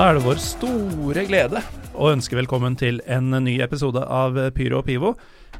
Da 0.00 0.06
er 0.08 0.16
det 0.16 0.24
vår 0.24 0.38
store 0.40 1.22
glede 1.28 1.60
å 1.92 2.06
ønske 2.08 2.32
velkommen 2.38 2.72
til 2.80 3.02
en 3.04 3.34
ny 3.44 3.58
episode 3.60 4.00
av 4.00 4.38
Pyro 4.56 4.78
og 4.78 4.86
Pivo. 4.86 5.10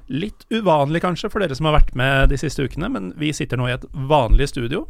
Litt 0.08 0.46
uvanlig 0.48 1.02
kanskje 1.04 1.28
for 1.28 1.44
dere 1.44 1.58
som 1.58 1.66
har 1.68 1.74
vært 1.74 1.90
med 2.00 2.30
de 2.32 2.38
siste 2.40 2.64
ukene, 2.64 2.88
men 2.88 3.10
vi 3.20 3.34
sitter 3.36 3.60
nå 3.60 3.66
i 3.68 3.74
et 3.74 3.82
vanlig 4.08 4.46
studio. 4.48 4.86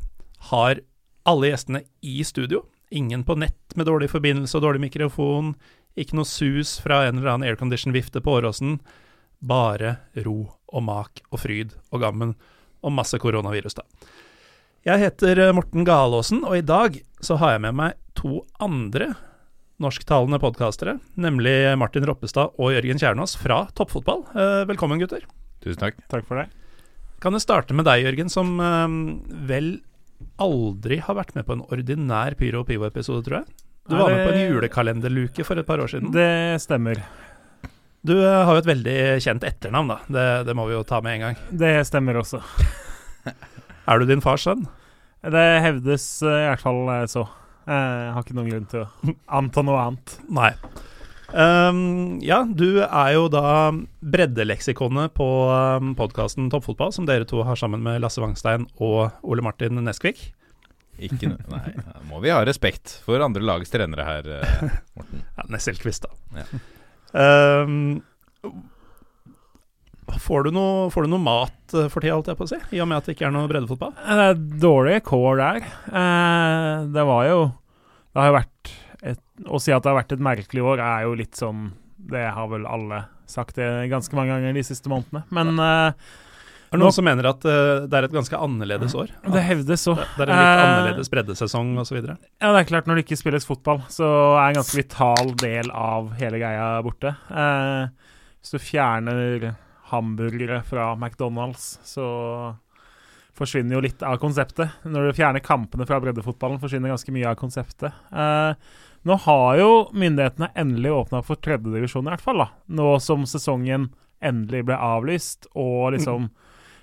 Har 0.53 0.79
alle 1.27 1.51
gjestene 1.51 1.81
i 1.99 2.23
studio. 2.23 2.61
Ingen 2.95 3.25
på 3.27 3.35
nett 3.43 3.75
med 3.75 3.89
dårlig 3.91 4.13
forbindelse 4.13 4.55
og 4.55 4.63
dårlig 4.69 4.85
mikrofon. 4.85 5.57
Ikke 5.99 6.21
noe 6.21 6.31
sus 6.31 6.77
fra 6.85 7.01
en 7.09 7.19
eller 7.19 7.33
annen 7.33 7.51
aircondition-vifte 7.51 8.23
på 8.23 8.37
Åråsen. 8.39 8.77
Bare 9.43 9.97
ro 10.29 10.45
og 10.47 10.85
mak 10.87 11.25
og 11.33 11.43
fryd 11.43 11.75
og 11.91 12.05
gammen 12.05 12.37
og 12.87 12.95
masse 12.95 13.19
koronavirus, 13.19 13.81
da. 13.81 14.15
Jeg 14.87 15.03
heter 15.03 15.43
Morten 15.59 15.83
Galaasen, 15.83 16.45
og 16.47 16.55
i 16.55 16.63
dag 16.63 17.01
så 17.19 17.41
har 17.43 17.57
jeg 17.57 17.65
med 17.67 17.77
meg 17.83 17.99
to 18.15 18.45
andre 18.63 19.11
norsktalende 19.81 20.39
podkastere, 20.43 20.99
nemlig 21.21 21.55
Martin 21.81 22.05
Roppestad 22.09 22.53
og 22.61 22.75
Jørgen 22.75 23.01
Kjernås 23.01 23.37
fra 23.41 23.63
Toppfotball. 23.77 24.27
Eh, 24.37 24.65
velkommen, 24.69 25.01
gutter. 25.01 25.25
Tusen 25.65 25.81
takk. 25.81 25.97
Takk 26.13 26.27
for 26.29 26.41
det. 26.41 26.51
Kan 27.21 27.37
jeg 27.37 27.45
starte 27.45 27.77
med 27.77 27.89
deg, 27.89 28.05
Jørgen, 28.05 28.29
som 28.33 28.53
eh, 28.61 28.93
vel 29.49 29.73
aldri 30.41 31.01
har 31.01 31.17
vært 31.17 31.33
med 31.37 31.49
på 31.49 31.57
en 31.57 31.65
ordinær 31.73 32.37
Pyro 32.37 32.63
og 32.63 32.69
Pivo-episode, 32.69 33.25
tror 33.25 33.41
jeg? 33.41 33.59
Du 33.91 33.97
var 33.97 34.13
med 34.13 34.29
på 34.29 34.37
en 34.37 34.53
julekalenderluke 34.53 35.49
for 35.49 35.59
et 35.59 35.67
par 35.67 35.81
år 35.83 35.91
siden. 35.91 36.13
Det 36.15 36.61
stemmer. 36.63 37.01
Du 38.05 38.15
eh, 38.21 38.45
har 38.45 38.53
jo 38.53 38.61
et 38.61 38.71
veldig 38.75 38.99
kjent 39.25 39.49
etternavn, 39.49 39.95
da. 39.95 39.99
Det, 40.13 40.29
det 40.51 40.59
må 40.61 40.69
vi 40.69 40.77
jo 40.77 40.85
ta 40.85 41.01
med 41.05 41.17
en 41.17 41.27
gang. 41.31 41.43
Det 41.65 41.75
stemmer 41.89 42.21
også. 42.21 42.45
Er 43.91 43.99
du 43.99 44.07
din 44.07 44.21
fars 44.23 44.45
sønn? 44.45 44.69
Det 45.25 45.49
hevdes 45.65 46.11
eh, 46.21 46.43
i 46.45 46.49
hvert 46.53 46.69
fall 46.69 46.85
så. 47.09 47.25
Jeg 47.71 48.15
har 48.15 48.25
ikke 48.25 48.39
noen 48.39 48.51
grunn 48.51 48.71
til 48.71 48.85
å 48.85 49.15
anta 49.41 49.67
noe 49.67 49.83
annet. 49.85 50.17
Nei. 50.41 50.55
Um, 51.31 52.19
ja, 52.27 52.41
du 52.43 52.83
er 52.83 53.13
jo 53.15 53.29
da 53.31 53.71
breddeleksikonet 54.03 55.15
på 55.15 55.29
um, 55.47 55.93
podkasten 55.99 56.51
Toppfotball, 56.51 56.91
som 56.97 57.07
dere 57.07 57.29
to 57.29 57.45
har 57.47 57.59
sammen 57.59 57.85
med 57.87 58.03
Lasse 58.03 58.23
Wangstein 58.23 58.67
og 58.83 59.15
Ole 59.23 59.45
Martin 59.47 59.79
Neskvik. 59.85 60.33
Ikke 61.01 61.31
noe, 61.31 61.41
Nei, 61.49 61.71
må 62.11 62.19
vi 62.21 62.33
ha 62.35 62.43
respekt 62.45 62.99
for 63.07 63.23
andre 63.25 63.45
lags 63.47 63.73
trenere 63.73 64.05
her, 64.05 64.27
eh, 64.41 64.75
Morten. 64.99 65.23
Ja, 65.39 65.47
Nesselquist, 65.55 66.05
da. 66.05 66.43
Ja. 66.43 66.45
Um, 67.65 67.95
får, 70.21 70.45
du 70.45 70.53
noe, 70.59 70.91
får 70.93 71.07
du 71.07 71.15
noe 71.15 71.25
mat 71.25 71.73
eh, 71.79 71.89
for 71.89 72.05
tida, 72.05 72.19
holdt 72.19 72.29
jeg 72.33 72.41
på 72.43 72.45
å 72.45 72.51
si? 72.53 72.61
I 72.77 72.83
og 72.85 72.91
med 72.91 73.01
at 73.01 73.09
det 73.09 73.17
ikke 73.17 73.31
er 73.31 73.35
noe 73.39 73.49
breddefotball? 73.49 73.95
Eh, 73.97 74.35
dårlige 74.61 75.01
kår 75.09 75.41
der. 75.41 75.71
Eh, 75.89 76.85
det 76.93 77.07
var 77.15 77.25
jo 77.31 77.41
Det 78.11 78.23
har 78.23 78.31
jo 78.31 78.39
vært 78.39 78.73
et, 79.13 79.23
Å 79.47 79.61
si 79.63 79.73
at 79.73 79.85
det 79.85 79.93
har 79.93 80.01
vært 80.01 80.17
et 80.17 80.25
merkelig 80.25 80.65
år, 80.67 80.83
er 80.85 81.07
jo 81.07 81.15
litt 81.17 81.39
sånn 81.39 81.71
Det 82.11 82.27
har 82.35 82.51
vel 82.51 82.67
alle 82.69 83.05
sagt 83.31 83.61
det 83.61 83.69
ganske 83.93 84.17
mange 84.19 84.35
ganger 84.35 84.57
de 84.57 84.67
siste 84.67 84.91
månedene. 84.91 85.23
Men 85.31 85.55
ja. 85.55 85.93
Er 86.71 86.79
det 86.79 86.85
noen 86.85 86.95
som 86.95 87.07
mener 87.07 87.27
at 87.27 87.43
uh, 87.43 87.87
det 87.91 87.97
er 87.99 88.07
et 88.07 88.13
ganske 88.15 88.39
annerledes 88.47 88.93
år? 88.95 89.09
det 89.35 89.41
hevdes 89.43 89.83
så. 89.89 89.97
Det, 89.99 90.07
det 90.21 90.23
er 90.23 90.31
en 90.31 90.39
litt 90.39 90.51
Eh, 90.51 90.61
annerledes 90.63 91.11
breddesesong 91.11 91.73
osv.? 91.83 91.97
Ja, 91.99 92.53
det 92.55 92.61
er 92.61 92.69
klart, 92.69 92.87
når 92.87 93.01
det 93.01 93.05
ikke 93.09 93.19
spilles 93.19 93.47
fotball, 93.49 93.81
så 93.91 94.07
er 94.37 94.53
en 94.53 94.61
ganske 94.61 94.79
vital 94.79 95.33
del 95.43 95.73
av 95.75 96.13
hele 96.21 96.39
greia 96.39 96.69
borte. 96.87 97.17
Uh, 97.27 97.91
hvis 98.39 98.55
du 98.55 98.63
fjerner 98.63 99.49
hamburgere 99.91 100.61
fra 100.69 100.93
McDonald's, 100.95 101.73
så 101.83 102.07
forsvinner 103.41 103.77
jo 103.77 103.83
litt 103.85 104.05
av 104.07 104.19
konseptet. 104.21 104.83
Når 104.85 105.09
du 105.09 105.17
fjerner 105.17 105.45
kampene 105.45 105.87
fra 105.89 106.01
breddefotballen, 106.03 106.61
forsvinner 106.63 106.93
ganske 106.93 107.15
mye 107.15 107.33
av 107.33 107.39
konseptet. 107.41 107.97
Eh, 108.13 108.53
nå 109.09 109.17
har 109.25 109.57
jo 109.61 109.71
myndighetene 109.97 110.51
endelig 110.61 110.93
åpna 110.93 111.23
for 111.25 111.41
tredjedivisjon, 111.41 112.07
i 112.07 112.15
hvert 112.15 112.25
fall. 112.25 112.45
da. 112.45 112.51
Nå 112.77 112.93
som 113.01 113.25
sesongen 113.29 113.91
endelig 114.21 114.67
ble 114.69 114.77
avlyst, 114.77 115.49
og 115.57 115.95
liksom 115.97 116.29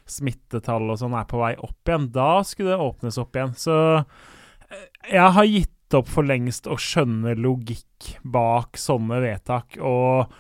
smittetall 0.08 0.90
og 0.90 0.98
sånn 1.02 1.18
er 1.20 1.28
på 1.30 1.42
vei 1.42 1.54
opp 1.60 1.90
igjen. 1.90 2.10
Da 2.16 2.42
skulle 2.48 2.74
det 2.74 2.88
åpnes 2.88 3.20
opp 3.22 3.38
igjen. 3.38 3.54
Så 3.60 3.78
eh, 4.00 4.88
jeg 5.14 5.36
har 5.38 5.52
gitt 5.52 5.98
opp 5.98 6.10
for 6.12 6.28
lengst 6.28 6.68
å 6.68 6.80
skjønne 6.80 7.38
logikk 7.40 8.18
bak 8.26 8.80
sånne 8.82 9.22
vedtak, 9.24 9.78
og 9.80 10.34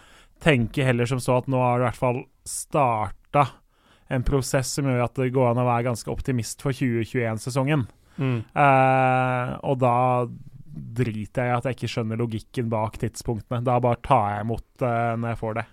tenker 0.43 0.89
heller 0.89 1.09
som 1.09 1.21
så 1.21 1.39
at 1.39 1.47
nå 1.49 1.61
har 1.61 1.77
du 1.77 1.85
i 1.85 1.87
hvert 1.87 2.01
fall 2.01 2.19
starta 2.47 3.47
en 4.13 4.25
prosess 4.27 4.73
som 4.77 4.87
gjør 4.87 5.05
at 5.05 5.15
det 5.19 5.31
går 5.35 5.51
an 5.51 5.61
å 5.61 5.67
være 5.67 5.89
ganske 5.89 6.11
optimist 6.11 6.63
for 6.63 6.75
2021-sesongen. 6.75 7.87
Mm. 8.17 8.37
Eh, 8.41 9.55
og 9.67 9.79
da 9.81 9.95
driter 10.97 11.47
jeg 11.47 11.53
i 11.53 11.57
at 11.57 11.67
jeg 11.67 11.77
ikke 11.77 11.89
skjønner 11.91 12.21
logikken 12.21 12.69
bak 12.71 12.99
tidspunktene. 13.01 13.63
Da 13.65 13.79
bare 13.83 14.01
tar 14.05 14.29
jeg 14.35 14.47
imot 14.47 14.85
eh, 14.85 15.13
når 15.17 15.33
jeg 15.33 15.41
får 15.41 15.59
det. 15.59 15.65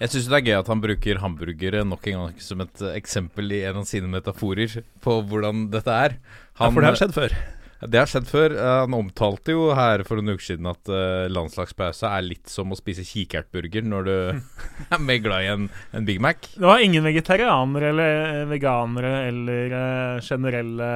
Jeg 0.00 0.12
syns 0.14 0.28
det 0.32 0.36
er 0.38 0.46
gøy 0.48 0.56
at 0.56 0.68
han 0.72 0.80
bruker 0.80 1.20
hamburgere 1.20 1.80
nok 1.84 2.06
en 2.08 2.22
gang 2.22 2.36
som 2.40 2.62
et 2.64 2.84
eh, 2.84 2.96
eksempel 2.96 3.52
i 3.52 3.64
en 3.68 3.82
av 3.82 3.88
sine 3.88 4.08
metaforer 4.12 4.80
på 5.04 5.16
hvordan 5.28 5.66
dette 5.72 5.96
er. 6.06 6.20
Ja, 6.56 6.68
for 6.68 6.80
det 6.80 6.92
har 6.92 7.00
skjedd 7.00 7.16
før. 7.16 7.36
Det 7.80 7.96
har 7.96 8.08
skjedd 8.10 8.26
før. 8.28 8.52
Eh, 8.56 8.78
Han 8.84 8.96
omtalte 8.98 9.54
jo 9.54 9.70
her 9.76 10.02
for 10.04 10.20
en 10.20 10.28
uke 10.34 10.44
siden 10.44 10.68
at 10.68 10.90
eh, 10.92 11.30
landslagspause 11.32 12.10
er 12.10 12.26
litt 12.26 12.50
som 12.52 12.72
å 12.74 12.78
spise 12.78 13.06
kikertburger 13.08 13.86
når 13.88 14.08
du 14.08 14.12
er 14.96 15.00
mer 15.00 15.22
glad 15.24 15.46
i 15.46 15.52
en, 15.54 15.68
en 15.96 16.08
Big 16.08 16.20
Mac. 16.20 16.50
Det 16.56 16.66
var 16.68 16.84
ingen 16.84 17.06
vegetarianere 17.06 17.92
eller 17.94 18.44
veganere 18.50 19.14
eller 19.30 19.78
eh, 19.80 20.20
generelle 20.26 20.92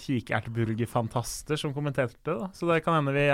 kikertburgerfantaster 0.00 1.58
som 1.60 1.74
kommenterte 1.76 2.16
det. 2.24 2.36
da. 2.40 2.46
Så 2.56 2.66
det 2.70 2.80
kan 2.84 2.96
hende 2.96 3.12
vi 3.12 3.26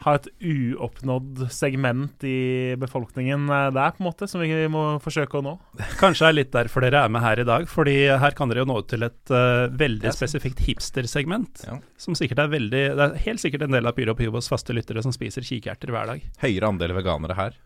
har 0.00 0.18
et 0.18 0.28
uoppnådd 0.40 1.44
segment 1.52 2.24
i 2.26 2.74
befolkningen 2.80 3.48
eh, 3.48 3.68
der, 3.74 3.94
på 3.94 4.02
en 4.02 4.08
måte, 4.08 4.28
som 4.30 4.42
vi 4.42 4.50
må 4.72 4.84
forsøke 5.02 5.38
å 5.38 5.44
nå. 5.44 5.54
Kanskje 6.00 6.30
er 6.30 6.38
litt 6.38 6.52
derfor 6.54 6.84
dere 6.84 7.04
er 7.04 7.12
med 7.12 7.24
her 7.24 7.42
i 7.42 7.48
dag, 7.48 7.66
fordi 7.70 7.96
her 8.10 8.36
kan 8.38 8.50
dere 8.50 8.64
jo 8.64 8.70
nå 8.72 8.80
ut 8.82 8.90
til 8.90 9.06
et 9.06 9.34
uh, 9.34 9.68
veldig 9.78 10.14
spesifikt 10.14 10.62
hipstersegment. 10.66 11.66
Ja. 11.68 11.78
Som 12.00 12.16
sikkert 12.18 12.42
er 12.42 12.52
veldig 12.52 12.82
Det 12.98 13.04
er 13.04 13.20
helt 13.26 13.42
sikkert 13.42 13.66
en 13.66 13.76
del 13.76 13.86
av 13.88 13.96
Pyro 13.96 14.16
Pivos 14.18 14.50
faste 14.50 14.74
lyttere 14.74 15.04
som 15.04 15.14
spiser 15.14 15.46
kikerter 15.46 15.92
hver 15.94 16.14
dag. 16.14 16.24
Høyere 16.42 16.72
andel 16.72 16.96
veganere 16.96 17.38
her. 17.38 17.60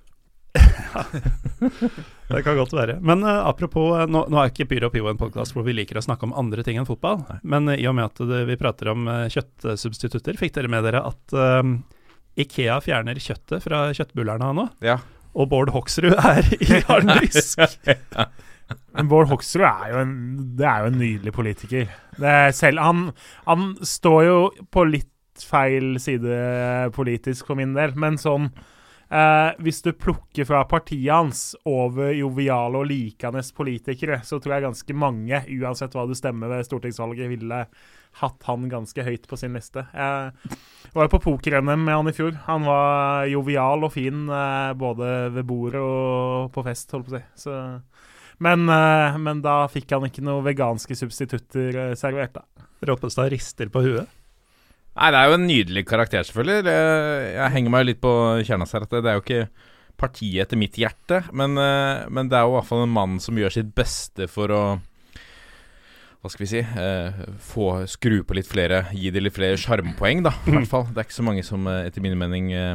Det 2.29 2.43
kan 2.43 2.57
godt 2.57 2.73
være. 2.75 2.99
Men 3.01 3.25
uh, 3.25 3.47
apropos, 3.49 4.07
nå, 4.11 4.25
nå 4.33 4.41
er 4.41 4.51
ikke 4.51 4.69
Pyro 4.71 4.91
Pivo 4.93 5.11
en 5.13 5.21
podkast 5.21 5.55
hvor 5.55 5.67
vi 5.67 5.77
liker 5.77 6.01
å 6.01 6.05
snakke 6.05 6.27
om 6.27 6.35
andre 6.37 6.65
ting 6.67 6.81
enn 6.81 6.89
fotball. 6.89 7.23
Men 7.47 7.71
uh, 7.71 7.77
i 7.79 7.87
og 7.89 7.97
med 7.99 8.11
at 8.11 8.25
det, 8.29 8.45
vi 8.51 8.59
prater 8.61 8.93
om 8.93 9.07
uh, 9.09 9.27
kjøttsubstitutter, 9.33 10.39
fikk 10.41 10.57
dere 10.57 10.73
med 10.73 10.87
dere 10.87 11.05
at 11.07 11.37
Ikea 12.37 12.79
fjerner 12.85 13.19
kjøttet 13.23 13.65
fra 13.65 13.87
kjøttbullerne 13.97 14.53
nå? 14.59 14.67
Ja. 14.85 14.99
Og 15.37 15.51
Bård 15.53 15.73
Hoksrud 15.75 16.15
er 16.17 16.47
i 16.57 16.69
harddisk. 16.89 17.61
Men 18.97 19.11
Bård 19.11 19.29
Hoksrud 19.31 19.67
er 19.69 19.93
jo 19.93 20.01
en, 20.03 20.15
det 20.59 20.69
er 20.69 20.85
jo 20.85 20.93
en 20.93 21.01
nydelig 21.01 21.35
politiker. 21.37 21.91
Det 22.17 22.33
er 22.33 22.55
selv, 22.57 22.81
han, 22.85 23.11
han 23.49 23.69
står 23.85 24.23
jo 24.27 24.39
på 24.73 24.87
litt 24.89 25.13
feil 25.45 25.99
side 26.01 26.37
politisk 26.97 27.51
for 27.51 27.59
min 27.59 27.75
del, 27.77 27.93
men 28.01 28.17
sånn 28.17 28.49
eh, 28.49 29.51
Hvis 29.61 29.83
du 29.85 29.91
plukker 29.93 30.49
fra 30.49 30.63
partiet 30.69 31.13
hans 31.13 31.51
over 31.69 32.15
joviale 32.17 32.81
og 32.81 32.89
likende 32.89 33.45
politikere, 33.57 34.23
så 34.25 34.41
tror 34.41 34.57
jeg 34.57 34.67
ganske 34.71 34.97
mange, 34.97 35.43
uansett 35.61 35.97
hva 35.97 36.07
du 36.09 36.17
stemmer 36.17 36.53
ved 36.55 36.69
stortingsvalget, 36.69 37.29
ville 37.37 37.67
hatt 38.21 38.47
han 38.49 38.69
ganske 38.73 39.05
høyt 39.05 39.27
på 39.29 39.37
sin 39.39 39.57
liste. 39.57 39.85
Jeg 39.93 40.93
var 40.95 41.07
jo 41.07 41.13
på 41.13 41.23
poker-NM 41.27 41.85
med 41.85 41.93
han 41.93 42.09
i 42.09 42.15
fjor. 42.17 42.37
Han 42.47 42.65
var 42.65 43.27
jovial 43.29 43.85
og 43.85 43.93
fin 43.93 44.27
eh, 44.33 44.73
både 44.79 45.11
ved 45.35 45.49
bordet 45.49 45.83
og 45.83 46.53
på 46.55 46.65
fest, 46.65 46.93
holdt 46.97 47.11
på 47.11 47.17
å 47.17 47.19
si. 47.19 47.25
Så 47.45 47.57
men, 48.45 48.69
eh, 48.69 49.19
men 49.21 49.43
da 49.45 49.63
fikk 49.73 49.93
han 49.97 50.09
ikke 50.09 50.25
noen 50.25 50.45
veganske 50.47 50.97
substitutter 50.97 51.81
eh, 51.83 51.95
servert, 51.99 52.37
da. 52.37 52.67
Roppestad 52.89 53.31
rister 53.33 53.73
på 53.73 53.85
huet. 53.85 54.17
Nei, 54.97 55.13
det 55.13 55.21
er 55.21 55.29
jo 55.29 55.37
en 55.37 55.49
nydelig 55.49 55.85
karakter, 55.89 56.25
selvfølgelig. 56.25 56.75
Jeg 57.37 57.53
henger 57.53 57.73
meg 57.73 57.85
litt 57.85 58.01
på 58.01 58.13
Kjernas 58.49 58.73
her 58.73 58.87
at 58.87 58.95
det, 58.95 59.03
er 59.05 59.19
jo 59.19 59.25
ikke 59.25 59.43
partiet 60.01 60.47
etter 60.47 60.61
mitt 60.61 60.77
hjerte, 60.81 61.21
men, 61.37 61.53
men 61.53 62.31
det 62.33 62.39
er 62.39 62.47
jo 62.47 62.55
i 62.55 62.57
hvert 62.57 62.69
fall 62.69 62.85
en 62.87 62.95
mann 62.97 63.19
som 63.21 63.37
gjør 63.37 63.53
sitt 63.59 63.75
beste 63.77 64.29
for 64.33 64.53
å 64.53 64.63
hva 66.27 66.33
skal 66.33 66.43
vi 66.43 66.51
si 66.51 66.61
eh, 66.63 67.23
få 67.47 67.69
skru 67.91 68.19
på 68.27 68.37
litt 68.39 68.49
flere, 68.51 68.85
gi 68.97 69.13
det 69.15 69.23
litt 69.23 69.37
flere 69.37 69.59
sjarmpoeng, 69.61 70.25
da. 70.27 70.35
I 70.49 70.57
hvert 70.57 70.71
fall. 70.71 70.89
Det 70.91 71.03
er 71.03 71.09
ikke 71.09 71.21
så 71.21 71.27
mange 71.27 71.47
som 71.47 71.69
eh, 71.71 71.87
etter 71.87 72.03
min 72.03 72.19
mening 72.19 72.51
eh, 72.57 72.75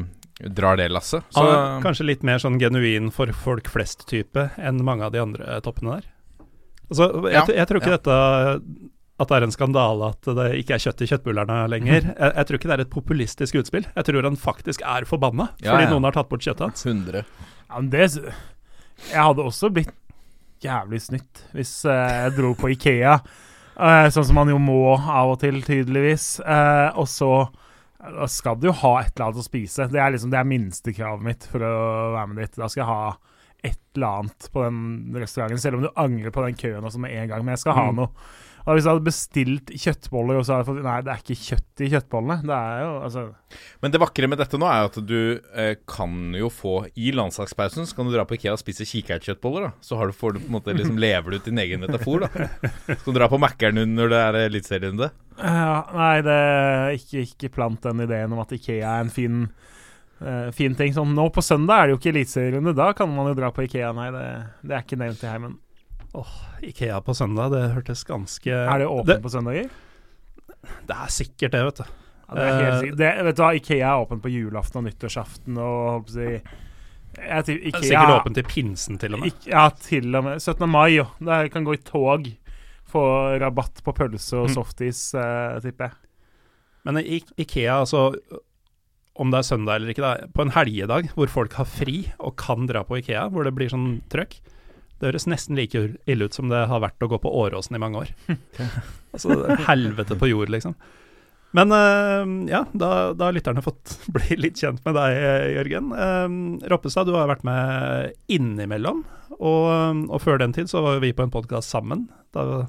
drar 0.56 0.80
det 0.80 0.88
lasset. 0.92 1.28
Så 1.36 1.44
kanskje 1.84 2.08
litt 2.08 2.24
mer 2.28 2.40
sånn 2.42 2.60
genuin 2.62 3.12
for 3.14 3.30
folk 3.36 3.68
flest-type 3.72 4.48
enn 4.58 4.82
mange 4.88 5.06
av 5.06 5.14
de 5.14 5.22
andre 5.22 5.60
toppene 5.66 6.00
der. 6.00 6.10
Altså, 6.88 7.12
jeg, 7.28 7.36
Ja, 7.36 7.46
jeg 7.60 7.70
tror 7.70 7.82
ikke 7.82 7.94
ja. 7.94 8.00
dette 8.00 8.18
at 9.22 9.30
det 9.30 9.38
er 9.38 9.46
en 9.46 9.54
skandale 9.54 10.08
at 10.16 10.30
det 10.38 10.48
ikke 10.64 10.78
er 10.78 10.82
kjøtt 10.82 11.04
i 11.04 11.08
kjøttbullerne 11.12 11.58
lenger. 11.70 12.08
Jeg, 12.10 12.32
jeg 12.32 12.48
tror 12.48 12.58
ikke 12.58 12.72
det 12.72 12.78
er 12.78 12.84
et 12.88 12.94
populistisk 12.96 13.60
utspill. 13.62 13.86
Jeg 13.94 14.08
tror 14.08 14.26
han 14.26 14.40
faktisk 14.40 14.82
er 14.82 15.06
forbanna 15.10 15.52
fordi 15.60 15.86
ja. 15.86 15.92
noen 15.92 16.08
har 16.08 16.16
tatt 16.18 16.32
bort 16.32 16.42
kjøttet 16.42 16.72
hans. 16.72 16.86
100. 16.88 17.28
Ja, 17.68 17.76
men 17.78 17.92
det 17.94 18.08
Jeg 18.08 19.22
hadde 19.22 19.46
også 19.46 19.70
blitt 19.74 19.94
jævlig 20.64 21.02
snytt 21.02 21.46
hvis 21.56 21.72
eh, 21.90 22.12
jeg 22.26 22.36
dro 22.38 22.54
på 22.60 22.70
Ikea, 22.76 23.16
eh, 23.88 24.08
sånn 24.14 24.28
som 24.30 24.36
man 24.42 24.50
jo 24.54 24.60
må 24.62 24.80
av 24.98 25.34
og 25.36 25.40
til, 25.42 25.62
tydeligvis, 25.66 26.40
eh, 26.46 26.90
og 26.96 27.08
så 27.10 27.32
Da 28.02 28.26
skal 28.26 28.56
du 28.58 28.66
jo 28.70 28.72
ha 28.82 28.96
et 29.04 29.12
eller 29.14 29.28
annet 29.28 29.42
å 29.44 29.46
spise. 29.46 29.86
Det 29.92 30.00
er 30.02 30.10
liksom 30.16 30.32
det 30.34 30.40
er 30.40 30.48
minstekravet 30.50 31.22
mitt 31.22 31.44
for 31.46 31.62
å 31.62 31.74
være 32.16 32.28
med 32.32 32.40
dit. 32.42 32.56
Da 32.58 32.66
skal 32.68 32.82
jeg 32.82 32.90
ha 32.90 33.12
et 33.62 33.78
eller 33.94 34.08
annet 34.24 34.48
på 34.50 34.64
den 34.66 34.80
restauranten, 35.22 35.62
selv 35.62 35.78
om 35.78 35.84
du 35.86 35.92
angrer 36.02 36.34
på 36.34 36.42
den 36.48 36.58
køen 36.58 36.88
også 36.90 36.98
med 37.04 37.14
en 37.14 37.30
gang. 37.30 37.44
Men 37.46 37.54
jeg 37.54 37.62
skal 37.62 37.78
ha 37.78 37.84
Mm. 37.92 38.00
noe. 38.02 38.10
Og 38.66 38.76
hvis 38.76 38.86
jeg 38.86 38.94
hadde 38.94 39.06
bestilt 39.08 39.72
kjøttboller, 39.74 40.38
og 40.38 40.46
så 40.46 40.54
hadde 40.54 40.64
jeg 40.64 40.70
fått 40.70 40.86
Nei, 40.86 40.98
det 41.06 41.14
er 41.14 41.22
ikke 41.24 41.38
kjøtt 41.40 41.82
i 41.82 41.90
kjøttbollene. 41.94 42.38
Det 42.46 42.58
er 42.58 42.84
jo 42.84 42.92
altså 43.08 43.24
Men 43.82 43.94
det 43.94 44.02
vakre 44.04 44.30
med 44.30 44.42
dette 44.42 44.60
nå 44.62 44.68
er 44.70 44.84
jo 44.84 44.92
at 44.92 45.00
du 45.10 45.18
eh, 45.64 45.74
kan 45.90 46.38
jo 46.38 46.52
få 46.54 46.76
I 46.94 47.14
landslagspausen 47.18 47.90
så 47.90 47.98
kan 47.98 48.10
du 48.10 48.14
dra 48.14 48.26
på 48.28 48.38
Ikea 48.38 48.54
og 48.54 48.62
spise 48.62 48.88
kikertkjøttboller. 48.90 49.68
da 49.68 49.88
Så 49.88 49.98
har 50.00 50.12
du, 50.12 50.16
får 50.18 50.36
du 50.36 50.44
på 50.44 50.52
en 50.52 50.58
måte 50.60 50.78
liksom 50.78 51.02
lever 51.02 51.34
du 51.34 51.40
ut 51.40 51.50
din 51.50 51.64
egen 51.64 51.82
metafor. 51.86 52.28
da 52.28 52.30
Så 52.86 53.02
kan 53.02 53.10
du 53.10 53.20
dra 53.20 53.32
på 53.32 53.42
Mækkern 53.42 53.82
når 53.96 54.14
det 54.14 54.22
er 54.28 54.40
eliteserierunde. 54.46 55.12
Ja, 55.42 55.76
nei, 55.96 56.16
det 56.28 56.40
ikke, 57.00 57.26
ikke 57.26 57.54
plant 57.58 57.82
den 57.88 58.06
ideen 58.06 58.34
om 58.36 58.44
at 58.44 58.54
Ikea 58.58 58.98
er 58.98 59.08
en 59.08 59.14
fin, 59.14 59.46
Uh, 60.22 60.52
fin 60.54 60.76
ting. 60.78 60.92
Sånn, 60.94 61.16
nå 61.18 61.24
på 61.34 61.42
søndag 61.42 61.80
er 61.80 61.88
det 61.88 61.94
jo 61.96 61.98
ikke 61.98 62.12
eliteserierunde. 62.12 62.76
Da 62.78 62.92
kan 62.94 63.10
man 63.10 63.32
jo 63.32 63.34
dra 63.40 63.48
på 63.50 63.64
Ikea. 63.66 63.88
Nei, 63.98 64.12
det, 64.14 64.26
det 64.62 64.76
er 64.78 64.84
ikke 64.86 65.00
nevnt 65.02 65.24
i 65.26 65.32
heimen. 65.32 65.56
Ikea 66.62 67.00
på 67.02 67.14
søndag, 67.16 67.52
det 67.54 67.62
hørtes 67.74 68.04
ganske 68.06 68.52
Er 68.52 68.80
det 68.84 68.88
åpent 68.88 69.08
det, 69.08 69.22
på 69.24 69.32
søndager? 69.34 69.70
det 70.88 70.96
er 70.98 71.08
sikkert 71.10 71.52
det, 71.56 71.62
vet 71.66 71.80
du. 71.82 71.84
Ja, 72.32 72.36
det 72.36 72.42
er 72.44 72.52
helt 72.52 72.68
Eh, 72.74 72.80
sikkert. 72.82 72.98
Det, 73.02 73.12
vet 73.26 73.36
du 73.38 73.42
hva, 73.44 73.52
Ikea 73.58 73.88
er 73.94 74.04
åpent 74.06 74.22
på 74.24 74.32
julaften 74.32 74.78
og 74.82 74.86
nyttårsaften 74.90 75.58
og 75.58 75.78
holdt 75.92 76.06
på 76.06 76.12
å 76.12 76.18
si 76.18 76.28
jeg 76.32 77.44
tror 77.44 77.44
Det 77.44 77.56
er 77.56 77.68
Ikea, 77.68 77.82
Sikkert 77.90 78.14
åpent 78.22 78.36
til 78.40 78.44
pinsen, 78.48 78.98
til 79.00 79.14
og 79.14 79.20
med. 79.20 79.28
Ik- 79.34 79.48
Ja, 79.52 79.66
til 79.70 80.16
og 80.16 80.24
med 80.24 80.40
17. 80.42 80.70
mai, 80.70 80.90
jo. 80.96 81.08
Der 81.20 81.50
kan 81.50 81.66
gå 81.66 81.74
i 81.74 81.82
tog. 81.84 82.30
Få 82.88 83.02
rabatt 83.40 83.82
på 83.84 83.94
pølse 83.94 84.34
og 84.38 84.48
Mm. 84.50 84.54
softis, 84.56 85.14
eh, 85.14 85.60
tipper 85.60 85.90
jeg. 85.90 85.92
Men 86.86 86.98
i 86.98 87.22
Ikea, 87.38 87.80
altså 87.82 88.16
om 89.18 89.30
det 89.30 89.38
er 89.40 89.44
søndag 89.56 89.76
eller 89.76 89.90
ikke, 89.94 90.02
da, 90.02 90.26
på 90.34 90.42
en 90.42 90.52
helgedag 90.52 91.10
hvor 91.14 91.28
folk 91.28 91.54
har 91.54 91.66
fri 91.66 92.12
og 92.20 92.36
kan 92.38 92.66
dra 92.66 92.84
på 92.84 92.98
Ikea, 93.02 93.30
hvor 93.30 93.44
det 93.44 93.54
blir 93.56 93.70
sånn 93.70 94.02
trøkk, 94.10 94.40
det 95.02 95.10
høres 95.10 95.26
nesten 95.30 95.58
like 95.58 95.82
ille 96.06 96.28
ut 96.28 96.36
som 96.38 96.52
det 96.52 96.64
har 96.70 96.82
vært 96.84 97.02
å 97.02 97.10
gå 97.10 97.18
på 97.24 97.32
Åråsen 97.42 97.78
i 97.78 97.82
mange 97.82 98.04
år. 98.04 98.12
altså 99.16 99.38
helvete 99.66 100.18
på 100.20 100.30
jord, 100.30 100.52
liksom. 100.54 100.76
Men 101.58 101.74
uh, 101.74 102.24
ja, 102.48 102.62
da, 102.72 103.12
da 103.18 103.28
har 103.28 103.36
lytterne 103.36 103.64
fått 103.66 103.98
bli 104.16 104.38
litt 104.40 104.62
kjent 104.62 104.86
med 104.86 104.96
deg, 105.00 105.18
Jørgen. 105.58 105.90
Uh, 105.92 106.70
Roppestad, 106.72 107.10
du 107.10 107.18
har 107.18 107.32
vært 107.32 107.44
med 107.48 108.14
innimellom, 108.32 109.02
og, 109.40 110.06
og 110.08 110.22
før 110.22 110.40
den 110.44 110.54
tid 110.56 110.70
så 110.70 110.86
var 110.86 111.02
vi 111.04 111.16
på 111.18 111.26
en 111.26 111.34
podkast 111.34 111.74
sammen. 111.74 112.06
Da 112.32 112.68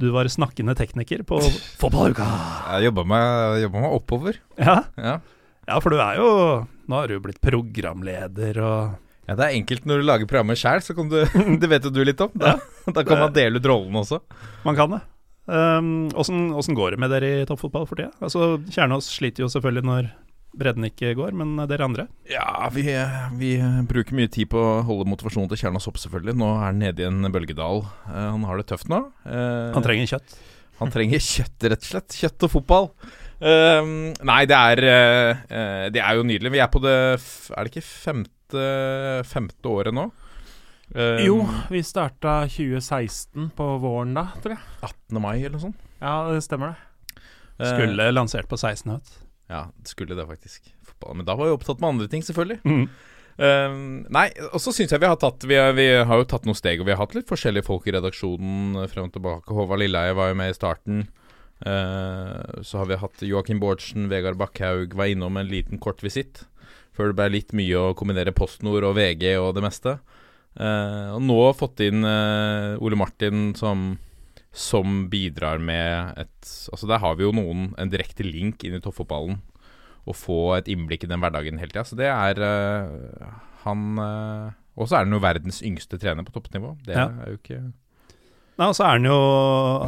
du 0.00 0.08
var 0.14 0.24
snakkende 0.32 0.72
tekniker 0.72 1.20
på 1.28 1.42
Fotballuka. 1.80 2.24
Jeg 2.72 2.88
jobba 2.88 3.04
meg, 3.04 3.68
meg 3.74 3.92
oppover. 3.92 4.40
Ja. 4.56 4.80
Ja. 4.96 5.18
Ja, 5.68 5.76
for 5.76 5.92
du 5.92 6.00
er 6.00 6.16
jo 6.18 6.30
Nå 6.88 6.96
har 6.96 7.06
du 7.06 7.18
jo 7.18 7.22
blitt 7.22 7.38
programleder 7.44 8.56
og 8.64 9.09
ja, 9.30 9.36
Det 9.38 9.46
er 9.46 9.56
enkelt 9.60 9.86
når 9.86 10.00
du 10.02 10.08
lager 10.08 10.26
programmet 10.26 10.58
sjæl, 10.58 10.82
så 10.82 10.96
kan 10.98 11.10
du 11.10 11.20
Det 11.62 11.70
vet 11.70 11.86
jo 11.86 11.94
du 11.94 12.02
litt 12.02 12.20
om. 12.24 12.32
Da, 12.34 12.56
da 12.90 13.06
kan 13.06 13.22
man 13.22 13.34
dele 13.36 13.62
ut 13.62 13.68
rollene 13.70 14.02
også. 14.02 14.18
Man 14.66 14.78
kan 14.78 14.96
det. 14.96 15.04
Um, 15.50 16.10
Åssen 16.18 16.50
um, 16.52 16.74
går 16.76 16.94
det 16.94 17.00
med 17.02 17.10
dere 17.14 17.30
i 17.40 17.46
toppfotball 17.46 17.86
for 17.88 17.98
tida? 17.98 18.10
Altså, 18.22 18.58
Kjernås 18.70 19.08
sliter 19.10 19.46
jo 19.46 19.50
selvfølgelig 19.50 19.86
når 19.86 20.10
bredden 20.60 20.86
ikke 20.88 21.12
går, 21.14 21.34
men 21.38 21.54
dere 21.70 21.86
andre? 21.86 22.06
Ja, 22.30 22.66
vi, 22.74 22.84
vi 23.38 23.52
bruker 23.90 24.18
mye 24.18 24.30
tid 24.30 24.50
på 24.50 24.58
å 24.58 24.80
holde 24.86 25.06
motivasjonen 25.10 25.50
til 25.52 25.62
Kjernås 25.62 25.86
opp, 25.90 26.00
selvfølgelig. 26.02 26.34
Nå 26.40 26.50
er 26.56 26.64
han 26.66 26.82
nede 26.82 27.04
i 27.04 27.08
en 27.08 27.30
bølgedal. 27.30 27.84
Uh, 28.08 28.26
han 28.34 28.46
har 28.48 28.58
det 28.58 28.66
tøft 28.70 28.90
nå. 28.90 29.04
Uh, 29.26 29.70
Han 29.76 29.86
trenger 29.86 30.16
kjøtt. 30.16 30.36
Han 30.80 30.90
trenger 30.90 31.22
kjøtt, 31.22 31.70
rett 31.70 31.86
og 31.86 31.92
slett. 31.92 32.18
Kjøtt 32.18 32.48
og 32.48 32.54
fotball. 32.56 32.90
Uh, 33.40 34.10
nei, 34.26 34.42
det 34.50 34.58
er 34.58 34.82
Det 35.94 36.02
er 36.02 36.18
jo 36.18 36.26
nydelig. 36.28 36.52
Vi 36.52 36.60
er 36.60 36.68
på 36.68 36.82
det 36.84 36.92
Er 36.98 37.64
det 37.64 37.70
ikke 37.72 37.86
femte, 37.86 38.34
femte 39.26 39.68
året 39.70 39.94
nå? 39.94 40.08
Um, 40.90 41.20
Jo, 41.22 41.36
vi 41.70 41.82
starta 41.86 42.40
2016 42.50 43.50
på 43.54 43.66
våren 43.78 44.14
da, 44.16 44.26
tror 44.42 44.56
jeg. 44.56 44.64
18. 44.82 45.20
mai 45.22 45.36
eller 45.38 45.54
noe 45.58 45.64
sånt. 45.68 45.84
Ja, 46.02 46.16
det 46.32 46.40
stemmer 46.42 46.72
det. 46.74 47.22
Skulle 47.60 47.70
Skulle 47.92 48.10
lansert 48.16 48.48
på 48.50 48.56
16 48.58 48.90
høst. 48.96 49.18
Ja, 49.50 49.66
det 49.78 49.88
skulle 49.92 50.16
det 50.18 50.26
faktisk. 50.26 50.70
Men 51.14 51.24
da 51.28 51.34
var 51.38 51.46
vi 51.46 51.54
opptatt 51.54 51.80
med 51.80 51.88
andre 51.94 52.08
ting, 52.10 52.22
selvfølgelig. 52.26 52.60
Mm. 52.64 52.88
Um, 53.40 53.76
nei, 54.12 54.26
og 54.50 54.58
så 54.60 54.72
syns 54.74 54.90
jeg 54.92 55.00
vi 55.00 55.08
har 55.08 55.16
tatt 55.16 55.46
vi, 55.48 55.54
har- 55.56 55.72
vi 55.72 55.86
har 56.04 56.18
jo 56.20 56.26
tatt 56.28 56.44
noen 56.44 56.58
steg, 56.58 56.80
og 56.82 56.86
vi 56.86 56.92
har 56.92 57.00
hatt 57.00 57.14
litt 57.16 57.28
forskjellige 57.30 57.64
folk 57.64 57.86
i 57.88 57.94
redaksjonen 57.96 58.82
eh, 58.82 58.88
frem 58.90 59.06
og 59.08 59.14
tilbake. 59.14 59.54
Håvard 59.56 59.80
Lilleheie 59.80 60.12
var 60.18 60.28
jo 60.32 60.36
med 60.42 60.50
i 60.52 60.56
starten. 60.58 61.06
Uh, 61.64 62.60
så 62.64 62.78
har 62.80 62.86
vi 62.90 62.96
hatt 63.00 63.22
Joakim 63.24 63.60
Bårdsen, 63.60 64.08
Vegard 64.10 64.36
Bakkhaug 64.40 64.94
var 64.96 65.10
innom 65.12 65.36
en 65.40 65.48
liten 65.48 65.78
kort 65.80 66.02
visitt. 66.04 66.42
Før 66.96 67.10
det 67.12 67.16
ble 67.20 67.28
litt 67.36 67.52
mye 67.56 67.78
å 67.78 67.94
kombinere 67.96 68.32
PostNord 68.36 68.84
og 68.88 68.96
VG 68.98 69.36
og 69.40 69.54
det 69.56 69.62
meste. 69.64 69.96
Uh, 70.58 71.14
og 71.14 71.20
nå 71.22 71.36
har 71.46 71.54
fått 71.54 71.80
inn 71.86 72.02
uh, 72.02 72.74
Ole 72.82 72.98
Martin 72.98 73.52
som, 73.54 73.92
som 74.50 75.04
bidrar 75.12 75.60
med 75.62 76.18
et 76.18 76.48
Altså 76.74 76.88
Der 76.90 76.98
har 76.98 77.14
vi 77.14 77.22
jo 77.22 77.30
noen 77.36 77.68
en 77.78 77.92
direkte 77.92 78.26
link 78.26 78.64
inn 78.66 78.74
i 78.74 78.82
toppfotballen. 78.82 79.38
Å 80.10 80.16
få 80.16 80.40
et 80.56 80.68
innblikk 80.72 81.04
i 81.06 81.10
den 81.12 81.20
hverdagen 81.22 81.60
hele 81.62 81.70
tida. 81.70 81.84
Så 81.86 81.94
det 82.00 82.08
er 82.10 82.40
uh, 82.42 83.38
han 83.62 83.86
Og 84.00 84.88
så 84.88 84.96
er 84.98 85.04
han 85.06 85.12
jo 85.14 85.22
verdens 85.22 85.60
yngste 85.62 85.98
trener 86.00 86.24
på 86.26 86.32
toppnivå. 86.34 86.74
Det 86.86 86.96
Ja. 86.98 87.06
er 87.22 87.34
jo 87.34 87.38
ikke 87.38 87.60
Nei, 88.60 88.66
og 88.68 88.74
så 88.76 88.84
er 88.84 88.98
han 88.98 89.06
jo 89.08 89.16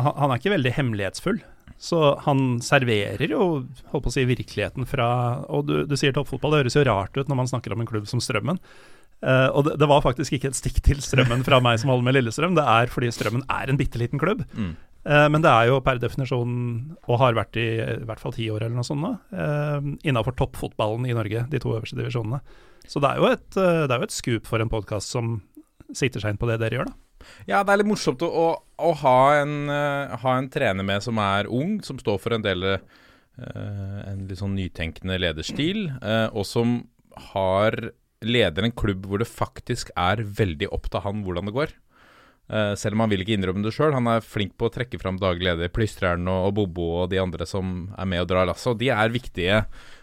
han, 0.01 0.15
han 0.17 0.31
er 0.33 0.39
ikke 0.41 0.55
veldig 0.55 0.71
hemmelighetsfull. 0.79 1.43
Så 1.83 1.99
han 2.23 2.61
serverer 2.63 3.33
jo 3.35 3.43
holdt 3.91 4.05
på 4.05 4.11
å 4.11 4.15
si, 4.15 4.23
virkeligheten 4.29 4.87
fra 4.87 5.09
Og 5.51 5.67
du, 5.67 5.75
du 5.91 5.97
sier 5.99 6.15
toppfotball, 6.15 6.55
det 6.55 6.61
høres 6.63 6.79
jo 6.79 6.85
rart 6.87 7.17
ut 7.19 7.31
når 7.31 7.41
man 7.41 7.51
snakker 7.51 7.75
om 7.75 7.83
en 7.83 7.91
klubb 7.91 8.07
som 8.11 8.23
Strømmen. 8.23 8.61
Uh, 9.23 9.49
og 9.55 9.67
det, 9.67 9.77
det 9.79 9.87
var 9.91 10.03
faktisk 10.03 10.35
ikke 10.35 10.51
et 10.51 10.59
stikk 10.59 10.81
til 10.87 11.03
Strømmen 11.03 11.45
fra 11.47 11.59
meg 11.63 11.81
som 11.83 11.91
holder 11.93 12.07
med 12.07 12.17
Lillestrøm. 12.17 12.57
Det 12.59 12.65
er 12.67 12.91
fordi 12.91 13.11
Strømmen 13.15 13.45
er 13.51 13.71
en 13.71 13.79
bitte 13.81 14.01
liten 14.03 14.23
klubb. 14.23 14.47
mm. 14.55 14.73
Uh, 15.03 15.27
men 15.27 15.43
det 15.43 15.51
er 15.51 15.67
jo 15.67 15.81
per 15.83 15.99
definisjon, 15.99 16.51
og 17.11 17.17
har 17.19 17.35
vært 17.35 17.57
i 17.59 17.67
i 17.83 18.05
hvert 18.07 18.21
fall 18.23 18.35
ti 18.37 18.45
år 18.55 18.63
eller 18.63 18.77
noe 18.79 18.87
sånt 18.87 19.09
uh, 19.35 19.81
innafor 20.07 20.37
toppfotballen 20.39 21.09
i 21.11 21.17
Norge, 21.17 21.43
de 21.51 21.61
to 21.63 21.73
øverste 21.75 21.99
divisjonene. 21.99 22.39
Så 22.87 23.03
det 23.03 23.11
er 23.11 23.19
jo 23.19 23.27
et, 23.33 23.49
uh, 23.59 23.83
det 23.89 23.97
er 23.97 23.99
jo 23.99 24.07
et 24.07 24.15
skup 24.15 24.47
for 24.47 24.63
en 24.63 24.71
podkast 24.71 25.11
som 25.11 25.41
sitter 25.91 26.23
seg 26.23 26.35
inn 26.35 26.39
på 26.39 26.47
det 26.51 26.61
dere 26.63 26.79
gjør, 26.79 26.93
da. 26.93 26.99
Ja, 27.49 27.63
det 27.63 27.75
er 27.75 27.83
litt 27.83 27.91
morsomt 27.91 28.23
å, 28.25 28.29
å, 28.29 28.49
å 28.83 28.93
ha, 29.03 29.19
en, 29.43 29.57
uh, 29.71 30.17
ha 30.23 30.37
en 30.39 30.51
trener 30.53 30.87
med 30.87 31.05
som 31.05 31.21
er 31.23 31.51
ung, 31.51 31.79
som 31.87 32.01
står 32.01 32.21
for 32.23 32.37
en 32.37 32.45
del 32.45 32.67
uh, 32.75 32.79
En 34.07 34.27
litt 34.29 34.41
sånn 34.43 34.57
nytenkende 34.59 35.19
lederstil, 35.21 35.87
uh, 36.05 36.29
og 36.37 36.45
som 36.49 36.81
har 37.33 37.79
leder 38.23 38.67
en 38.67 38.75
klubb 38.75 39.07
hvor 39.09 39.23
det 39.23 39.29
faktisk 39.29 39.91
er 39.99 40.23
veldig 40.23 40.69
opp 40.75 40.89
til 40.93 41.03
han 41.05 41.25
hvordan 41.27 41.49
det 41.49 41.57
går. 41.57 41.73
Eh, 42.51 42.75
selv 42.75 42.97
om 42.97 43.05
han 43.05 43.13
vil 43.13 43.23
ikke 43.23 43.37
innrømme 43.37 43.63
det 43.65 43.73
sjøl. 43.77 43.95
Han 43.97 44.11
er 44.11 44.25
flink 44.25 44.57
på 44.59 44.69
å 44.69 44.75
trekke 44.75 45.01
fram 45.01 45.19
daglig 45.21 45.47
leder, 45.47 45.73
Plystreren 45.73 46.27
og, 46.29 46.51
og 46.51 46.55
Bobo 46.59 46.89
og 47.03 47.11
de 47.13 47.21
andre 47.23 47.47
som 47.49 47.93
er 47.97 48.09
med 48.11 48.25
og 48.25 48.31
drar 48.33 48.49
lasset. 48.51 48.75
Og 48.75 48.81
de 48.83 48.91
er 48.93 49.15
viktige, 49.15 49.63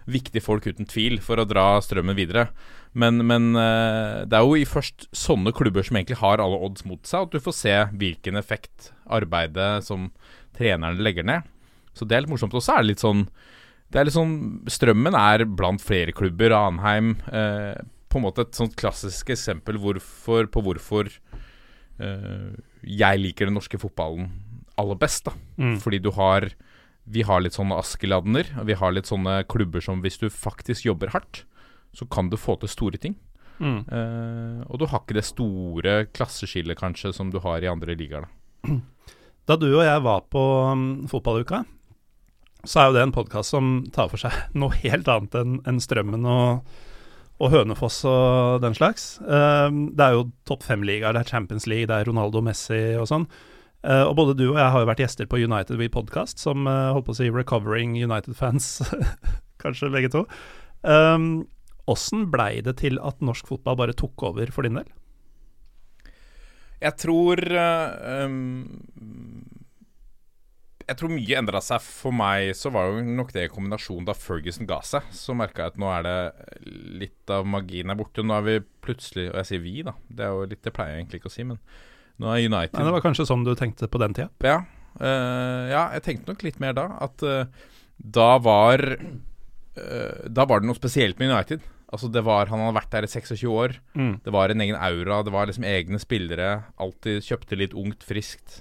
viktige 0.09 0.45
folk 0.45 0.65
uten 0.69 0.89
tvil 0.89 1.19
for 1.23 1.41
å 1.41 1.47
dra 1.49 1.71
strømmen 1.83 2.17
videre. 2.17 2.49
Men, 2.97 3.21
men 3.29 3.51
uh, 3.53 4.25
det 4.25 4.33
er 4.33 4.41
jo 4.41 4.55
i 4.57 4.65
først 4.65 5.05
sånne 5.13 5.53
klubber 5.53 5.85
som 5.85 5.99
egentlig 5.99 6.17
har 6.23 6.41
alle 6.41 6.57
odds 6.65 6.87
mot 6.89 7.03
seg, 7.05 7.27
at 7.27 7.35
du 7.35 7.43
får 7.43 7.53
se 7.53 7.75
hvilken 8.01 8.39
effekt 8.39 8.89
arbeidet 9.05 9.85
som 9.85 10.09
trenerne 10.57 11.05
legger 11.05 11.27
ned. 11.27 11.45
Så 11.93 12.07
det 12.07 12.17
er 12.17 12.25
litt 12.25 12.33
morsomt. 12.33 12.55
Og 12.57 12.65
så 12.65 12.77
er 12.79 12.83
det 12.83 12.93
litt 12.93 13.03
sånn 13.03 13.27
Det 13.91 13.99
er 13.99 14.07
litt 14.07 14.15
sånn 14.15 14.35
Strømmen 14.69 15.17
er 15.17 15.43
blant 15.45 15.81
flere 15.83 16.13
klubber. 16.15 16.53
Anheim 16.55 17.15
eh, 17.33 17.81
På 18.07 18.19
en 18.19 18.25
måte 18.27 18.45
et 18.45 18.55
sånt 18.55 18.77
klassisk 18.79 19.31
eksempel 19.33 19.79
hvorfor, 19.81 20.47
på 20.53 20.63
hvorfor 20.63 21.09
jeg 21.99 23.19
liker 23.19 23.49
den 23.49 23.57
norske 23.57 23.79
fotballen 23.81 24.29
aller 24.79 24.95
best. 24.95 25.25
da 25.25 25.33
Mm. 25.59 25.77
fordi 25.81 25.99
du 26.01 26.11
har 26.11 26.49
Vi 27.09 27.23
har 27.23 27.41
litt 27.41 27.53
sånne 27.53 27.77
Askeladner. 27.79 28.45
Vi 28.65 28.73
har 28.73 28.91
litt 28.91 29.05
sånne 29.05 29.43
klubber 29.47 29.81
som 29.81 30.01
hvis 30.01 30.19
du 30.19 30.29
faktisk 30.29 30.85
jobber 30.85 31.09
hardt, 31.09 31.43
så 31.91 32.05
kan 32.07 32.29
du 32.29 32.37
få 32.37 32.59
til 32.59 32.69
store 32.69 32.97
ting. 33.01 33.15
Mm. 33.59 33.79
Uh, 33.89 34.61
og 34.69 34.77
du 34.79 34.85
har 34.85 34.99
ikke 35.01 35.15
det 35.17 35.25
store 35.25 36.05
klasseskillet 36.13 36.77
kanskje 36.77 37.11
som 37.13 37.31
du 37.31 37.39
har 37.39 37.63
i 37.63 37.67
andre 37.67 37.95
ligaer. 37.97 38.27
da. 38.63 38.79
Da 39.47 39.55
du 39.57 39.65
og 39.73 39.83
jeg 39.83 40.03
var 40.05 40.21
på 40.29 40.71
um, 40.71 41.07
fotballuka, 41.07 41.65
så 42.63 42.79
er 42.79 42.85
jo 42.89 42.93
det 42.93 43.01
en 43.07 43.15
podkast 43.15 43.49
som 43.55 43.85
tar 43.91 44.07
for 44.11 44.21
seg 44.21 44.31
noe 44.53 44.69
helt 44.83 45.07
annet 45.07 45.33
enn 45.35 45.59
enn 45.65 45.79
Strømmen 45.81 46.25
og, 46.29 46.61
og 47.39 47.53
Hønefoss 47.53 48.01
og 48.09 48.59
den 48.63 48.75
slags. 48.75 49.13
Um, 49.23 49.89
det 49.95 50.05
er 50.05 50.17
jo 50.17 50.25
topp 50.49 50.65
fem-ligaer, 50.67 51.15
det 51.15 51.23
er 51.23 51.31
Champions 51.31 51.67
League, 51.71 51.87
det 51.87 51.95
er 51.95 52.09
Ronaldo 52.09 52.43
Messi 52.43 52.81
og 52.99 53.07
sånn. 53.11 53.29
Uh, 53.79 54.09
og 54.09 54.17
både 54.19 54.35
du 54.35 54.49
og 54.49 54.59
jeg 54.59 54.73
har 54.73 54.83
jo 54.83 54.89
vært 54.89 55.03
gjester 55.05 55.29
på 55.31 55.39
United 55.39 55.79
We 55.79 55.87
Podcast, 55.91 56.41
som 56.43 56.67
uh, 56.67 56.91
holdt 56.95 57.07
på 57.07 57.15
å 57.15 57.19
si 57.21 57.29
recovering 57.31 57.95
United-fans, 57.95 58.73
kanskje 59.63 59.93
begge 59.93 60.11
to. 60.17 60.25
Um, 60.83 61.47
Åssen 61.89 62.27
blei 62.29 62.59
det 62.61 62.75
til 62.83 62.99
at 63.01 63.23
norsk 63.25 63.47
fotball 63.49 63.77
bare 63.79 63.95
tok 63.97 64.27
over 64.27 64.51
for 64.53 64.67
din 64.67 64.77
del? 64.77 64.89
Jeg 66.79 66.95
tror 67.01 67.41
eh, 67.43 68.27
um, 68.29 68.69
jeg 70.89 70.99
tror 70.99 71.13
mye 71.13 71.37
endra 71.39 71.61
seg. 71.63 71.83
For 71.85 72.15
meg 72.15 72.51
så 72.57 72.71
var 72.73 72.89
jo 72.89 73.03
nok 73.05 73.33
det 73.35 73.45
i 73.47 73.51
kombinasjonen 73.53 74.07
da 74.09 74.15
Ferguson 74.17 74.69
ga 74.69 74.81
seg. 74.85 75.05
Så 75.15 75.35
merka 75.37 75.65
jeg 75.67 75.75
at 75.75 75.79
nå 75.81 75.91
er 75.93 76.07
det 76.07 76.17
litt 77.05 77.33
av 77.33 77.47
magien 77.47 77.93
er 77.93 77.99
borte. 77.99 78.25
Nå 78.25 78.35
er 78.39 78.47
vi 78.47 78.57
plutselig 78.83 79.29
Og 79.29 79.39
jeg 79.41 79.49
sier 79.51 79.63
vi, 79.63 79.77
da. 79.85 79.95
Det 80.07 80.25
er 80.25 80.35
jo 80.35 80.49
litt, 80.49 80.63
det 80.65 80.73
pleier 80.75 80.95
jeg 80.97 81.03
egentlig 81.03 81.21
ikke 81.21 81.31
å 81.31 81.37
si, 81.37 81.47
men 81.47 81.61
nå 82.19 82.27
er 82.33 82.43
United 82.43 82.75
Nei, 82.75 82.83
det 82.83 82.91
var 82.91 83.03
kanskje 83.05 83.29
sånn 83.29 83.45
du 83.47 83.53
tenkte 83.55 83.87
på 83.87 84.01
den 84.01 84.17
tida? 84.17 84.27
Ja, 84.43 84.59
Uh, 84.99 85.69
ja 85.69 85.83
jeg 85.95 86.03
tenkte 86.03 86.33
nok 86.33 86.45
litt 86.45 86.61
mer 86.61 86.73
da. 86.77 86.87
At 87.05 87.23
uh, 87.23 87.45
da 87.99 88.29
var 88.41 88.81
uh, 88.97 90.23
Da 90.27 90.47
var 90.49 90.59
det 90.59 90.69
noe 90.69 90.79
spesielt 90.79 91.21
med 91.21 91.31
United. 91.31 91.63
Altså 91.89 92.09
det 92.11 92.21
var, 92.25 92.49
Han 92.51 92.61
hadde 92.61 92.77
vært 92.77 92.91
der 92.93 93.07
i 93.07 93.11
26 93.11 93.45
år. 93.49 93.77
Mm. 93.97 94.19
Det 94.25 94.33
var 94.33 94.51
en 94.51 94.61
egen 94.65 94.77
aura. 94.77 95.23
Det 95.25 95.33
var 95.33 95.49
liksom 95.49 95.65
egne 95.65 96.01
spillere. 96.01 96.49
Alltid 96.77 97.25
kjøpte 97.25 97.57
litt 97.57 97.73
ungt, 97.73 98.05
friskt. 98.05 98.59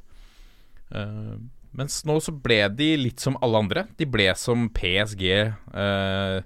Eh, 0.97 1.35
mens 1.77 2.03
nå 2.09 2.19
så 2.25 2.33
ble 2.33 2.63
de 2.75 2.93
litt 3.01 3.23
som 3.23 3.37
alle 3.45 3.65
andre. 3.65 3.89
De 3.99 4.07
ble 4.09 4.31
som 4.39 4.69
PSG, 4.75 5.25
eh, 5.53 6.39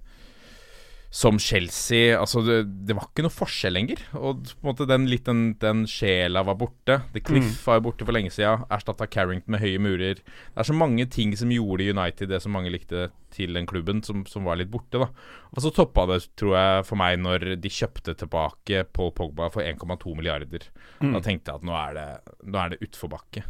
som 1.13 1.37
Chelsea. 1.39 2.15
Altså 2.17 2.41
det, 2.41 2.57
det 2.89 2.97
var 2.97 3.11
ikke 3.11 3.27
noe 3.27 3.35
forskjell 3.35 3.75
lenger. 3.77 4.01
Og 4.17 4.47
på 4.49 4.65
en 4.65 4.71
måte 4.71 4.87
den, 4.89 5.05
litt 5.13 5.27
den, 5.29 5.43
den 5.61 5.85
sjela 5.91 6.41
var 6.49 6.57
borte. 6.61 7.03
The 7.13 7.21
Cliff 7.21 7.67
var 7.69 7.79
jo 7.79 7.85
borte 7.91 8.07
for 8.09 8.17
lenge 8.17 8.33
siden. 8.33 8.65
Erstatta 8.73 9.07
Carrington 9.13 9.53
med 9.53 9.61
høye 9.61 9.83
murer. 9.85 10.23
Det 10.25 10.63
er 10.65 10.71
så 10.71 10.77
mange 10.77 11.05
ting 11.13 11.37
som 11.37 11.53
gjorde 11.53 11.91
United 11.93 12.33
det 12.33 12.41
som 12.41 12.57
mange 12.57 12.73
likte 12.73 13.11
til 13.33 13.53
den 13.57 13.69
klubben, 13.69 14.01
som, 14.05 14.25
som 14.29 14.49
var 14.49 14.57
litt 14.61 14.73
borte. 14.73 15.01
da 15.05 15.11
Og 15.53 15.61
så 15.65 15.73
toppa 15.77 16.09
det, 16.09 16.23
tror 16.41 16.57
jeg, 16.57 16.87
for 16.89 17.01
meg 17.05 17.21
når 17.21 17.51
de 17.61 17.77
kjøpte 17.77 18.17
tilbake 18.25 18.87
Paul 18.97 19.13
Pogba 19.13 19.53
for 19.53 19.61
1,2 19.65 20.17
milliarder. 20.17 20.65
Mm. 21.05 21.13
Da 21.13 21.21
tenkte 21.25 21.53
jeg 21.53 21.61
at 21.61 21.69
nå 21.69 21.77
er 21.77 21.99
det, 22.01 22.09
nå 22.49 22.65
er 22.65 22.73
det 22.73 22.87
utforbakke. 22.89 23.45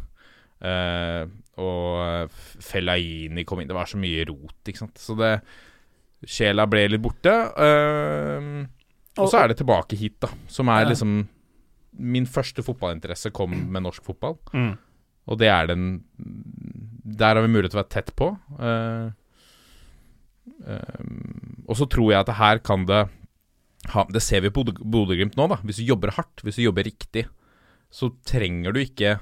Uh, 0.63 1.27
og 1.59 2.31
Fellaini 2.63 3.43
kom 3.45 3.59
inn 3.59 3.67
Det 3.67 3.75
var 3.75 3.85
så 3.91 3.97
mye 3.99 4.23
rot, 4.29 4.55
ikke 4.65 4.79
sant. 4.79 4.95
Så 4.97 5.15
det 5.19 5.33
Sjela 6.23 6.63
ble 6.71 6.85
litt 6.87 7.03
borte. 7.03 7.33
Uh, 7.59 8.63
og 9.19 9.27
så 9.29 9.41
er 9.43 9.51
det 9.51 9.57
tilbake 9.59 9.97
hit, 9.99 10.15
da. 10.23 10.29
Som 10.47 10.69
er 10.71 10.85
Ja. 10.85 10.89
liksom 10.93 11.27
Min 11.99 12.25
første 12.25 12.63
fotballinteresse 12.65 13.29
kom 13.35 13.51
med 13.71 13.83
norsk 13.85 14.01
fotball. 14.07 14.39
Mm. 14.53 14.71
Og 15.27 15.37
det 15.37 15.47
er 15.51 15.67
den 15.67 16.03
Der 17.05 17.35
har 17.35 17.41
vi 17.45 17.51
mulighet 17.53 17.71
til 17.75 17.79
å 17.79 17.83
være 17.83 17.93
tett 17.93 18.15
på. 18.15 18.31
Uh, 18.57 19.11
og 21.67 21.75
så 21.79 21.85
tror 21.91 22.11
jeg 22.11 22.19
at 22.23 22.33
her 22.39 22.59
kan 22.63 22.85
det 22.87 23.03
ha, 23.93 24.05
Det 24.09 24.21
ser 24.23 24.41
vi 24.41 24.49
på 24.49 24.63
Bodø- 24.63 24.79
Bodø-Glimt 24.83 25.35
nå, 25.35 25.47
da. 25.51 25.57
Hvis 25.63 25.81
du 25.81 25.83
jobber 25.83 26.11
hardt, 26.15 26.39
hvis 26.43 26.55
du 26.55 26.63
jobber 26.63 26.83
riktig, 26.87 27.25
så 27.91 28.09
trenger 28.25 28.71
du 28.73 28.79
ikke 28.79 29.17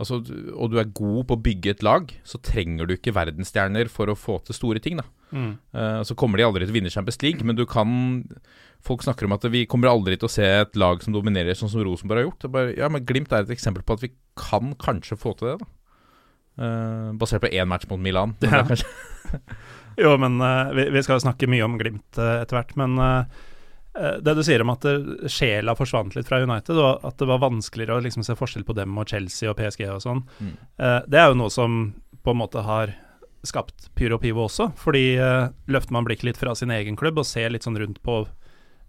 Altså, 0.00 0.22
og 0.56 0.72
du 0.72 0.78
er 0.80 0.92
god 0.96 1.26
på 1.28 1.36
å 1.36 1.42
bygge 1.44 1.74
et 1.74 1.82
lag, 1.84 2.08
så 2.24 2.40
trenger 2.40 2.88
du 2.88 2.94
ikke 2.94 3.12
verdensstjerner 3.12 3.90
for 3.92 4.08
å 4.08 4.16
få 4.16 4.38
til 4.46 4.56
store 4.56 4.80
ting, 4.80 4.96
da. 5.00 5.04
Mm. 5.30 5.50
Uh, 5.76 6.00
så 6.08 6.16
kommer 6.18 6.40
de 6.40 6.46
aldri 6.46 6.64
til 6.64 6.72
å 6.72 6.76
vinne 6.78 6.92
Champions 6.92 7.20
League, 7.22 7.46
men 7.46 7.58
du 7.58 7.66
kan 7.70 8.24
Folk 8.80 9.02
snakker 9.04 9.26
om 9.28 9.34
at 9.34 9.42
vi 9.52 9.66
kommer 9.68 9.90
aldri 9.90 10.16
til 10.16 10.24
å 10.24 10.32
se 10.32 10.46
et 10.62 10.76
lag 10.80 11.02
som 11.04 11.12
dominerer, 11.12 11.52
sånn 11.52 11.68
som 11.68 11.82
Rosenborg 11.84 12.22
har 12.22 12.24
gjort. 12.24 12.38
Det 12.40 12.48
bare, 12.54 12.70
ja, 12.78 12.88
men 12.88 13.02
Glimt 13.04 13.34
er 13.36 13.44
et 13.44 13.52
eksempel 13.52 13.84
på 13.84 13.98
at 13.98 14.06
vi 14.06 14.08
kan 14.40 14.70
kanskje 14.80 15.18
få 15.20 15.34
til 15.36 15.50
det, 15.50 15.56
da. 15.60 15.68
Uh, 16.60 17.10
basert 17.20 17.44
på 17.44 17.50
én 17.52 17.68
match 17.68 17.84
mot 17.92 18.00
Milan. 18.00 18.32
Ja. 18.40 18.64
Jo, 20.00 20.14
men 20.16 20.38
uh, 20.40 20.70
vi, 20.72 20.86
vi 20.94 21.02
skal 21.04 21.20
snakke 21.20 21.50
mye 21.50 21.66
om 21.66 21.76
Glimt 21.76 22.16
etter 22.16 22.56
hvert. 22.56 22.72
Men 22.80 22.96
det 24.22 24.34
du 24.38 24.42
sier 24.46 24.62
om 24.62 24.70
at 24.70 24.84
eh, 24.86 25.26
sjela 25.28 25.74
forsvant 25.74 26.14
litt 26.14 26.28
fra 26.28 26.38
United, 26.44 26.76
og 26.78 27.04
at 27.04 27.16
det 27.18 27.26
var 27.26 27.40
vanskeligere 27.42 27.98
å 27.98 28.04
liksom 28.04 28.22
se 28.26 28.36
forskjell 28.38 28.64
på 28.68 28.76
dem 28.78 28.96
og 28.98 29.08
Chelsea 29.10 29.50
og 29.50 29.56
PSG 29.58 29.86
og 29.90 30.02
sånn, 30.04 30.22
Mm. 30.40 30.52
eh, 30.78 31.00
det 31.08 31.18
er 31.18 31.28
jo 31.32 31.38
noe 31.40 31.50
som 31.50 31.94
på 32.22 32.30
en 32.30 32.36
måte 32.42 32.62
har 32.62 32.94
skapt 33.42 33.88
Pyro 33.96 34.18
Pivo 34.18 34.44
også. 34.46 34.70
Fordi 34.76 35.16
eh, 35.16 35.48
løfter 35.66 35.92
man 35.96 36.04
blikket 36.04 36.24
litt 36.28 36.36
fra 36.36 36.54
sin 36.54 36.70
egen 36.70 36.94
klubb 36.96 37.18
og 37.18 37.26
ser 37.26 37.50
litt 37.50 37.62
sånn 37.64 37.78
rundt 37.80 38.02
på 38.04 38.26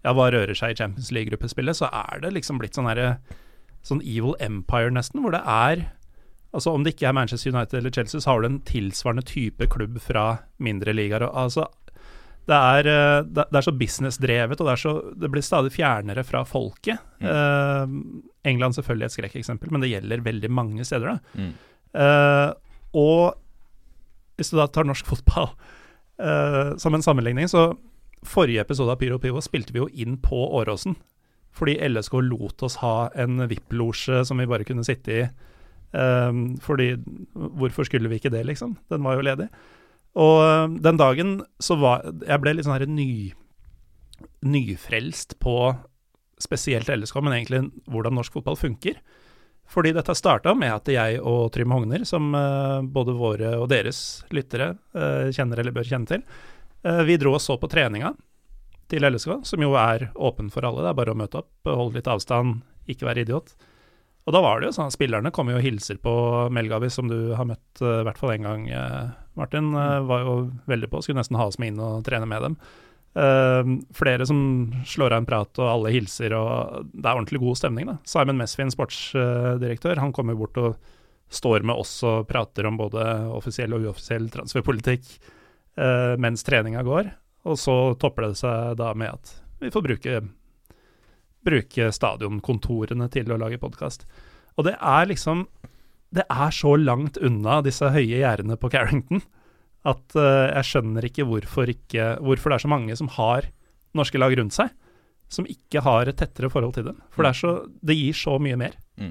ja, 0.04 0.12
hva 0.12 0.30
rører 0.30 0.54
seg 0.54 0.74
i 0.74 0.78
Champions 0.78 1.10
League-gruppespillet, 1.14 1.76
så 1.78 1.88
er 1.88 2.20
det 2.20 2.32
liksom 2.34 2.58
blitt 2.58 2.74
sånn 2.74 2.88
herre 2.90 3.18
Sånn 3.82 3.98
Evil 4.06 4.36
Empire, 4.38 4.90
nesten, 4.94 5.22
hvor 5.24 5.32
det 5.34 5.40
er 5.42 5.88
Altså 6.54 6.70
Om 6.74 6.84
det 6.84 6.92
ikke 6.94 7.08
er 7.08 7.14
Manchester 7.16 7.50
United 7.50 7.78
eller 7.80 7.90
Chelsea, 7.90 8.20
så 8.20 8.30
har 8.30 8.42
du 8.42 8.46
en 8.46 8.60
tilsvarende 8.60 9.24
type 9.24 9.66
klubb 9.72 9.96
fra 10.04 10.38
mindre 10.60 10.92
ligaer. 10.92 11.24
Altså, 11.32 11.64
det 12.50 12.58
er, 12.58 12.88
eh, 12.90 13.20
det 13.30 13.44
er 13.54 13.64
så 13.64 13.74
businessdrevet, 13.76 14.58
og 14.58 14.66
det, 14.66 14.72
er 14.72 14.80
så, 14.82 14.94
det 15.14 15.30
blir 15.30 15.44
stadig 15.46 15.70
fjernere 15.76 16.24
fra 16.26 16.42
folket. 16.48 16.98
Eh, 17.22 17.94
England 18.50 18.74
selvfølgelig 18.74 19.06
et 19.06 19.16
skrekkeksempel, 19.16 19.70
men 19.70 19.84
det 19.84 19.92
gjelder 19.92 20.24
veldig 20.26 20.50
mange 20.50 20.86
steder. 20.88 21.14
da. 21.14 21.42
mm. 21.42 21.52
Uh, 21.92 22.54
og 22.96 23.34
hvis 24.40 24.48
du 24.48 24.54
da 24.56 24.64
tar 24.64 24.86
norsk 24.88 25.04
fotball 25.10 25.50
uh, 26.16 26.72
som 26.80 26.94
en 26.96 27.04
sammenligning, 27.04 27.50
så 27.52 27.74
forrige 28.24 28.64
episode 28.64 28.94
av 28.94 28.96
Pyro 28.96 29.18
Pivo 29.20 29.42
spilte 29.44 29.74
vi 29.74 29.82
jo 29.82 29.90
inn 29.92 30.16
på 30.16 30.38
Åråsen. 30.56 30.96
Fordi 31.52 31.76
LSK 31.84 32.16
lot 32.24 32.64
oss 32.64 32.78
ha 32.80 33.10
en 33.12 33.44
VIP-losje 33.44 34.22
som 34.24 34.40
vi 34.40 34.48
bare 34.48 34.64
kunne 34.64 34.86
sitte 34.88 35.12
i. 35.12 35.26
Fordi 36.64 36.86
Hvorfor 37.36 37.84
skulle 37.84 38.08
vi 38.08 38.16
ikke 38.16 38.32
det, 38.32 38.46
liksom? 38.48 38.78
Den 38.88 39.04
var 39.04 39.18
jo 39.18 39.26
ledig. 39.26 39.50
Og 40.18 40.42
eh, 40.44 40.66
den 40.84 41.00
dagen 41.00 41.40
så 41.62 41.78
var 41.80 42.04
Jeg 42.04 42.42
ble 42.42 42.56
litt 42.56 42.66
sånn 42.66 42.76
her 42.76 42.86
ny, 42.90 43.32
nyfrelst 44.44 45.38
på 45.42 45.56
spesielt 46.42 46.90
LSK, 46.90 47.20
men 47.22 47.36
egentlig 47.36 47.62
hvordan 47.90 48.16
norsk 48.18 48.34
fotball 48.34 48.58
funker. 48.58 48.98
Fordi 49.70 49.92
dette 49.94 50.14
starta 50.18 50.56
med 50.58 50.72
at 50.74 50.90
jeg 50.90 51.20
og 51.22 51.52
Trym 51.54 51.72
Hogner, 51.72 52.04
som 52.08 52.32
eh, 52.36 52.80
både 52.82 53.14
våre 53.16 53.54
og 53.60 53.70
deres 53.72 54.24
lyttere 54.34 54.74
eh, 54.92 55.30
kjenner 55.32 55.62
eller 55.62 55.76
bør 55.76 55.88
kjenne 55.88 56.10
til, 56.16 56.26
vi 57.06 57.14
dro 57.14 57.36
og 57.36 57.38
så 57.38 57.54
på 57.62 57.68
treninga 57.70 58.08
til 58.90 59.04
LSK, 59.06 59.44
som 59.46 59.62
jo 59.62 59.76
er 59.78 60.08
åpen 60.18 60.48
for 60.50 60.66
alle. 60.66 60.82
Det 60.82 60.88
er 60.90 60.96
bare 60.98 61.12
å 61.12 61.18
møte 61.20 61.38
opp, 61.38 61.52
holde 61.62 62.00
litt 62.00 62.08
avstand, 62.10 62.56
ikke 62.90 63.06
være 63.06 63.22
idiot. 63.22 63.52
Og 64.26 64.34
da 64.34 64.40
var 64.42 64.58
det 64.58 64.66
jo 64.66 64.74
sånn 64.74 64.90
spillerne 64.90 65.30
kommer 65.30 65.54
jo 65.54 65.60
og 65.60 65.62
hilser 65.68 66.00
på 66.02 66.14
Melgavis, 66.50 66.96
som 66.98 67.06
du 67.06 67.36
har 67.38 67.46
møtt 67.46 67.84
i 67.86 67.92
hvert 68.02 68.18
fall 68.18 68.34
én 68.34 68.48
gang, 68.48 68.66
Martin. 69.38 69.74
uh, 69.74 70.00
var 70.08 70.24
jo 70.26 70.38
veldig 70.70 70.90
på, 70.92 71.02
skulle 71.02 71.20
nesten 71.22 71.38
ha 71.40 71.48
oss 71.48 71.60
med 71.62 71.72
inn 71.72 71.82
og 71.82 72.02
trene 72.06 72.28
med 72.28 72.46
dem. 72.46 72.56
Uh, 73.12 73.76
flere 73.96 74.26
som 74.28 74.72
slår 74.88 75.12
av 75.12 75.22
en 75.22 75.28
prat, 75.28 75.52
og 75.60 75.68
alle 75.68 75.92
hilser, 75.94 76.34
og 76.36 76.88
det 76.92 77.04
er 77.04 77.14
ordentlig 77.14 77.42
god 77.42 77.60
stemning. 77.60 77.88
da. 77.90 77.98
Simon 78.08 78.40
Mesvin, 78.40 78.72
sportsdirektør, 78.72 80.00
han 80.00 80.14
kommer 80.16 80.38
bort 80.38 80.60
og 80.60 80.76
står 81.32 81.64
med 81.64 81.80
oss 81.80 81.94
og 82.04 82.26
prater 82.28 82.68
om 82.68 82.76
både 82.76 83.04
offisiell 83.32 83.72
og 83.72 83.86
uoffisiell 83.86 84.28
transferpolitikk 84.32 85.08
uh, 85.80 86.14
mens 86.20 86.44
treninga 86.44 86.84
går. 86.84 87.08
Og 87.48 87.58
så 87.58 87.76
topper 88.00 88.28
det 88.28 88.38
seg 88.40 88.76
da 88.78 88.92
med 88.94 89.16
at 89.16 89.32
vi 89.62 89.70
får 89.72 89.84
bruke, 89.86 90.20
bruke 91.46 91.88
stadionkontorene 91.94 93.08
til 93.14 93.32
å 93.32 93.38
lage 93.40 93.60
podkast. 93.62 94.04
Og 94.58 94.66
det 94.68 94.76
er 94.76 95.08
liksom 95.08 95.46
Det 96.12 96.26
er 96.28 96.52
så 96.54 96.74
langt 96.76 97.18
unna 97.24 97.60
disse 97.64 97.88
høye 97.94 98.20
gjerdene 98.20 98.58
på 98.60 98.70
Carrington 98.72 99.22
at 99.88 100.14
uh, 100.14 100.52
jeg 100.52 100.68
skjønner 100.68 101.08
ikke 101.08 101.26
hvorfor, 101.26 101.70
ikke 101.72 102.12
hvorfor 102.22 102.52
det 102.52 102.58
er 102.58 102.64
så 102.66 102.70
mange 102.70 102.96
som 102.98 103.08
har 103.16 103.48
norske 103.98 104.20
lag 104.20 104.34
rundt 104.38 104.54
seg, 104.54 104.70
som 105.32 105.48
ikke 105.48 105.82
har 105.82 106.08
et 106.08 106.20
tettere 106.20 106.52
forhold 106.52 106.76
til 106.76 106.86
dem. 106.90 107.00
For 107.10 107.24
det, 107.24 107.32
er 107.32 107.40
så, 107.40 107.54
det 107.82 107.96
gir 107.98 108.16
så 108.16 108.36
mye 108.40 108.60
mer. 108.60 108.76
Mm. 109.00 109.10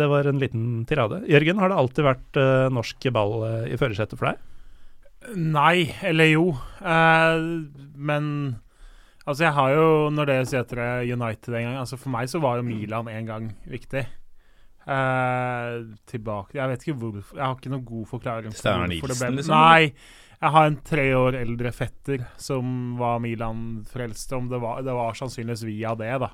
Det 0.00 0.08
var 0.10 0.26
en 0.26 0.40
liten 0.40 0.64
tirade. 0.88 1.22
Jørgen, 1.30 1.60
har 1.60 1.70
det 1.70 1.78
alltid 1.78 2.08
vært 2.08 2.40
uh, 2.40 2.66
norsk 2.72 3.10
ball 3.14 3.36
uh, 3.44 3.68
i 3.68 3.78
førersetet 3.80 4.18
for 4.18 4.32
deg? 4.32 4.46
Nei, 5.36 5.92
eller 6.02 6.30
jo. 6.30 6.44
Eh, 6.80 7.40
men 8.00 8.24
altså, 9.26 9.44
jeg 9.44 9.52
har 9.56 9.74
jo, 9.74 9.88
når 10.14 10.30
det 10.30 10.38
sier 10.48 10.64
etter 10.64 10.80
er 10.80 11.10
United 11.12 11.52
en 11.52 11.66
gang 11.68 11.76
altså 11.82 11.98
For 12.00 12.12
meg 12.14 12.30
så 12.32 12.40
var 12.40 12.56
jo 12.58 12.64
Milan 12.66 13.10
en 13.12 13.28
gang 13.28 13.50
viktig. 13.68 14.06
Eh, 14.90 15.74
tilbake 16.10 16.56
Jeg 16.58 16.70
vet 16.72 16.82
ikke 16.84 16.96
hvorfor. 16.98 17.36
Jeg 17.36 17.44
har 17.44 17.54
ikke 17.54 17.70
noen 17.70 17.84
god 17.86 18.06
forklaring. 18.10 18.54
Steinar 18.56 18.90
Nilsen, 18.90 19.12
ble- 19.20 19.36
liksom? 19.38 19.54
Nei. 19.54 19.92
Jeg 20.40 20.54
har 20.56 20.66
en 20.66 20.78
tre 20.88 21.04
år 21.14 21.36
eldre 21.36 21.70
fetter 21.76 22.24
som 22.40 22.96
var 22.98 23.20
Milan-frelst. 23.20 24.32
Om 24.32 24.48
det 24.50 24.60
var, 24.62 24.80
det 24.82 24.94
var 24.96 25.14
sannsynligvis 25.18 25.66
via 25.68 25.92
det, 25.94 26.14
da. 26.24 26.30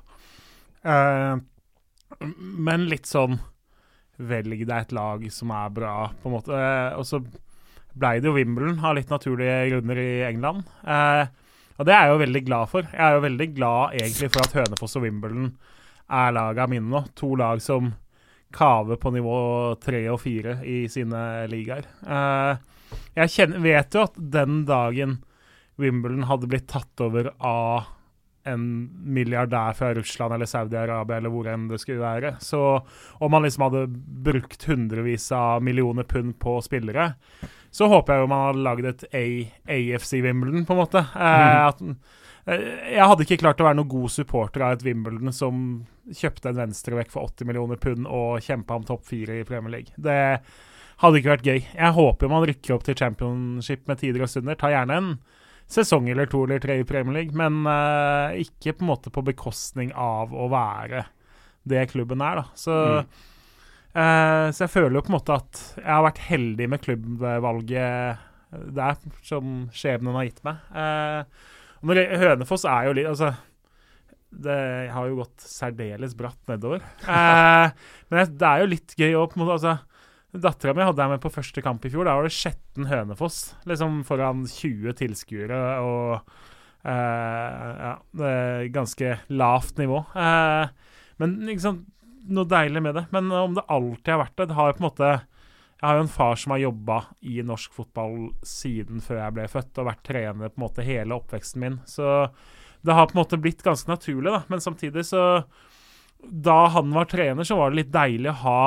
Uh, 0.87 2.23
men 2.37 2.87
litt 2.87 3.09
sånn 3.09 3.39
Velg 4.17 4.63
deg 4.65 4.71
et 4.71 4.93
lag 4.95 5.25
som 5.29 5.51
er 5.53 5.69
bra, 5.69 6.07
på 6.23 6.29
en 6.29 6.33
måte. 6.39 6.55
Uh, 6.55 6.97
og 6.97 7.05
så 7.05 7.19
blei 7.93 8.15
det 8.17 8.31
jo 8.31 8.37
Wimbledon 8.39 8.79
av 8.81 8.95
litt 8.97 9.11
naturlige 9.13 9.59
grunner 9.69 9.99
i 10.01 10.09
England. 10.25 10.65
Og 11.77 11.85
det 11.85 11.93
er 11.93 12.07
jeg 12.07 12.11
jo 12.15 12.19
veldig 12.23 12.41
glad 12.45 12.69
for. 12.69 12.89
Jeg 12.89 13.03
er 13.05 13.13
jo 13.17 13.23
veldig 13.27 13.47
glad 13.53 13.95
egentlig 13.99 14.29
for 14.33 14.45
at 14.45 14.53
Hønefoss 14.57 14.97
og 14.97 15.03
Wimbledon 15.05 15.47
er 16.09 16.33
laga 16.33 16.65
mine 16.69 16.89
nå. 16.89 17.03
To 17.17 17.35
lag 17.37 17.61
som 17.61 17.91
kaver 18.53 18.99
på 19.01 19.11
nivå 19.11 19.37
tre 19.83 20.05
og 20.11 20.21
fire 20.23 20.59
i 20.67 20.85
sine 20.91 21.21
ligaer. 21.51 21.87
Eh, 22.07 22.95
jeg 23.19 23.33
kjenner, 23.33 23.63
vet 23.63 23.95
jo 23.97 24.05
at 24.07 24.17
den 24.17 24.63
dagen 24.69 25.19
Wimbledon 25.77 26.25
hadde 26.29 26.49
blitt 26.49 26.69
tatt 26.71 27.03
over 27.03 27.31
av 27.37 27.93
en 28.47 28.89
milliardær 29.03 29.75
fra 29.75 29.91
Russland 29.93 30.33
eller 30.33 30.47
Saudi-Arabia 30.47 31.17
eller 31.19 31.33
hvor 31.33 31.49
enn 31.51 31.67
det 31.67 31.81
skulle 31.81 32.03
være. 32.05 32.35
Så 32.39 32.61
om 33.19 33.33
man 33.33 33.43
liksom 33.43 33.67
hadde 33.67 33.87
brukt 34.27 34.63
hundrevis 34.69 35.27
av 35.35 35.63
millioner 35.65 36.07
pund 36.07 36.37
på 36.39 36.57
spillere, 36.63 37.11
så 37.71 37.89
håper 37.91 38.13
jeg 38.15 38.23
jo 38.23 38.31
man 38.31 38.45
hadde 38.45 38.63
lagd 38.65 38.87
et 38.89 39.03
A 39.11 39.25
AFC 39.75 40.21
Wimbledon, 40.23 40.65
på 40.65 40.77
en 40.77 40.81
måte. 40.81 41.03
Eh, 41.03 41.59
at, 41.67 41.83
eh, 42.47 42.65
jeg 42.95 43.11
hadde 43.11 43.27
ikke 43.27 43.41
klart 43.43 43.61
å 43.61 43.67
være 43.67 43.81
noen 43.81 43.91
god 43.91 44.15
supporter 44.15 44.63
av 44.63 44.77
et 44.77 44.87
Wimbledon 44.87 45.35
som 45.35 45.67
kjøpte 46.15 46.51
en 46.51 46.59
venstrevekk 46.61 47.11
for 47.13 47.27
80 47.33 47.49
millioner 47.49 47.79
pund 47.81 48.07
og 48.07 48.43
kjempa 48.43 48.77
om 48.77 48.85
topp 48.87 49.05
fire 49.09 49.41
i 49.41 49.45
Premier 49.47 49.73
League. 49.77 49.95
Det 49.97 50.17
hadde 51.01 51.19
ikke 51.19 51.33
vært 51.35 51.47
gøy. 51.47 51.59
Jeg 51.61 51.95
håper 51.97 52.31
man 52.31 52.45
rykker 52.47 52.75
opp 52.75 52.85
til 52.87 52.97
championship 52.97 53.85
med 53.89 54.01
tider 54.01 54.23
og 54.25 54.31
stunder. 54.31 54.57
Ta 54.59 54.71
gjerne 54.73 54.97
en 54.97 55.11
sesong 55.67 56.07
eller 56.09 56.29
to 56.31 56.45
eller 56.45 56.61
tre 56.63 56.79
i 56.79 56.87
Premier 56.87 57.19
League, 57.19 57.37
men 57.37 57.67
uh, 57.67 58.33
ikke 58.39 58.77
på 58.77 58.85
en 58.85 58.91
måte 58.93 59.11
på 59.13 59.25
bekostning 59.27 59.91
av 59.93 60.31
å 60.31 60.47
være 60.51 61.03
det 61.67 61.89
klubben 61.91 62.23
er, 62.23 62.39
da. 62.39 62.45
Så, 62.55 62.71
mm. 62.71 63.27
uh, 63.91 64.47
så 64.55 64.63
jeg 64.63 64.73
føler 64.73 64.95
jo 64.95 65.03
på 65.03 65.11
en 65.11 65.17
måte 65.17 65.35
at 65.35 65.63
jeg 65.75 65.91
har 65.91 66.07
vært 66.07 66.23
heldig 66.29 66.69
med 66.71 66.83
klubbvalget 66.85 68.25
der, 68.77 68.95
som 69.27 69.67
skjebnen 69.75 70.15
har 70.15 70.29
gitt 70.29 70.39
meg. 70.47 70.63
Uh, 70.71 71.57
når 71.85 71.99
Hønefoss 72.17 72.65
er 72.65 72.87
jo 72.87 72.93
litt 72.97 73.05
Altså 73.05 73.35
det 74.29 74.91
har 74.91 75.07
jo 75.07 75.21
gått 75.21 75.43
særdeles 75.43 76.15
bratt 76.17 76.39
nedover. 76.51 76.83
men 77.07 78.33
det 78.37 78.49
er 78.49 78.63
jo 78.63 78.71
litt 78.73 78.95
gøy 78.99 79.15
òg, 79.15 79.31
på 79.31 79.39
en 79.39 79.45
måte. 79.45 79.55
altså 79.57 79.77
Dattera 80.37 80.73
mi 80.75 80.83
hadde 80.85 81.01
jeg 81.01 81.13
med 81.13 81.23
på 81.23 81.31
første 81.33 81.63
kamp 81.63 81.85
i 81.87 81.91
fjor. 81.93 82.05
Da 82.07 82.17
var 82.17 82.27
det 82.27 82.35
Skjetten 82.35 82.89
Hønefoss, 82.89 83.39
liksom 83.69 84.01
foran 84.07 84.43
20 84.51 84.97
tilskuere 84.99 85.61
og 85.85 86.17
eh, 86.83 87.71
Ja, 87.87 87.93
ganske 88.75 89.15
lavt 89.31 89.79
nivå. 89.81 90.03
Eh, 90.11 90.75
men 91.23 91.39
liksom, 91.47 91.81
noe 92.27 92.49
deilig 92.51 92.83
med 92.83 92.99
det. 92.99 93.07
Men 93.15 93.31
om 93.31 93.57
det 93.57 93.65
alltid 93.71 94.13
har 94.13 94.23
vært 94.25 94.37
det 94.37 94.49
Det 94.51 94.59
har 94.59 94.69
jo 94.69 94.77
på 94.77 94.83
en 94.83 94.89
måte 94.89 95.09
Jeg 95.15 95.87
har 95.87 95.97
jo 95.97 96.05
en 96.05 96.15
far 96.19 96.37
som 96.41 96.53
har 96.53 96.63
jobba 96.65 96.99
i 97.21 97.39
norsk 97.45 97.73
fotball 97.79 98.29
siden 98.45 99.01
før 99.01 99.23
jeg 99.23 99.37
ble 99.39 99.49
født, 99.51 99.73
og 99.77 99.91
vært 99.93 100.05
trener 100.11 100.51
på 100.51 100.59
en 100.59 100.67
måte 100.67 100.85
hele 100.85 101.17
oppveksten 101.17 101.63
min. 101.63 101.81
Så 101.87 102.27
det 102.87 102.95
har 102.95 103.09
på 103.09 103.17
en 103.17 103.21
måte 103.21 103.39
blitt 103.41 103.63
ganske 103.65 103.91
naturlig, 103.91 104.31
da. 104.31 104.43
Men 104.47 104.63
samtidig 104.63 105.05
så 105.05 105.23
Da 106.17 106.67
han 106.73 106.93
var 106.95 107.05
trener, 107.05 107.45
så 107.45 107.59
var 107.59 107.69
det 107.69 107.83
litt 107.83 107.91
deilig 107.93 108.31
å 108.31 108.39
ha 108.41 108.61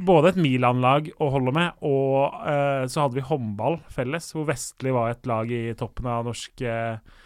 både 0.00 0.30
et 0.32 0.38
Milan-lag 0.40 1.10
å 1.20 1.28
holde 1.34 1.52
med, 1.52 1.80
og 1.84 2.36
eh, 2.48 2.84
så 2.88 3.04
hadde 3.04 3.18
vi 3.18 3.26
håndball 3.28 3.80
felles, 3.92 4.30
hvor 4.32 4.46
Vestli 4.48 4.92
var 4.94 5.12
et 5.12 5.28
lag 5.28 5.50
i 5.52 5.74
toppen 5.76 6.08
av 6.08 6.28
norsk 6.28 6.62
eh, 6.64 7.18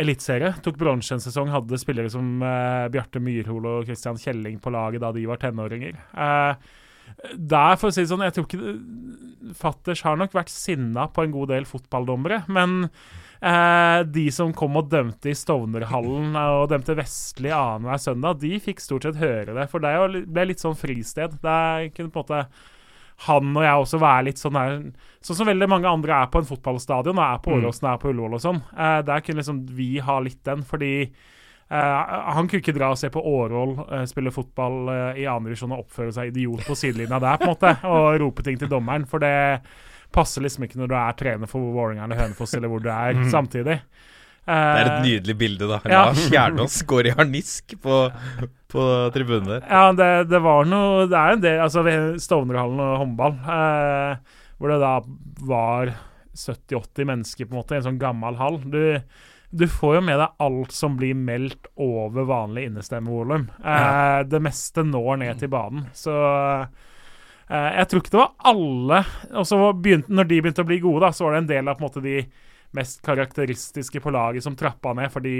eliteserie. 0.00 0.54
Tok 0.64 0.78
bronse 0.80 1.12
en 1.16 1.20
sesong, 1.20 1.50
hadde 1.52 1.80
spillere 1.80 2.12
som 2.12 2.40
eh, 2.46 2.86
Bjarte 2.94 3.20
Myrhol 3.20 3.68
og 3.68 3.90
Christian 3.90 4.20
Kjelling 4.20 4.62
på 4.62 4.72
laget 4.72 5.04
da 5.04 5.12
de 5.12 5.26
var 5.28 5.42
tenåringer. 5.42 5.98
der, 7.36 7.76
for 7.76 7.90
å 7.90 7.92
si 7.92 8.04
det 8.04 8.12
sånn, 8.14 8.24
jeg 8.24 8.38
tror 8.38 8.48
ikke 8.48 9.52
Fatters 9.58 10.06
har 10.06 10.16
nok 10.16 10.32
vært 10.38 10.54
sinna 10.54 11.10
på 11.12 11.26
en 11.26 11.34
god 11.34 11.52
del 11.52 11.68
fotballdommere, 11.68 12.44
men 12.48 12.86
Eh, 13.42 14.00
de 14.06 14.28
som 14.30 14.52
kom 14.54 14.76
og 14.78 14.86
dømte 14.92 15.32
i 15.32 15.34
Stovnerhallen 15.34 16.36
eh, 16.38 16.52
og 16.60 16.68
dømte 16.70 16.94
Vestli 16.94 17.50
annenhver 17.50 17.98
søndag, 17.98 18.38
de 18.38 18.60
fikk 18.62 18.82
stort 18.82 19.08
sett 19.08 19.18
høre 19.18 19.56
det. 19.56 19.66
For 19.72 19.82
det 19.82 20.22
ble 20.30 20.46
litt 20.52 20.62
sånn 20.62 20.78
fristed. 20.78 21.34
Der 21.42 21.88
kunne 21.90 22.12
på 22.14 22.22
en 22.22 22.28
måte 22.28 22.44
han 23.26 23.50
og 23.54 23.62
jeg 23.62 23.82
også 23.82 24.00
være 24.02 24.26
litt 24.30 24.40
sånn 24.40 24.56
der 24.56 24.78
Sånn 25.22 25.36
som 25.38 25.46
veldig 25.46 25.68
mange 25.70 25.90
andre 25.90 26.16
er 26.24 26.30
på 26.32 26.40
en 26.42 26.48
fotballstadion, 26.48 27.18
og 27.18 27.22
er 27.22 27.42
på 27.42 27.52
mm. 27.52 27.58
Åråsen 27.60 27.84
og 27.86 27.92
er 27.92 28.00
på 28.02 28.10
Ullevål 28.10 28.38
og 28.38 28.42
sånn. 28.42 28.58
Eh, 28.74 28.96
der 29.06 29.22
kunne 29.22 29.42
liksom 29.42 29.60
vi 29.74 29.92
ha 30.02 30.18
litt 30.22 30.42
den, 30.48 30.66
fordi 30.66 30.94
Uh, 31.72 32.34
han 32.36 32.48
kunne 32.50 32.60
ikke 32.60 32.74
dra 32.76 32.90
og 32.92 32.98
se 33.00 33.08
på 33.08 33.20
Årvoll 33.24 33.70
uh, 33.78 34.02
spille 34.04 34.28
fotball 34.34 34.90
uh, 34.90 34.96
i 35.16 35.22
andredivisjon 35.24 35.70
og 35.72 35.86
oppføre 35.86 36.12
seg 36.12 36.28
idiot 36.28 36.66
på 36.66 36.74
sidelinja 36.76 37.16
der, 37.22 37.38
på 37.40 37.46
en 37.46 37.52
måte, 37.54 37.70
og 37.88 38.18
rope 38.20 38.44
ting 38.44 38.58
til 38.60 38.68
dommeren, 38.68 39.06
for 39.08 39.24
det 39.24 39.32
passer 40.14 40.44
liksom 40.44 40.66
ikke 40.66 40.80
når 40.80 40.90
du 40.90 40.96
er 40.98 41.18
trener 41.18 41.50
for 41.50 41.72
Vålerenga 41.74 42.06
eller 42.06 42.20
Hønefoss, 42.20 42.54
eller 42.58 42.72
hvor 42.72 42.82
du 42.82 42.90
er 42.92 43.16
mm. 43.20 43.28
samtidig. 43.32 43.78
det 44.46 44.60
er 44.82 44.90
et 44.90 45.06
nydelig 45.06 45.36
bilde, 45.38 45.70
da. 45.70 45.80
Ja. 45.86 46.04
Lars 46.08 46.28
Kjernås 46.28 46.78
går 46.90 47.10
i 47.10 47.16
harnisk 47.18 47.76
på, 47.82 48.04
på 48.72 48.86
tribunen 49.14 49.50
der. 49.54 49.66
Ja, 49.68 49.84
det, 49.96 50.12
det, 50.32 50.40
var 50.42 50.68
noe 50.68 51.08
Det 51.10 51.18
er 51.18 51.36
en 51.36 51.44
del 51.44 51.60
Altså 51.62 51.84
Stovnerhallen 52.22 52.80
og 52.82 52.96
håndball, 53.04 53.36
eh, 53.58 54.38
hvor 54.58 54.72
det 54.72 54.80
da 54.82 54.94
var 55.48 55.92
70-80 56.32 57.12
mennesker, 57.12 57.46
på 57.46 57.54
en 57.54 57.60
måte, 57.60 57.76
i 57.76 57.82
en 57.82 57.90
sånn 57.90 58.00
gammel 58.00 58.38
hall. 58.40 58.60
Du, 58.72 58.98
du 59.52 59.66
får 59.68 59.98
jo 59.98 60.06
med 60.06 60.22
deg 60.22 60.46
alt 60.46 60.72
som 60.72 60.94
blir 60.96 61.18
meldt 61.18 61.68
over 61.80 62.24
vanlig 62.30 62.70
innestemmevolum. 62.70 63.50
Eh, 63.60 64.22
det 64.30 64.40
meste 64.42 64.86
når 64.86 65.20
ned 65.26 65.42
til 65.42 65.52
banen. 65.52 65.90
Så 65.96 66.16
Uh, 66.16 66.66
jeg 67.52 67.88
tror 67.90 68.00
ikke 68.02 68.12
det 68.14 68.20
var 68.20 68.30
alle 68.48 68.98
Og 69.36 69.46
så 69.48 69.56
begynte, 69.76 70.12
Når 70.14 70.28
de 70.30 70.38
begynte 70.40 70.64
å 70.64 70.68
bli 70.68 70.78
gode, 70.80 71.02
da, 71.04 71.10
så 71.12 71.26
var 71.26 71.34
det 71.34 71.42
en 71.42 71.50
del 71.50 71.68
av 71.68 71.76
på 71.76 71.84
en 71.84 71.88
måte 71.90 72.04
de 72.04 72.16
mest 72.72 73.02
karakteristiske 73.04 74.00
på 74.00 74.12
laget 74.14 74.44
som 74.44 74.56
trappa 74.56 74.94
ned 74.96 75.12
fordi 75.12 75.36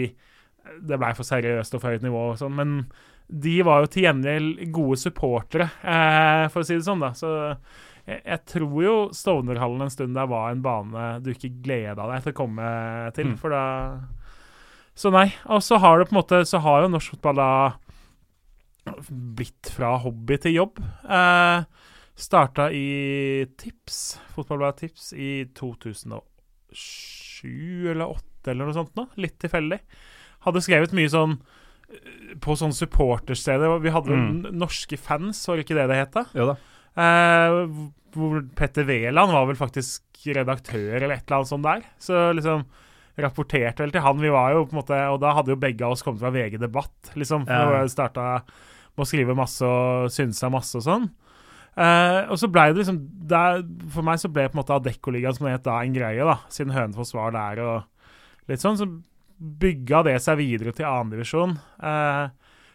det 0.63 0.99
blei 1.01 1.11
for 1.17 1.27
seriøst 1.27 1.75
og 1.75 1.83
for 1.83 1.95
høyt 1.95 2.05
nivå 2.05 2.21
og 2.33 2.37
sånn. 2.41 2.55
Men 2.55 2.75
de 3.27 3.55
var 3.67 3.83
jo 3.83 3.91
til 3.93 4.07
gjengjeld 4.07 4.61
gode 4.75 4.99
supportere, 5.01 5.71
eh, 5.81 6.45
for 6.53 6.63
å 6.63 6.67
si 6.69 6.77
det 6.77 6.87
sånn. 6.87 7.03
da 7.03 7.13
Så 7.17 7.31
jeg, 8.07 8.21
jeg 8.21 8.41
tror 8.53 8.77
jo 8.85 8.97
Stovnerhallen 9.15 9.87
en 9.87 9.95
stund 9.95 10.19
der 10.19 10.29
var 10.31 10.51
en 10.51 10.63
bane 10.65 11.07
du 11.25 11.33
ikke 11.33 11.55
gleda 11.65 12.09
deg 12.11 12.25
til 12.25 12.35
å 12.35 12.41
komme 12.43 12.67
til. 13.17 13.33
Mm. 13.33 13.39
For 13.41 13.55
da 13.55 13.65
Så 14.95 15.13
nei. 15.15 15.31
Og 15.49 15.63
så 15.65 15.81
har 15.81 15.99
det 15.99 16.11
på 16.11 16.17
en 16.17 16.21
måte 16.21 16.43
Så 16.45 16.61
har 16.61 16.83
jo 16.83 16.93
norsk 16.93 17.17
fotball 17.17 17.41
da 17.41 17.53
blitt 19.09 19.71
fra 19.71 19.95
hobby 20.03 20.37
til 20.43 20.57
jobb. 20.57 20.81
Uh, 21.07 21.63
Starta 22.19 22.69
i 22.73 23.47
Tips, 23.59 24.21
Fotballbladet 24.35 24.79
Tips, 24.85 25.13
i 25.17 25.47
2007 25.57 26.21
eller 27.91 28.13
2008 28.13 28.51
eller 28.53 28.69
noe 28.69 28.77
sånt. 28.77 28.95
Nå. 28.99 29.07
Litt 29.23 29.39
tilfeldig. 29.43 29.81
Hadde 30.47 30.63
skrevet 30.65 30.95
mye 30.97 31.11
sånn 31.13 31.39
eh, 31.39 32.37
på 32.43 32.57
sånn 32.59 32.75
supportersteder. 32.77 33.79
Vi 33.83 33.95
hadde 33.95 34.19
mm. 34.19 34.53
norske 34.59 34.99
fans, 35.01 35.43
var 35.49 35.59
det 35.59 35.67
ikke 35.67 35.79
det 35.79 35.89
det 35.93 36.01
het? 36.03 36.23
Jo 36.39 36.53
da. 36.53 36.57
Eh, 37.03 37.59
hvor 38.13 38.43
Petter 38.59 38.85
Wæland 38.89 39.33
var 39.33 39.47
vel 39.49 39.57
faktisk 39.59 40.27
redaktør 40.37 40.99
eller 40.99 41.17
et 41.17 41.25
eller 41.25 41.39
annet 41.41 41.53
sånt 41.53 41.69
der. 41.69 41.87
Så 42.03 42.27
liksom 42.37 42.67
rapporterte 43.23 43.85
vel 43.85 43.95
til 43.95 44.05
han. 44.05 44.21
Vi 44.21 44.33
var 44.33 44.55
jo 44.55 44.65
på 44.65 44.73
en 44.73 44.79
måte 44.81 44.99
Og 45.13 45.19
da 45.21 45.35
hadde 45.37 45.53
jo 45.53 45.61
begge 45.61 45.85
av 45.85 45.93
oss 45.93 46.05
kommet 46.05 46.23
fra 46.23 46.33
VG 46.33 46.57
Debatt, 46.61 47.13
liksom. 47.19 47.45
Ja. 47.49 47.83
Starta 47.93 48.29
med 48.93 49.05
å 49.05 49.09
skrive 49.09 49.37
masse 49.37 49.65
og 49.65 50.13
synsa 50.13 50.51
masse 50.53 50.81
og 50.81 50.87
sånn. 50.87 51.11
Uh, 51.73 52.29
og 52.29 52.37
så 52.37 52.51
ble 52.53 52.67
det 52.69 52.83
liksom 52.83 52.99
der, 53.31 53.63
For 53.89 54.05
meg 54.05 54.19
så 54.21 54.29
ble 54.29 54.45
på 54.45 54.59
en 54.59 54.61
måte 54.61 54.75
Adeccoligaen 54.77 55.39
som 55.39 55.47
det 55.49 55.55
het 55.55 55.65
da, 55.65 55.79
en 55.81 55.95
greie, 55.97 56.27
da, 56.29 56.35
siden 56.53 56.75
Hønefoss 56.77 57.15
var 57.17 57.33
der 57.33 57.63
og 57.65 58.51
litt 58.51 58.61
sånn. 58.61 58.77
Så 58.77 58.89
bygga 59.63 60.03
det 60.07 60.19
seg 60.23 60.39
videre 60.43 60.75
til 60.77 60.89
annendivisjon. 60.89 61.57
Uh, 61.83 62.29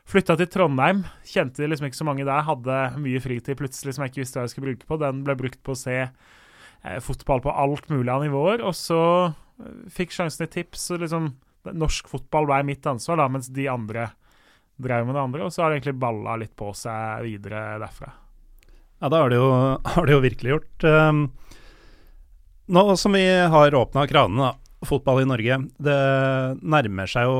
Flytta 0.07 0.37
til 0.39 0.47
Trondheim. 0.47 1.01
Kjente 1.27 1.67
liksom 1.67 1.89
ikke 1.89 1.99
så 1.99 2.07
mange 2.07 2.25
der. 2.27 2.45
Hadde 2.47 2.75
mye 3.03 3.19
fritid 3.19 3.59
plutselig 3.59 3.95
som 3.95 4.05
jeg 4.05 4.13
ikke 4.13 4.23
visste 4.23 4.39
hva 4.39 4.45
jeg 4.45 4.53
skulle 4.53 4.69
bruke 4.71 4.87
på. 4.87 4.99
Den 5.01 5.23
ble 5.27 5.35
brukt 5.39 5.59
på 5.67 5.75
å 5.75 5.79
se 5.79 5.97
uh, 6.07 6.99
fotball 7.03 7.43
på 7.43 7.51
alt 7.51 7.91
mulig 7.91 8.13
av 8.13 8.23
nivåer. 8.23 8.63
Og 8.63 8.75
så 8.77 9.01
uh, 9.27 9.73
fikk 9.91 10.15
sjansen 10.15 10.47
i 10.47 10.53
tips. 10.53 10.89
Og 10.95 11.03
liksom 11.03 11.33
Norsk 11.75 12.07
fotball 12.07 12.47
ble 12.47 12.61
mitt 12.69 12.87
ansvar, 12.87 13.19
da, 13.19 13.27
mens 13.27 13.51
de 13.51 13.67
andre 13.67 14.07
drev 14.79 15.09
med 15.09 15.17
det 15.17 15.25
andre. 15.25 15.43
Og 15.43 15.51
så 15.51 15.65
har 15.65 15.73
det 15.73 15.81
egentlig 15.81 15.99
balla 15.99 16.37
litt 16.39 16.55
på 16.55 16.71
seg 16.77 17.27
videre 17.27 17.73
derfra. 17.83 18.13
Ja, 18.99 19.09
da 19.09 19.21
har 19.21 19.29
det 19.29 19.37
jo, 19.39 19.49
har 19.95 20.07
det 20.07 20.15
jo 20.15 20.23
virkelig 20.23 20.55
gjort. 20.55 20.87
Um, 20.87 21.27
nå 22.67 22.83
som 22.99 23.15
vi 23.15 23.25
har 23.25 23.75
åpna 23.75 24.07
kranene, 24.09 24.49
da, 24.49 24.87
fotball 24.87 25.23
i 25.23 25.29
Norge, 25.29 25.59
det 25.81 25.99
nærmer 26.61 27.09
seg 27.09 27.29
jo 27.29 27.37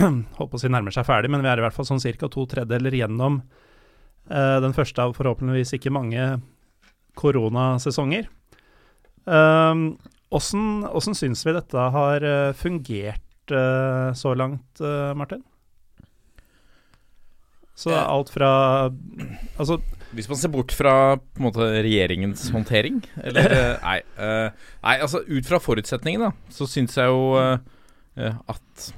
Holdt 0.38 0.52
på 0.52 0.56
å 0.56 0.60
si 0.62 0.68
nærmer 0.70 0.94
seg 0.94 1.04
ferdig, 1.04 1.28
men 1.32 1.42
vi 1.42 1.48
er 1.50 1.60
i 1.60 1.64
hvert 1.64 1.74
fall 1.74 1.88
sånn 1.88 2.00
ca. 2.00 2.28
to 2.30 2.44
tredjedeler 2.48 2.94
gjennom 2.94 3.40
uh, 4.30 4.58
den 4.62 4.74
første 4.76 5.02
av 5.02 5.16
forhåpentligvis 5.18 5.74
ikke 5.76 5.92
mange 5.92 6.28
koronasesonger. 7.18 8.30
Um, 9.26 9.98
Åssen 10.30 11.16
syns 11.18 11.42
vi 11.42 11.56
dette 11.56 11.88
har 11.96 12.22
uh, 12.22 12.54
fungert 12.56 13.52
uh, 13.52 14.14
så 14.14 14.32
langt, 14.38 14.80
Martin? 15.18 15.42
Så 17.74 17.90
alt 17.96 18.30
fra 18.30 18.52
Altså 19.58 19.80
hvis 20.16 20.28
man 20.30 20.38
ser 20.40 20.52
bort 20.52 20.72
fra 20.74 20.94
på 21.18 21.40
en 21.40 21.46
måte 21.48 21.66
regjeringens 21.84 22.48
håndtering, 22.54 23.02
eller 23.22 23.52
eh, 23.58 23.74
Nei. 23.84 23.98
Uh, 24.18 24.70
nei, 24.84 24.96
altså 24.96 25.22
ut 25.26 25.46
fra 25.48 25.60
forutsetningene, 25.62 26.32
så 26.52 26.68
syns 26.70 26.96
jeg 26.98 27.12
jo 27.12 27.36
uh, 27.38 27.60
at 28.50 28.88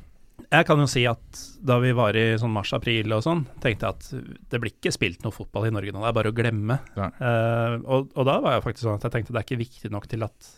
Jeg 0.53 0.67
kan 0.69 0.81
jo 0.81 0.89
si 0.91 1.05
at 1.09 1.43
da 1.65 1.79
vi 1.83 1.93
var 1.97 2.17
i 2.19 2.25
sånn 2.41 2.53
mars-april 2.53 3.13
og 3.17 3.25
sånn, 3.25 3.45
tenkte 3.63 3.89
jeg 3.89 3.97
at 3.97 4.49
det 4.53 4.61
blir 4.61 4.75
ikke 4.75 4.93
spilt 4.95 5.23
noe 5.25 5.35
fotball 5.35 5.69
i 5.69 5.75
Norge 5.75 5.95
nå, 5.95 6.03
det 6.03 6.11
er 6.11 6.17
bare 6.19 6.33
å 6.33 6.37
glemme. 6.37 6.79
Uh, 6.97 7.79
og, 7.83 8.11
og, 8.17 8.25
da 8.29 8.39
var 8.45 8.57
jeg 8.57 8.67
faktisk 8.67 8.89
sånn 8.89 8.99
at 8.99 9.07
jeg 9.09 9.17
tenkte 9.17 9.37
det 9.37 9.43
er 9.43 9.49
ikke 9.49 9.63
viktig 9.63 9.93
nok 9.93 10.09
til 10.11 10.27
at 10.27 10.51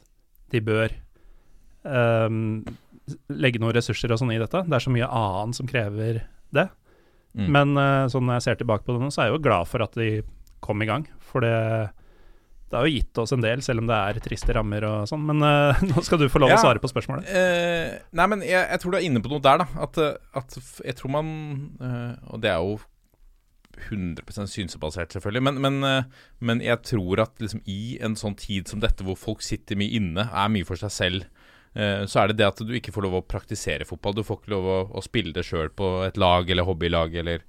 de 0.54 0.62
bør 0.64 0.94
um, 1.84 2.62
legge 3.34 3.60
noen 3.60 3.74
ressurser 3.76 4.12
og 4.14 4.20
sånn 4.20 4.32
i 4.34 4.40
dette. 4.40 4.64
Det 4.66 4.78
er 4.78 4.86
så 4.86 4.92
mye 4.94 5.10
annet 5.10 5.58
som 5.58 5.68
krever 5.68 6.22
det. 6.54 6.68
Mm. 7.34 7.50
Men 7.50 7.74
eh, 7.80 8.06
sånn 8.12 8.26
når 8.28 8.38
jeg 8.38 8.46
ser 8.46 8.58
tilbake 8.60 8.86
på 8.86 8.94
det 8.94 9.02
nå, 9.02 9.10
så 9.12 9.24
er 9.24 9.28
jeg 9.28 9.36
jo 9.36 9.44
glad 9.48 9.70
for 9.70 9.84
at 9.84 9.96
de 9.98 10.22
kom 10.64 10.82
i 10.82 10.88
gang. 10.88 11.04
For 11.30 11.44
det, 11.44 11.52
det 12.74 12.78
har 12.80 12.88
jo 12.88 12.94
gitt 12.96 13.18
oss 13.22 13.30
en 13.36 13.44
del, 13.44 13.60
selv 13.62 13.84
om 13.84 13.86
det 13.90 13.96
er 13.96 14.16
triste 14.24 14.54
rammer 14.56 14.86
og 14.88 15.04
sånn. 15.10 15.22
Men 15.28 15.44
uh, 15.44 15.82
nå 15.90 16.02
skal 16.06 16.18
du 16.18 16.26
få 16.32 16.40
lov 16.42 16.50
Ja. 16.50 16.56
å 16.58 16.64
svare 16.64 16.80
på 16.82 16.90
spørsmålet. 16.90 17.28
Uh, 17.28 18.00
nei, 18.18 18.26
men 18.32 18.42
jeg, 18.42 18.58
jeg 18.64 18.82
tror 18.82 18.94
du 18.94 18.98
er 18.98 19.06
inne 19.06 19.22
på 19.22 19.30
noe 19.30 19.44
der, 19.44 19.62
da. 19.62 19.68
At, 19.84 20.00
eh, 20.02 20.16
at 20.40 20.56
jeg 20.82 20.96
tror 20.98 21.12
man 21.14 21.30
uh, 21.78 22.16
Og 22.34 22.42
det 22.42 22.50
er 22.50 22.58
jo 22.64 22.80
100% 23.90 24.50
synsebasert, 24.50 25.14
selvfølgelig. 25.14 25.42
Men, 25.46 25.56
men, 25.62 26.04
men 26.38 26.60
jeg 26.62 26.78
tror 26.86 27.24
at 27.24 27.40
liksom 27.42 27.62
i 27.66 27.96
en 28.06 28.14
sånn 28.18 28.36
tid 28.38 28.70
som 28.70 28.78
dette, 28.82 29.02
hvor 29.06 29.18
folk 29.18 29.42
sitter 29.42 29.78
mye 29.78 29.98
inne, 29.98 30.28
er 30.30 30.52
mye 30.54 30.66
for 30.68 30.78
seg 30.78 30.92
selv, 30.94 31.24
så 31.74 32.20
er 32.22 32.30
det 32.30 32.36
det 32.38 32.46
at 32.46 32.60
du 32.62 32.70
ikke 32.78 32.92
får 32.94 33.02
lov 33.02 33.16
å 33.18 33.24
praktisere 33.26 33.82
fotball. 33.88 34.14
Du 34.14 34.22
får 34.22 34.38
ikke 34.38 34.52
lov 34.52 34.68
å, 34.70 34.76
å 34.94 35.02
spille 35.02 35.34
det 35.34 35.42
sjøl 35.42 35.72
på 35.74 35.88
et 36.06 36.20
lag 36.22 36.46
eller 36.54 36.68
hobbylag 36.68 37.18
eller 37.18 37.42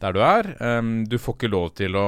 der 0.00 0.16
du 0.16 0.22
er. 0.24 0.48
Du 1.12 1.18
får 1.20 1.36
ikke 1.36 1.52
lov 1.52 1.68
til 1.76 2.00
å 2.00 2.06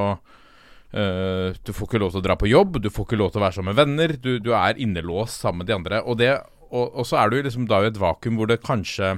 eh, 0.92 1.56
du 1.64 1.72
får 1.74 1.88
ikke 1.88 2.00
lov 2.02 2.12
til 2.14 2.20
å 2.22 2.26
dra 2.28 2.36
på 2.40 2.48
jobb, 2.50 2.80
du 2.82 2.90
får 2.90 3.06
ikke 3.08 3.18
lov 3.20 3.32
til 3.34 3.40
å 3.42 3.44
være 3.46 3.58
sammen 3.58 3.74
med 3.74 3.80
venner. 3.82 4.16
Du, 4.16 4.38
du 4.42 4.52
er 4.56 4.78
innelåst 4.80 5.40
sammen 5.44 5.62
med 5.64 5.70
de 5.70 5.76
andre. 5.78 6.02
Og, 6.04 6.18
det, 6.20 6.32
og, 6.70 6.92
og 6.98 7.06
så 7.08 7.20
er 7.22 7.30
du 7.32 7.40
liksom 7.42 7.68
da 7.70 7.82
i 7.84 7.90
et 7.92 8.00
vakuum 8.00 8.36
hvor 8.40 8.48
det 8.50 8.60
kanskje 8.64 9.14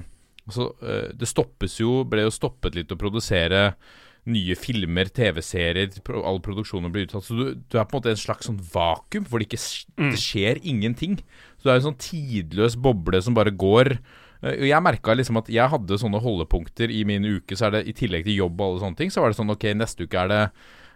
altså, 0.46 0.70
uh, 0.82 1.08
Det 1.14 1.28
stoppes 1.28 1.78
jo 1.80 2.00
Ble 2.08 2.24
jo 2.26 2.30
stoppet 2.34 2.74
litt 2.78 2.92
å 2.94 2.98
produsere 3.00 3.74
nye 4.30 4.52
filmer, 4.54 5.08
TV-serier, 5.16 5.94
all 6.28 6.42
produksjonen 6.44 6.92
blir 6.92 7.06
utsatt. 7.06 7.24
Så 7.24 7.34
du, 7.38 7.44
du 7.56 7.76
er 7.80 7.86
på 7.88 7.96
en 7.96 8.02
måte 8.02 8.10
en 8.12 8.18
slags 8.20 8.44
sånn 8.50 8.58
vakuum 8.74 9.24
hvor 9.26 9.40
det 9.40 9.46
ikke 9.48 9.62
Mm. 9.96 10.10
det 10.12 10.20
skjer 10.20 10.58
ingenting. 10.60 11.14
Så 11.56 11.64
det 11.66 11.72
er 11.72 11.78
en 11.80 11.86
sånn 11.88 11.96
tidløs 12.04 12.76
boble 12.76 13.18
som 13.24 13.34
bare 13.34 13.50
går. 13.50 13.94
Eh, 14.44 14.58
Og 14.60 14.66
Jeg 14.68 14.84
merka 14.84 15.16
liksom 15.16 15.40
at 15.40 15.48
jeg 15.52 15.72
hadde 15.72 15.98
sånne 16.04 16.20
holdepunkter 16.20 16.92
i 16.92 17.00
min 17.08 17.24
uke. 17.24 17.56
Så 17.56 17.66
er 17.70 17.78
det 17.78 17.82
i 17.88 17.96
tillegg 17.96 18.28
til 18.28 18.36
jobb 18.42 18.60
og 18.60 18.66
alle 18.74 18.84
sånne 18.84 19.00
ting, 19.00 19.10
så 19.12 19.24
var 19.24 19.32
det 19.32 19.40
sånn 19.40 19.52
ok, 19.56 19.66
neste 19.80 20.04
uke 20.04 20.20
er 20.20 20.28
det 20.30 20.42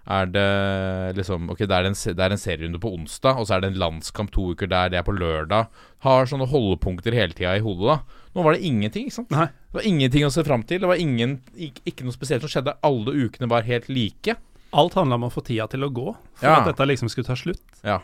er 0.07 0.27
det 0.29 1.17
liksom 1.17 1.47
Ok, 1.51 1.63
det 1.65 1.73
er 1.73 1.87
en, 1.89 1.95
det 1.97 2.21
er 2.27 2.35
en 2.35 2.41
serierunde 2.41 2.81
på 2.83 2.91
onsdag, 2.93 3.39
og 3.41 3.47
så 3.49 3.57
er 3.57 3.61
det 3.65 3.71
en 3.73 3.79
landskamp 3.81 4.31
to 4.35 4.51
uker 4.53 4.69
der, 4.69 4.91
det 4.93 4.99
er 5.01 5.07
på 5.07 5.15
lørdag. 5.17 5.69
Har 6.05 6.27
sånne 6.29 6.49
holdepunkter 6.51 7.17
hele 7.17 7.33
tida 7.33 7.55
i 7.57 7.63
hodet, 7.65 7.87
da. 7.95 8.23
Nå 8.35 8.43
var 8.45 8.57
det 8.57 8.67
ingenting, 8.69 9.07
ikke 9.09 9.17
sant. 9.23 9.31
Nei. 9.33 9.47
Det 9.71 9.79
var 9.79 9.87
ingenting 9.89 10.27
å 10.27 10.33
se 10.35 10.45
fram 10.45 10.63
til. 10.69 10.83
Det 10.83 10.91
var 10.91 11.01
ingen, 11.01 11.39
ikke, 11.57 11.85
ikke 11.89 12.05
noe 12.05 12.13
spesielt 12.17 12.45
som 12.45 12.51
skjedde. 12.53 12.77
Alle 12.85 13.15
ukene 13.25 13.49
var 13.49 13.63
helt 13.69 13.89
like. 13.89 14.37
Alt 14.75 14.97
handla 14.99 15.15
om 15.21 15.29
å 15.29 15.33
få 15.33 15.45
tida 15.47 15.69
til 15.71 15.87
å 15.87 15.93
gå, 15.95 16.09
for 16.35 16.47
Ja. 16.51 16.57
at 16.61 16.67
dette 16.73 16.87
liksom 16.91 17.09
skulle 17.09 17.29
ta 17.31 17.37
slutt. 17.39 17.63
Ja. 17.87 18.01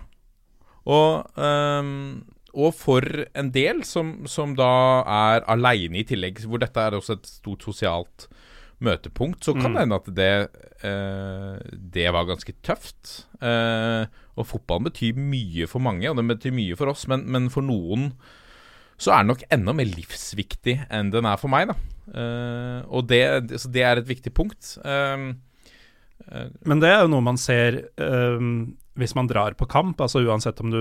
Og, 0.86 1.26
um, 1.36 2.22
og 2.54 2.72
for 2.74 3.04
en 3.36 3.50
del 3.54 3.82
som, 3.86 4.22
som 4.30 4.54
da 4.58 4.70
er 5.04 5.44
aleine 5.52 6.00
i 6.00 6.06
tillegg, 6.08 6.40
hvor 6.46 6.62
dette 6.62 6.80
er 6.80 6.96
også 6.96 7.18
et 7.18 7.26
stort 7.28 7.62
sosialt 7.66 8.28
møtepunkt, 8.80 9.44
så 9.44 9.52
kan 9.54 9.70
Mm. 9.70 9.74
det 9.74 9.80
hende 9.84 9.98
at 10.00 10.10
det, 10.14 10.50
eh, 10.82 11.76
det 11.96 12.12
var 12.12 12.24
ganske 12.28 12.52
tøft. 12.62 13.26
Eh, 13.42 14.06
og 14.36 14.46
fotballen 14.46 14.88
betyr 14.88 15.14
mye 15.16 15.66
for 15.68 15.80
mange, 15.80 16.08
og 16.10 16.16
den 16.16 16.28
betyr 16.28 16.52
mye 16.52 16.76
for 16.76 16.88
oss, 16.88 17.06
men, 17.08 17.26
men 17.30 17.48
for 17.50 17.62
noen 17.62 18.12
så 19.00 19.12
er 19.14 19.22
den 19.24 19.28
nok 19.32 19.44
enda 19.50 19.72
mer 19.72 19.88
livsviktig 19.88 20.86
enn 20.90 21.10
den 21.10 21.24
er 21.24 21.36
for 21.40 21.48
meg, 21.48 21.68
da. 21.68 21.76
Eh, 22.12 22.82
og 22.88 23.06
det, 23.08 23.22
så 23.60 23.70
det 23.72 23.82
er 23.86 23.96
et 24.00 24.08
viktig 24.08 24.32
punkt. 24.34 24.74
Um, 24.84 25.40
eh, 26.30 26.48
Men 26.66 26.80
det 26.80 26.88
er 26.90 27.02
jo 27.04 27.08
noe 27.14 27.24
man 27.24 27.38
ser 27.40 27.88
øhm, 27.96 28.74
hvis 28.98 29.14
man 29.16 29.26
drar 29.30 29.54
på 29.56 29.68
kamp, 29.68 30.00
altså 30.00 30.20
uansett 30.26 30.60
om 30.60 30.70
du 30.70 30.80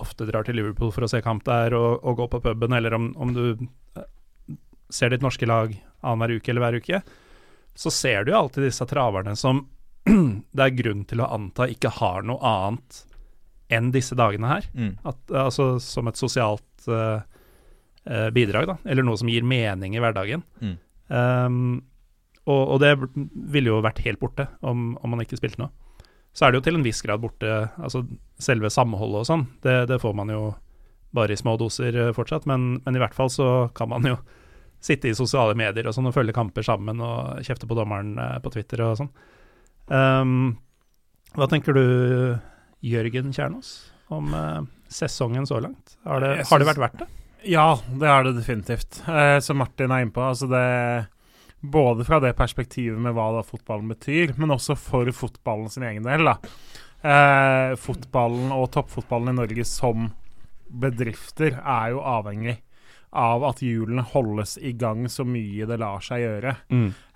ofte 0.00 0.24
drar 0.26 0.42
til 0.46 0.56
Liverpool 0.56 0.90
for 0.90 1.04
å 1.04 1.08
se 1.10 1.20
kamp 1.22 1.44
der 1.44 1.74
og, 1.76 2.00
og 2.04 2.16
gå 2.16 2.28
på 2.32 2.40
puben, 2.42 2.72
eller 2.72 2.94
om, 2.96 3.10
om 3.16 3.34
du 3.34 3.42
ser 4.94 5.12
ditt 5.12 5.24
norske 5.24 5.48
lag 5.48 5.74
annenhver 6.04 6.38
uke 6.38 6.52
eller 6.52 6.64
hver 6.64 6.78
uke, 6.82 7.00
så 7.74 7.90
ser 7.90 8.24
du 8.24 8.32
jo 8.32 8.38
alltid 8.38 8.68
disse 8.68 8.86
traverne 8.86 9.34
som 9.38 9.64
det 10.56 10.66
er 10.66 10.78
grunn 10.78 11.02
til 11.08 11.24
å 11.24 11.30
anta 11.34 11.66
ikke 11.70 11.92
har 11.98 12.26
noe 12.28 12.38
annet 12.44 13.04
enn 13.72 13.90
disse 13.94 14.16
dagene 14.18 14.50
her. 14.50 14.68
mm. 14.74 14.92
At, 15.08 15.22
altså 15.46 15.74
som 15.82 16.10
et 16.10 16.20
sosialt 16.20 16.88
øh, 16.90 18.28
bidrag, 18.36 18.68
da, 18.68 18.76
eller 18.84 19.06
noe 19.06 19.18
som 19.18 19.30
gir 19.32 19.46
mening 19.48 19.96
i 19.96 20.02
hverdagen. 20.04 20.44
Mm. 20.60 20.76
Um, 21.08 21.64
og, 22.44 22.60
og 22.74 22.82
det 22.82 22.92
ville 23.32 23.72
jo 23.72 23.80
vært 23.84 24.02
helt 24.04 24.20
borte 24.20 24.46
om, 24.60 24.92
om 25.00 25.14
man 25.14 25.24
ikke 25.24 25.38
spilte 25.40 25.62
noe. 25.62 25.72
Så 26.34 26.44
er 26.44 26.52
det 26.52 26.60
jo 26.60 26.66
til 26.66 26.78
en 26.78 26.84
viss 26.84 27.00
grad 27.06 27.22
borte, 27.22 27.50
altså 27.78 28.02
selve 28.42 28.70
samholdet 28.72 29.22
og 29.22 29.28
sånn. 29.28 29.44
Det, 29.64 29.84
det 29.88 30.00
får 30.02 30.16
man 30.18 30.32
jo 30.34 30.48
bare 31.14 31.32
i 31.32 31.38
små 31.38 31.54
doser 31.60 31.94
eh, 31.94 32.14
fortsatt, 32.14 32.48
men, 32.50 32.80
men 32.84 32.96
i 32.96 33.00
hvert 33.02 33.14
fall 33.14 33.30
så 33.30 33.68
kan 33.76 33.92
man 33.92 34.06
jo 34.08 34.16
sitte 34.84 35.08
i 35.08 35.16
sosiale 35.16 35.56
medier 35.58 35.88
og 35.88 35.96
sånn 35.96 36.10
og 36.10 36.16
følge 36.16 36.34
kamper 36.36 36.66
sammen 36.66 37.00
og 37.04 37.40
kjefte 37.46 37.68
på 37.70 37.78
dommeren 37.78 38.14
eh, 38.20 38.36
på 38.44 38.52
Twitter 38.52 38.84
og 38.84 38.98
sånn. 39.00 39.10
Um, 39.88 40.54
hva 41.34 41.48
tenker 41.50 41.76
du, 41.76 41.84
Jørgen 42.84 43.32
Kjernås, 43.34 43.74
om 44.12 44.32
uh, 44.36 44.62
sesongen 44.92 45.48
så 45.48 45.58
langt? 45.64 45.96
Har 46.04 46.22
det, 46.24 46.36
har 46.48 46.62
det 46.62 46.68
vært 46.68 46.82
verdt 46.84 47.02
det? 47.02 47.08
Ja, 47.44 47.80
det 48.00 48.08
har 48.08 48.24
det 48.24 48.36
definitivt. 48.38 49.02
Eh, 49.08 49.38
som 49.44 49.58
Martin 49.60 49.92
er 49.92 50.04
inne 50.04 50.14
på. 50.14 50.22
Altså 50.24 50.48
det, 50.48 51.06
både 51.60 52.06
fra 52.08 52.20
det 52.24 52.32
perspektivet 52.38 53.00
med 53.00 53.12
hva 53.16 53.30
da 53.36 53.42
fotballen 53.44 53.90
betyr, 53.92 54.32
men 54.40 54.54
også 54.54 54.76
for 54.80 55.10
fotballen 55.12 55.72
sin 55.72 55.84
egen 55.84 56.06
del. 56.08 56.24
da. 56.30 56.38
Eh, 57.04 57.74
fotballen 57.76 58.52
og 58.56 58.70
toppfotballen 58.72 59.34
i 59.34 59.38
Norge 59.42 59.66
som 59.68 60.08
bedrifter 60.72 61.58
er 61.60 61.92
jo 61.92 62.00
avhengig 62.00 62.56
av 63.14 63.44
at 63.46 63.62
hjulene 63.62 64.02
holdes 64.12 64.56
i 64.58 64.72
gang 64.78 65.06
så 65.08 65.24
mye 65.26 65.66
det 65.70 65.78
lar 65.80 66.02
seg 66.04 66.24
gjøre. 66.24 66.56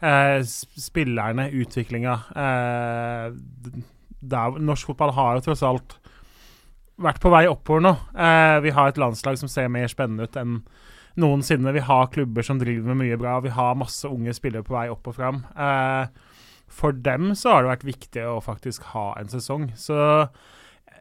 Eh, 0.01 0.41
spillerne, 0.89 1.49
utviklinga 1.51 2.15
eh, 2.35 3.79
der, 4.19 4.59
Norsk 4.59 4.93
fotball 4.93 5.15
har 5.15 5.39
jo 5.39 5.47
tross 5.49 5.65
alt 5.67 5.99
vært 6.99 7.21
på 7.23 7.31
vei 7.31 7.45
oppover 7.51 7.85
nå. 7.85 7.95
Eh, 8.19 8.59
vi 8.65 8.75
har 8.75 8.91
et 8.91 8.99
landslag 8.99 9.39
som 9.39 9.51
ser 9.51 9.71
mer 9.71 9.91
spennende 9.91 10.27
ut 10.27 10.39
enn 10.39 10.61
noensinne. 11.19 11.75
Vi 11.75 11.85
har 11.87 12.11
klubber 12.15 12.47
som 12.47 12.59
driver 12.61 12.93
med 12.93 13.05
mye 13.05 13.19
bra. 13.21 13.39
Vi 13.45 13.55
har 13.55 13.79
masse 13.79 14.09
unge 14.11 14.35
spillere 14.35 14.67
på 14.67 14.75
vei 14.75 14.89
opp 14.91 15.07
og 15.11 15.19
fram. 15.19 15.43
Eh, 15.55 16.11
for 16.69 16.93
dem 16.93 17.33
så 17.39 17.55
har 17.55 17.65
det 17.65 17.73
vært 17.73 17.89
viktig 17.89 18.27
å 18.29 18.39
faktisk 18.45 18.91
ha 18.93 19.13
en 19.19 19.31
sesong. 19.31 19.71
Så 19.79 20.29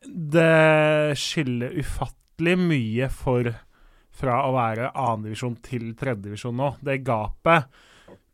det 0.08 1.18
skiller 1.20 1.76
ufattelig 1.82 2.58
mye 2.62 3.10
for 3.14 3.52
fra 4.18 4.42
å 4.48 4.56
være 4.56 4.92
annendivisjon 4.94 5.60
til 5.66 5.92
tredjedivisjon 5.98 6.58
nå. 6.58 6.72
Det 6.82 7.00
gapet 7.06 7.68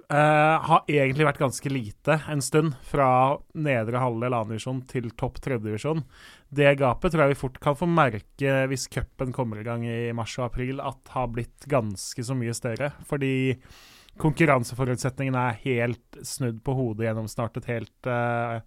eh, 0.07 0.67
har 0.67 0.85
egentlig 0.91 1.27
vært 1.27 1.41
ganske 1.41 1.71
lite 1.71 2.19
en 2.31 2.43
stund, 2.43 2.77
fra 2.87 3.07
nedre 3.53 4.01
halvdel 4.03 4.37
annendivisjon 4.37 4.83
til 4.89 5.09
topp 5.19 5.41
tredjedivisjon. 5.43 6.03
Det 6.53 6.75
gapet 6.79 7.13
tror 7.13 7.25
jeg 7.25 7.33
vi 7.33 7.41
fort 7.41 7.59
kan 7.63 7.77
få 7.79 7.89
merke 7.89 8.61
hvis 8.71 8.87
cupen 8.93 9.33
kommer 9.35 9.59
i 9.59 9.67
gang 9.67 9.85
i 9.87 10.13
mars 10.15 10.35
og 10.39 10.47
april, 10.51 10.79
at 10.83 11.15
har 11.15 11.31
blitt 11.33 11.67
ganske 11.71 12.25
så 12.25 12.37
mye 12.37 12.55
større. 12.57 12.93
Fordi 13.09 13.33
konkurranseforutsetningene 14.21 15.47
er 15.49 15.61
helt 15.63 16.23
snudd 16.25 16.61
på 16.65 16.75
hodet 16.77 17.07
gjennom 17.07 17.27
snart 17.31 17.57
et 17.59 17.69
helt 17.71 18.09
eh, 18.09 18.59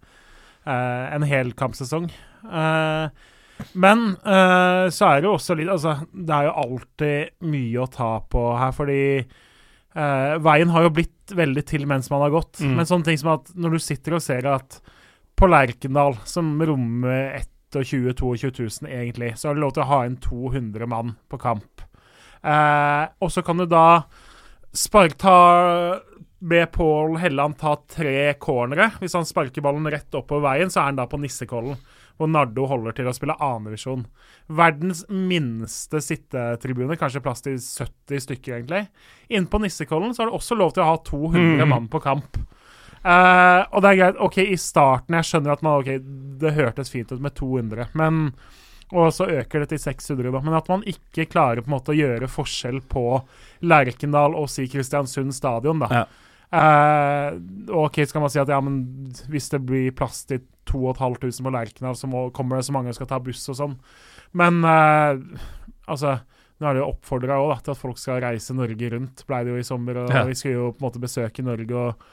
eh, 0.67 1.05
en 1.15 1.25
hel 1.27 1.53
kampsesong. 1.57 2.09
Eh, 2.43 3.33
men 3.73 4.11
uh, 4.25 4.87
så 4.93 5.09
er 5.09 5.21
det 5.21 5.29
jo 5.29 5.35
også 5.37 5.57
litt 5.57 5.71
Altså, 5.73 5.95
det 6.13 6.33
er 6.33 6.47
jo 6.47 6.55
alltid 6.63 7.47
mye 7.49 7.83
å 7.83 7.89
ta 7.91 8.11
på 8.29 8.43
her, 8.59 8.73
fordi 8.75 9.01
uh, 9.21 10.37
veien 10.45 10.73
har 10.73 10.87
jo 10.87 10.93
blitt 10.99 11.35
veldig 11.37 11.63
til 11.67 11.87
mens 11.89 12.11
man 12.13 12.23
har 12.25 12.33
gått. 12.35 12.61
Mm. 12.61 12.77
Men 12.79 12.89
sånne 12.89 13.09
ting 13.09 13.19
som 13.21 13.33
at 13.35 13.51
når 13.57 13.77
du 13.77 13.83
sitter 13.83 14.17
og 14.17 14.23
ser 14.23 14.47
at 14.51 14.79
på 15.37 15.49
Lerkendal, 15.49 16.17
som 16.25 16.55
rommer 16.65 17.37
21 17.75 18.13
000-22 18.15 18.51
000 18.83 18.93
egentlig, 18.93 19.33
så 19.37 19.49
har 19.49 19.57
du 19.57 19.61
lov 19.61 19.75
til 19.75 19.83
å 19.83 19.91
ha 19.91 19.99
inn 20.07 20.17
200 20.23 20.87
mann 20.89 21.13
på 21.29 21.39
kamp. 21.41 21.83
Uh, 22.41 23.09
og 23.21 23.33
så 23.33 23.43
kan 23.45 23.59
du 23.59 23.67
da 23.69 24.05
spark, 24.77 25.17
ta 25.19 25.37
Be 26.39 26.65
Pål 26.69 27.17
Helland 27.17 27.57
ta 27.57 27.75
tre 27.89 28.33
cornere. 28.39 28.91
Hvis 29.01 29.15
han 29.17 29.25
sparker 29.25 29.63
ballen 29.65 29.87
rett 29.89 30.17
oppover 30.17 30.45
veien, 30.51 30.71
så 30.71 30.83
er 30.83 30.91
han 30.91 30.99
da 30.99 31.07
på 31.09 31.19
Nissekollen, 31.21 31.77
hvor 32.17 32.29
Nardo 32.29 32.65
holder 32.67 32.95
til 32.97 33.07
å 33.09 33.13
spille 33.15 33.35
annendivisjon. 33.39 34.05
Verdens 34.49 35.03
minste 35.09 36.01
sittetribune, 36.01 36.97
kanskje 36.97 37.21
plass 37.23 37.41
til 37.45 37.57
70 37.61 38.23
stykker, 38.25 38.57
egentlig. 38.59 38.87
Inne 39.29 39.49
på 39.51 39.59
Nissekollen 39.61 40.13
så 40.15 40.23
har 40.23 40.31
du 40.31 40.37
også 40.37 40.57
lov 40.57 40.73
til 40.73 40.83
å 40.83 40.91
ha 40.91 40.97
200 41.05 41.65
Mm. 41.65 41.69
mann 41.69 41.87
på 41.87 42.01
kamp. 42.01 42.37
Uh, 43.05 43.63
og 43.71 43.81
det 43.83 43.89
er 43.93 43.99
greit, 44.01 44.17
OK, 44.19 44.37
i 44.41 44.57
starten 44.59 45.13
Jeg 45.15 45.23
skjønner 45.29 45.53
at 45.53 45.61
man, 45.63 45.79
ok, 45.79 46.01
det 46.41 46.55
hørtes 46.57 46.89
fint 46.91 47.11
ut 47.13 47.21
med 47.21 47.35
200, 47.37 47.87
men 47.93 48.33
og 48.95 49.11
så 49.11 49.25
øker 49.27 49.59
det 49.65 49.69
til 49.73 49.79
600, 49.83 50.31
da. 50.31 50.39
Men 50.39 50.53
at 50.55 50.67
man 50.71 50.83
ikke 50.87 51.25
klarer 51.27 51.59
på 51.59 51.67
en 51.67 51.73
måte 51.75 51.91
å 51.91 51.97
gjøre 51.97 52.29
forskjell 52.31 52.77
på 52.87 53.01
Lerkendal 53.67 54.31
og 54.39 54.47
si 54.49 54.63
Kristiansund 54.71 55.35
stadion, 55.35 55.79
da. 55.83 55.87
Ja. 55.91 56.05
Eh, 56.47 57.33
ok, 57.75 57.99
skal 58.07 58.23
man 58.23 58.31
si 58.31 58.39
at 58.39 58.51
ja, 58.51 58.59
men 58.63 58.77
hvis 59.27 59.49
det 59.51 59.59
blir 59.67 59.91
plass 59.95 60.21
til 60.29 60.45
2500 60.69 61.43
på 61.43 61.51
Lerkendal, 61.51 61.95
så 61.99 62.07
må, 62.11 62.27
kommer 62.35 62.59
det 62.59 62.67
så 62.67 62.75
mange 62.75 62.91
som 62.91 63.01
skal 63.01 63.09
ta 63.11 63.19
buss 63.23 63.43
og 63.51 63.57
sånn. 63.59 63.77
Men 64.37 64.59
uh, 64.67 65.15
altså 65.87 66.17
Nå 66.57 66.65
er 66.65 66.73
det 66.73 66.79
jo 66.81 66.87
oppfordra 66.89 67.35
til 67.61 67.69
at 67.75 67.77
folk 67.77 67.99
skal 68.01 68.17
reise 68.23 68.55
Norge 68.57 68.87
rundt, 68.89 69.19
blei 69.29 69.43
det 69.45 69.51
jo 69.53 69.59
i 69.61 69.65
sommer. 69.67 69.99
Og 70.01 70.09
Ja. 70.09 70.23
vi 70.25 70.33
skulle 70.33 70.55
jo 70.55 70.71
på 70.73 70.81
en 70.81 70.85
måte 70.87 71.01
besøke 71.03 71.43
Norge 71.45 71.75
og 71.77 72.07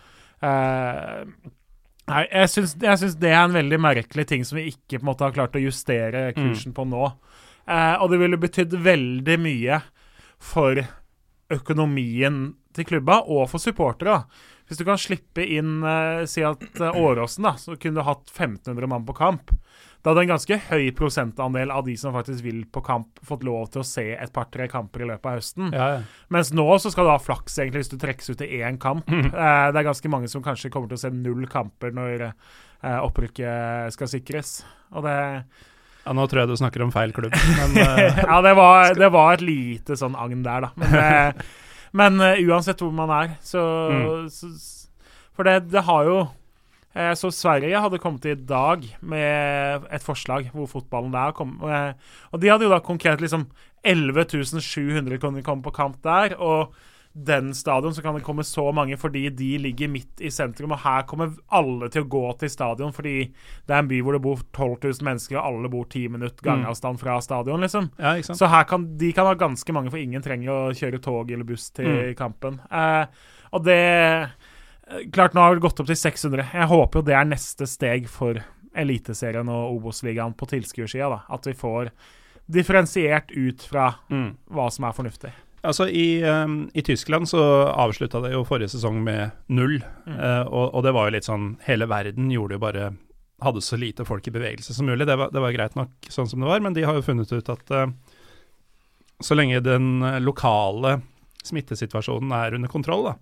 uh, 0.45 1.23
Nei, 2.05 2.27
jeg 2.29 2.51
syns, 2.53 2.75
jeg 2.77 3.01
syns 3.01 3.15
det 3.17 3.31
er 3.33 3.41
en 3.47 3.55
veldig 3.57 3.79
merkelig 3.81 4.27
ting 4.29 4.43
som 4.45 4.59
vi 4.59 4.67
ikke 4.75 4.99
på 4.99 5.07
en 5.07 5.09
måte 5.09 5.25
har 5.25 5.33
klart 5.33 5.57
å 5.57 5.63
justere 5.63 6.27
kursen 6.37 6.75
på 6.77 6.85
nå. 6.85 7.07
Og 7.65 8.11
det 8.13 8.19
ville 8.21 8.37
betydd 8.37 8.77
veldig 8.85 9.39
mye 9.41 9.79
for 10.37 10.83
økonomien 11.57 12.43
til 12.75 12.87
klubba 12.89 13.21
og 13.25 13.47
for 13.53 13.63
supportere. 13.63 14.23
Hvis 14.69 14.81
du 14.81 14.85
kan 14.89 15.01
slippe 15.01 15.45
inn 15.45 15.83
eh, 15.85 16.23
Si 16.31 16.41
at 16.45 16.63
eh, 16.81 16.97
Åråsen 16.97 17.45
da, 17.45 17.55
så 17.61 17.77
kunne 17.77 18.01
du 18.01 18.07
hatt 18.07 18.31
1500 18.33 18.89
mann 18.91 19.05
på 19.07 19.17
kamp. 19.17 19.53
Da 20.05 20.13
hadde 20.13 20.27
en 20.27 20.35
ganske 20.35 20.57
høy 20.69 20.91
prosentandel 20.97 21.71
av 21.73 21.87
de 21.87 21.95
som 21.97 22.13
faktisk 22.13 22.45
vil 22.45 22.65
på 22.69 22.83
kamp, 22.85 23.21
fått 23.25 23.45
lov 23.49 23.71
til 23.73 23.81
å 23.81 23.87
se 23.89 24.05
et 24.13 24.33
par-tre 24.35 24.67
kamper 24.69 25.05
i 25.05 25.09
løpet 25.09 25.29
av 25.31 25.39
høsten. 25.39 25.71
Ja, 25.73 25.87
ja. 25.95 26.01
Mens 26.33 26.53
nå 26.53 26.67
så 26.81 26.93
skal 26.93 27.09
du 27.09 27.13
ha 27.15 27.21
flaks 27.23 27.57
egentlig 27.57 27.85
hvis 27.85 27.93
du 27.95 27.97
trekkes 28.03 28.35
ut 28.35 28.41
til 28.43 28.53
én 28.61 28.77
kamp. 28.81 29.09
Eh, 29.09 29.31
det 29.33 29.81
er 29.81 29.89
ganske 29.89 30.13
mange 30.13 30.29
som 30.33 30.45
kanskje 30.45 30.73
kommer 30.73 30.93
til 30.93 31.01
å 31.01 31.05
se 31.07 31.13
null 31.15 31.49
kamper 31.53 31.97
når 31.97 32.27
eh, 32.29 32.99
opprykket 33.01 33.97
skal 33.97 34.13
sikres. 34.13 34.59
Og 34.93 35.09
det 35.09 35.17
ja, 36.05 36.13
nå 36.13 36.27
tror 36.29 36.43
jeg 36.43 36.53
du 36.53 36.59
snakker 36.61 36.83
om 36.85 36.93
feil 36.93 37.15
klubb, 37.17 37.33
men 37.33 37.79
eh, 37.81 38.19
Ja, 38.27 38.41
det 38.45 38.53
var, 38.59 38.93
det 38.99 39.09
var 39.13 39.39
et 39.39 39.45
lite 39.45 39.97
sånn 39.97 40.17
agn 40.21 40.43
der, 40.45 40.67
da. 40.67 40.73
Men, 40.81 40.97
eh, 41.01 41.63
men 41.95 42.19
uh, 42.21 42.35
uansett 42.49 42.81
hvor 42.83 42.93
man 42.95 43.11
er, 43.15 43.37
så, 43.45 43.63
Mm. 43.91 44.29
så 44.35 44.51
For 45.37 45.47
det, 45.47 45.71
det 45.73 45.83
har 45.87 46.05
jo 46.07 46.17
eh, 46.95 47.13
Så 47.19 47.31
Sverige 47.35 47.81
hadde 47.83 47.99
kommet 47.99 48.25
i 48.31 48.35
dag 48.39 48.85
med 49.03 49.87
et 49.91 50.03
forslag 50.05 50.51
hvor 50.55 50.67
fotballen 50.71 51.11
der 51.15 51.33
kom. 51.35 51.57
eh, 51.67 51.93
og 52.33 52.41
de 52.43 52.51
hadde 52.53 52.65
jo 52.69 52.71
da 52.71 52.79
konkret 52.79 53.21
liksom 53.21 53.49
11 53.85 54.61
700 54.63 55.19
kunne 55.19 55.43
komme 55.43 55.63
på 55.63 55.73
kamp 55.75 55.97
der. 56.05 56.37
Og 56.39 56.73
den 57.17 57.53
stadion 57.55 57.95
så 57.95 58.03
kan 58.03 58.17
det 58.17 58.25
komme 58.27 58.43
så 58.43 58.73
mange 58.75 58.97
fordi 58.99 59.29
de 59.31 59.53
ligger 59.63 59.89
midt 59.89 60.21
i 60.21 60.31
sentrum. 60.35 60.73
Og 60.75 60.81
her 60.83 61.03
kommer 61.07 61.31
alle 61.55 61.87
til 61.95 62.03
å 62.03 62.09
gå 62.11 62.23
til 62.41 62.51
stadion 62.51 62.91
fordi 62.93 63.13
det 63.67 63.71
er 63.71 63.79
en 63.85 63.89
by 63.89 64.01
hvor 64.03 64.17
det 64.17 64.23
bor 64.25 64.41
12 64.53 64.73
000 64.83 65.05
mennesker, 65.07 65.39
og 65.39 65.45
alle 65.47 65.71
bor 65.71 65.85
10 65.87 66.09
minutter 66.11 66.43
gangavstand 66.49 66.99
fra 66.99 67.21
stadion, 67.23 67.61
liksom. 67.63 67.91
ja. 68.03 68.17
Så 68.23 68.49
her 68.51 68.65
kan 68.65 68.89
de 68.99 69.13
kan 69.15 69.27
ha 69.31 69.35
ganske 69.39 69.73
mange, 69.73 69.91
for 69.95 69.99
ingen 70.03 70.23
trenger 70.23 70.51
å 70.51 70.75
kjøre 70.75 71.01
tog 71.03 71.31
eller 71.31 71.45
buss 71.45 71.71
til 71.71 71.87
Mm. 71.87 72.15
kampen. 72.19 72.59
Eh, 72.73 73.07
og 73.53 73.63
det 73.65 73.79
eh, 73.79 74.29
Klart, 75.15 75.33
nå 75.33 75.41
har 75.41 75.55
det 75.55 75.63
gått 75.65 75.79
opp 75.81 75.87
til 75.87 75.97
600. 75.97 76.51
Jeg 76.53 76.69
håper 76.69 76.99
jo 76.99 77.03
det 77.07 77.15
er 77.17 77.25
neste 77.25 77.65
steg 77.67 78.05
for 78.09 78.37
Eliteserien 78.77 79.49
og 79.49 79.79
Obos-ligaen 79.79 80.35
på 80.37 80.45
tilskuersida. 80.51 81.09
da. 81.09 81.23
At 81.33 81.47
vi 81.47 81.55
får 81.55 81.89
differensiert 82.51 83.31
ut 83.33 83.63
fra 83.63 83.95
Mm. 84.11 84.37
hva 84.51 84.71
som 84.71 84.85
er 84.85 84.93
fornuftig. 84.93 85.33
Altså, 85.65 85.87
i, 85.89 86.21
um, 86.25 86.67
I 86.75 86.83
Tyskland 86.85 87.29
så 87.31 87.41
avslutta 87.73 88.21
det 88.25 88.35
jo 88.35 88.45
forrige 88.45 88.75
sesong 88.75 88.99
med 89.05 89.33
null. 89.49 89.79
Mm. 90.05 90.19
Uh, 90.19 90.45
og, 90.45 90.67
og 90.75 90.85
det 90.85 90.93
var 90.97 91.09
jo 91.09 91.15
litt 91.17 91.29
sånn 91.29 91.55
Hele 91.65 91.89
verden 91.91 92.29
gjorde 92.33 92.59
jo 92.59 92.65
bare 92.67 92.91
Hadde 93.45 93.63
så 93.65 93.77
lite 93.81 94.07
folk 94.07 94.29
i 94.29 94.33
bevegelse 94.33 94.77
som 94.77 94.87
mulig. 94.89 95.09
Det 95.09 95.17
var, 95.19 95.33
det 95.35 95.41
var 95.43 95.53
greit 95.57 95.75
nok 95.77 96.09
sånn 96.13 96.29
som 96.31 96.45
det 96.45 96.49
var, 96.49 96.63
men 96.65 96.77
de 96.77 96.85
har 96.87 96.97
jo 96.97 97.05
funnet 97.05 97.33
ut 97.33 97.49
at 97.53 97.73
uh, 97.75 97.89
så 99.25 99.37
lenge 99.37 99.59
den 99.65 100.05
lokale 100.23 100.99
smittesituasjonen 101.45 102.33
er 102.35 102.57
under 102.57 102.71
kontroll, 102.73 103.09
da, 103.11 103.15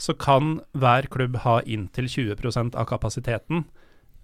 så 0.00 0.14
kan 0.16 0.58
hver 0.76 1.08
klubb 1.12 1.38
ha 1.44 1.60
inntil 1.62 2.08
20 2.08 2.74
av 2.74 2.86
kapasiteten. 2.88 3.64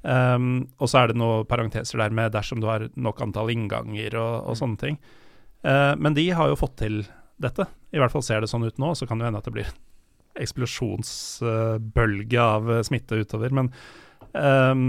Um, 0.06 0.68
og 0.78 0.90
så 0.90 1.02
er 1.02 1.10
det 1.10 1.18
noen 1.18 1.46
parenteser 1.48 1.98
der 1.98 2.14
med 2.14 2.34
dersom 2.36 2.60
du 2.62 2.68
har 2.70 2.86
nok 2.94 3.20
antall 3.24 3.50
innganger 3.50 4.14
og, 4.20 4.34
og 4.52 4.58
sånne 4.60 4.80
ting. 4.80 4.98
Uh, 5.66 5.94
men 5.98 6.14
de 6.14 6.28
har 6.36 6.52
jo 6.52 6.58
fått 6.60 6.76
til 6.80 7.00
dette. 7.42 7.64
I 7.92 7.98
hvert 8.00 8.12
fall 8.12 8.24
ser 8.24 8.40
det 8.42 8.50
sånn 8.52 8.66
ut 8.66 8.78
nå. 8.82 8.88
Så 8.96 9.04
kan 9.08 9.18
det 9.20 9.26
hende 9.28 9.40
at 9.42 9.48
det 9.48 9.56
blir 9.56 9.68
eksplosjonsbølge 10.36 12.40
av 12.42 12.62
eh, 12.72 12.84
smitte 12.86 13.14
utover. 13.22 13.50
Men 13.56 13.66
um, 14.32 14.84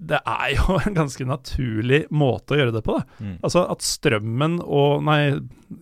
det 0.00 0.16
er 0.24 0.54
jo 0.56 0.78
en 0.80 0.94
ganske 0.96 1.24
naturlig 1.28 2.00
måte 2.14 2.54
å 2.54 2.58
gjøre 2.60 2.74
det 2.78 2.84
på. 2.86 2.92
Da. 2.98 3.02
Mm. 3.20 3.36
Altså 3.46 3.60
at 3.72 3.80
strømmen 3.84 4.54
og 4.64 4.90
Nei, 5.06 5.20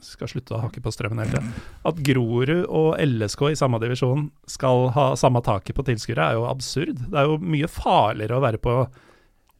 skal 0.04 0.28
slutte 0.30 0.54
å 0.56 0.62
hakke 0.64 0.80
på 0.84 0.92
strømmen 0.94 1.20
hele 1.22 1.32
tida. 1.36 1.46
At 1.88 1.96
Grorud 2.04 2.66
og 2.66 2.90
LSK 3.02 3.42
i 3.52 3.58
samme 3.58 3.78
divisjon 3.82 4.22
skal 4.50 4.78
ha 4.96 5.06
samme 5.18 5.40
taket 5.46 5.74
på 5.78 5.86
tilskuere, 5.86 6.24
er 6.24 6.34
jo 6.38 6.44
absurd. 6.50 6.96
Det 7.06 7.18
er 7.18 7.24
jo 7.30 7.34
mye 7.42 7.68
farligere 7.70 8.36
å 8.38 8.44
være 8.44 8.60
på 8.62 8.72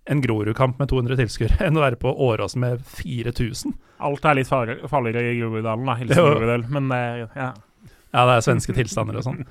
en 0.09 0.23
Grorud-kamp 0.25 0.79
med 0.81 0.91
200 0.91 1.19
tilskuere 1.21 1.59
enn 1.67 1.79
å 1.79 1.85
være 1.85 2.01
på 2.01 2.13
Åråsen 2.29 2.65
med 2.65 2.85
4000. 2.99 3.75
Alt 4.09 4.29
er 4.29 4.39
litt 4.39 4.51
farligere 4.51 5.33
i 5.33 5.41
Groruddalen, 5.41 5.89
da. 5.89 5.97
Hilsen 6.01 6.23
Jo. 6.23 6.61
Men 6.75 6.95
eh, 6.95 7.27
ja. 7.27 7.51
Ja, 8.09 8.25
det 8.25 8.39
er 8.39 8.47
svenske 8.47 8.75
tilstander 8.77 9.19
og 9.21 9.27
sånn. 9.27 9.43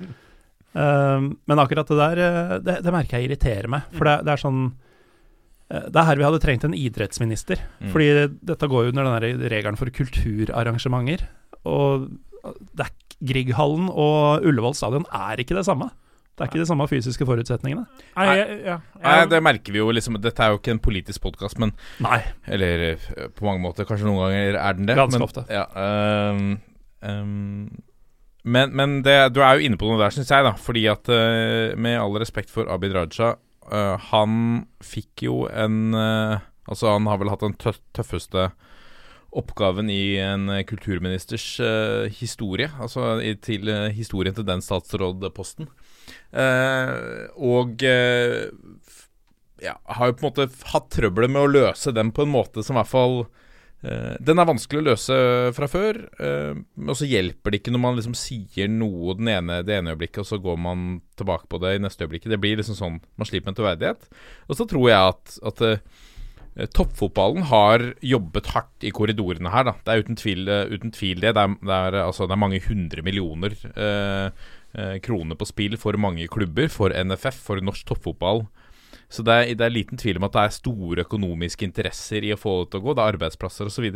Um, 0.78 1.30
men 1.48 1.60
akkurat 1.62 1.88
det 1.88 1.96
der, 1.96 2.20
eh, 2.22 2.54
det, 2.62 2.74
det 2.84 2.94
merker 2.94 3.18
jeg 3.18 3.28
irriterer 3.28 3.70
meg. 3.70 3.86
For 3.94 4.08
det, 4.08 4.16
det 4.26 4.34
er 4.34 4.42
sånn 4.42 4.60
eh, 4.66 5.86
Det 5.86 6.00
er 6.00 6.08
her 6.10 6.20
vi 6.20 6.26
hadde 6.26 6.40
trengt 6.42 6.66
en 6.66 6.76
idrettsminister. 6.76 7.62
Mm. 7.78 7.92
Fordi 7.94 8.08
dette 8.50 8.70
går 8.70 8.88
jo 8.88 8.94
under 8.94 9.08
den 9.08 9.46
regelen 9.46 9.78
for 9.80 9.94
kulturarrangementer. 9.94 11.24
Og 11.68 12.10
Grieghallen 13.18 13.88
og 13.90 14.46
Ullevål 14.46 14.76
stadion 14.78 15.08
er 15.14 15.40
ikke 15.42 15.56
det 15.58 15.66
samme. 15.66 15.90
Det 16.38 16.44
er 16.44 16.52
ikke 16.52 16.62
de 16.62 16.68
samme 16.70 16.86
fysiske 16.86 17.26
forutsetningene. 17.26 17.82
Nei, 18.14 18.26
ja, 18.38 18.44
ja. 18.62 18.76
Nei, 19.02 19.16
det 19.26 19.40
merker 19.42 19.74
vi 19.74 19.80
jo 19.80 19.90
liksom 19.90 20.20
Dette 20.22 20.44
er 20.44 20.52
jo 20.54 20.60
ikke 20.60 20.76
en 20.76 20.82
politisk 20.82 21.24
podkast, 21.24 21.58
men 21.58 21.72
Nei. 22.04 22.20
Eller 22.46 22.84
eh, 22.92 23.08
på 23.34 23.48
mange 23.48 23.62
måter, 23.64 23.88
kanskje 23.88 24.06
noen 24.06 24.20
ganger 24.22 24.58
er 24.60 24.78
den 24.78 24.86
det. 24.86 24.94
Ganske 25.00 25.18
men, 25.18 25.26
ofte. 25.26 25.42
Ja, 25.50 25.66
um, 26.30 26.52
um, 27.02 27.66
men 28.46 28.76
men 28.78 29.00
det, 29.02 29.16
du 29.34 29.42
er 29.42 29.58
jo 29.58 29.66
inne 29.66 29.80
på 29.80 29.90
noe 29.90 29.98
der, 29.98 30.14
syns 30.14 30.30
jeg, 30.30 30.46
da. 30.46 30.54
Fordi 30.62 30.86
at 30.94 31.10
eh, 31.10 31.74
med 31.74 31.98
all 31.98 32.14
respekt 32.22 32.54
for 32.54 32.70
Abid 32.70 32.94
Raja, 32.94 33.34
uh, 33.66 33.96
han 34.12 34.38
fikk 34.84 35.26
jo 35.26 35.42
en 35.50 35.90
uh, 35.96 36.38
Altså, 36.68 36.90
han 36.92 37.06
har 37.08 37.16
vel 37.16 37.30
hatt 37.32 37.40
den 37.40 37.54
tø 37.56 37.72
tøffeste 37.96 38.50
oppgaven 39.38 39.88
i 39.88 40.18
en 40.20 40.50
kulturministers 40.68 41.46
uh, 41.64 42.12
historie. 42.12 42.68
Altså 42.76 43.14
i, 43.24 43.32
til 43.40 43.70
uh, 43.72 43.88
historien 43.88 44.36
til 44.36 44.44
den 44.44 44.60
statsrådposten. 44.60 45.70
Eh, 46.28 47.28
og 47.40 47.82
eh, 47.88 48.48
ja, 49.64 49.74
har 49.96 50.10
jo 50.10 50.16
på 50.18 50.26
en 50.26 50.28
måte 50.28 50.48
hatt 50.74 50.90
trøbbel 50.92 51.30
med 51.30 51.40
å 51.40 51.50
løse 51.50 51.92
den 51.96 52.12
på 52.12 52.26
en 52.26 52.34
måte 52.34 52.64
som 52.64 52.76
i 52.76 52.82
hvert 52.82 52.90
fall 52.90 53.16
eh, 53.80 54.12
Den 54.20 54.36
er 54.36 54.50
vanskelig 54.50 54.82
å 54.82 54.86
løse 54.90 55.16
fra 55.56 55.70
før, 55.72 56.02
og 56.84 56.92
så 56.98 57.08
hjelper 57.08 57.54
det 57.54 57.62
ikke 57.62 57.72
når 57.74 57.84
man 57.86 57.96
liksom 57.98 58.18
sier 58.18 58.68
noe 58.70 59.16
den 59.18 59.32
ene, 59.38 59.62
det 59.64 59.78
ene 59.78 59.96
øyeblikket, 59.96 60.20
og 60.26 60.28
så 60.28 60.40
går 60.42 60.60
man 60.68 61.00
tilbake 61.18 61.48
på 61.48 61.62
det 61.64 61.78
i 61.78 61.82
neste 61.86 62.04
øyeblikk. 62.04 62.28
Det 62.28 62.40
blir 62.42 62.60
liksom 62.60 62.76
sånn 62.78 63.00
man 63.16 63.30
sliter 63.30 63.48
med 63.48 63.58
troverdighet. 63.58 64.06
Og 64.50 64.60
så 64.60 64.68
tror 64.68 64.86
jeg 64.90 65.14
at, 65.14 65.38
at 65.50 65.64
uh, 65.64 66.04
Toppfotballen 66.74 67.44
har 67.50 67.84
jobbet 68.02 68.50
hardt 68.50 68.86
i 68.86 68.90
korridorene 68.94 69.50
her. 69.54 69.68
Da. 69.68 69.74
Det 69.86 69.94
er 69.94 70.04
uten 70.04 70.18
tvil, 70.18 70.44
uh, 70.50 70.70
uten 70.70 70.94
tvil 70.94 71.22
det. 71.22 71.34
Det 71.38 71.44
er, 71.46 71.56
det, 71.58 71.80
er, 71.88 71.98
altså, 72.04 72.26
det 72.26 72.34
er 72.34 72.44
mange 72.44 72.62
hundre 72.66 73.04
millioner 73.06 73.54
eh, 73.72 74.48
kroner 75.02 75.38
på 75.38 75.46
spill 75.48 75.78
for 75.80 75.96
mange 75.96 76.26
klubber, 76.28 76.68
for 76.68 76.92
NFF, 76.92 77.38
for 77.46 77.62
norsk 77.64 77.86
toppfotball. 77.88 78.42
Så 79.08 79.24
det 79.24 79.34
er, 79.34 79.54
det 79.56 79.64
er 79.64 79.72
liten 79.72 80.00
tvil 80.00 80.20
om 80.20 80.26
at 80.28 80.34
det 80.36 80.42
er 80.42 80.54
store 80.58 81.04
økonomiske 81.06 81.64
interesser 81.64 82.26
i 82.26 82.34
å 82.34 82.40
få 82.40 82.60
det 82.60 82.72
til 82.72 82.82
å 82.82 82.86
gå. 82.86 82.94
Det 82.94 83.04
er 83.04 83.14
arbeidsplasser 83.14 83.70
osv. 83.70 83.88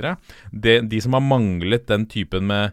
De, 0.51 0.77
de 0.89 1.01
som 1.05 1.17
har 1.17 1.25
manglet 1.25 1.85
den 1.91 2.07
typen 2.11 2.49
med 2.49 2.73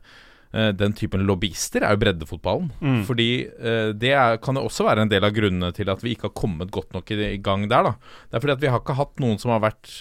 eh, 0.53 0.71
den 0.75 0.95
typen 0.95 1.25
lobbyister, 1.27 1.83
er 1.83 1.95
jo 1.95 2.01
breddefotballen. 2.05 2.69
Mm. 2.79 3.01
Fordi 3.09 3.29
eh, 3.43 3.89
det 3.91 4.13
er, 4.15 4.39
kan 4.43 4.59
jo 4.59 4.69
også 4.69 4.87
være 4.87 5.03
en 5.03 5.11
del 5.11 5.27
av 5.27 5.35
grunnene 5.35 5.73
til 5.75 5.91
at 5.91 6.05
vi 6.05 6.15
ikke 6.15 6.29
har 6.29 6.37
kommet 6.39 6.71
godt 6.75 6.95
nok 6.95 7.11
i, 7.15 7.19
i 7.33 7.41
gang 7.43 7.67
der. 7.67 7.91
da. 7.91 8.15
Det 8.29 8.39
er 8.39 8.45
fordi 8.45 8.55
at 8.55 8.63
vi 8.63 8.71
har 8.71 8.83
ikke 8.83 8.99
hatt 9.01 9.19
noen 9.23 9.41
som 9.41 9.51
har 9.55 9.65
vært 9.67 9.91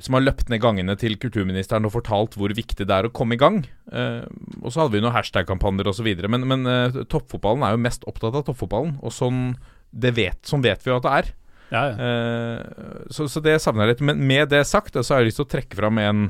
som 0.00 0.16
har 0.16 0.24
løpt 0.24 0.48
ned 0.48 0.62
gangene 0.64 0.94
til 0.96 1.18
kulturministeren 1.20 1.84
og 1.84 1.92
fortalt 1.98 2.36
hvor 2.38 2.52
viktig 2.56 2.86
det 2.88 2.94
er 2.94 3.08
å 3.08 3.12
komme 3.14 3.36
i 3.36 3.40
gang. 3.40 3.60
Eh, 3.92 4.24
og 4.62 4.70
så 4.72 4.82
hadde 4.82 4.96
vi 4.96 5.02
noen 5.04 5.16
hashtag-kampanjer 5.16 5.90
osv. 5.92 6.08
Men, 6.32 6.46
men 6.48 6.70
eh, 6.70 7.00
toppfotballen 7.12 7.66
er 7.66 7.76
jo 7.76 7.82
mest 7.84 8.06
opptatt 8.08 8.38
av 8.38 8.46
toppfotballen, 8.46 8.96
og 9.04 9.12
sånn, 9.12 9.50
det 9.92 10.14
vet, 10.16 10.40
sånn 10.48 10.64
vet 10.64 10.84
vi 10.84 10.92
jo 10.92 10.98
at 11.00 11.06
det 11.06 11.14
er. 11.20 11.32
Ja, 11.66 11.82
ja. 11.90 11.94
Eh, 12.08 13.06
så, 13.12 13.28
så 13.28 13.42
det 13.44 13.58
savner 13.62 13.84
jeg 13.84 13.96
litt. 13.96 14.04
Men 14.08 14.22
med 14.28 14.52
det 14.54 14.64
sagt, 14.68 14.96
så 14.96 15.14
har 15.14 15.22
jeg 15.22 15.32
lyst 15.32 15.42
til 15.42 15.48
å 15.48 15.54
trekke 15.56 15.78
fram 15.78 16.00
en 16.02 16.28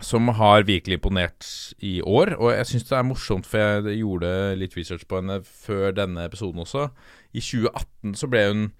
som 0.00 0.30
har 0.38 0.64
virkelig 0.68 1.00
imponert 1.00 1.46
i 1.84 1.98
år. 2.02 2.34
Og 2.38 2.54
jeg 2.54 2.68
syns 2.72 2.86
det 2.88 2.98
er 2.98 3.06
morsomt, 3.06 3.48
for 3.48 3.60
jeg 3.60 4.00
gjorde 4.00 4.30
litt 4.58 4.76
research 4.78 5.06
på 5.06 5.18
henne 5.20 5.40
før 5.44 5.94
denne 5.94 6.26
episoden 6.26 6.62
også. 6.62 6.88
I 7.34 7.42
2018 7.42 8.16
så 8.18 8.30
ble 8.30 8.46
hun 8.48 8.70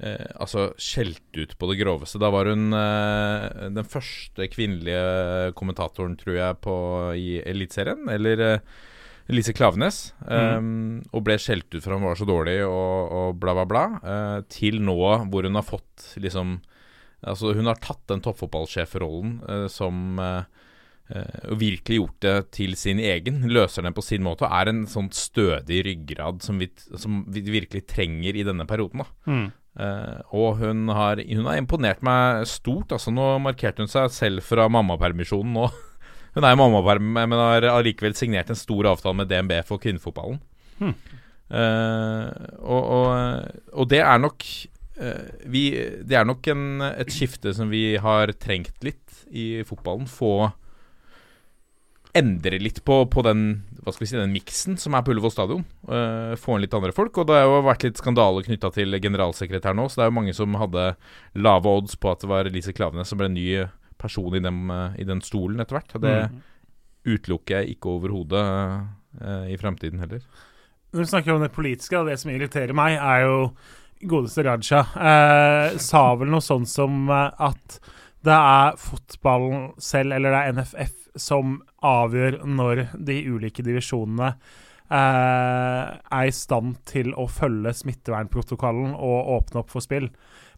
eh, 0.00 0.26
altså 0.40 0.70
skjelt 0.80 1.22
ut 1.36 1.54
på 1.58 1.68
det 1.70 1.78
groveste. 1.82 2.18
Da 2.22 2.30
var 2.34 2.50
hun 2.50 2.72
eh, 2.72 3.68
den 3.74 3.86
første 3.86 4.48
kvinnelige 4.52 5.52
kommentatoren, 5.58 6.16
tror 6.20 6.36
jeg, 6.40 6.58
på, 6.64 6.74
i 7.18 7.38
Eliteserien. 7.44 8.06
Eller 8.10 8.44
eh, 8.48 8.58
Lise 9.32 9.54
Klavenes. 9.56 10.12
Mm. 10.28 11.04
og 11.16 11.22
ble 11.24 11.38
skjelt 11.40 11.70
ut 11.72 11.80
for 11.82 11.94
hun 11.96 12.04
var 12.04 12.18
så 12.20 12.26
dårlig 12.28 12.58
og, 12.66 13.12
og 13.16 13.38
bla, 13.40 13.54
bla, 13.56 13.64
bla. 13.64 13.84
eh, 14.04 14.38
til 14.52 14.82
nå 14.84 14.98
hvor 15.32 15.48
hun 15.48 15.56
har 15.60 15.66
fått 15.66 16.14
liksom 16.20 16.58
Altså, 17.24 17.54
hun 17.56 17.64
har 17.64 17.78
tatt 17.80 18.02
den 18.10 18.20
toppfotballsjefrollen 18.20 19.38
eh, 19.48 19.62
som 19.72 20.18
eh, 20.20 20.42
og 21.48 21.56
virkelig 21.60 21.96
gjort 21.96 22.18
det 22.20 22.34
til 22.52 22.74
sin 22.76 23.00
egen. 23.00 23.42
Løser 23.48 23.84
den 23.84 23.96
på 23.96 24.04
sin 24.04 24.20
måte 24.24 24.44
og 24.44 24.52
er 24.56 24.68
en 24.68 24.82
sånn 24.88 25.08
stødig 25.12 25.82
ryggrad 25.88 26.44
som 26.44 26.60
vi, 26.60 26.68
som 27.00 27.22
vi 27.32 27.40
virkelig 27.48 27.86
trenger 27.88 28.36
i 28.36 28.44
denne 28.44 28.66
perioden. 28.68 29.04
da 29.06 29.30
Mm. 29.32 29.46
Eh, 29.74 30.20
og 30.30 30.60
hun 30.60 30.86
har, 30.94 31.18
hun 31.18 31.48
har 31.48 31.58
imponert 31.58 32.04
meg 32.06 32.44
stort. 32.50 32.94
Altså 32.94 33.12
Nå 33.14 33.34
markerte 33.42 33.84
hun 33.84 33.90
seg 33.90 34.12
selv 34.14 34.46
fra 34.46 34.68
mammapermisjonen 34.72 35.58
nå. 35.58 35.68
Hun 36.34 36.42
er 36.42 36.56
i 36.56 36.58
mammaperm, 36.58 37.12
men 37.14 37.38
har 37.38 37.62
allikevel 37.70 38.16
signert 38.18 38.48
en 38.50 38.58
stor 38.58 38.88
avtale 38.90 39.14
med 39.20 39.28
DNB 39.30 39.52
for 39.68 39.78
kvinnefotballen. 39.78 40.40
Hmm. 40.80 40.96
Uh, 41.46 42.26
og, 42.58 42.88
og, 42.96 43.60
og 43.70 43.86
det 43.92 44.00
er 44.02 44.18
nok 44.18 44.42
uh, 44.98 45.28
vi, 45.46 45.62
Det 46.02 46.16
er 46.18 46.26
nok 46.26 46.48
en, 46.50 46.64
et 46.88 47.12
skifte 47.14 47.52
som 47.54 47.70
vi 47.70 47.84
har 48.02 48.32
trengt 48.42 48.82
litt 48.82 49.22
i 49.30 49.62
fotballen. 49.68 50.10
Få 50.10 50.48
endre 52.18 52.58
litt 52.58 52.82
på, 52.82 53.04
på 53.06 53.24
den 53.28 53.44
Hva 53.84 53.92
skal 53.92 54.04
vi 54.04 54.08
si, 54.10 54.16
den 54.16 54.32
miksen 54.32 54.78
som 54.80 54.94
er 54.96 55.02
på 55.04 55.12
Ullevål 55.12 55.32
stadion. 55.34 55.64
Uh, 55.84 56.32
få 56.40 56.56
inn 56.56 56.64
litt 56.64 56.74
andre 56.76 56.94
folk. 56.96 57.18
Og 57.20 57.28
det 57.28 57.36
har 57.36 57.44
jo 57.44 57.58
vært 57.66 57.84
litt 57.84 58.00
skandale 58.00 58.42
knytta 58.46 58.70
til 58.72 58.96
generalsekretær 59.04 59.76
nå, 59.76 59.86
så 59.92 60.00
det 60.00 60.06
er 60.06 60.10
jo 60.12 60.16
mange 60.18 60.34
som 60.36 60.56
hadde 60.60 60.86
lave 61.36 61.74
odds 61.78 61.98
på 62.00 62.10
at 62.14 62.24
det 62.24 62.30
var 62.32 62.48
Lise 62.54 62.72
Klavenes 62.76 63.12
som 63.12 63.20
ble 63.20 63.28
en 63.28 63.36
ny 63.36 63.46
person 64.00 64.34
i, 64.36 64.42
dem, 64.44 64.64
uh, 64.72 64.96
i 64.96 65.04
den 65.08 65.20
stolen 65.24 65.60
etter 65.60 65.78
hvert. 65.78 65.94
Og 65.98 66.04
det 66.06 66.16
Mm. 66.30 66.40
utelukker 67.04 67.60
jeg 67.60 67.74
ikke 67.76 67.90
overhodet 67.98 68.42
uh, 69.20 69.46
i 69.52 69.56
fremtiden 69.60 70.00
heller. 70.00 70.24
Når 70.94 71.04
du 71.04 71.10
snakker 71.10 71.34
om 71.34 71.42
det 71.42 71.52
politiske, 71.52 71.98
og 71.98 72.06
det 72.08 72.16
som 72.20 72.30
irriterer 72.32 72.72
meg, 72.72 72.96
er 72.96 73.26
jo 73.26 73.38
godeste 74.08 74.44
Raja. 74.46 74.80
Eh, 74.94 75.76
sa 75.82 76.02
vel 76.20 76.30
noe 76.30 76.44
sånt 76.44 76.68
som 76.70 77.08
eh, 77.10 77.30
at 77.42 77.78
det 78.24 78.36
er 78.36 78.76
fotballen 78.78 79.72
selv, 79.82 80.14
eller 80.14 80.30
det 80.30 80.40
er 80.40 80.52
NFF, 80.58 80.94
som 81.16 81.58
avgjør 81.84 82.40
når 82.46 82.86
de 82.94 83.20
ulike 83.30 83.64
divisjonene 83.66 84.32
eh, 84.34 85.92
er 85.94 86.26
i 86.28 86.34
stand 86.34 86.78
til 86.90 87.14
å 87.18 87.28
følge 87.30 87.74
smittevernprotokollen 87.80 88.94
og 88.94 89.30
åpne 89.38 89.62
opp 89.62 89.72
for 89.74 89.84
spill. 89.84 90.10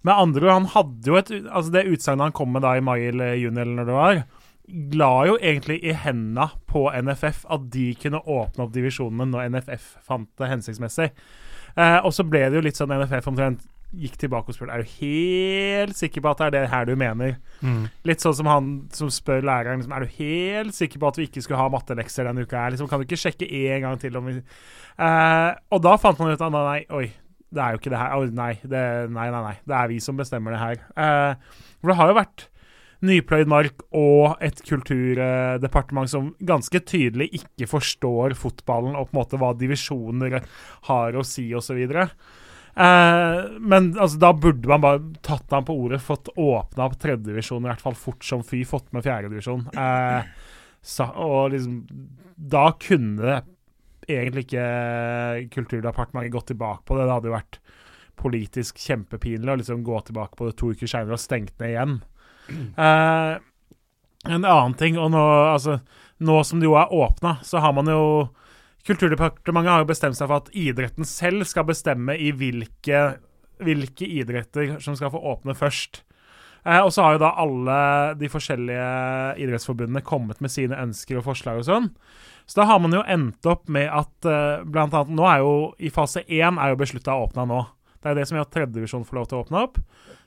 Med 0.06 0.14
andre 0.14 0.46
ord, 0.46 0.54
han 0.54 0.72
hadde 0.74 1.10
jo 1.10 1.16
et 1.18 1.32
Altså, 1.32 1.72
det 1.74 1.88
utsagnet 1.90 2.28
han 2.28 2.36
kom 2.36 2.52
med 2.54 2.64
da 2.66 2.76
i 2.76 2.84
mai 2.84 3.00
eller 3.08 3.34
juni, 3.40 3.62
eller 3.62 3.80
når 3.80 3.88
det 3.88 3.96
var, 3.96 4.20
la 4.98 5.12
jo 5.28 5.36
egentlig 5.38 5.78
i 5.86 5.94
henda 5.94 6.50
på 6.66 6.88
NFF 6.90 7.44
at 7.54 7.68
de 7.72 7.92
kunne 8.02 8.22
åpne 8.22 8.66
opp 8.66 8.72
divisjonene 8.74 9.28
når 9.30 9.52
NFF 9.54 9.92
fant 10.06 10.30
det 10.38 10.50
hensiktsmessig. 10.50 11.12
Eh, 11.76 11.98
og 12.00 12.12
så 12.14 12.24
ble 12.26 12.46
det 12.48 12.58
jo 12.58 12.64
litt 12.64 12.78
sånn 12.78 12.94
NFF 12.96 13.30
omtrent 13.30 13.66
gikk 13.94 14.16
tilbake 14.20 14.50
og 14.50 14.56
spurte 14.56 14.74
Er 14.74 14.82
du 14.82 14.94
helt 14.98 15.96
sikker 15.98 16.24
på 16.24 16.32
at 16.32 16.40
det 16.40 16.46
er 16.46 16.54
det 16.56 16.70
her 16.72 16.88
du 16.88 16.94
mener. 16.98 17.36
Mm. 17.60 17.84
Litt 18.08 18.24
sånn 18.24 18.34
som 18.36 18.50
han 18.50 18.72
som 18.96 19.12
spør 19.12 19.44
læreren 19.46 19.80
liksom, 19.80 19.94
Er 19.96 20.06
du 20.06 20.16
helt 20.18 20.74
sikker 20.76 21.02
på 21.02 21.12
at 21.12 21.20
vi 21.20 21.28
ikke 21.28 21.44
skulle 21.44 21.60
ha 21.60 21.68
mattelekser 21.72 22.28
denne 22.28 22.46
uka. 22.46 22.64
her 22.64 22.74
liksom, 22.74 22.90
Kan 22.90 23.00
du 23.00 23.06
ikke 23.06 23.20
sjekke 23.20 23.48
en 23.48 23.86
gang 23.86 24.02
til 24.02 24.18
om 24.18 24.26
vi 24.28 24.36
eh, 24.40 25.52
Og 25.70 25.86
da 25.86 25.94
fant 26.02 26.18
man 26.20 26.34
ut 26.34 26.42
at 26.42 26.52
nei, 26.56 26.82
oi, 26.90 27.06
det 27.54 27.62
er 27.62 27.72
jo 27.72 27.80
ikke 27.80 27.94
det 27.94 28.02
her. 28.02 28.18
Oi, 28.18 28.26
nei, 28.34 28.52
det, 28.66 28.82
nei, 29.14 29.30
nei, 29.30 29.46
nei. 29.46 29.56
Det 29.64 29.78
er 29.78 29.88
vi 29.92 30.02
som 30.02 30.18
bestemmer 30.18 30.56
det 30.56 30.60
her. 30.60 30.84
Eh, 30.98 31.64
for 31.80 31.92
det 31.92 31.98
har 32.00 32.10
jo 32.10 32.18
vært 32.18 32.48
nypløyd 33.06 33.50
mark 33.50 33.84
og 33.96 34.40
et 34.44 34.60
kulturdepartement 34.66 36.10
som 36.10 36.30
ganske 36.48 36.80
tydelig 36.88 37.28
ikke 37.40 37.68
forstår 37.70 38.34
fotballen 38.38 38.96
og 38.96 39.10
på 39.10 39.14
en 39.14 39.20
måte 39.20 39.40
hva 39.40 39.52
divisjoner 39.58 40.40
har 40.88 41.16
å 41.16 41.24
si, 41.26 41.48
osv. 41.54 41.82
Eh, 42.76 43.38
men 43.60 43.90
altså, 43.96 44.18
da 44.20 44.32
burde 44.36 44.68
man 44.68 44.82
bare 44.84 45.00
tatt 45.24 45.52
ham 45.54 45.64
på 45.64 45.76
ordet, 45.86 46.02
fått 46.04 46.28
åpna 46.36 46.88
opp 46.90 46.98
tredjedivisjon 47.00 47.64
i 47.64 47.70
hvert 47.70 47.84
fall 47.84 47.96
fort 47.96 48.24
som 48.26 48.44
fy, 48.44 48.64
fått 48.68 48.92
med 48.92 49.06
fjerdedivisjon. 49.06 49.64
Sa- 50.86 51.12
og 51.24 51.50
liksom 51.54 51.80
Da 52.36 52.68
kunne 52.78 53.40
egentlig 54.06 54.44
ikke 54.44 55.48
Kulturdepartementet 55.50 56.34
gått 56.34 56.52
tilbake 56.52 56.84
på 56.84 56.98
det. 56.98 57.06
Det 57.08 57.14
hadde 57.16 57.30
jo 57.30 57.34
vært 57.38 57.58
politisk 58.16 58.78
kjempepinlig 58.80 59.50
å 59.52 59.58
liksom 59.60 59.82
gå 59.84 59.98
tilbake 60.06 60.36
på 60.38 60.46
det 60.48 60.56
to 60.60 60.70
uker 60.72 60.88
seinere 60.88 61.16
og 61.16 61.22
stengt 61.22 61.56
ned 61.60 61.72
igjen. 61.72 61.96
Eh, 62.52 63.32
en 64.26 64.44
annen 64.44 64.74
ting, 64.78 64.96
og 64.98 65.10
nå, 65.12 65.22
altså, 65.52 65.80
nå 66.24 66.38
som 66.46 66.60
det 66.60 66.68
jo 66.68 66.76
er 66.78 66.92
åpna, 66.94 67.36
så 67.44 67.60
har 67.62 67.74
man 67.76 67.90
jo 67.90 68.04
Kulturdepartementet 68.86 69.72
har 69.72 69.82
jo 69.82 69.90
bestemt 69.90 70.18
seg 70.18 70.28
for 70.30 70.44
at 70.44 70.52
idretten 70.54 71.06
selv 71.08 71.46
skal 71.48 71.66
bestemme 71.66 72.14
i 72.18 72.30
hvilke, 72.34 73.06
hvilke 73.62 74.06
idretter 74.06 74.76
som 74.84 74.94
skal 74.98 75.10
få 75.14 75.22
åpne 75.32 75.56
først. 75.58 76.04
Eh, 76.66 76.80
og 76.82 76.92
så 76.94 77.04
har 77.04 77.16
jo 77.16 77.22
da 77.22 77.32
alle 77.42 77.78
de 78.18 78.30
forskjellige 78.30 78.86
idrettsforbundene 79.42 80.02
kommet 80.06 80.42
med 80.42 80.52
sine 80.54 80.78
ønsker 80.82 81.20
og 81.20 81.26
forslag 81.28 81.62
og 81.62 81.68
sånn. 81.68 81.88
Så 82.46 82.60
da 82.60 82.68
har 82.70 82.78
man 82.82 82.94
jo 82.94 83.02
endt 83.10 83.46
opp 83.50 83.66
med 83.72 83.90
at 83.90 84.26
eh, 84.30 84.62
blant 84.62 84.94
annet 84.94 85.14
Nå 85.18 85.26
er 85.30 85.42
jo 85.42 85.54
i 85.82 85.90
fase 85.94 86.22
én 86.26 86.58
er 86.62 86.72
jo 86.72 86.80
beslutta 86.82 87.18
åpna 87.18 87.46
nå. 87.46 87.64
Det 87.98 88.10
er 88.10 88.14
jo 88.14 88.20
det 88.20 88.26
som 88.30 88.38
gjør 88.38 88.46
at 88.46 88.54
tredjedivisjon 88.54 89.06
får 89.06 89.18
lov 89.18 89.28
til 89.30 89.38
å 89.38 89.44
åpne 89.46 89.62
opp. 89.66 89.80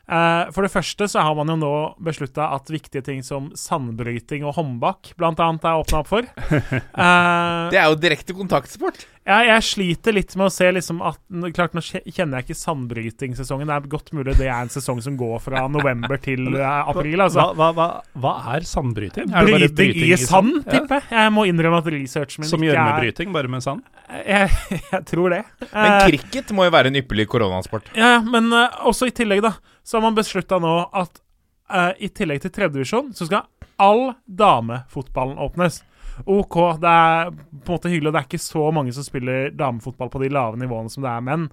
Eh, 0.10 0.50
for 0.56 0.66
det 0.66 0.72
første 0.74 1.06
så 1.12 1.22
har 1.22 1.36
man 1.38 1.52
jo 1.54 1.58
nå 1.62 1.74
beslutta 2.02 2.48
at 2.56 2.72
viktige 2.74 3.06
ting 3.06 3.22
som 3.26 3.52
sandbryting 3.58 4.46
og 4.48 4.56
håndbak 4.58 5.14
blant 5.20 5.42
annet 5.44 5.68
er 5.70 5.84
åpna 5.84 6.02
opp 6.02 6.10
for. 6.10 6.26
Uh, 6.50 7.70
Det 7.74 7.78
er 7.78 7.86
jo 7.92 8.00
direkte 8.02 8.38
kontaktsport! 8.38 9.06
Jeg, 9.28 9.46
jeg 9.50 9.64
sliter 9.68 10.16
litt 10.16 10.32
med 10.40 10.48
å 10.48 10.52
se 10.54 10.70
liksom 10.74 11.02
at 11.06 11.20
Klart, 11.54 11.76
nå 11.78 11.82
kjenner 11.84 12.40
jeg 12.40 12.48
ikke 12.48 12.56
sandbrytingssesongen. 12.58 13.68
Det 13.70 13.76
er 13.76 13.90
godt 13.92 14.12
mulig 14.18 14.34
det 14.40 14.48
er 14.48 14.64
en 14.64 14.72
sesong 14.74 15.02
som 15.06 15.18
går 15.20 15.38
fra 15.44 15.66
november 15.70 16.18
til 16.24 16.48
eh, 16.56 16.90
april. 16.90 17.20
altså. 17.26 17.50
Hva, 17.54 17.70
hva, 17.76 17.88
hva, 18.16 18.24
hva 18.24 18.56
er 18.56 18.66
sandbryting? 18.70 19.30
Er 19.30 19.46
det 19.46 19.54
bare 19.58 19.70
Bryting 19.80 20.14
i 20.14 20.18
sand, 20.22 20.54
Ja. 20.66 20.72
tipper 20.74 20.98
jeg. 21.02 21.08
Jeg 21.20 21.34
må 21.36 21.46
innrømme 21.52 21.82
at 21.84 21.90
researchen 21.94 22.44
min 22.46 22.50
Som 22.50 22.64
ikke 22.64 22.72
gjør 22.72 22.80
med 22.82 22.94
er 22.94 23.04
bryting, 23.06 23.34
bare 23.36 23.54
med 23.56 23.66
sand? 23.66 23.84
jeg, 24.10 24.50
jeg 24.94 25.06
tror 25.12 25.36
det. 25.36 25.44
Men 25.70 25.92
Eh, 26.00 26.08
cricket 26.10 26.52
må 26.58 26.66
jo 26.66 26.74
være 26.74 26.90
en 26.90 26.98
ypperlig 27.04 27.28
koronasport. 27.30 27.92
Ja, 27.96 28.16
ja, 28.18 28.22
men 28.26 28.50
eh, 28.56 28.80
også 28.90 29.12
i 29.12 29.14
tillegg, 29.16 29.44
da, 29.46 29.54
så 29.86 29.98
har 30.00 30.08
man 30.08 30.18
beslutta 30.18 30.58
nå 30.62 30.74
at 30.94 31.22
uh, 31.70 31.92
i 32.02 32.10
tillegg 32.10 32.42
til 32.42 32.52
tredjedivisjon, 32.56 33.12
så 33.14 33.26
skal 33.30 33.46
all 33.80 34.14
damefotballen 34.26 35.38
åpnes. 35.42 35.84
OK, 36.26 36.58
det 36.82 36.94
er 36.94 37.34
på 37.34 37.70
en 37.70 37.76
måte 37.76 37.92
hyggelig, 37.92 38.12
og 38.12 38.16
det 38.16 38.22
er 38.22 38.30
ikke 38.30 38.42
så 38.44 38.70
mange 38.76 38.94
som 38.96 39.06
spiller 39.06 39.52
damefotball 39.56 40.12
på 40.12 40.24
de 40.24 40.32
lave 40.34 40.60
nivåene 40.60 40.92
som 40.92 41.06
det 41.06 41.12
er 41.12 41.26
menn. 41.26 41.50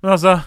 Men 0.00 0.16
altså, 0.16 0.38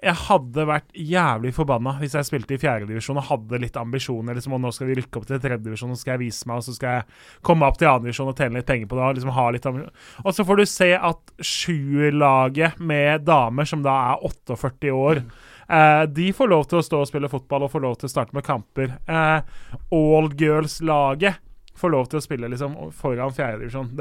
jeg 0.00 0.16
hadde 0.16 0.64
vært 0.64 0.94
jævlig 0.96 1.50
forbanna 1.52 1.92
hvis 2.00 2.14
jeg 2.16 2.24
spilte 2.24 2.54
i 2.56 2.60
fjerdedivisjon 2.60 3.18
og 3.20 3.26
hadde 3.28 3.60
litt 3.60 3.76
ambisjoner. 3.76 4.36
liksom, 4.36 4.54
og 4.56 4.62
Nå 4.64 4.70
skal 4.72 4.88
vi 4.88 4.96
rykke 4.96 5.20
opp 5.20 5.26
til 5.28 5.42
tredjedivisjon, 5.42 5.92
og 5.92 6.00
skal 6.00 6.14
jeg 6.14 6.22
vise 6.22 6.48
meg, 6.48 6.60
og 6.60 6.64
så 6.64 6.76
skal 6.76 6.96
jeg 6.96 7.42
komme 7.44 7.68
opp 7.68 7.76
til 7.80 7.90
annendivisjon 7.90 8.30
og 8.32 8.40
tjene 8.40 8.60
litt 8.60 8.68
penger 8.70 8.88
på 8.88 8.96
det. 8.96 9.04
Og 9.04 9.18
liksom 9.18 9.34
ha 9.36 9.44
litt 9.52 9.68
ambisjoner. 9.68 10.08
Og 10.24 10.36
så 10.36 10.46
får 10.48 10.60
du 10.60 10.64
se 10.72 10.90
at 10.96 11.34
sjuerlaget 11.50 12.80
med 12.80 13.28
damer, 13.28 13.68
som 13.68 13.84
da 13.84 13.98
er 14.14 14.24
48 14.30 14.94
år 14.96 15.20
eh, 15.20 16.02
De 16.08 16.30
får 16.36 16.52
lov 16.54 16.64
til 16.70 16.80
å 16.80 16.86
stå 16.86 17.04
og 17.04 17.12
spille 17.12 17.32
fotball 17.32 17.68
og 17.68 17.74
får 17.74 17.84
lov 17.84 18.00
til 18.00 18.08
å 18.08 18.14
starte 18.14 18.36
med 18.36 18.46
kamper. 18.48 18.96
Eh, 19.04 19.38
All 20.00 20.32
Girls-laget 20.32 21.44
får 21.80 21.94
lov 21.94 22.10
til 22.10 22.20
å 22.20 22.24
spille 22.24 22.50
liksom 22.52 22.76
foran 22.96 23.34
fjerdedivisjon. 23.34 23.94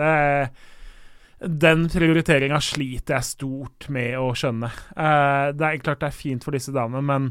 Den 1.40 1.86
prioriteringa 1.88 2.60
sliter 2.60 3.16
jeg 3.16 3.28
stort 3.30 3.88
med 3.94 4.18
å 4.20 4.34
skjønne. 4.36 4.70
Uh, 4.92 5.56
det 5.56 5.68
er 5.68 5.84
klart 5.84 6.02
det 6.04 6.10
er 6.10 6.18
fint 6.18 6.44
for 6.44 6.56
disse 6.56 6.74
damene, 6.76 7.04
men 7.08 7.30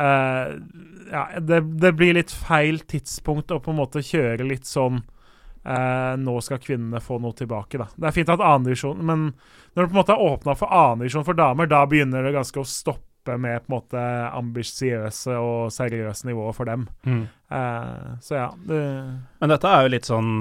uh, 0.00 0.54
ja, 1.12 1.24
det, 1.44 1.60
det 1.82 1.92
blir 1.98 2.16
litt 2.16 2.32
feil 2.32 2.80
tidspunkt 2.88 3.52
å 3.52 3.60
på 3.60 3.74
en 3.74 3.82
måte 3.82 4.04
kjøre 4.04 4.48
litt 4.48 4.68
sånn 4.68 5.02
Uh, 5.64 6.12
Nå 6.20 6.34
skal 6.44 6.58
kvinnene 6.60 7.00
få 7.00 7.16
noe 7.24 7.32
tilbake, 7.32 7.78
da. 7.80 7.86
Det 7.96 8.10
er 8.10 8.12
fint 8.12 8.28
at 8.28 8.42
annendivisjon, 8.44 8.98
men 9.00 9.22
når 9.72 9.78
det 9.78 9.86
på 9.86 9.94
en 9.94 9.96
måte 9.96 10.12
er 10.12 10.24
åpna 10.26 10.54
for 10.60 10.68
annendivisjon 10.76 11.24
for 11.24 11.38
damer, 11.38 11.70
da 11.72 11.78
begynner 11.88 12.26
det 12.26 12.34
ganske 12.34 12.60
å 12.60 12.68
stoppe 12.68 13.13
med 13.40 13.64
på 13.64 13.70
en 13.70 13.74
måte 13.74 14.02
ambisiøse 14.34 15.36
og 15.40 15.72
seriøse 15.74 16.28
nivåer 16.28 16.56
for 16.56 16.68
dem. 16.68 16.86
Eh, 17.50 18.06
så 18.24 18.38
ja. 18.38 18.50
Det, 18.56 18.80
Men 19.40 19.52
dette 19.52 19.70
er 19.70 19.84
jo 19.84 19.92
litt 19.94 20.08
sånn 20.08 20.32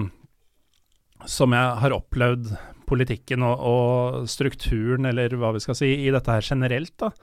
som 1.30 1.56
jeg 1.56 1.76
har 1.80 1.96
opplevd 1.96 2.52
politikken 2.90 3.46
og, 3.48 3.62
og 3.64 4.26
strukturen, 4.30 5.08
eller 5.08 5.36
hva 5.40 5.54
vi 5.56 5.62
skal 5.64 5.78
si, 5.80 5.94
i 6.04 6.12
dette 6.14 6.34
her 6.36 6.44
generelt, 6.44 6.94
da. 7.00 7.14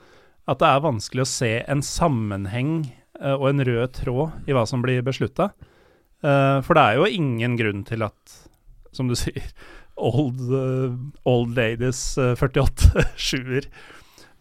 At 0.49 0.61
det 0.63 0.71
er 0.71 0.87
vanskelig 0.87 1.23
å 1.23 1.29
se 1.29 1.51
en 1.69 1.83
sammenheng 1.85 2.73
eh, 3.21 3.35
og 3.35 3.51
en 3.51 3.65
rød 3.67 3.99
tråd 4.01 4.49
i 4.49 4.57
hva 4.57 4.65
som 4.69 4.81
blir 4.85 5.05
beslutta. 5.05 5.51
for 6.21 6.77
det 6.77 6.81
er 6.81 6.97
jo 6.99 7.05
ingen 7.09 7.55
grunn 7.57 7.79
til 7.81 8.03
at, 8.05 8.33
som 8.93 9.07
du 9.09 9.15
sier, 9.17 9.47
old, 10.01 10.41
uh, 10.51 10.93
old 11.25 11.55
ladies 11.57 12.17
uh, 12.17 12.35
48 12.35 13.05
sjuer 13.17 13.67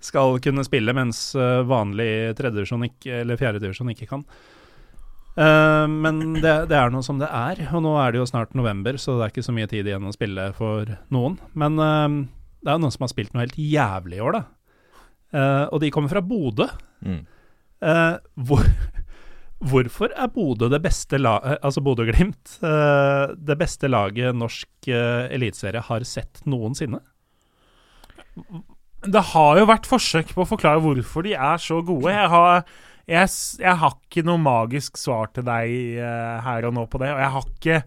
skal 0.01 0.39
kunne 0.43 0.65
spille, 0.67 0.95
mens 0.97 1.31
eh, 1.37 1.61
vanlig 1.69 2.35
tredjedivisjon 2.39 2.87
eller 3.21 3.41
fjerdedivisjon 3.41 3.93
ikke 3.93 4.09
kan. 4.11 4.25
Uh, 5.39 5.87
men 5.87 6.41
det, 6.43 6.55
det 6.69 6.77
er 6.77 6.91
noe 6.93 7.07
som 7.07 7.21
det 7.21 7.29
er, 7.31 7.63
og 7.71 7.85
nå 7.85 7.95
er 8.03 8.13
det 8.13 8.21
jo 8.21 8.29
snart 8.29 8.57
november, 8.59 8.99
så 9.01 9.15
det 9.17 9.27
er 9.27 9.35
ikke 9.35 9.47
så 9.47 9.55
mye 9.57 9.69
tid 9.71 9.89
igjen 9.89 10.09
å 10.09 10.15
spille 10.15 10.49
for 10.57 10.91
noen. 11.15 11.39
Men 11.59 11.79
uh, 11.79 12.09
det 12.61 12.73
er 12.73 12.79
jo 12.79 12.85
noen 12.85 12.97
som 12.97 13.07
har 13.07 13.13
spilt 13.13 13.37
noe 13.37 13.45
helt 13.45 13.61
jævlig 13.61 14.19
i 14.19 14.25
år, 14.25 14.41
da. 14.41 14.43
Uh, 15.31 15.67
og 15.71 15.79
de 15.85 15.93
kommer 15.95 16.13
fra 16.13 16.25
Bodø. 16.25 16.67
Mm. 17.07 17.23
Hvor, 18.45 18.67
Hvorfor 19.71 20.13
er 20.13 20.29
Bodø 20.35 20.67
det 20.69 20.83
beste 20.85 21.17
laget 21.17 21.63
altså 21.65 21.81
Bodø-Glimt 21.81 22.59
det 22.61 23.57
beste 23.57 23.89
laget 23.89 24.37
norsk 24.37 24.91
eliteserie 24.91 25.81
har 25.87 26.05
sett 26.05 26.43
noensinne? 26.45 27.01
Det 29.01 29.23
har 29.33 29.57
jo 29.57 29.69
vært 29.69 29.89
forsøk 29.89 30.35
på 30.37 30.45
å 30.45 30.49
forklare 30.49 30.83
hvorfor 30.85 31.25
de 31.25 31.33
er 31.33 31.61
så 31.63 31.81
gode. 31.81 32.13
Jeg 32.13 32.29
har, 32.33 32.67
jeg, 33.09 33.31
jeg 33.63 33.77
har 33.81 33.97
ikke 33.97 34.25
noe 34.29 34.43
magisk 34.43 35.01
svar 35.01 35.31
til 35.33 35.47
deg 35.47 35.73
uh, 36.03 36.37
her 36.45 36.69
og 36.69 36.77
nå 36.77 36.85
på 36.91 37.01
det. 37.01 37.09
Og 37.15 37.23
jeg 37.23 37.35
har 37.37 37.49
ikke 37.49 37.81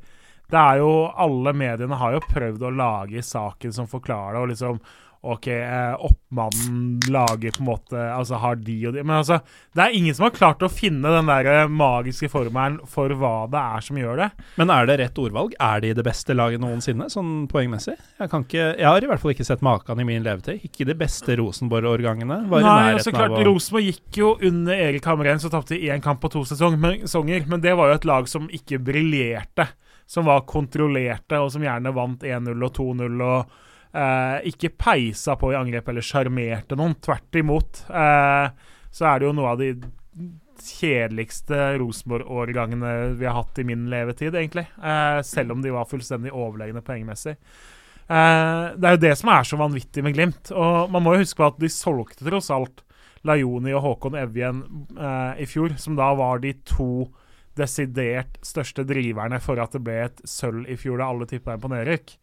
Det 0.53 0.59
er 0.59 0.81
jo 0.81 0.89
Alle 1.25 1.53
mediene 1.53 1.97
har 1.97 2.13
jo 2.17 2.25
prøvd 2.25 2.65
å 2.65 2.73
lage 2.73 3.21
saken 3.25 3.73
som 3.73 3.89
forklarer 3.89 4.37
det, 4.37 4.41
og 4.41 4.51
liksom 4.53 4.81
OK, 5.23 5.47
eh, 5.47 5.93
oppmannen 6.03 6.99
lager 7.07 7.51
på 7.55 7.61
en 7.61 7.67
måte 7.69 7.99
Altså 8.11 8.35
har 8.43 8.57
de 8.59 8.73
og 8.89 8.95
de 8.97 9.05
Men 9.05 9.21
altså, 9.21 9.37
det 9.71 9.85
er 9.85 9.95
ingen 9.95 10.15
som 10.17 10.25
har 10.27 10.33
klart 10.35 10.65
å 10.65 10.67
finne 10.67 11.13
den 11.13 11.29
der 11.31 11.47
eh, 11.47 11.71
magiske 11.71 12.27
formelen 12.31 12.81
for 12.91 13.13
hva 13.15 13.45
det 13.51 13.61
er 13.61 13.85
som 13.87 13.99
gjør 14.01 14.19
det. 14.19 14.27
Men 14.59 14.73
er 14.75 14.89
det 14.89 14.97
rett 14.99 15.21
ordvalg? 15.23 15.55
Er 15.63 15.79
de 15.85 15.93
det 15.95 16.05
beste 16.05 16.35
laget 16.35 16.59
noensinne, 16.59 17.07
sånn 17.13 17.47
poengmessig? 17.51 17.95
Jeg, 18.19 18.31
kan 18.33 18.43
ikke, 18.43 18.67
jeg 18.67 18.89
har 18.89 19.07
i 19.07 19.11
hvert 19.13 19.23
fall 19.23 19.33
ikke 19.35 19.47
sett 19.47 19.63
maken 19.63 20.03
i 20.03 20.07
min 20.11 20.27
levetid. 20.27 20.67
Ikke 20.67 20.89
de 20.91 20.97
beste 20.99 21.39
Rosenborg-årgangene. 21.39 22.43
Var 22.51 22.59
i 22.59 22.67
Nei, 22.67 22.75
nærheten 22.83 22.99
altså 22.99 23.15
klart, 23.15 23.39
å 23.39 23.47
Rosenborg 23.47 23.89
gikk 23.93 24.19
jo 24.19 24.35
under 24.51 24.85
Erik 24.89 25.07
Hamren, 25.07 25.39
så 25.39 25.51
tapte 25.53 25.77
de 25.77 25.91
én 25.93 26.03
kamp 26.03 26.19
på 26.23 26.33
to 26.35 26.43
sesonger. 26.51 27.47
Men 27.47 27.63
det 27.63 27.77
var 27.79 27.93
jo 27.93 27.99
et 28.01 28.09
lag 28.11 28.27
som 28.31 28.51
ikke 28.51 28.83
briljerte. 28.83 29.71
Som 30.09 30.27
var 30.27 30.43
kontrollerte, 30.49 31.39
og 31.39 31.53
som 31.53 31.63
gjerne 31.63 31.95
vant 31.95 32.27
1-0 32.27 32.51
og 32.51 32.73
2-0 32.75 33.23
og 33.23 33.61
eh, 33.93 34.37
ikke 34.51 34.73
peisa 34.77 35.37
på 35.39 35.53
i 35.53 35.57
angrep 35.57 35.89
eller 35.89 36.05
sjarmerte 36.05 36.77
noen. 36.79 36.95
Tvert 37.03 37.39
imot. 37.39 37.83
Eh, 37.89 38.71
så 38.93 39.09
er 39.09 39.19
det 39.19 39.29
jo 39.29 39.35
noe 39.37 39.53
av 39.53 39.61
de 39.61 39.73
kjedeligste 40.63 41.77
Rosenborg-årgangene 41.81 43.13
vi 43.19 43.27
har 43.27 43.37
hatt 43.39 43.59
i 43.59 43.65
min 43.67 43.87
levetid, 43.91 44.35
egentlig. 44.35 44.67
Eh, 44.77 45.19
selv 45.25 45.55
om 45.55 45.63
de 45.63 45.73
var 45.73 45.89
fullstendig 45.89 46.33
overlegne 46.33 46.83
poengmessig. 46.85 47.35
Eh, 48.03 48.65
det 48.77 48.87
er 48.87 48.97
jo 48.97 49.03
det 49.05 49.13
som 49.19 49.31
er 49.33 49.47
så 49.47 49.59
vanvittig 49.59 50.03
med 50.05 50.15
Glimt. 50.17 50.51
Og 50.51 50.91
man 50.93 51.03
må 51.05 51.15
jo 51.15 51.23
huske 51.23 51.41
på 51.41 51.49
at 51.49 51.61
de 51.61 51.71
solgte 51.71 52.27
tross 52.27 52.51
alt 52.53 52.83
Lajoni 53.27 53.73
og 53.73 53.83
Håkon 53.85 54.17
Evjen 54.19 54.63
eh, 54.97 55.43
i 55.43 55.47
fjor, 55.49 55.77
som 55.79 55.97
da 55.99 56.11
var 56.19 56.43
de 56.43 56.53
to 56.67 57.07
desidert 57.57 58.39
største 58.43 58.85
driverne 58.87 59.37
for 59.43 59.61
at 59.61 59.75
det 59.75 59.83
ble 59.85 59.99
et 60.07 60.23
sølv 60.27 60.65
i 60.67 60.77
fjor, 60.79 60.99
da 60.99 61.11
alle 61.11 61.29
tippa 61.29 61.55
en 61.55 61.63
på 61.63 61.71
nedrykk. 61.71 62.15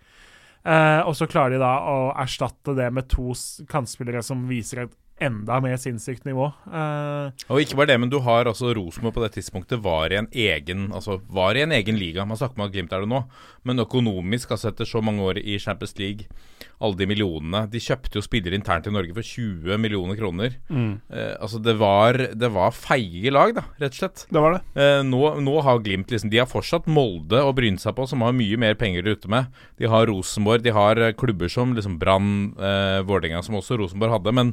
Eh, 0.65 1.01
og 1.09 1.15
så 1.17 1.29
klarer 1.31 1.57
de 1.57 1.63
da 1.63 1.73
å 1.89 1.99
erstatte 2.21 2.75
det 2.77 2.91
med 2.93 3.09
to 3.09 3.33
kantspillere 3.71 4.23
som 4.25 4.43
viser 4.51 4.85
et 4.85 4.97
enda 5.21 5.61
mer 5.63 5.77
sinnssykt 5.81 6.25
nivå. 6.29 6.49
Uh, 6.67 7.31
Og 7.53 7.61
ikke 7.63 7.77
bare 7.79 7.93
det, 7.93 7.99
men 8.03 8.11
du 8.13 8.19
har 8.25 8.49
altså 8.51 8.73
Rosenborg 8.77 9.15
på 9.17 9.25
det 9.25 9.33
tidspunktet 9.37 9.83
var 9.85 10.13
i 10.13 10.19
en 10.21 10.29
egen 10.33 10.89
Altså 10.97 11.19
var 11.29 11.57
i 11.59 11.65
en 11.65 11.73
egen 11.77 11.99
liga. 12.01 12.25
Man 12.27 12.39
snakker 12.41 12.59
om 12.59 12.67
at 12.67 12.73
Glimt 12.75 12.93
er 12.97 13.05
det 13.05 13.11
nå, 13.11 13.23
men 13.69 13.83
økonomisk, 13.85 14.51
altså 14.57 14.71
etter 14.71 14.89
så 14.89 15.03
mange 15.05 15.23
år 15.23 15.41
i 15.43 15.59
Champions 15.61 15.95
League, 16.01 16.27
alle 16.81 16.97
de 16.97 17.07
millionene 17.09 17.67
De 17.69 17.81
kjøpte 17.83 18.17
jo 18.17 18.25
spillere 18.25 18.57
internt 18.57 18.87
i 18.89 18.93
Norge 18.95 19.13
for 19.17 19.27
20 19.27 19.77
millioner 19.81 20.17
kroner. 20.21 20.57
mm, 20.69 20.91
Uh, 21.11 21.35
altså 21.43 21.59
det 21.63 21.75
var, 21.79 22.17
det 22.39 22.51
var 22.55 22.71
feige 22.75 23.31
lag, 23.35 23.53
da, 23.57 23.65
rett 23.81 23.95
og 23.95 23.99
slett. 24.01 24.25
Det 24.31 24.41
var 24.43 24.57
det. 24.57 24.61
Uh, 24.77 25.03
nå, 25.07 25.23
nå 25.43 25.57
har 25.67 25.81
Glimt 25.85 26.11
liksom 26.13 26.31
De 26.33 26.39
har 26.41 26.49
fortsatt 26.51 26.87
Molde 26.91 27.41
å 27.45 27.53
bryne 27.57 27.81
seg 27.83 27.95
på, 27.97 28.07
som 28.09 28.23
har 28.25 28.37
mye 28.37 28.59
mer 28.61 28.75
penger 28.79 29.07
ute 29.11 29.29
med. 29.31 29.51
De 29.81 29.89
har 29.91 30.07
Rosenborg, 30.11 30.63
de 30.65 30.73
har 30.75 31.01
klubber 31.19 31.51
som 31.51 31.75
liksom 31.77 31.99
Brann, 32.01 32.55
eh, 32.59 33.01
Vålerenga, 33.07 33.43
som 33.43 33.57
også 33.59 33.79
Rosenborg 33.81 34.15
hadde. 34.17 34.33
Men, 34.37 34.53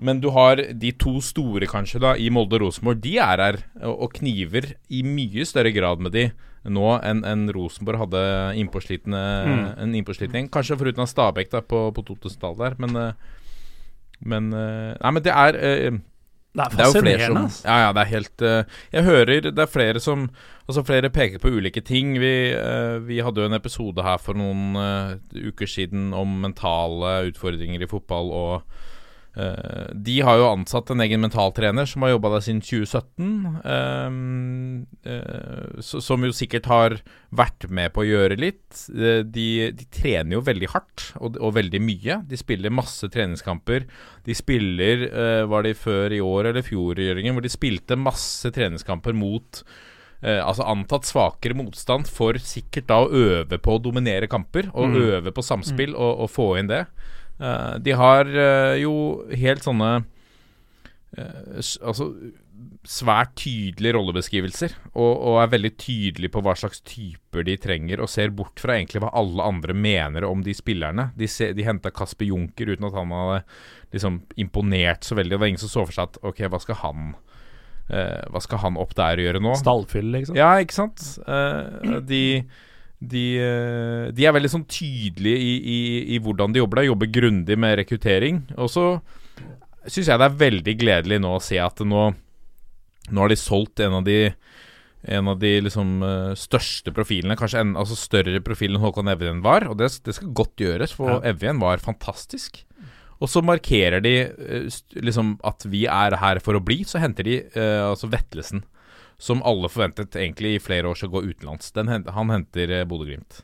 men 0.00 0.20
du 0.22 0.28
har 0.30 0.60
de 0.78 0.90
to 0.94 1.16
store, 1.24 1.66
kanskje, 1.70 2.00
da 2.02 2.12
i 2.16 2.28
Molde 2.30 2.58
og 2.58 2.66
Rosenborg. 2.66 3.00
De 3.02 3.16
er 3.18 3.42
her 3.42 3.58
og, 3.82 4.12
kniver 4.18 4.72
i 4.90 5.02
mye 5.06 5.46
større 5.48 5.72
grad 5.74 6.02
med 6.04 6.14
de 6.14 6.28
nå 6.68 6.90
enn 7.06 7.24
en 7.24 7.46
Rosenborg 7.54 8.02
hadde 8.02 8.22
innpåslitne 8.60 9.22
Mm. 9.46 9.64
en 9.78 9.94
innpåslitning. 9.94 10.50
Kanskje 10.52 10.76
foruten 10.78 11.02
av 11.02 11.08
Stabæk 11.08 11.50
da 11.50 11.60
på, 11.60 11.88
på 11.94 12.04
2000-tallet 12.10 12.58
der, 12.58 12.78
men 12.78 12.96
eh, 12.96 13.12
men 14.20 14.52
eh, 14.52 14.94
Nei, 14.98 15.10
men 15.14 15.22
det 15.22 15.30
er 15.30 15.54
eh, 15.54 15.90
Det 16.58 16.64
er 16.64 16.72
det 16.74 16.82
er 16.82 16.88
jo 16.90 17.02
flere 17.04 17.26
som 17.28 17.68
Ja, 17.68 17.76
ja, 17.84 17.92
det 17.94 18.02
er 18.02 18.10
helt 18.10 18.42
Jeg 18.92 19.04
hører 19.06 19.40
det 19.46 19.62
er 19.62 19.70
flere 19.70 20.00
som 20.02 20.24
Altså 20.66 20.82
flere 20.84 21.08
peker 21.08 21.38
på 21.38 21.48
ulike 21.54 21.80
ting. 21.80 22.18
Vi, 22.20 22.32
vi 23.06 23.20
hadde 23.24 23.40
jo 23.40 23.46
en 23.46 23.56
episode 23.56 24.02
her 24.02 24.18
for 24.20 24.36
noen 24.36 24.74
uker 25.32 25.70
siden 25.70 26.10
om 26.12 26.34
mentale 26.42 27.30
utfordringer 27.30 27.80
i 27.80 27.88
fotball, 27.88 28.28
og 28.28 28.62
de 29.94 30.14
har 30.26 30.36
jo 30.40 30.46
ansatt 30.50 30.90
en 30.90 31.00
egen 31.04 31.20
mentaltrener 31.22 31.86
som 31.86 32.02
har 32.02 32.10
jobba 32.14 32.32
der 32.34 32.42
siden 32.46 32.62
2017. 32.64 33.58
eh, 33.62 34.08
eh, 35.12 35.80
som 35.82 36.24
jo 36.26 36.32
sikkert 36.34 36.66
har 36.70 36.96
vært 37.34 37.68
med 37.70 37.92
på 37.94 38.02
å 38.02 38.08
gjøre 38.08 38.38
litt. 38.40 38.84
Eh, 38.92 39.20
de, 39.26 39.46
de 39.76 39.86
trener 39.94 40.38
jo 40.38 40.44
veldig 40.46 40.70
hardt 40.74 41.08
og, 41.20 41.38
og 41.38 41.54
veldig 41.58 41.80
mye. 41.84 42.20
De 42.28 42.38
spiller 42.40 42.74
masse 42.74 43.08
treningskamper. 43.14 43.86
De 44.26 44.34
spiller 44.36 45.06
eh, 45.08 45.44
Var 45.48 45.62
det 45.68 45.76
før 45.80 46.14
i 46.16 46.22
år 46.24 46.50
eller 46.52 46.66
fjor, 46.66 46.98
Jørgen, 47.00 47.36
hvor 47.36 47.44
de 47.46 47.52
spilte 47.52 47.98
masse 47.98 48.50
treningskamper 48.54 49.14
mot 49.16 49.62
eh, 50.22 50.40
altså 50.42 50.66
antatt 50.68 51.06
svakere 51.08 51.56
motstand 51.58 52.08
for 52.10 52.38
sikkert 52.42 52.88
da 52.90 53.02
å 53.04 53.12
øve 53.14 53.60
på 53.62 53.76
å 53.78 53.82
dominere 53.82 54.26
kamper 54.30 54.70
og 54.74 54.88
Mm. 54.88 54.98
øve 55.18 55.32
på 55.36 55.44
samspill 55.44 55.94
og, 55.94 56.24
og 56.26 56.30
få 56.32 56.48
inn 56.60 56.70
det. 56.70 56.84
Eh, 57.40 57.74
de 57.86 57.92
har 57.98 58.26
eh, 58.34 58.76
jo 58.82 58.92
helt 59.30 59.62
sånne 59.62 59.90
eh, 61.16 61.58
Altså 61.82 62.12
svært 62.88 63.34
tydelige 63.36 63.92
rollebeskrivelser, 63.98 64.72
og, 64.96 65.10
og 65.28 65.34
er 65.42 65.50
veldig 65.52 65.70
tydelige 65.82 66.32
på 66.32 66.40
hva 66.46 66.54
slags 66.56 66.80
typer 66.88 67.44
de 67.44 67.56
trenger, 67.60 68.00
og 68.00 68.08
ser 68.08 68.30
bort 68.34 68.62
fra 68.62 68.78
egentlig 68.78 69.02
hva 69.02 69.10
alle 69.18 69.44
andre 69.44 69.74
mener 69.76 70.24
om 70.24 70.40
de 70.46 70.54
spillerne. 70.56 71.08
De, 71.18 71.28
se- 71.28 71.50
de 71.58 71.66
henta 71.66 71.92
Kasper 71.92 72.30
Junker 72.30 72.70
uten 72.72 72.86
at 72.88 72.96
han 72.96 73.12
hadde 73.12 73.42
liksom 73.92 74.20
imponert 74.40 75.04
så 75.04 75.18
veldig. 75.18 75.34
Det 75.36 75.40
var 75.42 75.50
ingen 75.52 75.60
som 75.60 75.72
så 75.74 75.84
for 75.84 75.98
seg 75.98 76.08
at 76.08 76.20
ok, 76.30 76.40
hva 76.48 76.62
skal 76.64 76.80
han 76.80 77.10
eh, 77.90 78.24
Hva 78.32 78.42
skal 78.46 78.62
han 78.64 78.80
opp 78.80 78.96
der 78.96 79.20
og 79.20 79.26
gjøre 79.28 79.44
nå? 79.44 79.54
Stallfyll, 79.60 80.08
liksom. 80.16 80.38
Ja, 80.40 80.54
ikke 80.64 80.78
sant? 80.78 81.04
Eh, 81.28 81.98
de, 82.08 82.22
de, 82.98 83.24
eh, 83.38 84.04
de 84.14 84.26
er 84.26 84.34
veldig 84.34 84.50
sånn 84.50 84.66
tydelige 84.70 85.38
i, 85.38 85.52
i, 85.58 85.80
i 86.16 86.20
hvordan 86.22 86.54
de 86.54 86.62
jobber. 86.62 86.82
De 86.82 86.90
jobber 86.90 87.12
grundig 87.14 87.58
med 87.60 87.76
rekruttering. 87.82 88.42
Og 88.58 88.70
så 88.72 88.86
syns 89.86 90.10
jeg 90.10 90.20
det 90.20 90.26
er 90.28 90.40
veldig 90.42 90.74
gledelig 90.80 91.20
nå 91.22 91.36
å 91.36 91.42
se 91.42 91.60
at 91.62 91.80
nå, 91.86 92.08
nå 93.08 93.22
har 93.22 93.32
de 93.32 93.38
solgt 93.38 93.84
en 93.84 94.00
av 94.00 94.08
de 94.08 94.20
en 95.08 95.28
av 95.30 95.38
de 95.38 95.52
liksom 95.62 96.00
eh, 96.02 96.32
største 96.36 96.90
profilene, 96.92 97.36
kanskje 97.38 97.60
en, 97.62 97.76
altså 97.78 97.94
større 97.96 98.40
profil 98.44 98.74
enn 98.74 98.82
Håkon 98.82 99.10
Evjen 99.12 99.44
var. 99.44 99.68
Og 99.70 99.78
det, 99.78 99.92
det 100.04 100.16
skal 100.16 100.32
godt 100.36 100.58
gjøres, 100.58 100.94
for 100.98 101.12
Ja. 101.14 101.20
Evjen 101.30 101.62
var 101.62 101.78
fantastisk. 101.78 102.64
Og 103.22 103.30
så 103.30 103.42
markerer 103.46 104.02
de 104.02 104.14
eh, 104.26 104.66
liksom 104.98 105.36
at 105.46 105.64
vi 105.70 105.84
er 105.90 106.18
her 106.18 106.42
for 106.42 106.58
å 106.58 106.62
bli. 106.64 106.82
Så 106.86 107.00
henter 107.02 107.26
de 107.26 107.38
eh, 107.46 107.84
altså 107.86 108.10
Vetlesen, 108.10 108.64
som 109.18 109.42
alle 109.42 109.70
forventet 109.70 110.16
egentlig 110.16 110.54
i 110.54 110.62
flere 110.62 110.88
år 110.90 110.98
skal 110.98 111.10
gå 111.12 111.24
utenlands. 111.26 111.72
Den, 111.74 111.90
han 111.90 112.32
henter 112.32 112.70
eh, 112.70 112.86
Bodø-Glimt. 112.88 113.42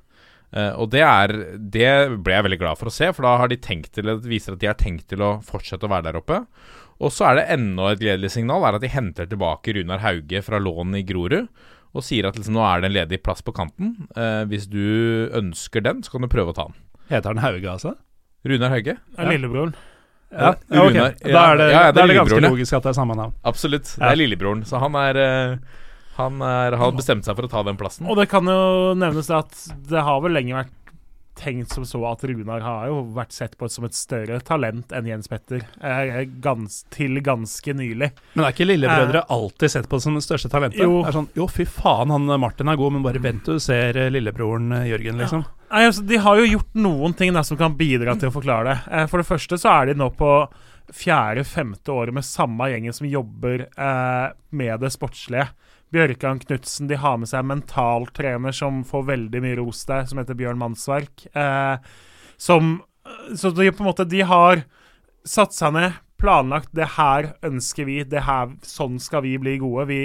Uh, 0.55 0.70
og 0.79 0.93
det 0.93 1.01
er 1.03 1.33
Det 1.59 1.89
ble 2.22 2.35
jeg 2.37 2.45
veldig 2.47 2.61
glad 2.61 2.79
for 2.79 2.87
å 2.87 2.95
se, 2.95 3.09
for 3.11 3.27
da 3.27 3.33
har 3.41 3.51
de 3.51 3.59
tenkt 3.59 3.97
til 3.97 4.07
det 4.07 4.20
viser 4.22 4.55
at 4.55 4.61
de 4.62 4.68
har 4.70 4.79
tenkt 4.79 5.09
til 5.11 5.25
å 5.25 5.41
fortsette 5.43 5.89
å 5.89 5.91
være 5.91 6.12
der 6.12 6.18
oppe. 6.20 6.45
Og 7.03 7.11
så 7.11 7.27
er 7.27 7.41
det 7.41 7.49
enda 7.57 7.89
et 7.91 8.03
gledelig 8.03 8.37
signal, 8.37 8.62
er 8.62 8.79
at 8.79 8.85
de 8.85 8.93
henter 8.93 9.27
tilbake 9.27 9.75
Runar 9.75 10.05
Hauge 10.05 10.45
fra 10.47 10.61
lån 10.62 10.95
i 11.01 11.03
Grorud. 11.07 11.51
Og 11.95 12.07
sier 12.07 12.27
at 12.27 12.39
liksom, 12.39 12.55
nå 12.55 12.62
er 12.66 12.83
det 12.83 12.91
en 12.91 12.95
ledig 12.95 13.20
plass 13.27 13.43
på 13.43 13.55
kanten. 13.55 13.97
Uh, 14.14 14.47
hvis 14.51 14.68
du 14.70 15.27
ønsker 15.35 15.83
den, 15.83 16.03
så 16.07 16.14
kan 16.14 16.27
du 16.27 16.31
prøve 16.31 16.55
å 16.55 16.57
ta 16.57 16.68
den. 16.70 16.79
Heter 17.11 17.35
han 17.35 17.43
Hauge, 17.43 17.66
altså? 17.75 17.97
Runar 18.47 18.75
Hauge? 18.77 18.97
er 19.18 19.31
Lillebroren. 19.31 19.75
Ja, 20.35 20.49
Eh, 20.51 20.76
ja, 20.76 20.82
okay. 20.82 20.99
Runar- 21.01 21.32
Da 21.32 21.45
er 21.53 21.57
det, 21.57 21.70
ja, 21.70 21.80
ja, 21.87 21.93
det 21.93 22.03
er 22.03 22.07
det 22.11 22.16
ganske 22.18 22.41
ja. 22.43 22.49
logisk 22.51 22.72
at 22.76 22.82
det 22.82 22.91
er 22.91 22.99
samme 22.99 23.14
navn. 23.16 23.32
Absolutt. 23.45 23.85
Det 23.95 24.03
Ja. 24.03 24.11
er 24.12 24.16
lillebroren. 24.16 24.64
Så 24.66 24.78
han 24.80 24.95
er 24.95 25.16
eh, 25.16 25.57
Han 26.16 26.41
er, 26.43 26.76
har 26.78 26.93
bestemt 26.93 27.24
seg 27.24 27.35
for 27.35 27.43
å 27.43 27.51
ta 27.51 27.62
den 27.66 27.76
plassen. 27.76 28.07
Og 28.07 28.14
det 28.16 28.28
kan 28.30 28.45
jo 28.47 28.95
nevnes 28.95 29.30
at 29.35 29.51
det 29.91 29.99
har 30.01 30.20
vel 30.22 30.30
lenge 30.32 30.55
vært 30.55 30.70
tenkt 31.39 31.72
som 31.74 31.85
så 31.87 32.01
at 32.09 32.24
Runar 32.24 32.62
har 32.64 32.89
jo 32.91 33.01
vært 33.16 33.35
sett 33.35 33.57
på 33.59 33.68
som 33.72 33.87
et 33.89 33.97
større 33.97 34.39
talent 34.47 34.93
enn 34.95 35.09
Jens 35.09 35.30
Petter 35.30 35.64
eh, 35.82 36.22
gans, 36.43 36.82
til 36.95 37.18
ganske 37.24 37.74
nylig. 37.76 38.11
Men 38.35 38.45
er 38.47 38.55
ikke 38.55 38.68
lillebrødre 38.68 39.24
alltid 39.35 39.74
sett 39.74 39.89
på 39.91 40.01
som 40.03 40.18
det 40.18 40.24
største 40.26 40.51
talentet? 40.53 40.82
Jo. 40.82 41.03
Det 41.03 41.11
er 41.12 41.18
sånn, 41.18 41.30
jo, 41.39 41.49
fy 41.51 41.66
faen, 41.68 42.12
han 42.14 42.28
eh, 42.30 42.41
Martin 42.41 42.70
er 42.70 42.78
god, 42.80 42.97
men 42.97 43.07
bare 43.07 43.22
vent 43.24 43.49
du 43.49 43.59
ser 43.62 43.99
eh, 43.99 44.12
lillebroren 44.14 44.72
eh, 44.80 44.89
Jørgen, 44.93 45.18
liksom. 45.22 45.45
Nei, 45.70 45.87
altså, 45.89 46.05
De 46.07 46.20
har 46.22 46.39
jo 46.39 46.53
gjort 46.53 46.78
noen 46.78 47.16
ting 47.18 47.35
da, 47.35 47.43
som 47.47 47.59
kan 47.59 47.74
bidra 47.78 48.14
til 48.18 48.30
å 48.30 48.35
forklare 48.35 48.70
det. 48.70 48.78
Eh, 48.95 49.09
for 49.11 49.22
det 49.22 49.28
første 49.28 49.59
så 49.59 49.72
er 49.74 49.91
de 49.91 49.99
nå 49.99 50.11
på 50.14 50.30
fjerde-femte 50.95 51.93
året 51.93 52.14
med 52.14 52.26
samme 52.26 52.68
gjengen 52.70 52.95
som 52.95 53.09
jobber 53.09 53.66
eh, 53.66 54.26
med 54.55 54.80
det 54.85 54.93
sportslige. 54.95 55.49
Bjørkan 55.95 56.40
Knutsen, 56.42 56.88
de 56.90 56.99
har 56.99 57.18
med 57.20 57.30
seg 57.30 57.45
en 57.45 57.53
mentaltrener 57.53 58.55
som 58.55 58.82
får 58.86 59.07
veldig 59.12 59.42
mye 59.45 59.59
ros 59.61 59.84
der, 59.88 60.09
som 60.11 60.20
heter 60.20 60.38
Bjørn 60.38 60.61
Mannsverk. 60.61 61.28
Eh, 61.32 61.76
som 62.36 62.80
Så 63.36 63.51
de 63.53 63.70
på 63.70 63.84
en 63.84 63.90
måte 63.90 64.09
De 64.09 64.22
har 64.24 64.64
satt 65.28 65.53
seg 65.53 65.74
ned, 65.76 65.92
planlagt. 66.24 66.70
Det 66.72 66.86
her 66.97 67.34
ønsker 67.45 67.84
vi. 67.88 67.99
Det 68.09 68.22
her, 68.24 68.55
sånn 68.64 68.97
skal 69.03 69.24
vi 69.26 69.34
bli 69.40 69.57
gode. 69.61 69.86
Vi 69.90 70.01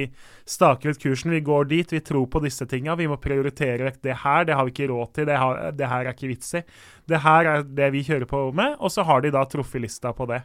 staker 0.47 0.91
ut 0.91 1.01
kursen. 1.01 1.31
Vi 1.31 1.41
går 1.45 1.69
dit. 1.69 1.93
Vi 1.93 2.01
tror 2.03 2.27
på 2.31 2.41
disse 2.43 2.67
tinga. 2.69 2.97
Vi 2.99 3.07
må 3.07 3.19
prioritere 3.21 3.87
vekk 3.87 4.01
det 4.03 4.17
her. 4.23 4.47
Det 4.47 4.57
har 4.57 4.67
vi 4.67 4.75
ikke 4.75 4.89
råd 4.91 5.13
til. 5.15 5.29
Det, 5.29 5.37
har, 5.39 5.61
det 5.75 5.91
her 5.91 6.05
er 6.05 6.15
ikke 6.15 6.31
vits 6.31 6.53
i. 6.59 6.63
Det 7.09 7.23
her 7.23 7.51
er 7.53 7.63
det 7.63 7.91
vi 7.95 8.03
kjører 8.07 8.27
på 8.29 8.43
med. 8.55 8.75
Og 8.79 8.91
så 8.93 9.05
har 9.07 9.23
de 9.23 9.33
da 9.35 9.45
truffet 9.47 9.83
lista 9.85 10.13
på 10.15 10.27
det. 10.29 10.43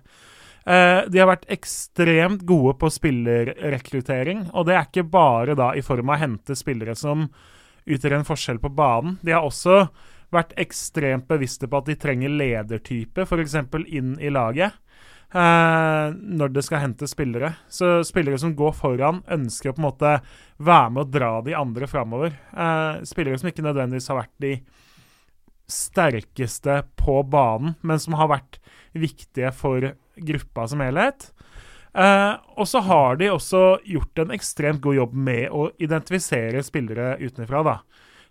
Eh, 0.65 1.01
de 1.13 1.21
har 1.21 1.29
vært 1.29 1.49
ekstremt 1.53 2.45
gode 2.49 2.77
på 2.81 2.89
spillerrekruttering, 2.93 4.47
og 4.57 4.69
det 4.69 4.79
er 4.79 4.87
ikke 4.89 5.05
bare 5.13 5.57
da 5.59 5.73
i 5.77 5.85
form 5.85 6.09
av 6.09 6.17
å 6.17 6.23
hente 6.23 6.57
spillere 6.57 6.97
som 6.97 7.27
utgjør 7.85 8.19
en 8.19 8.29
forskjell 8.29 8.61
på 8.63 8.73
banen. 8.73 9.19
De 9.21 9.35
har 9.37 9.45
også 9.45 9.83
vært 10.35 10.55
ekstremt 10.61 11.29
bevisste 11.29 11.69
på 11.69 11.79
at 11.79 11.91
de 11.91 11.99
trenger 12.01 12.33
ledertype, 12.33 13.27
f.eks. 13.29 13.59
inn 13.93 14.17
i 14.21 14.33
laget. 14.33 14.81
Uh, 15.35 16.15
når 16.15 16.53
det 16.55 16.63
skal 16.63 16.79
hente 16.85 17.09
spillere. 17.11 17.49
Så 17.67 18.05
spillere 18.07 18.39
som 18.39 18.53
går 18.55 18.75
foran, 18.79 19.19
ønsker 19.35 19.73
å 19.73 19.75
på 19.75 19.83
en 19.83 19.87
måte 19.89 20.13
være 20.63 20.93
med 20.95 21.03
å 21.03 21.11
dra 21.11 21.31
de 21.43 21.57
andre 21.59 21.89
framover. 21.91 22.37
Uh, 22.55 23.03
spillere 23.09 23.41
som 23.41 23.51
ikke 23.51 23.65
nødvendigvis 23.67 24.07
har 24.13 24.21
vært 24.21 24.35
de 24.45 24.53
sterkeste 25.71 26.83
på 26.97 27.23
banen, 27.31 27.75
men 27.81 28.01
som 28.01 28.17
har 28.19 28.29
vært 28.33 28.59
viktige 28.95 29.53
for 29.55 29.93
gruppa 30.17 30.67
som 30.71 30.83
helhet. 30.85 31.31
Eh, 31.95 32.33
og 32.59 32.67
så 32.67 32.81
har 32.83 33.17
de 33.21 33.29
også 33.31 33.63
gjort 33.87 34.19
en 34.25 34.33
ekstremt 34.35 34.81
god 34.83 34.97
jobb 34.99 35.15
med 35.15 35.49
å 35.55 35.69
identifisere 35.83 36.63
spillere 36.67 37.15
utenfra, 37.23 37.63
da. 37.67 37.77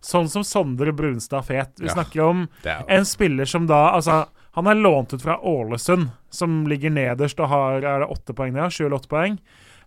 Sånn 0.03 0.27
som 0.27 0.43
Sondre 0.43 0.91
Brunstad 0.91 1.45
Fet. 1.47 1.77
Vi 1.79 1.87
Ja. 1.87 1.93
snakker 1.93 2.19
om 2.21 2.49
en 2.89 3.05
spiller 3.05 3.45
som 3.45 3.67
da 3.67 3.93
Altså, 3.95 4.27
han 4.53 4.67
er 4.67 4.75
lånt 4.75 5.13
ut 5.13 5.21
fra 5.21 5.37
Ålesund, 5.39 6.11
som 6.29 6.65
ligger 6.67 6.89
nederst 6.91 7.39
og 7.39 7.47
har 7.47 7.77
er 7.85 7.99
det 7.99 8.09
åtte 8.09 8.33
poeng, 8.35 8.55
ja, 8.55 8.67
sju 8.69 8.85
eller 8.85 8.97
åtte 8.99 9.07
poeng. 9.07 9.39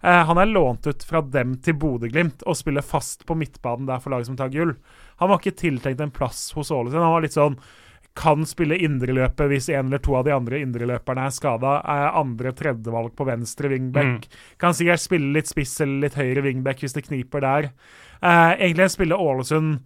Eh, 0.06 0.22
han 0.28 0.38
er 0.38 0.46
lånt 0.52 0.86
ut 0.86 1.02
fra 1.06 1.20
dem 1.20 1.56
til 1.64 1.74
Bodø-Glimt 1.82 2.44
og 2.46 2.54
spiller 2.58 2.84
fast 2.86 3.24
på 3.26 3.34
midtbanen 3.38 3.88
der 3.88 3.98
for 4.02 4.14
laget 4.14 4.28
som 4.30 4.36
tar 4.38 4.52
gull. 4.54 4.76
Han 5.18 5.32
var 5.32 5.40
ikke 5.42 5.56
tiltenkt 5.64 6.00
en 6.04 6.14
plass 6.14 6.52
hos 6.54 6.70
Ålesund. 6.70 7.02
Han 7.02 7.16
var 7.16 7.26
litt 7.26 7.34
sånn 7.36 7.58
kan 8.16 8.46
spille 8.48 8.78
indreløpet 8.80 9.50
hvis 9.50 9.66
en 9.76 9.90
eller 9.90 10.00
to 10.00 10.14
av 10.16 10.22
de 10.24 10.32
andre 10.32 10.62
indreløperne 10.64 11.26
er 11.28 11.34
skada. 11.36 11.74
Er 11.84 12.14
andre 12.16 12.54
tredjevalg 12.56 13.12
på 13.18 13.26
venstre 13.28 13.68
wingback. 13.68 14.24
Kan 14.62 14.72
sikkert 14.78 15.02
spille 15.02 15.34
litt 15.34 15.50
spiss 15.50 15.74
eller 15.84 16.06
litt 16.06 16.16
høyre 16.16 16.46
wingback 16.46 16.80
hvis 16.80 16.96
det 16.96 17.04
kniper 17.10 17.44
der. 17.44 17.68
Eh, 18.22 18.54
egentlig 18.56 18.86
en 18.86 18.94
spiller 18.94 19.20
Ålesund 19.20 19.76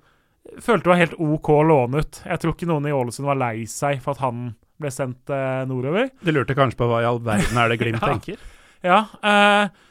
følte 0.63 0.93
var 0.93 1.01
helt 1.01 1.19
OK 1.19 1.51
å 1.57 1.65
låne 1.67 2.05
ut. 2.05 2.23
Jeg 2.23 2.43
tror 2.43 2.55
ikke 2.55 2.71
noen 2.71 2.87
i 2.87 2.95
Ålesund 2.95 3.27
var 3.29 3.41
lei 3.41 3.65
seg 3.71 3.99
for 4.05 4.15
at 4.15 4.23
han 4.23 4.53
ble 4.81 4.93
sendt 4.95 5.33
eh, 5.35 5.65
nordover. 5.69 6.13
De 6.25 6.33
lurte 6.37 6.55
kanskje 6.57 6.79
på 6.81 6.89
hva 6.93 7.03
i 7.03 7.09
all 7.11 7.19
verden 7.25 7.59
er 7.61 7.73
det 7.73 7.79
Glimt 7.83 7.99
Ja. 8.01 8.13
tenker? 8.15 8.45
Ja, 8.87 9.01
eh, 9.27 9.89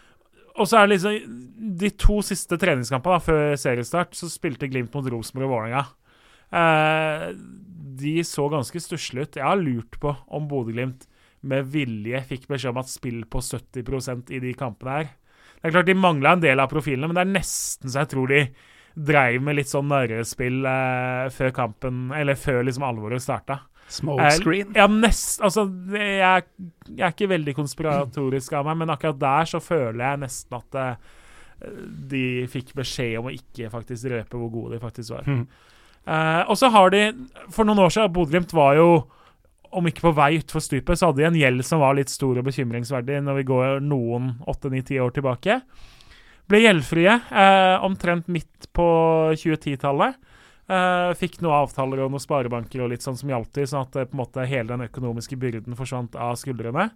og 0.59 0.67
så 0.67 0.79
er 0.79 0.87
det 0.87 0.97
liksom 0.97 1.37
De 1.79 1.89
to 1.95 2.19
siste 2.25 2.57
treningskampene 2.59 3.17
da, 3.17 3.23
før 3.23 3.55
seriestart 3.59 4.17
så 4.17 4.29
spilte 4.31 4.67
Glimt 4.71 4.93
mot 4.95 5.07
Rosenborg 5.07 5.47
og 5.47 5.53
Vålerenga. 5.53 5.85
Eh, 6.59 7.29
de 7.99 8.15
så 8.27 8.47
ganske 8.51 8.81
stusslige 8.81 9.27
ut. 9.27 9.39
Jeg 9.39 9.47
har 9.47 9.59
lurt 9.59 9.99
på 10.01 10.13
om 10.35 10.47
Bodø-Glimt 10.49 11.05
med 11.47 11.69
vilje 11.71 12.19
fikk 12.27 12.49
beskjed 12.49 12.73
om 12.73 12.81
at 12.81 12.91
spill 12.91 13.21
på 13.31 13.41
70% 13.43 14.33
i 14.35 14.41
de 14.43 14.53
kampene 14.57 14.97
her. 14.97 15.13
Det 15.59 15.69
er 15.69 15.75
klart 15.75 15.89
De 15.91 15.95
mangla 15.95 16.35
en 16.35 16.43
del 16.43 16.59
av 16.59 16.71
profilene, 16.71 17.07
men 17.07 17.17
det 17.17 17.25
er 17.25 17.33
nesten 17.37 17.91
så 17.91 18.03
jeg 18.03 18.11
tror 18.13 18.31
de 18.31 18.43
dreiv 18.99 19.43
med 19.45 19.59
litt 19.59 19.71
sånn 19.71 19.87
narrespill 19.91 20.65
eh, 20.67 21.27
før 21.31 21.53
kampen, 21.55 22.09
eller 22.15 22.39
før 22.39 22.63
liksom 22.67 22.87
alvoret 22.87 23.23
starta. 23.23 23.61
Smokescreen. 23.89 24.73
Ja, 24.77 24.85
nest, 24.91 25.41
altså, 25.41 25.65
jeg, 25.93 26.45
jeg 26.89 27.05
er 27.05 27.13
ikke 27.15 27.31
veldig 27.31 27.55
konspiratorisk 27.57 28.53
av 28.59 28.67
meg, 28.69 28.77
men 28.83 28.93
akkurat 28.93 29.19
der 29.21 29.49
så 29.49 29.61
føler 29.63 30.03
jeg 30.03 30.21
nesten 30.25 30.59
at 30.59 30.79
eh, 30.79 31.15
de 32.13 32.23
fikk 32.51 32.75
beskjed 32.77 33.17
om 33.19 33.29
å 33.31 33.35
ikke 33.35 33.71
faktisk 33.73 34.11
røpe 34.13 34.39
hvor 34.39 34.51
gode 34.53 34.77
de 34.77 34.83
faktisk 34.83 35.15
var. 35.17 35.27
Mm. 35.27 35.45
Uh, 36.09 36.43
og 36.47 36.55
så 36.57 36.69
har 36.71 36.93
de 36.93 37.01
For 37.51 37.67
noen 37.67 37.81
år 37.83 37.91
siden 37.91 38.13
Bodø-Glimt 38.15 38.53
var 38.55 38.77
jo 38.79 38.87
om 39.75 39.85
ikke 39.85 40.07
på 40.07 40.13
vei 40.17 40.31
utfor 40.39 40.63
stupet, 40.63 40.97
så 40.97 41.09
hadde 41.09 41.21
de 41.21 41.27
en 41.27 41.37
gjeld 41.37 41.61
som 41.67 41.83
var 41.83 41.93
litt 41.97 42.09
stor 42.09 42.39
og 42.39 42.47
bekymringsverdig 42.47 43.19
når 43.21 43.41
vi 43.41 43.47
går 43.51 43.83
noen 43.85 44.31
åtte-ni-ti 44.49 44.97
år 45.01 45.13
tilbake. 45.13 45.59
Ble 46.49 46.63
gjeldfrie 46.63 47.11
eh, 47.13 47.75
omtrent 47.85 48.31
midt 48.33 48.69
på 48.73 48.87
2010-tallet. 49.37 50.17
Eh, 50.69 51.11
fikk 51.17 51.39
noen 51.41 51.63
avtaler 51.63 52.03
og 52.03 52.11
noen 52.13 52.21
sparebanker 52.21 52.83
og 52.83 52.91
litt 52.91 53.01
sånn 53.01 53.17
som 53.17 53.31
hjalp 53.31 53.49
til, 53.55 53.65
sånn 53.65 53.87
at 53.87 53.95
uh, 53.97 54.05
på 54.05 54.13
en 54.13 54.19
måte 54.21 54.43
hele 54.45 54.69
den 54.69 54.85
økonomiske 54.85 55.37
byrden 55.41 55.77
forsvant 55.77 56.13
av 56.13 56.35
skuldrene. 56.37 56.91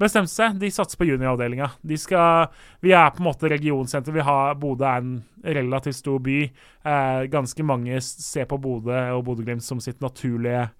Bestemte 0.00 0.32
seg, 0.32 0.56
de 0.58 0.70
satser 0.74 0.98
på 0.98 1.06
junioravdelinga. 1.06 1.68
De 1.86 1.98
skal 2.00 2.50
Vi 2.82 2.90
er 2.90 3.12
på 3.14 3.22
en 3.22 3.28
måte 3.28 3.50
regionsenter. 3.52 4.16
Vi 4.16 4.24
har 4.26 4.56
Bodø 4.58 4.88
er 4.88 5.04
en 5.04 5.20
relativt 5.44 6.00
stor 6.00 6.18
by. 6.24 6.38
Uh, 6.82 7.22
ganske 7.30 7.66
mange 7.68 8.00
ser 8.02 8.48
på 8.50 8.58
Bodø 8.58 8.98
og 9.14 9.22
Bodø-Glimt 9.28 9.62
som 9.62 9.78
sitt 9.78 10.02
naturlige 10.02 10.72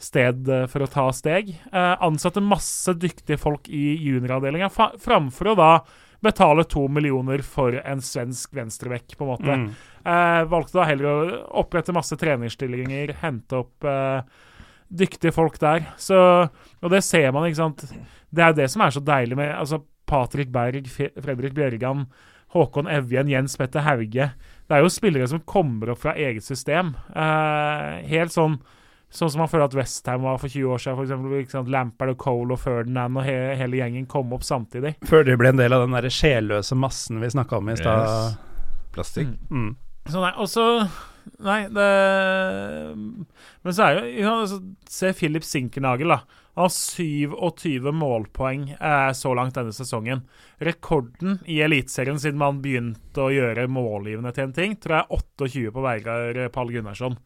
sted 0.00 0.46
for 0.70 0.80
å 0.80 0.88
ta 0.88 1.02
steg. 1.12 1.50
Ansatte 1.74 2.40
masse 2.40 2.94
dyktige 2.96 3.36
folk 3.36 3.66
i 3.68 3.98
junioravdelinga 4.00 4.70
framfor 4.72 5.50
å 5.50 5.58
da 5.58 5.72
betale 6.20 6.64
to 6.68 6.84
millioner 6.92 7.42
for 7.46 7.74
en 7.80 8.02
svensk 8.04 8.52
venstrevekk, 8.56 9.16
på 9.16 9.24
en 9.24 9.30
måte. 9.30 9.56
Mm. 9.56 9.66
Eh, 10.04 10.40
valgte 10.52 10.78
da 10.78 10.86
heller 10.88 11.10
å 11.10 11.42
opprette 11.62 11.94
masse 11.96 12.16
trenerstillinger, 12.20 13.14
hente 13.22 13.60
opp 13.62 13.88
eh, 13.88 14.20
dyktige 14.88 15.32
folk 15.34 15.58
der. 15.62 15.86
Så, 16.00 16.18
og 16.80 16.92
det 16.92 17.02
ser 17.06 17.30
man, 17.36 17.48
ikke 17.48 17.62
sant. 17.62 17.86
Det 18.30 18.44
er 18.44 18.56
det 18.56 18.68
som 18.72 18.84
er 18.84 18.94
så 18.94 19.02
deilig 19.04 19.38
med 19.40 19.54
altså, 19.54 19.80
Patrick 20.10 20.50
Berg, 20.52 20.90
Fredrik 20.90 21.54
Bjørgan, 21.56 22.04
Håkon 22.50 22.90
Evjen, 22.90 23.30
Jens 23.30 23.56
Petter 23.56 23.84
Hauge. 23.86 24.32
Det 24.66 24.76
er 24.76 24.82
jo 24.82 24.90
spillere 24.90 25.28
som 25.30 25.42
kommer 25.46 25.92
opp 25.92 26.02
fra 26.02 26.16
eget 26.18 26.44
system. 26.46 26.96
Eh, 27.14 28.00
helt 28.10 28.34
sånn 28.34 28.58
Sånn 29.10 29.30
som 29.32 29.42
man 29.42 29.50
føler 29.50 29.66
at 29.66 29.74
Westham 29.74 30.22
var 30.22 30.38
for 30.38 30.52
20 30.52 30.70
år 30.70 30.82
siden. 30.82 30.96
For 30.96 31.06
eksempel, 31.08 31.38
ikke? 31.42 31.64
Lampard 31.74 32.12
og 32.12 32.20
Cole 32.22 32.54
og 32.54 32.62
Ferdinand 32.62 33.18
og 33.18 33.26
he 33.26 33.36
hele 33.58 33.80
gjengen 33.80 34.06
kom 34.10 34.30
opp 34.36 34.46
samtidig. 34.46 34.94
Før 35.06 35.26
de 35.26 35.34
ble 35.38 35.50
en 35.50 35.58
del 35.58 35.74
av 35.74 35.82
den 35.82 35.96
der 35.98 36.06
sjelløse 36.14 36.78
massen 36.78 37.18
vi 37.22 37.32
snakka 37.34 37.58
om 37.58 37.72
i 37.72 37.78
stad. 37.80 38.06
Yes. 38.06 38.82
Plastikk. 38.94 39.32
Mm. 39.50 39.72
Så 40.10 40.22
nei, 40.22 40.34
og 40.38 40.50
så 40.50 40.66
Nei, 41.44 41.66
det 41.68 41.86
Men 43.62 43.74
så 43.76 43.86
er 43.86 43.98
jo 43.98 44.22
ja, 44.24 44.30
så, 44.48 44.56
Se 44.88 45.12
Philip 45.16 45.44
Sinkernagel, 45.46 46.14
da. 46.14 46.22
Han 46.58 46.66
har 46.66 46.72
27 46.72 47.92
målpoeng 47.94 48.64
eh, 48.74 49.10
så 49.16 49.34
langt 49.36 49.54
denne 49.56 49.72
sesongen. 49.72 50.24
Rekorden 50.58 51.38
i 51.48 51.60
Eliteserien 51.64 52.18
siden 52.20 52.40
man 52.40 52.58
begynte 52.64 53.22
å 53.22 53.30
gjøre 53.32 53.68
målgivende 53.70 54.32
til 54.34 54.48
en 54.48 54.56
ting, 54.56 54.74
tror 54.80 54.96
jeg 54.96 55.04
er 55.06 55.46
28 55.46 55.76
på 55.76 55.84
Veigar 55.84 56.40
Pall 56.52 56.72
Gunnarsson. 56.74 57.16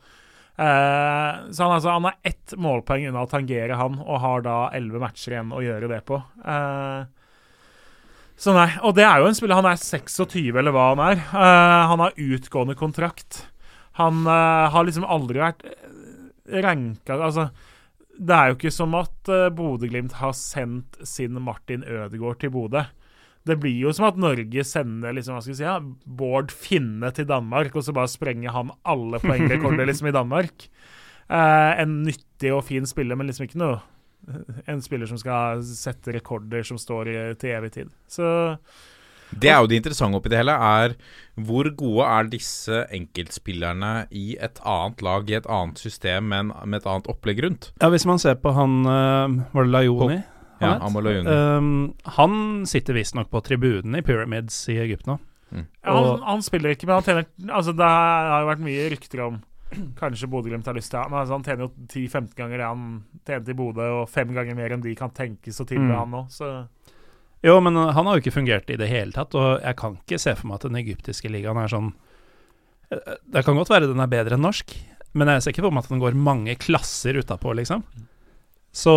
Eh, 0.55 1.51
så 1.51 1.63
han, 1.67 1.73
altså, 1.75 1.91
han 1.91 2.07
er 2.07 2.31
ett 2.31 2.55
målpoeng 2.61 3.09
unna 3.09 3.25
å 3.25 3.31
tangere 3.31 3.79
han, 3.79 3.99
og 4.05 4.21
har 4.23 4.45
da 4.47 4.59
11 4.77 5.03
matcher 5.03 5.35
igjen 5.35 5.55
å 5.55 5.63
gjøre 5.65 5.91
det 5.91 6.01
på. 6.07 6.21
Uh, 6.47 7.03
så 8.39 8.55
nei, 8.55 8.69
Og 8.83 8.95
det 8.99 9.05
er 9.07 9.21
jo 9.23 9.29
en 9.29 9.37
spiller 9.39 9.61
Han 9.61 9.69
er 9.71 9.79
26, 9.79 10.57
eller 10.59 10.75
hva 10.75 10.89
han 10.93 11.03
er. 11.05 11.21
Uh, 11.31 11.83
han 11.91 12.03
har 12.03 12.19
utgående 12.19 12.79
kontrakt. 12.79 13.45
Han 13.99 14.25
har 14.27 14.83
liksom 14.83 15.05
aldri 15.07 15.39
vært 15.39 15.61
ranka 16.65 17.15
Altså, 17.15 17.45
det 18.19 18.35
er 18.35 18.51
jo 18.51 18.57
ikke 18.57 18.73
som 18.75 18.95
at 18.99 19.31
uh, 19.31 19.51
Bodø-Glimt 19.55 20.17
har 20.19 20.35
sendt 20.39 20.99
sin 21.07 21.39
Martin 21.43 21.87
Ødegaard 21.87 22.43
til 22.43 22.53
Bodø. 22.55 22.85
Det 23.45 23.59
blir 23.61 23.77
jo 23.77 23.93
som 23.93 24.07
at 24.09 24.21
Norge 24.21 24.65
sender 24.65 25.13
liksom, 25.13 25.37
hva 25.37 25.43
skal 25.45 25.53
vi 25.53 25.59
si, 25.59 25.67
ja, 25.67 25.77
Bård 26.19 26.53
Finne 26.55 27.11
til 27.13 27.29
Danmark, 27.29 27.75
og 27.77 27.85
så 27.85 27.93
bare 27.97 28.09
sprenger 28.09 28.55
han 28.55 28.73
alle 28.89 29.21
poengrekorder 29.21 29.89
liksom, 29.91 30.09
i 30.09 30.17
Danmark. 30.17 30.69
Eh, 31.29 31.83
en 31.83 32.03
nyttig 32.05 32.53
og 32.53 32.65
fin 32.69 32.89
spiller, 32.89 33.17
men 33.17 33.31
liksom 33.31 33.47
ikke 33.47 33.61
noe 33.61 33.81
En 34.69 34.81
spiller 34.81 35.09
som 35.09 35.19
skal 35.21 35.61
sette 35.69 36.13
rekorder 36.15 36.65
som 36.65 36.79
står 36.81 37.09
i, 37.13 37.17
til 37.37 37.53
evig 37.53 37.71
tid. 37.75 37.91
Så 38.09 38.25
Det 39.29 39.51
er 39.53 39.59
jo 39.61 39.69
det 39.69 39.83
interessante 39.83 40.17
oppi 40.17 40.33
det 40.33 40.39
hele, 40.41 40.55
er 40.55 40.95
hvor 41.37 41.69
gode 41.77 42.07
er 42.09 42.31
disse 42.33 42.85
enkeltspillerne 42.95 44.07
i 44.17 44.39
et 44.41 44.61
annet 44.65 45.05
lag, 45.05 45.29
i 45.29 45.37
et 45.37 45.49
annet 45.51 45.81
system, 45.83 46.31
men 46.33 46.55
med 46.65 46.81
et 46.81 46.89
annet 46.89 47.11
opplegg 47.13 47.43
rundt? 47.45 47.73
Ja, 47.83 47.91
hvis 47.93 48.07
man 48.09 48.23
ser 48.23 48.39
på 48.41 48.55
han 48.57 48.85
uh, 48.89 49.45
Var 49.53 49.69
det 49.69 49.75
Lajoni? 49.75 50.23
Ja, 50.65 50.73
han 50.73 50.81
het? 50.81 50.89
Amaloyuni. 50.89 51.31
Um, 51.31 51.95
han 52.19 52.37
sitter 52.71 52.97
visstnok 52.97 53.31
på 53.31 53.41
tribunen 53.47 53.95
i 53.99 54.03
Pyramids 54.03 54.63
i 54.73 54.79
Egypt 54.83 55.07
nå. 55.11 55.19
Ja, 55.55 55.93
han, 55.95 56.23
han 56.27 56.41
spiller 56.43 56.73
ikke, 56.75 56.89
men 56.89 56.97
han 56.99 57.05
tjener 57.07 57.27
Altså, 57.55 57.71
det 57.79 57.87
har 57.87 58.41
jo 58.43 58.49
vært 58.49 58.63
mye 58.67 58.87
rykter 58.91 59.21
om 59.29 59.37
Kanskje 59.99 60.27
Bodø-Glimt 60.31 60.67
har 60.67 60.75
lyst 60.75 60.91
til 60.91 60.99
ham. 61.01 61.15
altså, 61.19 61.35
han 61.37 61.45
tjener 61.47 61.67
jo 61.67 61.71
10-15 61.91 62.35
ganger 62.39 62.59
det 62.59 62.67
han 62.67 62.83
tjente 63.27 63.51
i 63.55 63.57
Bodø, 63.59 63.87
og 64.01 64.09
fem 64.11 64.33
ganger 64.35 64.55
mer 64.59 64.75
enn 64.75 64.83
de 64.83 64.95
kan 64.99 65.11
tenkes 65.15 65.61
å 65.63 65.67
tilby 65.67 65.91
Mm. 65.93 65.99
han 65.99 66.11
nå, 66.15 66.25
så 66.31 66.51
Jo, 67.45 67.59
men 67.61 67.77
uh, 67.77 67.91
han 67.93 68.07
har 68.07 68.17
jo 68.17 68.23
ikke 68.25 68.35
fungert 68.39 68.71
i 68.71 68.77
det 68.81 68.89
hele 68.89 69.13
tatt, 69.13 69.35
og 69.35 69.61
jeg 69.63 69.77
kan 69.77 69.97
ikke 70.01 70.19
se 70.23 70.35
for 70.39 70.47
meg 70.49 70.55
at 70.61 70.67
den 70.69 70.81
egyptiske 70.83 71.31
ligaen 71.31 71.59
er 71.63 71.69
sånn 71.71 71.93
Uh, 72.93 73.15
Det 73.33 73.45
kan 73.47 73.57
godt 73.57 73.71
være 73.73 73.87
den 73.89 74.01
er 74.03 74.11
bedre 74.13 74.37
enn 74.37 74.45
norsk, 74.45 74.75
men 75.15 75.29
jeg 75.33 75.43
ser 75.43 75.55
ikke 75.55 75.63
for 75.65 75.73
meg 75.75 75.85
at 75.87 75.93
den 75.95 76.03
går 76.03 76.15
mange 76.19 76.55
klasser 76.61 77.17
utapå, 77.17 77.55
liksom. 77.57 77.83
Så, 78.75 78.93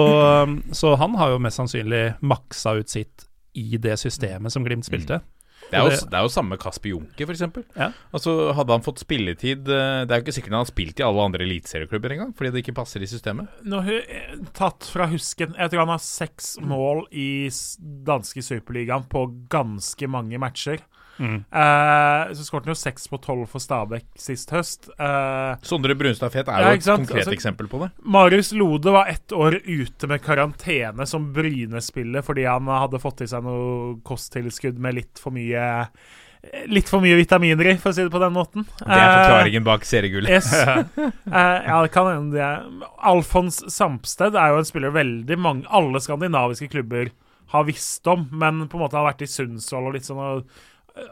så 0.73 0.95
han 0.97 1.13
har 1.19 1.36
jo 1.36 1.41
mest 1.43 1.59
sannsynlig 1.61 2.03
maksa 2.25 2.73
ut 2.80 2.89
sitt 2.89 3.28
i 3.57 3.78
det 3.82 3.95
systemet 4.01 4.53
som 4.53 4.65
Glimt 4.65 4.86
spilte. 4.88 5.19
Det 5.67 5.75
er, 5.75 5.84
jo, 5.84 5.89
det- 5.91 6.15
er 6.15 6.23
jo 6.23 6.30
samme 6.32 6.55
Kasper 6.61 6.89
Junker, 6.93 7.28
f.eks. 7.28 7.41
Ja. 7.75 7.89
Altså, 8.15 8.53
hadde 8.55 8.71
han 8.71 8.84
fått 8.86 9.01
spilletid 9.01 9.67
eh, 9.67 10.03
Det 10.07 10.13
er 10.15 10.21
jo 10.21 10.23
ikke 10.23 10.36
sikkert 10.38 10.53
han 10.55 10.61
har 10.63 10.69
spilt 10.69 11.01
i 11.01 11.03
alle 11.03 11.25
andre 11.28 11.43
eliteserieklubber 11.43 12.13
engang, 12.15 12.32
fordi 12.38 12.53
det 12.55 12.61
ikke 12.63 12.75
passer 12.78 13.03
i 13.03 13.09
systemet. 13.09 13.49
Nå, 13.67 13.82
tatt 14.55 14.88
fra 14.88 15.09
husken 15.11 15.57
Jeg 15.59 15.73
tror 15.73 15.84
han 15.84 15.91
har 15.91 16.03
seks 16.05 16.53
mål 16.63 17.03
i 17.11 17.28
danske 18.07 18.45
superligaen 18.47 19.09
på 19.11 19.25
ganske 19.51 20.07
mange 20.13 20.39
matcher. 20.39 20.80
Mm. 21.20 21.39
Uh, 21.49 22.34
så 22.38 22.45
skåret 22.45 22.68
han 22.68 22.74
jo 22.76 22.80
seks 22.80 23.07
på 23.11 23.20
tolv 23.24 23.47
for 23.49 23.63
Stabæk 23.63 24.05
sist 24.22 24.51
høst. 24.53 24.89
Uh, 24.99 25.55
Sondre 25.65 25.95
Brunstad 25.97 26.32
Fet 26.36 26.47
er 26.47 26.61
Ja, 26.61 26.70
jo 26.76 26.78
et 26.82 26.86
konkret 26.86 27.24
Altså- 27.26 27.34
eksempel 27.36 27.68
på 27.72 27.82
det. 27.84 27.91
Marius 28.03 28.51
Lode 28.53 28.91
var 28.93 29.07
ett 29.11 29.34
år 29.34 29.59
ute 29.65 30.07
med 30.07 30.22
karantene 30.24 31.07
som 31.07 31.32
Bryne-spiller 31.34 32.22
fordi 32.26 32.45
han 32.47 32.68
hadde 32.68 32.99
fått 33.01 33.22
i 33.22 33.28
seg 33.28 33.43
noe 33.43 33.97
kosttilskudd 34.07 34.78
med 34.80 34.95
litt 35.01 35.20
for 35.20 35.32
mye 35.36 35.68
Litt 36.70 36.88
for 36.88 37.01
mye 37.03 37.15
vitaminer 37.18 37.65
i, 37.74 37.78
for 37.82 37.89
å 37.89 37.95
si 37.97 38.03
det 38.05 38.11
på 38.13 38.20
den 38.22 38.32
måten. 38.32 38.63
Det 38.78 38.86
er 38.93 39.09
forklaringen 39.18 39.63
bak 39.65 39.84
seriegullet. 39.84 40.30
Yes. 40.32 40.53
Eh, 41.28 41.57
ja, 41.68 41.82
det 41.84 41.91
kan 41.91 42.07
hende 42.07 42.38
det. 42.38 42.43
er- 42.45 42.88
Alfons 43.03 43.57
Sampsted 43.74 44.36
er 44.38 44.53
jo 44.53 44.61
en 44.61 44.65
spiller 44.70 44.93
veldig 44.95 45.36
mange 45.38 45.65
Alle 45.76 45.99
skandinaviske 45.99 46.70
klubber 46.72 47.09
har 47.51 47.63
visst 47.68 48.07
om, 48.07 48.30
men 48.32 48.68
på 48.70 48.78
en 48.78 48.84
måte 48.86 48.95
har 48.95 49.05
vært 49.09 49.22
i 49.24 49.28
Sundsvall 49.28 49.88
og 49.89 49.93
litt 49.97 50.07
sånn 50.07 50.20
og 50.24 50.45
eh, 50.45 50.53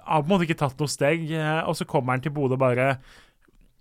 har 0.05 0.21
på 0.21 0.25
en 0.25 0.33
måte 0.33 0.47
ikke 0.47 0.59
tatt 0.63 0.79
noe 0.81 0.91
steg. 0.91 1.29
eh, 1.31 1.61
Og 1.69 1.75
så 1.77 1.85
kommer 1.85 2.13
han 2.15 2.21
til 2.25 2.31
Bodø 2.35 2.57
bare 2.57 2.97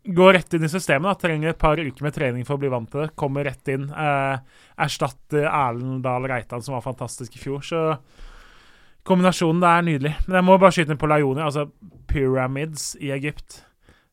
går 0.04 0.34
rett 0.36 0.54
inn 0.54 0.64
i 0.64 0.68
systemet. 0.68 1.08
da, 1.08 1.14
Trenger 1.14 1.48
et 1.54 1.58
par 1.58 1.80
uker 1.80 2.02
med 2.04 2.12
trening 2.12 2.44
for 2.44 2.56
å 2.56 2.60
bli 2.60 2.68
vant 2.68 2.90
til 2.90 3.00
det. 3.06 3.14
Kommer 3.16 3.44
rett 3.48 3.68
inn. 3.72 3.86
Eh, 3.90 4.38
erstatter 4.84 5.46
Erlend 5.48 6.02
Dahl 6.04 6.26
Reitan, 6.28 6.62
som 6.62 6.74
var 6.76 6.84
fantastisk 6.84 7.36
i 7.36 7.40
fjor. 7.40 7.62
Så 7.64 7.80
kombinasjonen 9.04 9.60
der 9.64 9.78
er 9.78 9.86
nydelig. 9.86 10.14
Men 10.26 10.36
jeg 10.40 10.44
må 10.48 10.58
bare 10.60 10.72
skyte 10.76 10.92
inn 10.92 11.00
på 11.00 11.08
Laioni. 11.08 11.40
Altså 11.44 11.70
pyramids 12.10 12.94
i 13.00 13.10
Egypt. 13.16 13.62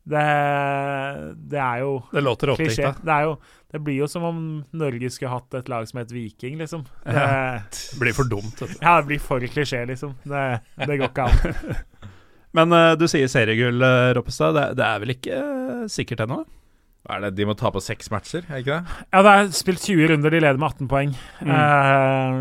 Det, 0.02 0.26
det 1.52 1.60
er 1.62 1.78
jo 1.84 1.92
Det 2.12 2.22
låter 2.26 2.48
klisjé. 2.58 2.90
Det, 3.06 3.18
jo, 3.28 3.36
det 3.72 3.80
blir 3.86 3.98
jo 4.02 4.08
som 4.10 4.24
om 4.26 4.38
Norge 4.74 5.10
skulle 5.14 5.32
hatt 5.36 5.54
et 5.60 5.70
lag 5.70 5.86
som 5.90 6.00
het 6.02 6.12
Viking, 6.12 6.58
liksom. 6.62 6.82
Det, 7.06 7.14
Ja. 7.14 7.60
Det 7.62 8.00
blir 8.02 8.14
for 8.18 8.24
dumt. 8.30 8.56
Dette. 8.58 8.78
ja, 8.82 8.96
det 9.02 9.08
blir 9.12 9.20
for 9.22 9.40
klisjé, 9.40 9.86
liksom. 9.86 10.14
Det, 10.24 10.60
det 10.82 10.98
går 10.98 11.08
ikke 11.12 11.24
an. 11.30 11.38
Men 12.58 12.68
uh, 12.76 12.96
du 13.00 13.06
sier 13.08 13.28
seriegull, 13.32 13.80
uh, 13.80 14.12
Roppestad. 14.18 14.54
Det, 14.58 14.66
det 14.82 14.86
er 14.88 15.00
vel 15.06 15.12
ikke 15.16 15.34
uh, 15.38 15.86
sikkert 15.92 16.20
ennå? 16.26 16.40
Hva 17.02 17.12
er 17.18 17.22
det, 17.26 17.32
De 17.40 17.46
må 17.50 17.54
ta 17.58 17.68
på 17.74 17.82
seks 17.82 18.12
matcher, 18.14 18.44
er 18.50 18.58
ikke 18.62 18.76
det? 18.78 18.84
Ja, 19.10 19.20
det 19.26 19.32
er 19.34 19.48
spilt 19.58 19.82
20 19.88 20.08
runder, 20.12 20.30
de 20.34 20.40
leder 20.44 20.60
med 20.62 20.70
18 20.70 20.88
poeng. 20.92 21.12
Mm. 21.42 21.50
Eh, 21.56 22.38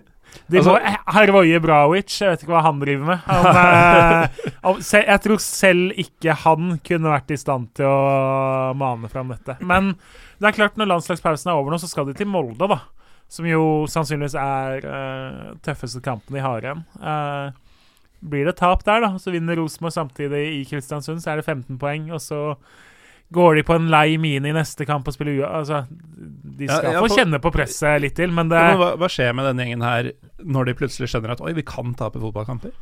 de 0.50 0.58
Altså- 0.58 0.74
må 0.76 0.96
Hervoje 1.14 1.60
Brawic, 1.62 2.14
jeg 2.20 2.30
vet 2.32 2.42
ikke 2.44 2.52
hva 2.54 2.62
han 2.66 2.80
driver 2.82 3.06
med. 3.06 3.18
Han, 3.26 3.46
eh, 3.60 4.48
av- 4.66 4.80
se, 4.82 5.02
jeg 5.06 5.22
tror 5.26 5.38
selv 5.44 5.92
ikke 6.04 6.34
han 6.44 6.78
kunne 6.86 7.12
vært 7.12 7.30
i 7.34 7.38
stand 7.40 7.70
til 7.78 7.86
å 7.86 8.72
mane 8.78 9.10
fram 9.12 9.30
dette. 9.34 9.56
Men 9.62 9.92
det 10.40 10.50
er 10.50 10.56
klart, 10.56 10.76
når 10.80 10.90
landslagspausen 10.94 11.50
er 11.52 11.58
over 11.60 11.70
nå, 11.74 11.78
så 11.82 11.90
skal 11.90 12.06
de 12.10 12.14
til 12.18 12.26
Molde, 12.30 12.66
da. 12.70 12.80
Som 13.30 13.46
jo 13.46 13.86
sannsynligvis 13.86 14.34
er 14.34 14.86
uh, 14.90 15.50
tøffeste 15.62 16.00
kampen 16.02 16.34
de 16.34 16.40
har 16.42 16.64
igjen. 16.64 16.80
Eh, 16.98 17.52
blir 18.26 18.48
det 18.48 18.56
tap 18.58 18.82
der, 18.84 19.04
da, 19.04 19.12
så 19.22 19.30
vinner 19.30 19.54
Rosenborg 19.60 19.94
samtidig 19.94 20.40
i 20.56 20.64
Kristiansund, 20.66 21.22
så 21.22 21.30
er 21.30 21.38
det 21.38 21.46
15 21.46 21.78
poeng. 21.78 22.08
Og 22.10 22.18
så 22.24 22.40
går 23.32 23.54
de 23.60 23.62
på 23.62 23.74
en 23.78 23.86
lei 23.92 24.16
mine 24.18 24.48
i 24.50 24.54
neste 24.56 24.86
kamp 24.88 25.06
og 25.06 25.14
spiller 25.14 25.38
ua... 25.40 25.50
Altså, 25.60 25.84
de 26.60 26.66
skal 26.68 26.90
ja, 26.92 26.98
få 27.00 27.06
for- 27.08 27.16
kjenne 27.20 27.38
på 27.40 27.52
presset 27.54 28.02
litt 28.02 28.16
til, 28.18 28.32
men 28.34 28.50
det 28.50 28.58
Ja, 28.58 28.72
men 28.74 28.80
hva, 28.82 28.88
hva 29.00 29.08
skjer 29.08 29.32
med 29.38 29.46
denne 29.48 29.64
gjengen 29.64 29.84
her 29.86 30.10
når 30.44 30.66
de 30.70 30.74
plutselig 30.80 31.08
skjønner 31.12 31.36
at 31.36 31.42
oi, 31.46 31.52
vi 31.56 31.62
kan 31.66 31.94
tape 31.98 32.20
fotballkamper? 32.20 32.74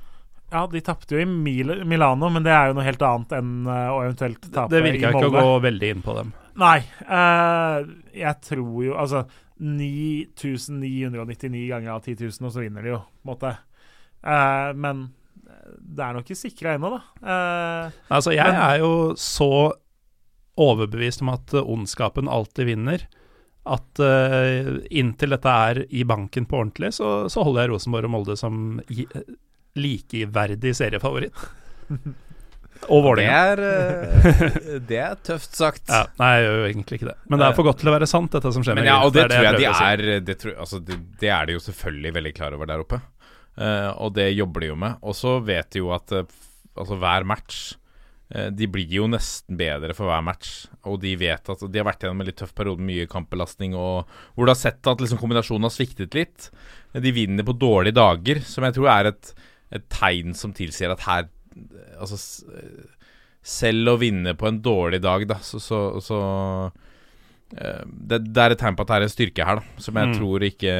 Ja, 0.49 0.63
de 0.73 0.81
tapte 0.81 1.13
jo 1.13 1.21
i 1.21 1.27
Mil 1.29 1.75
Milano, 1.85 2.31
men 2.33 2.41
det 2.47 2.55
er 2.57 2.71
jo 2.71 2.79
noe 2.79 2.87
helt 2.87 3.03
annet 3.05 3.35
enn 3.37 3.51
uh, 3.69 3.91
å 3.93 3.99
eventuelt 4.07 4.41
Det, 4.47 4.53
tape 4.55 4.73
det 4.73 4.81
i 4.81 4.87
virka 4.87 5.11
ikke 5.13 5.29
å 5.29 5.35
gå 5.35 5.51
veldig 5.67 5.91
inn 5.93 6.01
på 6.07 6.15
dem. 6.17 6.31
Nei. 6.59 6.79
eh, 7.05 7.77
jeg 8.19 8.41
tror 8.49 8.79
jo 8.89 8.97
Altså 8.99 9.21
9999 9.61 11.67
ganger 11.69 11.93
av 11.93 12.01
10 12.05 12.17
000, 12.25 12.49
og 12.49 12.55
så 12.55 12.63
vinner 12.65 12.83
de 12.87 12.95
jo, 12.95 13.01
på 13.05 13.27
en 13.27 13.31
måte. 13.35 13.53
Uh, 14.25 14.71
men 14.79 15.05
det 15.79 16.03
er 16.05 16.17
nok 16.17 16.25
ikke 16.27 16.39
sikra 16.41 16.75
ennå, 16.79 16.89
da. 16.97 17.01
Uh, 17.23 17.85
Altså, 18.17 18.33
jeg 18.35 18.49
Men- 18.49 18.63
er 18.63 18.77
jo 18.83 18.93
så 19.21 19.51
overbevist 20.59 21.23
om 21.25 21.33
at 21.35 21.55
eh, 21.55 21.71
ondskapen 21.75 22.31
alltid 22.31 22.73
vinner. 22.73 23.07
At 23.69 24.01
uh, 24.01 24.79
inntil 24.89 25.35
dette 25.35 25.53
er 25.53 25.83
i 25.93 26.01
banken 26.09 26.47
på 26.49 26.57
ordentlig, 26.57 26.95
så, 26.97 27.27
så 27.29 27.43
holder 27.45 27.67
jeg 27.67 27.73
Rosenborg 27.75 28.09
og 28.09 28.13
Molde 28.15 28.37
som 28.41 28.79
i, 28.89 29.05
likeverdig 29.77 30.73
seriefavoritt. 30.79 31.45
Og 32.87 33.03
Det 33.03 33.05
Vålerenga. 33.09 33.39
er, 33.51 33.59
eh, 33.59 34.79
det 34.87 34.99
er 35.03 35.17
tøft 35.27 35.57
sagt. 35.59 35.83
Ja, 35.91 36.05
nei, 36.21 36.29
jeg 36.37 36.45
gjør 36.45 36.59
jo 36.59 36.67
egentlig 36.69 36.99
ikke 37.01 37.09
det. 37.09 37.17
Men 37.27 37.41
det 37.41 37.49
er 37.49 37.57
for 37.57 37.67
godt 37.67 37.81
til 37.83 37.91
å 37.91 37.95
være 37.97 38.09
sant, 38.09 38.31
dette 38.31 38.53
som 38.55 38.65
skjer 38.65 38.79
Men 38.79 38.87
ja, 38.87 39.01
og 39.03 39.13
det, 39.13 39.25
det, 39.27 39.35
tror 39.35 39.49
jeg 39.49 39.59
de 39.59 39.67
si. 39.67 39.89
er 39.89 40.23
det, 40.23 40.37
tror, 40.39 40.55
altså, 40.63 40.79
det, 40.87 40.99
det 41.19 41.33
er 41.35 41.49
de 41.49 41.57
jo 41.57 41.65
selvfølgelig 41.65 42.15
veldig 42.21 42.35
klar 42.37 42.55
over 42.55 42.71
der 42.71 42.85
oppe. 42.85 43.01
Uh, 43.59 43.91
og 43.99 44.15
det 44.15 44.29
jobber 44.31 44.63
de 44.63 44.71
jo 44.71 44.79
med. 44.79 45.03
Og 45.03 45.19
så 45.19 45.35
vet 45.43 45.73
de 45.75 45.83
jo 45.83 45.91
at 45.97 46.15
uh, 46.15 46.23
altså, 46.79 46.99
hver 47.03 47.27
match 47.27 47.59
eh, 47.75 47.79
De 48.29 48.67
blir 48.69 48.91
jo 48.93 49.07
nesten 49.09 49.57
bedre 49.57 49.95
for 49.97 50.11
hver 50.11 50.21
match. 50.27 50.67
Og 50.85 50.99
de 51.01 51.15
vet 51.17 51.49
at 51.49 51.63
de 51.65 51.81
har 51.81 51.87
vært 51.89 52.05
gjennom 52.05 52.21
en 52.21 52.29
litt 52.29 52.37
tøff 52.37 52.53
periode 52.57 52.83
med 52.83 52.91
mye 52.91 53.09
kampbelastning, 53.09 53.73
og 53.73 54.11
hvor 54.35 54.45
du 54.45 54.53
har 54.53 54.59
sett 54.61 54.85
at 54.91 55.01
liksom, 55.01 55.21
kombinasjonen 55.23 55.65
har 55.65 55.73
sviktet 55.73 56.17
litt. 56.19 56.51
De 56.93 57.15
vinner 57.17 57.47
på 57.49 57.57
dårlige 57.57 57.97
dager, 57.97 58.43
som 58.45 58.67
jeg 58.69 58.77
tror 58.77 58.93
er 58.93 59.11
et, 59.15 59.33
et 59.81 59.89
tegn 59.93 60.37
som 60.37 60.53
tilsier 60.57 60.93
at 60.93 61.09
her 61.09 61.29
Altså 61.99 62.15
selv 63.49 63.95
å 63.95 63.99
vinne 64.01 64.35
på 64.39 64.49
en 64.49 64.61
dårlig 64.63 65.01
dag, 65.03 65.25
da, 65.31 65.39
så, 65.45 65.61
så, 65.63 65.81
så 66.05 66.19
eh, 66.21 66.88
det, 67.51 68.19
det 68.35 68.43
er 68.45 68.53
et 68.53 68.59
tegn 68.61 68.77
på 68.77 68.85
at 68.85 68.91
det 68.91 68.97
er 68.99 69.05
en 69.07 69.13
styrke 69.13 69.45
her, 69.49 69.61
da, 69.63 69.81
som 69.81 69.95
jeg 69.97 70.09
Mm. 70.09 70.17
tror 70.19 70.45
ikke 70.45 70.73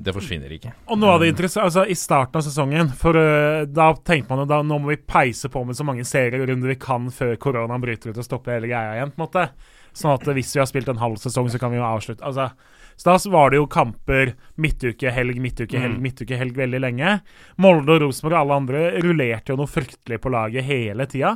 Det 0.00 0.14
forsvinner 0.16 0.52
ikke. 0.56 0.72
Og 0.88 0.98
noe 0.98 1.10
av 1.14 1.20
det 1.20 1.28
interessante 1.28 1.66
altså, 1.68 1.84
I 1.90 1.94
starten 1.98 2.36
av 2.40 2.42
sesongen 2.46 2.88
For 2.96 3.16
uh, 3.20 3.64
Da 3.68 3.92
tenkte 3.94 4.30
man 4.32 4.38
jo 4.44 4.48
da 4.48 4.62
nå 4.62 4.78
må 4.80 4.88
vi 4.94 4.96
peise 4.96 5.50
på 5.52 5.64
med 5.66 5.76
så 5.76 5.84
mange 5.84 6.06
serierunder 6.08 6.72
vi 6.72 6.78
kan 6.80 7.10
før 7.12 7.36
koronaen 7.36 7.80
bryter 7.84 8.10
ut 8.14 8.18
og 8.18 8.24
stopper 8.24 8.56
hele 8.56 8.70
greia 8.72 8.96
igjen. 8.96 9.12
på 9.12 9.20
en 9.20 9.26
måte 9.28 9.48
Sånn 9.92 10.14
at 10.14 10.22
hvis 10.22 10.54
vi 10.54 10.60
har 10.62 10.68
spilt 10.70 10.86
en 10.88 11.00
halv 11.02 11.16
sesong, 11.18 11.48
så 11.50 11.58
kan 11.58 11.72
vi 11.72 11.76
jo 11.80 11.82
avslutte. 11.82 12.22
Altså, 12.22 12.52
så 12.96 13.08
da 13.10 13.30
var 13.32 13.50
det 13.50 13.56
jo 13.58 13.66
kamper 13.66 14.36
midtuke, 14.56 15.10
helg, 15.10 15.40
midtuke, 15.42 15.74
helg, 15.82 15.96
Mm. 15.98 16.02
midtuke, 16.04 16.36
helg 16.38 16.54
veldig 16.54 16.78
lenge. 16.80 17.20
Molde 17.58 17.96
og 17.96 18.00
Rosenborg 18.04 18.36
og 18.36 18.38
alle 18.38 18.54
andre 18.60 19.02
rullerte 19.02 19.50
jo 19.50 19.56
noe 19.58 19.66
fryktelig 19.66 20.20
på 20.22 20.30
laget 20.30 20.62
hele 20.62 21.06
tida. 21.10 21.32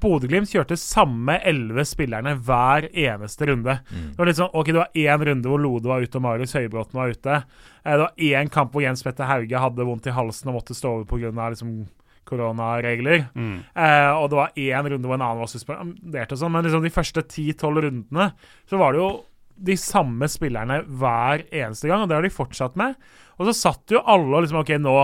Bodø-Glimt 0.00 0.48
kjørte 0.48 0.78
samme 0.80 1.36
elleve 1.44 1.84
spillerne 1.84 2.32
hver 2.40 2.88
eneste 2.94 3.44
runde. 3.50 3.76
Det 4.12 4.18
var 4.20 4.26
litt 4.30 4.38
sånn, 4.40 4.50
ok, 4.54 4.66
det 4.72 4.80
var 4.82 4.98
én 5.04 5.24
runde 5.28 5.48
hvor 5.52 5.60
Lode 5.62 5.90
var 5.90 6.02
ute 6.04 6.18
og 6.20 6.24
Marius 6.24 6.54
Høybråten 6.58 6.98
var 6.98 7.12
ute. 7.14 7.36
Eh, 7.84 7.92
Det 7.92 8.02
var 8.04 8.12
én 8.30 8.50
kamp 8.50 8.72
hvor 8.72 8.82
Jens 8.84 9.02
Petter 9.06 9.28
Hauge 9.30 9.62
hadde 9.62 9.86
vondt 9.88 10.06
i 10.10 10.14
halsen 10.16 10.50
og 10.52 10.58
måtte 10.60 10.76
stå 10.76 10.96
over 10.98 11.08
pga. 11.08 11.32
Liksom, 11.54 11.86
koronaregler. 12.28 13.26
Mm. 13.34 13.56
Eh, 13.72 14.10
og 14.18 14.28
det 14.30 14.38
var 14.38 14.52
én 14.60 14.90
runde 14.92 15.08
hvor 15.08 15.16
en 15.16 15.24
annen 15.24 15.40
var 15.42 15.50
suspendert 15.50 16.34
og 16.34 16.40
sånn, 16.40 16.52
men 16.54 16.66
liksom 16.66 16.84
de 16.84 16.92
første 16.92 17.24
10-12 17.24 17.82
rundene 17.86 18.26
så 18.68 18.80
var 18.80 18.92
det 18.94 19.00
jo 19.02 19.08
de 19.68 19.74
samme 19.80 20.28
spillerne 20.30 20.82
hver 21.00 21.42
eneste 21.50 21.88
gang, 21.90 22.04
og 22.04 22.10
det 22.10 22.14
har 22.18 22.22
de 22.26 22.30
fortsatt 22.30 22.76
med. 22.78 22.94
Og 23.40 23.48
så 23.48 23.56
satt 23.56 23.90
jo 23.94 24.04
alle 24.06 24.28
og 24.36 24.44
liksom 24.44 24.60
OK, 24.60 24.70
nå 24.78 24.94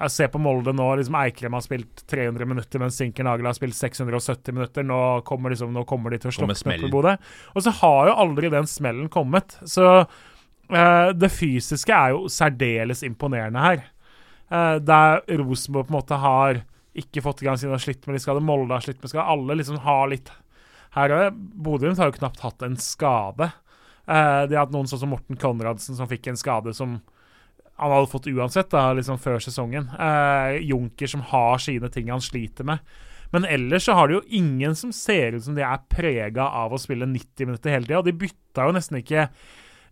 jeg 0.00 0.12
ser 0.14 0.30
på 0.32 0.40
Molde 0.40 0.72
nå, 0.72 0.86
liksom 0.96 1.16
Eikrem 1.20 1.56
har 1.56 1.64
spilt 1.64 2.02
300 2.08 2.48
minutter, 2.48 2.80
mens 2.80 2.96
Sinker 2.96 3.26
Nagel 3.26 3.48
har 3.50 3.56
spilt 3.56 3.76
670 3.76 4.56
minutter. 4.56 4.86
Nå 4.86 5.00
kommer, 5.28 5.52
liksom, 5.52 5.74
nå 5.76 5.84
kommer 5.88 6.14
de 6.14 6.22
til 6.22 6.30
å 6.30 6.34
slukne 6.38 6.78
på 6.80 6.92
Bodø. 6.92 7.16
Og 7.52 7.66
så 7.66 7.74
har 7.82 8.08
jo 8.08 8.18
aldri 8.24 8.52
den 8.52 8.68
smellen 8.70 9.10
kommet. 9.12 9.58
Så 9.68 9.86
eh, 10.00 11.10
det 11.12 11.32
fysiske 11.34 11.92
er 11.92 12.14
jo 12.16 12.30
særdeles 12.32 13.04
imponerende 13.04 13.66
her. 13.66 13.84
Eh, 14.48 14.76
der 14.80 15.20
Rosenborg 15.42 15.90
på 15.90 15.94
en 15.94 15.98
måte 16.00 16.20
har 16.24 16.62
ikke 17.00 17.22
fått 17.22 17.44
i 17.44 17.50
gang 17.50 17.60
siden 17.60 17.74
de 17.74 17.78
har 17.78 17.84
slitt 17.84 18.08
med 18.08 18.16
de 18.16 18.24
skadene. 18.24 18.48
Molde 18.48 18.74
har 18.74 18.86
slitt 18.86 19.02
med 19.04 19.12
skade. 19.12 19.28
Alle 19.28 19.60
liksom 19.60 19.82
har 19.84 20.08
litt 20.10 20.32
her 20.96 21.12
òg. 21.14 21.36
Bodø-Glimt 21.36 22.00
har 22.00 22.10
jo 22.10 22.18
knapt 22.18 22.40
hatt 22.46 22.64
en 22.66 22.80
skade. 22.80 23.52
Eh, 24.08 24.42
de 24.48 24.56
har 24.56 24.64
hatt 24.64 24.74
noen 24.74 24.88
sånn 24.90 25.04
som 25.04 25.12
Morten 25.12 25.38
Konradsen 25.38 25.98
som 25.98 26.08
fikk 26.10 26.32
en 26.32 26.40
skade 26.40 26.72
som 26.74 27.02
han 27.80 27.94
hadde 27.94 28.10
fått 28.12 28.28
uansett, 28.30 28.70
da, 28.72 28.90
liksom 28.96 29.20
før 29.20 29.40
sesongen. 29.42 29.88
Eh, 29.96 30.58
Junker 30.68 31.10
som 31.10 31.24
har 31.32 31.62
sine 31.62 31.88
ting 31.92 32.12
han 32.12 32.22
sliter 32.24 32.68
med. 32.68 32.84
Men 33.30 33.46
ellers 33.46 33.86
så 33.86 33.94
har 33.94 34.10
det 34.10 34.18
jo 34.18 34.38
ingen 34.40 34.74
som 34.76 34.92
ser 34.92 35.36
ut 35.36 35.44
som 35.44 35.56
de 35.56 35.62
er 35.62 35.82
prega 35.90 36.48
av 36.60 36.74
å 36.74 36.80
spille 36.82 37.06
90 37.06 37.46
minutter 37.46 37.74
hele 37.74 37.86
tida. 37.86 38.00
Og 38.02 38.08
de 38.08 38.16
bytta 38.24 38.66
jo 38.66 38.74
nesten 38.74 39.00
ikke 39.00 39.28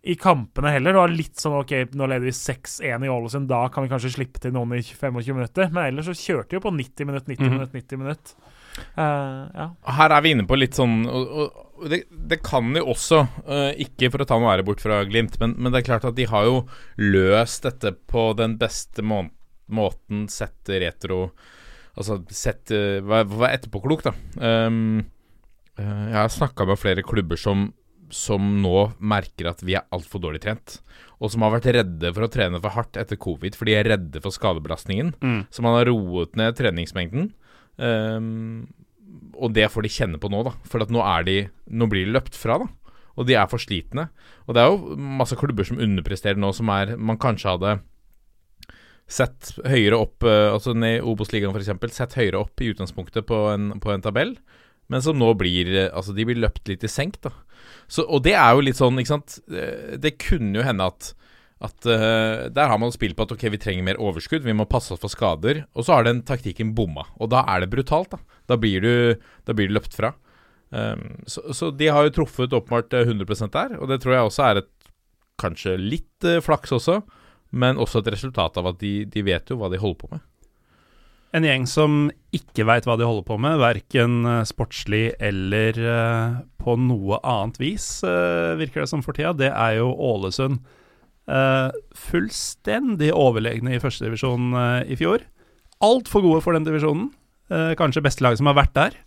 i 0.01 0.15
kampene 0.19 0.71
heller. 0.75 0.95
Det 0.95 1.01
var 1.01 1.13
litt 1.13 1.41
sånn 1.41 1.57
OK, 1.59 1.73
nå 1.99 2.07
leder 2.07 2.27
vi 2.27 2.35
6-1 2.35 3.03
i 3.03 3.11
Ålesund, 3.11 3.49
da 3.51 3.65
kan 3.71 3.83
vi 3.83 3.91
kanskje 3.91 4.13
slippe 4.15 4.43
til 4.43 4.53
noen 4.55 4.77
i 4.77 4.83
25 4.83 5.33
minutter. 5.33 5.71
Men 5.71 5.89
ellers 5.89 6.11
så 6.11 6.15
kjørte 6.15 6.53
de 6.53 6.59
jo 6.59 6.65
på 6.67 6.75
90 6.75 7.09
minutter, 7.09 7.33
90 7.33 7.51
minutt, 7.51 7.73
minutter, 7.73 7.97
90 7.97 8.03
minutter. 8.03 8.55
Eh, 8.79 9.41
ja. 9.59 9.67
Her 9.99 10.15
er 10.15 10.23
vi 10.23 10.35
inne 10.35 10.45
på 10.47 10.55
litt 10.55 10.77
sånn 10.77 11.01
Og, 11.09 11.23
og, 11.41 11.55
det, 11.87 12.03
det 12.09 12.39
kan 12.45 12.73
de 12.75 12.83
også. 12.83 13.23
Uh, 13.47 13.71
ikke 13.79 14.09
for 14.11 14.23
å 14.23 14.27
ta 14.29 14.39
noe 14.39 14.51
ære 14.53 14.65
bort 14.67 14.83
fra 14.83 15.01
Glimt, 15.07 15.37
men, 15.41 15.55
men, 15.57 15.71
det 15.71 15.81
er 15.81 15.89
klart 15.91 16.07
at 16.09 16.17
de 16.17 16.27
har 16.29 16.47
jo 16.47 16.63
løst 16.99 17.67
dette 17.67 17.93
på 18.11 18.31
den 18.39 18.57
beste 18.61 19.05
må 19.05 19.25
måten 19.69 20.23
sett 20.33 20.65
retro 20.81 21.27
Altså 21.99 22.15
sett 22.33 22.71
uh, 22.73 23.03
Vær 23.05 23.51
etterpåklok, 23.51 24.05
da. 24.07 24.13
Um, 24.39 25.03
jeg 25.79 26.15
har 26.15 26.31
snakka 26.31 26.65
med 26.67 26.79
flere 26.79 27.03
klubber 27.07 27.39
som, 27.39 27.69
som 28.11 28.57
nå 28.63 28.89
merker 28.99 29.47
at 29.51 29.61
vi 29.63 29.77
er 29.79 29.87
altfor 29.95 30.21
dårlig 30.23 30.41
trent. 30.43 30.79
Og 31.19 31.31
som 31.31 31.43
har 31.43 31.53
vært 31.53 31.69
redde 31.75 32.11
for 32.15 32.25
å 32.25 32.31
trene 32.31 32.59
for 32.59 32.75
hardt 32.75 32.99
etter 32.99 33.19
covid, 33.19 33.55
for 33.55 33.67
de 33.67 33.75
er 33.75 33.87
redde 33.91 34.21
for 34.23 34.35
skadebelastningen. 34.35 35.13
Mm. 35.19 35.41
Så 35.51 35.63
man 35.63 35.75
har 35.75 35.87
roet 35.91 36.35
ned 36.39 36.55
treningsmengden. 36.59 37.29
Um, 37.79 38.67
og 39.39 39.53
det 39.55 39.69
får 39.71 39.85
de 39.85 39.91
kjenne 39.93 40.19
på 40.21 40.31
nå, 40.31 40.41
da. 40.47 40.53
For 40.67 40.83
nå, 40.91 41.03
de, 41.27 41.37
nå 41.71 41.87
blir 41.91 42.07
de 42.07 42.15
løpt 42.15 42.37
fra, 42.37 42.59
da. 42.61 42.67
Og 43.19 43.27
de 43.27 43.35
er 43.35 43.49
for 43.51 43.61
slitne. 43.61 44.07
Og 44.47 44.55
det 44.55 44.63
er 44.63 44.71
jo 44.71 44.97
masse 45.19 45.35
klubber 45.39 45.67
som 45.67 45.79
underpresterer 45.81 46.39
nå, 46.39 46.51
som 46.55 46.71
er 46.71 46.95
man 46.95 47.19
kanskje 47.19 47.55
hadde 47.55 47.79
sett 49.09 49.55
høyere 49.65 49.97
opp 49.97 50.21
uh, 50.21 50.53
Altså 50.53 50.75
i 50.85 50.99
Obos-ligaen 51.01 51.55
f.eks. 51.55 51.95
Sett 51.97 52.17
høyere 52.19 52.43
opp 52.43 52.61
i 52.61 52.69
utgangspunktet 52.71 53.25
på 53.27 53.41
en, 53.51 53.71
på 53.81 53.91
en, 53.91 54.03
tabell, 54.05 54.35
men 54.87 55.03
som 55.03 55.17
nå 55.17 55.33
blir 55.39 55.71
Altså, 55.89 56.13
de 56.15 56.27
blir 56.29 56.39
løpt 56.39 56.69
litt 56.69 56.85
i 56.85 56.91
senk, 56.91 57.19
da. 57.25 57.33
Så, 57.89 58.05
og 58.05 58.23
det 58.27 58.35
er 58.37 58.53
jo 58.53 58.63
litt 58.63 58.77
sånn, 58.79 59.01
ikke 59.01 59.15
sant 59.17 59.39
eh, 59.51 59.97
Det 59.99 60.13
kunne 60.21 60.61
jo 60.61 60.65
hende 60.65 60.87
at 60.93 61.11
at 61.59 61.83
uh, 61.91 62.47
Der 62.55 62.71
har 62.71 62.79
man 62.79 62.93
spilt 62.95 63.17
på 63.17 63.25
at 63.27 63.33
ok, 63.35 63.49
vi 63.51 63.59
trenger 63.59 63.83
mer 63.83 63.99
overskudd, 63.99 64.45
vi 64.47 64.55
må 64.55 64.67
passe 64.69 64.93
oss 64.95 65.01
for 65.03 65.11
skader. 65.11 65.65
Og 65.75 65.85
så 65.85 65.97
har 65.97 66.07
den 66.07 66.23
taktikken 66.27 66.71
bomma. 66.75 67.03
Og 67.19 67.31
da 67.33 67.43
er 67.51 67.65
det 67.65 67.71
brutalt. 67.73 68.15
Da 68.15 68.19
Da 68.49 68.57
blir 68.57 68.81
du, 68.81 68.93
da 69.45 69.53
blir 69.53 69.67
du 69.67 69.75
løpt 69.75 69.93
fra. 69.93 70.13
Um, 70.69 71.23
så, 71.25 71.41
så, 71.53 71.71
de 71.71 71.87
har 71.89 72.05
jo 72.05 72.13
truffet 72.13 72.53
åpenbart 72.53 72.93
100 72.93 73.25
eh, 73.25 73.47
der, 73.49 73.71
og 73.81 73.87
det 73.89 74.03
tror 74.03 74.13
jeg 74.13 74.25
også 74.27 74.43
er 74.45 74.59
et 74.61 74.73
kanskje 75.41 75.77
litt 75.81 76.25
uh, 76.29 76.37
flaks 76.45 76.71
også, 76.71 76.99
men 77.49 77.79
også 77.81 78.03
et 78.03 78.11
resultat 78.13 78.57
av 78.61 78.67
at 78.69 78.77
de, 78.81 79.01
de, 79.09 79.23
vet 79.25 79.49
jo 79.49 79.57
hva 79.57 79.71
de 79.73 79.79
holder 79.81 79.97
på 79.97 80.09
med. 80.11 80.21
En 81.33 81.45
gjeng 81.45 81.65
som 81.69 81.97
ikke 82.33 82.67
veit 82.69 82.85
hva 82.85 82.99
de 83.01 83.05
holder 83.05 83.25
på 83.25 83.37
med, 83.41 83.57
verken 83.61 84.29
sportslig 84.45 85.15
eller 85.17 85.81
uh, 85.81 86.37
på 86.61 86.77
noe 86.77 87.17
annet 87.25 87.57
vis, 87.61 87.89
virker 88.61 88.85
det 88.85 88.91
som 88.93 89.01
for 89.05 89.17
tida, 89.17 89.33
det 89.33 89.49
er 89.49 89.79
jo 89.81 89.89
Ålesund. 89.89 90.61
Uh, 91.29 91.69
fullstendig 91.93 93.11
overlegne 93.13 93.75
i 93.75 93.81
førstedivisjon 93.81 94.53
uh, 94.55 94.81
i 94.89 94.97
fjor. 94.97 95.25
Altfor 95.85 96.25
gode 96.25 96.41
for 96.45 96.57
den 96.57 96.65
divisjonen. 96.65 97.11
Uh, 97.49 97.73
kanskje 97.77 98.03
beste 98.05 98.25
laget 98.25 98.41
som 98.41 98.49
har 98.49 98.57
vært 98.57 98.73
der. 98.77 98.97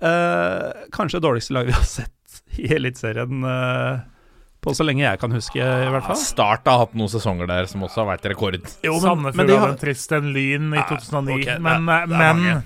Uh, 0.00 0.84
kanskje 0.92 1.20
det 1.20 1.26
dårligste 1.28 1.56
laget 1.56 1.72
vi 1.72 1.78
har 1.78 1.86
sett 1.88 2.42
i 2.60 2.68
Eliteserien 2.76 3.46
uh, 3.46 4.02
på 4.64 4.72
så 4.74 4.84
lenge 4.86 5.04
jeg 5.04 5.20
kan 5.20 5.32
huske, 5.34 5.60
i 5.60 5.90
hvert 5.92 6.06
fall. 6.06 6.18
Start 6.18 6.68
har 6.70 6.80
hatt 6.86 6.94
noen 6.96 7.12
sesonger 7.12 7.48
der 7.50 7.68
som 7.68 7.84
også 7.84 8.02
har 8.02 8.14
vært 8.14 8.28
rekord. 8.32 8.56
Jo, 8.84 8.96
men, 9.04 9.28
men 9.36 9.50
de 9.50 9.58
har 9.60 9.74
en 9.74 9.80
trist 9.80 10.12
en 10.16 10.30
Lyn 10.32 10.70
i 10.72 10.84
2009, 10.88 11.34
okay, 11.36 11.58
men, 11.60 11.84
det, 11.90 11.98
det 12.08 12.20
men 12.22 12.62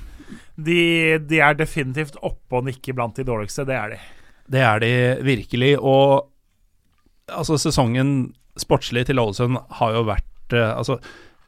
de, 0.54 0.80
de, 1.26 1.40
er 1.42 1.59
definitivt 1.59 2.18
oppe 2.22 2.61
og 2.61 2.68
nikker 2.68 2.94
blant 2.94 3.18
de 3.18 3.26
dårligste. 3.26 3.66
Det 3.66 3.76
er 3.78 3.94
de. 3.94 4.00
Det 4.48 4.62
er 4.62 4.82
de 4.84 4.92
virkelig. 5.26 5.72
Og 5.78 6.28
altså, 7.34 7.59
sesongen 7.59 8.32
sportslig 8.62 9.06
til 9.09 9.20
Ålesund 9.22 9.59
har 9.80 9.96
jo 9.96 10.04
vært 10.09 10.56
uh, 10.56 10.74
Altså, 10.74 10.98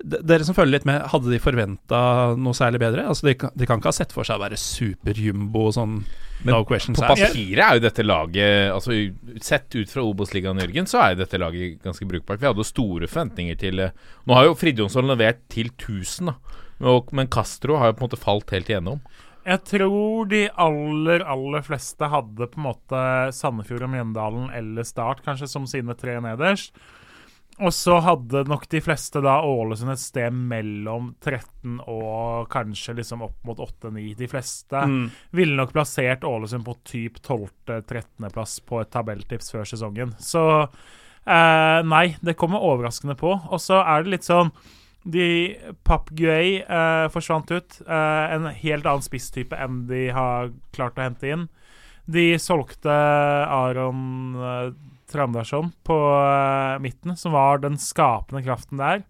dere 0.00 0.46
som 0.46 0.56
følger 0.56 0.78
litt 0.78 0.88
med, 0.88 1.02
hadde 1.12 1.28
de 1.28 1.38
forventa 1.42 2.00
noe 2.40 2.56
særlig 2.56 2.80
bedre? 2.80 3.04
Altså, 3.10 3.28
de, 3.28 3.36
de, 3.36 3.68
kan 3.68 3.80
ikke 3.80 3.92
ha 3.92 3.98
sett 3.98 4.14
for 4.16 4.26
seg 4.26 4.40
å 4.40 4.44
være 4.44 4.60
superjumbo 4.60 5.66
sånn 5.76 6.00
men 6.40 6.54
no 6.54 6.62
questions 6.64 6.96
på 6.96 7.04
papiret 7.04 7.60
er 7.60 7.76
jo 7.76 7.82
dette 7.84 8.04
laget 8.06 8.70
Altså 8.72 8.94
Sett 9.44 9.74
ut 9.76 9.90
fra 9.92 10.04
Obos-ligaen, 10.08 10.60
Jørgen, 10.62 10.88
så 10.88 11.02
er 11.02 11.12
jo 11.12 11.20
dette 11.20 11.40
laget 11.40 11.82
ganske 11.84 12.06
brukbart. 12.08 12.40
Vi 12.40 12.48
hadde 12.48 12.62
jo 12.62 12.68
store 12.68 13.08
forventninger 13.10 13.58
til 13.60 13.84
eh, 13.84 13.96
Nå 14.24 14.38
har 14.38 14.48
jo 14.48 14.56
Fridjonsson 14.56 15.10
levert 15.10 15.42
til 15.52 15.68
1000, 15.74 16.30
da. 16.32 16.94
Men 17.12 17.28
Castro 17.28 17.76
har 17.76 17.90
jo 17.90 17.98
på 17.98 18.02
en 18.02 18.08
måte 18.08 18.20
falt 18.20 18.54
helt 18.54 18.70
igjennom. 18.72 19.02
Jeg 19.44 19.64
tror 19.68 20.28
de 20.30 20.46
aller, 20.60 21.24
aller 21.28 21.64
fleste 21.64 22.08
hadde 22.12 22.48
på 22.48 22.60
en 22.60 22.66
måte 22.66 23.02
Sandefjord 23.36 23.84
og 23.86 23.92
Mjøndalen 23.94 24.48
eller 24.56 24.88
Start 24.88 25.20
kanskje 25.24 25.48
som 25.48 25.68
sine 25.68 25.96
tre 25.98 26.18
nederst. 26.24 26.72
Og 27.60 27.74
så 27.76 27.98
hadde 28.00 28.46
nok 28.48 28.64
de 28.72 28.80
fleste 28.80 29.20
da 29.24 29.36
Ålesund 29.44 29.92
et 29.92 30.00
sted 30.00 30.32
mellom 30.32 31.10
13 31.20 31.82
og 31.84 32.48
kanskje 32.52 32.94
liksom 32.96 33.24
opp 33.26 33.36
mot 33.44 33.60
8-9. 33.60 34.14
De 34.16 34.28
fleste 34.30 34.80
mm. 34.88 35.02
ville 35.36 35.58
nok 35.58 35.74
plassert 35.74 36.24
Ålesund 36.24 36.64
på 36.64 36.78
typ 36.88 37.20
12.-13.-plass 37.20 38.58
på 38.64 38.80
et 38.80 38.92
tabelltips 38.94 39.52
før 39.52 39.68
sesongen. 39.68 40.14
Så 40.22 40.44
eh, 40.64 41.80
nei, 41.84 42.06
det 42.24 42.38
kommer 42.40 42.64
overraskende 42.64 43.18
på. 43.20 43.34
Og 43.36 43.60
så 43.60 43.82
er 43.84 44.06
det 44.06 44.16
litt 44.16 44.28
sånn 44.28 44.54
de 45.04 45.56
Pap 45.84 46.10
Guay 46.16 46.60
eh, 46.60 47.06
forsvant 47.12 47.52
ut. 47.52 47.80
Eh, 47.84 48.34
en 48.36 48.50
helt 48.52 48.88
annen 48.88 49.04
spisstype 49.04 49.56
enn 49.56 49.84
de 49.90 50.08
har 50.16 50.52
klart 50.76 51.00
å 51.00 51.04
hente 51.04 51.28
inn. 51.28 51.48
De 52.10 52.32
solgte 52.42 52.92
Aron 52.92 54.36
eh, 54.36 54.72
Trandarsson 55.10 55.72
på 55.86 55.96
uh, 55.96 56.78
midten, 56.82 57.16
som 57.18 57.34
var 57.36 57.62
den 57.62 57.78
skapende 57.80 58.44
kraften 58.46 58.80
der. 58.80 59.04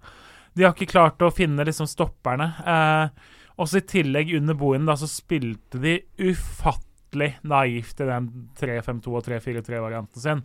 De 0.56 0.66
har 0.66 0.74
ikke 0.74 0.90
klart 0.90 1.22
å 1.22 1.32
finne 1.34 1.64
liksom 1.66 1.88
stopperne. 1.88 2.50
Uh, 2.66 3.36
også 3.60 3.80
i 3.80 3.86
tillegg, 3.88 4.32
under 4.38 4.56
boen 4.58 4.88
da, 4.88 4.96
så 4.96 5.08
spilte 5.10 5.80
de 5.82 5.98
ufattelig 6.18 7.34
naivt 7.48 8.00
i 8.00 8.08
den 8.08 8.28
3-5-2 8.58 9.16
og 9.18 9.24
3-4-3-varianten 9.26 10.22
sin. 10.22 10.44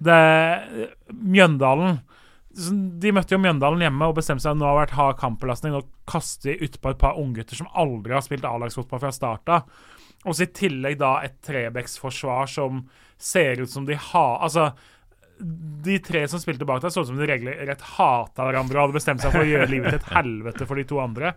Det, 0.00 0.16
Mjøndalen 1.12 1.98
De 2.56 3.10
møtte 3.12 3.34
jo 3.34 3.40
Mjøndalen 3.42 3.82
hjemme 3.84 4.06
og 4.08 4.14
bestemte 4.16 4.46
seg 4.46 4.56
nå 4.56 4.64
har 4.64 4.78
vært 4.78 4.96
hard 4.96 5.18
kampbelastning. 5.20 5.76
Nå 5.76 5.84
kaster 6.10 6.52
de 6.52 6.68
utpå 6.68 6.92
et 6.92 7.00
par 7.00 7.20
unggutter 7.20 7.58
som 7.58 7.68
aldri 7.78 8.16
har 8.16 8.24
spilt 8.26 8.46
A-lagsfotball 8.48 9.02
fra 9.04 9.12
start 9.14 9.52
av. 9.52 9.68
Og 10.28 10.36
i 10.36 10.48
tillegg 10.52 10.98
da 11.00 11.14
et 11.24 11.38
Trebecks-forsvar 11.46 12.50
som 12.50 12.82
ser 13.20 13.60
ut 13.60 13.70
som 13.70 13.84
de 13.86 13.98
har 14.00 14.38
Altså, 14.40 14.70
de 15.40 15.98
tre 16.04 16.26
som 16.28 16.40
spilte 16.42 16.66
bak 16.68 16.82
deg, 16.82 16.92
så 16.92 17.04
ut 17.04 17.10
som 17.10 17.18
de 17.20 17.28
regelrett 17.28 17.84
hata 17.96 18.46
hverandre 18.46 18.76
og 18.76 18.86
hadde 18.86 18.98
bestemt 18.98 19.24
seg 19.24 19.32
for 19.32 19.44
å 19.44 19.48
gjøre 19.48 19.70
livet 19.70 19.94
til 19.94 20.00
et 20.00 20.14
helvete 20.18 20.68
for 20.68 20.80
de 20.80 20.86
to 20.88 21.00
andre. 21.02 21.34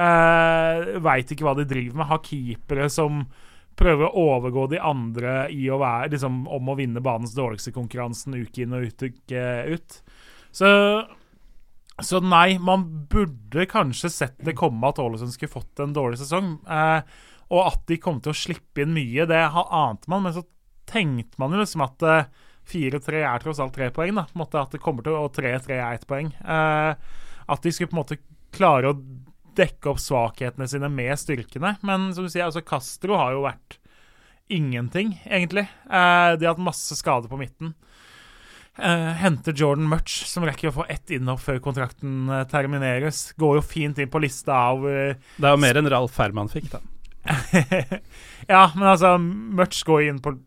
Uh, 0.00 0.98
Veit 1.02 1.32
ikke 1.32 1.46
hva 1.48 1.56
de 1.58 1.66
driver 1.68 1.98
med. 1.98 2.10
Har 2.12 2.22
keepere 2.24 2.90
som 2.92 3.24
prøver 3.80 4.06
å 4.06 4.26
overgå 4.34 4.66
de 4.70 4.80
andre 4.82 5.46
i 5.54 5.64
å 5.72 5.78
være 5.80 6.12
liksom, 6.14 6.44
om 6.52 6.68
å 6.68 6.76
vinne 6.78 7.02
banens 7.04 7.34
dårligste 7.36 7.72
konkurransen 7.74 8.36
uke 8.36 8.64
inn 8.64 8.76
og 8.76 8.86
uke 8.86 9.44
ut. 9.70 9.98
Så, 10.52 10.70
så 12.02 12.20
nei, 12.24 12.58
man 12.60 12.86
burde 13.10 13.68
kanskje 13.70 14.12
sett 14.12 14.38
det 14.44 14.56
komme 14.58 14.90
at 14.90 15.00
Ålesund 15.00 15.32
skulle 15.34 15.52
fått 15.52 15.82
en 15.82 15.94
dårlig 15.96 16.20
sesong. 16.20 16.58
Eh, 16.68 17.00
og 17.50 17.60
at 17.64 17.86
de 17.90 17.98
kom 18.02 18.20
til 18.22 18.34
å 18.34 18.40
slippe 18.40 18.84
inn 18.84 18.92
mye, 18.94 19.26
det 19.26 19.40
ante 19.48 20.10
man, 20.12 20.26
men 20.26 20.36
så 20.36 20.44
tenkte 20.90 21.40
man 21.40 21.54
jo 21.54 21.62
liksom 21.62 21.84
at 21.86 22.04
4-3 22.70 23.22
uh, 23.22 23.30
er 23.30 23.42
tross 23.42 23.62
alt 23.62 23.74
tre 23.76 23.90
poeng. 23.94 24.14
da, 24.16 24.26
på 24.28 24.36
en 24.36 24.44
måte 24.44 24.60
At 24.60 24.74
det 24.74 24.82
kommer 24.82 25.06
til 25.06 25.16
å 25.16 25.28
3-3 25.32 25.78
er 25.78 25.98
ett 25.98 26.08
poeng. 26.10 26.32
Uh, 26.44 26.94
at 27.50 27.62
de 27.62 27.72
skulle 27.74 27.90
på 27.90 27.96
en 27.96 28.02
måte 28.02 28.20
klare 28.54 28.92
å 28.92 28.98
dekke 29.58 29.92
opp 29.92 30.00
svakhetene 30.02 30.68
sine 30.70 30.90
med 30.92 31.18
styrkene. 31.18 31.76
Men 31.86 32.10
som 32.14 32.26
du 32.26 32.32
sier, 32.32 32.46
altså 32.46 32.62
Castro 32.64 33.18
har 33.18 33.34
jo 33.34 33.46
vært 33.46 33.78
ingenting, 34.50 35.14
egentlig. 35.26 35.66
Uh, 35.86 36.36
de 36.36 36.46
har 36.46 36.54
hatt 36.54 36.68
masse 36.70 36.96
skader 36.98 37.30
på 37.30 37.38
midten. 37.40 37.74
Uh, 38.78 39.10
henter 39.20 39.52
Jordan 39.52 39.88
Much, 39.90 40.22
som 40.30 40.46
rekker 40.46 40.70
å 40.70 40.76
få 40.78 40.86
ett 40.88 41.10
innhopp 41.12 41.42
før 41.42 41.58
kontrakten 41.62 42.30
uh, 42.30 42.44
termineres. 42.48 43.30
Går 43.40 43.58
jo 43.58 43.64
fint 43.66 43.98
inn 44.00 44.10
på 44.10 44.22
lista 44.22 44.56
av 44.70 44.86
uh, 44.86 45.18
Det 45.36 45.46
er 45.46 45.56
jo 45.56 45.60
mer 45.60 45.80
enn 45.80 45.90
Ralf 45.92 46.16
Herman 46.20 46.50
fikk, 46.52 46.70
da. 46.72 46.80
ja, 48.54 48.62
men 48.72 48.86
altså 48.88 49.18
Much 49.20 49.82
går 49.84 50.06
inn 50.08 50.22
på 50.24 50.38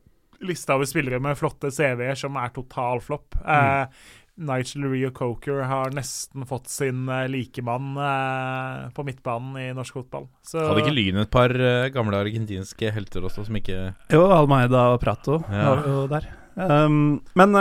lista 0.48 0.78
over 0.78 0.90
spillere 0.90 1.22
med 1.24 1.40
flotte 1.40 1.72
CV-er 1.74 2.20
som 2.20 2.38
er 2.40 2.54
total 2.56 3.02
flopp. 3.04 3.40
Mm. 3.42 3.48
Eh, 3.56 4.12
Nigel 4.36 4.84
Rio 4.90 5.12
Coker 5.14 5.62
har 5.70 5.92
nesten 5.94 6.46
fått 6.50 6.68
sin 6.68 7.10
uh, 7.10 7.28
likemann 7.30 7.98
eh, 7.98 8.90
på 8.90 9.06
midtbanen 9.06 9.60
i 9.62 9.68
norsk 9.78 10.00
fotball. 10.00 10.26
Så 10.42 10.64
Hadde 10.64 10.82
ikke 10.82 10.96
Lyn 10.96 11.22
et 11.22 11.32
par 11.34 11.54
eh, 11.54 11.92
gamle 11.94 12.18
argentinske 12.18 12.90
helter 12.96 13.28
også, 13.28 13.46
som 13.46 13.60
ikke 13.60 13.78
Jo, 14.10 14.24
Almeida 14.34 14.88
og 14.96 15.04
Prato 15.04 15.38
ja. 15.46 15.68
var 15.70 15.86
jo 15.86 16.08
der. 16.10 16.32
Um, 16.54 16.98
men 17.38 17.56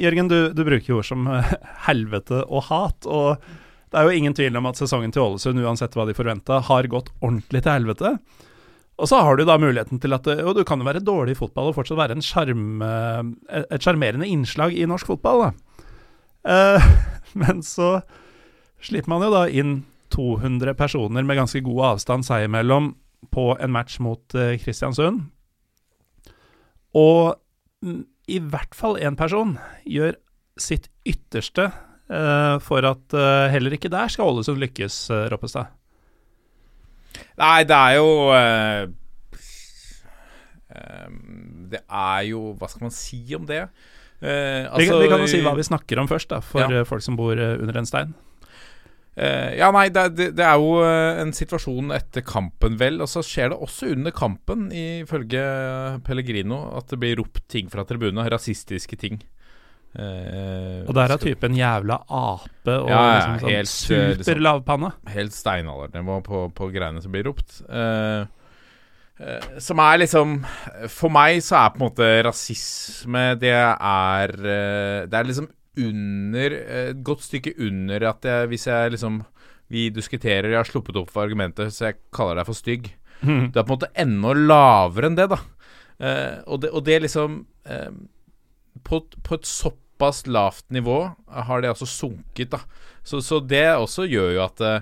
Jørgen, 0.00 0.28
du, 0.28 0.36
du, 0.56 0.62
bruker 0.64 0.96
ord 0.96 1.04
som 1.08 1.26
helvete 1.88 2.44
og 2.44 2.68
hat. 2.68 3.08
Og 3.08 3.40
det 3.92 4.00
er 4.00 4.08
jo 4.08 4.20
ingen 4.20 4.36
tvil 4.36 4.56
om 4.60 4.68
at 4.68 4.80
sesongen 4.80 5.12
til 5.12 5.24
Ålesund, 5.24 5.60
uansett 5.64 5.96
hva 5.96 6.06
de 6.08 6.16
forventa, 6.16 6.60
har 6.68 6.88
gått 6.92 7.12
ordentlig 7.20 7.64
til 7.64 7.76
helvete. 7.76 8.14
Og 9.00 9.08
så 9.08 9.20
har 9.24 9.38
du 9.38 9.44
da 9.48 9.56
muligheten 9.58 9.98
til 10.02 10.12
at 10.14 10.26
Og 10.28 10.54
du 10.54 10.62
kan 10.68 10.78
jo 10.78 10.86
være 10.86 11.04
dårlig 11.04 11.34
i 11.34 11.38
fotball 11.38 11.70
og 11.70 11.78
fortsatt 11.78 11.98
være 11.98 12.16
en 12.18 12.24
skjerm, 12.24 12.82
eh, 12.84 13.62
et 13.72 13.82
sjarmerende 13.82 14.28
innslag 14.28 14.76
i 14.76 14.86
norsk 14.86 15.14
fotball, 15.14 15.46
da. 15.46 15.52
Uh, 16.42 16.82
men 17.40 17.62
så 17.62 18.00
slipper 18.82 19.12
man 19.12 19.22
jo 19.24 19.30
da 19.32 19.46
inn 19.48 19.84
200 20.12 20.74
personer 20.76 21.24
med 21.24 21.38
ganske 21.38 21.62
god 21.64 21.94
avstand 21.94 22.26
seg 22.26 22.48
imellom 22.48 22.92
på 23.32 23.52
en 23.54 23.72
match 23.72 24.00
mot 24.02 24.36
uh, 24.36 24.58
Kristiansund. 24.60 25.22
Og 26.98 27.38
i 28.30 28.38
hvert 28.38 28.76
fall 28.76 28.98
én 29.00 29.16
person 29.18 29.56
gjør 29.88 30.18
sitt 30.60 30.88
ytterste 31.08 31.68
eh, 31.68 32.56
for 32.62 32.86
at 32.86 33.16
eh, 33.16 33.50
heller 33.52 33.76
ikke 33.76 33.90
der 33.92 34.12
skal 34.12 34.32
Ålesund 34.32 34.60
lykkes, 34.62 34.98
eh, 35.10 35.28
Roppestad. 35.32 35.72
Nei, 37.38 37.62
det 37.64 37.76
er 37.76 37.94
jo 37.96 38.08
eh, 38.36 38.82
Det 41.72 41.80
er 41.88 42.26
jo 42.28 42.42
Hva 42.60 42.68
skal 42.70 42.86
man 42.88 42.94
si 42.94 43.22
om 43.36 43.46
det? 43.48 43.64
Vi, 44.22 44.28
kan- 44.86 45.00
vi 45.02 45.08
kan 45.10 45.18
jo 45.18 45.24
altså, 45.24 45.32
si 45.34 45.40
hva 45.42 45.56
vi 45.58 45.64
snakker 45.66 45.98
om 45.98 46.06
først, 46.06 46.28
da, 46.30 46.38
for 46.46 46.60
Ja. 46.62 46.68
eh, 46.80 46.84
folk 46.86 47.02
som 47.02 47.16
bor 47.18 47.32
under 47.34 47.78
en 47.80 47.86
stein. 47.88 48.12
Uh, 49.18 49.52
ja, 49.58 49.66
nei, 49.74 49.88
det, 49.92 50.14
det, 50.16 50.40
er 50.40 50.54
jo 50.56 50.78
en 50.80 51.32
situasjon 51.36 51.90
etter 51.92 52.22
kampen, 52.24 52.78
vel. 52.80 53.00
Og 53.02 53.08
så 53.10 53.20
skjer 53.20 53.50
det 53.50 53.58
også 53.58 53.90
under 53.92 54.14
kampen, 54.14 54.70
ifølge 54.72 55.42
Pellegrino, 56.06 56.62
at 56.78 56.86
det 56.88 57.00
blir 57.02 57.18
ropt 57.18 57.42
ting 57.52 57.68
fra 57.68 57.84
tribunen. 57.84 58.22
Rasistiske 58.32 58.96
ting. 58.96 59.18
Eh, 59.92 60.86
Og 60.88 60.94
der 60.96 61.12
er 61.12 61.20
typen 61.20 61.52
jævla 61.52 61.98
ape 62.08 62.76
og 62.80 62.88
Ja, 62.88 63.00
ja, 63.00 63.16
liksom 63.18 63.40
sånn 63.42 63.50
helt, 63.50 63.90
eh, 63.90 64.14
liksom- 64.16 64.24
superlavpanne. 64.24 64.92
Helt 65.12 65.32
steinaldernivå 65.36 66.22
på, 66.24 66.38
på 66.54 66.68
greiene 66.72 67.02
som 67.02 67.12
blir 67.12 67.24
ropt. 67.28 67.58
Eh, 67.68 68.24
eh, 69.20 69.58
som 69.60 69.78
er 69.84 69.98
liksom 69.98 70.38
For 70.88 71.10
meg 71.10 71.42
så 71.44 71.58
er 71.66 71.70
på 71.74 71.76
en 71.82 71.90
måte 71.90 72.08
rasisme 72.24 73.38
Det 73.38 73.52
er 73.52 74.32
eh, 74.32 75.06
Det 75.06 75.14
er 75.20 75.24
liksom 75.28 75.50
under 75.76 76.52
eh, 76.56 76.88
Et 76.90 77.02
godt 77.04 77.20
stykke 77.28 77.52
under 77.60 78.08
at 78.08 78.22
jeg, 78.24 78.48
hvis 78.48 78.66
jeg 78.66 78.92
liksom 78.92 79.20
Vi 79.68 79.90
diskuterer, 79.90 80.48
jeg 80.50 80.56
har 80.56 80.64
sluppet 80.64 80.96
opp 80.96 81.10
for 81.10 81.24
argumentet, 81.26 81.68
så 81.72 81.86
jeg 81.90 81.96
kaller 82.12 82.36
deg 82.36 82.46
for 82.46 82.54
stygg. 82.54 82.90
Mm. 83.22 83.52
Du 83.52 83.60
er 83.60 83.64
på 83.64 83.72
en 83.72 83.78
måte 83.78 83.92
enda 83.96 84.32
lavere 84.36 85.06
enn 85.06 85.14
det, 85.16 85.28
da. 85.30 85.38
Og, 86.46 86.60
det, 86.60 86.70
og 86.76 86.84
det 86.84 86.98
liksom 87.00 87.46
på, 88.84 88.98
på 89.24 89.34
et 89.38 89.46
såpass 90.02 90.26
lavt 90.26 90.70
nivå 90.70 91.14
har 91.28 91.62
det 91.62 91.70
altså 91.70 91.86
sunket, 91.86 92.50
da. 92.50 92.60
Så, 93.02 93.20
så 93.22 93.40
det 93.40 93.76
også 93.76 94.06
gjør 94.06 94.34
jo 94.34 94.42
at, 94.44 94.60
eh, 94.60 94.80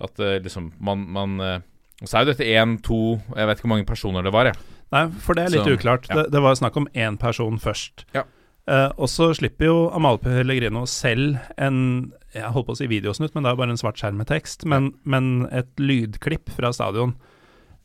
at 0.00 0.20
eh, 0.20 0.40
liksom 0.42 0.72
man, 0.80 1.06
man 1.08 1.40
eh, 1.40 1.60
Så 2.04 2.16
er 2.16 2.24
jo 2.24 2.32
dette 2.32 2.44
én, 2.48 2.78
to 2.80 3.20
Jeg 3.36 3.46
vet 3.46 3.58
ikke 3.58 3.66
hvor 3.66 3.74
mange 3.74 3.86
personer 3.86 4.22
det 4.24 4.32
var, 4.32 4.46
jeg. 4.46 4.56
Nei, 4.90 5.08
for 5.20 5.34
det 5.36 5.44
er 5.44 5.50
litt 5.54 5.64
Så, 5.68 5.76
uklart. 5.76 6.08
ja. 6.08 6.16
Det, 6.16 6.30
det 6.32 6.40
var 6.42 6.54
snakk 6.56 6.76
om 6.76 6.88
én 6.94 7.18
person 7.20 7.58
først. 7.58 8.06
Ja. 8.14 8.24
Eh, 8.66 8.88
og 8.96 9.08
så 9.08 9.30
slipper 9.36 9.66
jo 9.68 9.90
Amalie 9.94 10.20
Pellegrino 10.24 10.86
selv 10.86 11.38
en 11.58 12.12
Jeg 12.34 12.52
holdt 12.54 12.68
på 12.68 12.74
å 12.76 12.78
si 12.78 12.86
videosnutt, 12.86 13.34
men 13.34 13.42
det 13.44 13.50
er 13.50 13.56
jo 13.56 13.60
bare 13.60 13.74
en 13.74 13.80
svart 13.80 14.00
skjerm 14.00 14.20
med 14.20 14.28
tekst. 14.30 14.64
Men, 14.64 14.94
men 15.04 15.46
et 15.50 15.70
lydklipp 15.80 16.52
fra 16.56 16.72
stadion 16.72 17.16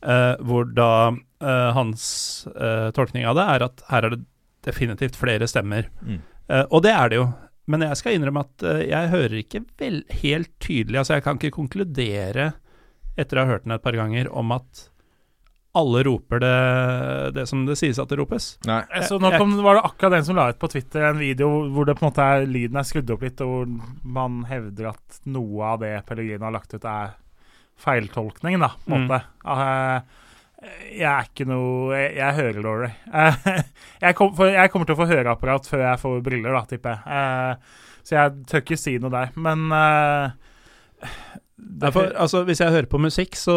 eh, 0.02 0.34
hvor 0.40 0.68
da 0.72 1.12
eh, 1.42 1.68
hans 1.76 2.46
tolkning 2.96 3.26
av 3.26 3.36
det 3.36 3.46
er 3.56 3.66
at 3.68 3.84
her 3.90 4.08
er 4.08 4.16
det 4.16 4.24
definitivt 4.66 5.18
flere 5.18 5.46
stemmer. 5.50 5.90
Mm. 6.02 6.22
Eh, 6.48 6.64
og 6.70 6.82
det 6.86 6.92
er 6.94 7.08
det 7.12 7.20
jo. 7.20 7.26
Men 7.66 7.82
jeg 7.82 7.96
skal 7.98 8.14
innrømme 8.18 8.44
at 8.46 8.62
eh, 8.62 8.82
jeg 8.92 9.08
hører 9.10 9.38
ikke 9.40 9.64
vel 9.82 9.96
helt 10.22 10.52
tydelig 10.62 11.00
Altså, 11.00 11.16
jeg 11.16 11.24
kan 11.26 11.40
ikke 11.40 11.56
konkludere 11.56 12.52
etter 13.18 13.38
å 13.40 13.42
ha 13.46 13.50
hørt 13.56 13.64
den 13.64 13.74
et 13.74 13.82
par 13.82 13.96
ganger 13.96 14.28
om 14.30 14.52
at 14.54 14.84
alle 15.76 16.00
roper 16.06 16.40
det, 16.40 16.52
det 17.36 17.42
som 17.50 17.66
det 17.68 17.74
sies 17.76 17.98
at 18.00 18.08
det 18.08 18.16
ropes. 18.16 18.46
Nei. 18.64 18.78
Så 19.04 19.18
nå 19.20 19.28
kom, 19.36 19.50
var 19.60 19.76
det 19.76 19.82
akkurat 19.84 20.14
den 20.14 20.24
som 20.24 20.36
la 20.38 20.46
ut 20.48 20.60
på 20.62 20.70
Twitter 20.72 21.04
en 21.10 21.18
video 21.20 21.50
hvor 21.74 21.84
det 21.84 21.98
på 21.98 22.06
en 22.06 22.08
måte 22.08 22.24
er, 22.24 22.46
lyden 22.48 22.78
er 22.80 22.86
skrudd 22.88 23.10
opp 23.12 23.26
litt, 23.26 23.42
og 23.44 23.50
hvor 23.52 23.66
man 24.16 24.38
hevder 24.48 24.88
at 24.94 25.18
noe 25.28 25.72
av 25.74 25.82
det 25.82 25.90
Pellegrino 26.08 26.46
har 26.48 26.54
lagt 26.56 26.72
ut, 26.72 26.86
er 26.88 27.12
feiltolkning, 27.76 28.56
da, 28.62 28.70
på 28.86 28.94
en 28.96 29.04
Mm. 29.04 29.10
måte. 29.10 29.20
Eh, 30.66 30.98
jeg 31.00 31.08
er 31.10 31.30
ikke 31.30 31.46
noe 31.48 31.96
Jeg, 31.96 32.12
jeg 32.18 32.38
hører 32.40 32.62
dårlig. 32.64 32.92
Eh, 33.12 33.48
jeg, 34.04 34.18
kom, 34.18 34.34
for 34.36 34.52
jeg 34.52 34.72
kommer 34.72 34.88
til 34.88 34.96
å 34.96 35.00
få 35.02 35.10
høreapparat 35.12 35.70
før 35.70 35.86
jeg 35.86 36.02
får 36.02 36.20
briller, 36.26 36.56
da, 36.56 36.66
tipper 36.70 36.96
jeg. 36.96 37.20
Eh, 37.20 37.82
så 38.06 38.20
jeg 38.20 38.36
tør 38.50 38.62
ikke 38.62 38.78
si 38.78 38.98
noe 39.02 39.10
der. 39.14 39.32
Men 39.34 39.66
eh, 39.74 41.08
Ja, 41.80 41.90
for, 41.90 42.12
altså, 42.20 42.42
hvis 42.46 42.60
jeg 42.60 42.70
hører 42.70 42.86
på 42.90 43.00
musikk, 43.00 43.34
så 43.36 43.54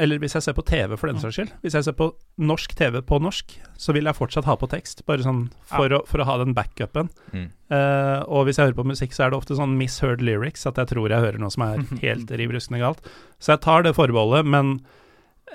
Eller 0.00 0.20
hvis 0.22 0.36
jeg 0.36 0.44
ser 0.46 0.54
på 0.56 0.64
TV, 0.66 0.94
for 0.96 1.10
den 1.10 1.20
saks 1.20 1.36
skyld. 1.36 1.50
Hvis 1.64 1.76
jeg 1.76 1.86
ser 1.86 1.96
på 1.98 2.12
norsk 2.40 2.76
TV 2.78 3.00
på 3.04 3.18
norsk, 3.20 3.56
så 3.76 3.92
vil 3.96 4.08
jeg 4.08 4.16
fortsatt 4.16 4.48
ha 4.48 4.56
på 4.56 4.68
tekst, 4.70 5.02
bare 5.10 5.26
sånn 5.26 5.42
for, 5.68 5.92
å, 5.92 6.00
for 6.08 6.22
å 6.22 6.28
ha 6.28 6.38
den 6.40 6.54
backupen. 6.56 7.10
Mm. 7.34 7.50
Uh, 7.70 8.22
og 8.26 8.46
hvis 8.46 8.58
jeg 8.58 8.70
hører 8.70 8.78
på 8.78 8.86
musikk, 8.88 9.12
så 9.14 9.26
er 9.26 9.30
det 9.32 9.38
ofte 9.42 9.58
sånn 9.58 9.76
misheard 9.78 10.24
lyrics, 10.24 10.64
at 10.66 10.80
jeg 10.80 10.90
tror 10.94 11.12
jeg 11.12 11.26
hører 11.26 11.42
noe 11.42 11.52
som 11.52 11.66
er 11.66 11.84
helt 12.06 12.32
riv 12.40 12.54
ruskende 12.54 12.80
galt. 12.82 13.12
Så 13.42 13.52
jeg 13.54 13.62
tar 13.66 13.84
det 13.86 13.96
forbeholdet, 13.98 14.48
men 14.48 14.78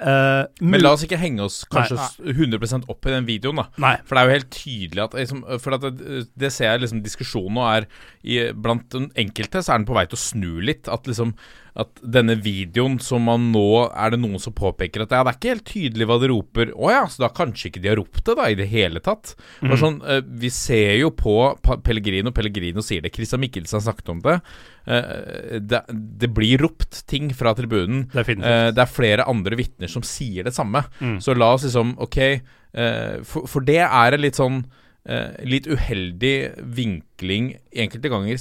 eh, 0.01 0.43
Men 0.61 0.81
la 0.83 0.91
oss 0.95 1.03
ikke 1.05 1.19
henge 1.21 1.45
oss 1.45 1.61
kanskje 1.71 1.97
Nei, 1.99 2.07
nei. 2.31 2.35
100% 2.57 2.89
opp 2.91 3.07
i 3.07 3.13
den 3.13 3.27
videoen, 3.29 3.61
da. 3.61 3.67
Nei. 3.81 3.95
For 4.05 4.15
det 4.17 4.21
er 4.23 4.29
jo 4.29 4.35
helt 4.37 4.49
tydelig 4.55 5.03
at 5.05 5.19
liksom, 5.19 5.43
For 5.63 5.77
at 5.77 5.85
det, 5.87 6.23
det 6.35 6.51
ser 6.53 6.71
jeg 6.73 6.85
liksom 6.85 7.03
diskusjonen 7.05 7.59
nå 7.59 7.67
er 7.71 7.87
i, 8.23 8.39
Blant 8.53 8.89
den 8.95 9.11
enkelte 9.25 9.63
så 9.63 9.75
er 9.75 9.81
den 9.83 9.89
på 9.89 9.97
vei 9.97 10.05
til 10.09 10.19
å 10.19 10.23
snu 10.25 10.51
litt. 10.65 10.89
At 10.91 11.07
liksom 11.09 11.35
At 11.75 11.99
denne 11.99 12.37
videoen 12.39 12.93
som 13.03 13.25
man 13.27 13.49
nå 13.51 13.65
Er 13.89 14.13
det 14.13 14.19
noen 14.21 14.39
som 14.39 14.53
påpeker 14.55 15.03
at 15.03 15.11
ja, 15.11 15.23
det 15.25 15.33
er 15.33 15.37
ikke 15.37 15.51
helt 15.51 15.65
tydelig 15.67 16.05
hva 16.07 16.15
de 16.21 16.29
roper. 16.31 16.69
Å 16.71 16.91
ja, 16.93 17.01
så 17.11 17.25
da 17.25 17.29
kanskje 17.35 17.67
ikke 17.67 17.81
de 17.83 17.89
har 17.91 17.97
ropt 17.99 18.21
det, 18.21 18.35
da, 18.39 18.45
i 18.47 18.55
det 18.55 18.67
hele 18.71 19.01
tatt. 19.03 19.33
Mm. 19.59 19.67
For 19.67 19.81
sånn, 19.81 19.97
eh, 20.07 20.21
Vi 20.45 20.51
ser 20.55 20.93
jo 21.01 21.09
på 21.15 21.35
Pellegrino, 21.83 22.31
Pellegrino 22.35 22.83
sier 22.85 23.03
det, 23.03 23.11
Christian 23.15 23.43
Michelsen 23.43 23.79
har 23.79 23.85
snakket 23.89 24.11
om 24.13 24.21
det. 24.23 24.37
Eh, 24.87 25.57
det. 25.59 25.81
Det 26.23 26.29
blir 26.31 26.63
ropt 26.63 27.01
ting 27.11 27.27
fra 27.35 27.51
tribunen. 27.57 28.05
Definitivt. 28.13 28.47
Eh, 28.47 28.69
det 28.75 28.83
er 28.85 28.95
flere 28.95 29.27
andre 29.27 29.59
vitner 29.59 29.91
som 29.91 30.05
sier 30.05 30.47
det 30.47 30.55
samme. 30.55 30.85
Mm. 31.01 31.17
Så 31.23 31.35
la 31.35 31.53
oss 31.57 31.67
liksom 31.67 31.95
Ok, 32.05 32.17
for, 33.23 33.47
for 33.47 33.63
det 33.63 33.81
er 33.83 34.15
en 34.15 34.23
litt 34.23 34.35
sånn 34.39 34.65
Litt 35.45 35.67
uheldig 35.69 36.65
vinkling 36.75 37.51
enkelte 37.77 38.09
ganger. 38.09 38.39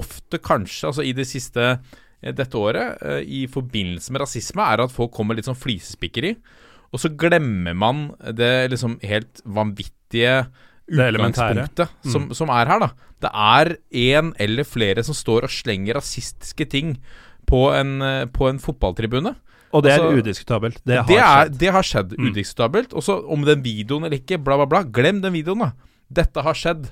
Ofte 0.00 0.40
kanskje, 0.40 0.88
altså 0.88 1.04
i 1.04 1.12
det 1.12 1.26
siste 1.28 1.74
dette 2.22 2.56
året, 2.60 2.98
eh, 3.02 3.20
i 3.24 3.46
forbindelse 3.48 4.12
med 4.12 4.20
rasisme, 4.20 4.60
er 4.62 4.82
at 4.84 4.92
folk 4.92 5.12
kommer 5.16 5.34
litt 5.34 5.46
sånn 5.48 5.56
flisespikkeri. 5.58 6.34
Og 6.92 6.98
så 7.00 7.08
glemmer 7.16 7.74
man 7.78 8.10
det 8.34 8.70
liksom 8.72 8.98
helt 9.06 9.40
vanvittige 9.46 10.46
utgangspunktet 10.90 11.88
mm. 12.04 12.10
som, 12.12 12.28
som 12.34 12.50
er 12.50 12.66
her, 12.70 12.82
da. 12.82 12.90
Det 13.20 13.30
er 13.30 13.70
en 14.16 14.32
eller 14.40 14.66
flere 14.66 15.04
som 15.06 15.14
står 15.16 15.46
og 15.46 15.52
slenger 15.54 15.98
rasistiske 16.00 16.66
ting 16.72 16.96
på 17.50 17.68
en, 17.76 18.00
eh, 18.02 18.24
på 18.32 18.48
en 18.50 18.58
fotballtribune. 18.62 19.34
og 19.72 19.84
det 19.84 19.92
er 19.92 20.00
altså, 20.02 20.18
udiskutabelt. 20.18 20.80
Det 20.84 20.96
har 20.98 21.06
Det, 21.06 21.16
er, 21.18 21.44
skjedd. 21.44 21.58
det 21.60 21.70
har 21.76 21.82
skjedd 21.86 22.14
Mm. 22.18 22.30
udiskutabelt. 22.32 22.92
Og 22.92 23.02
så 23.06 23.14
om 23.30 23.44
den 23.44 23.62
videoen 23.62 24.04
eller 24.04 24.18
ikke, 24.18 24.38
bla, 24.42 24.56
bla, 24.56 24.66
bla. 24.66 24.82
Glem 24.82 25.20
den 25.22 25.32
videoen, 25.32 25.60
da. 25.60 25.70
Dette 26.12 26.42
har 26.42 26.54
skjedd. 26.58 26.88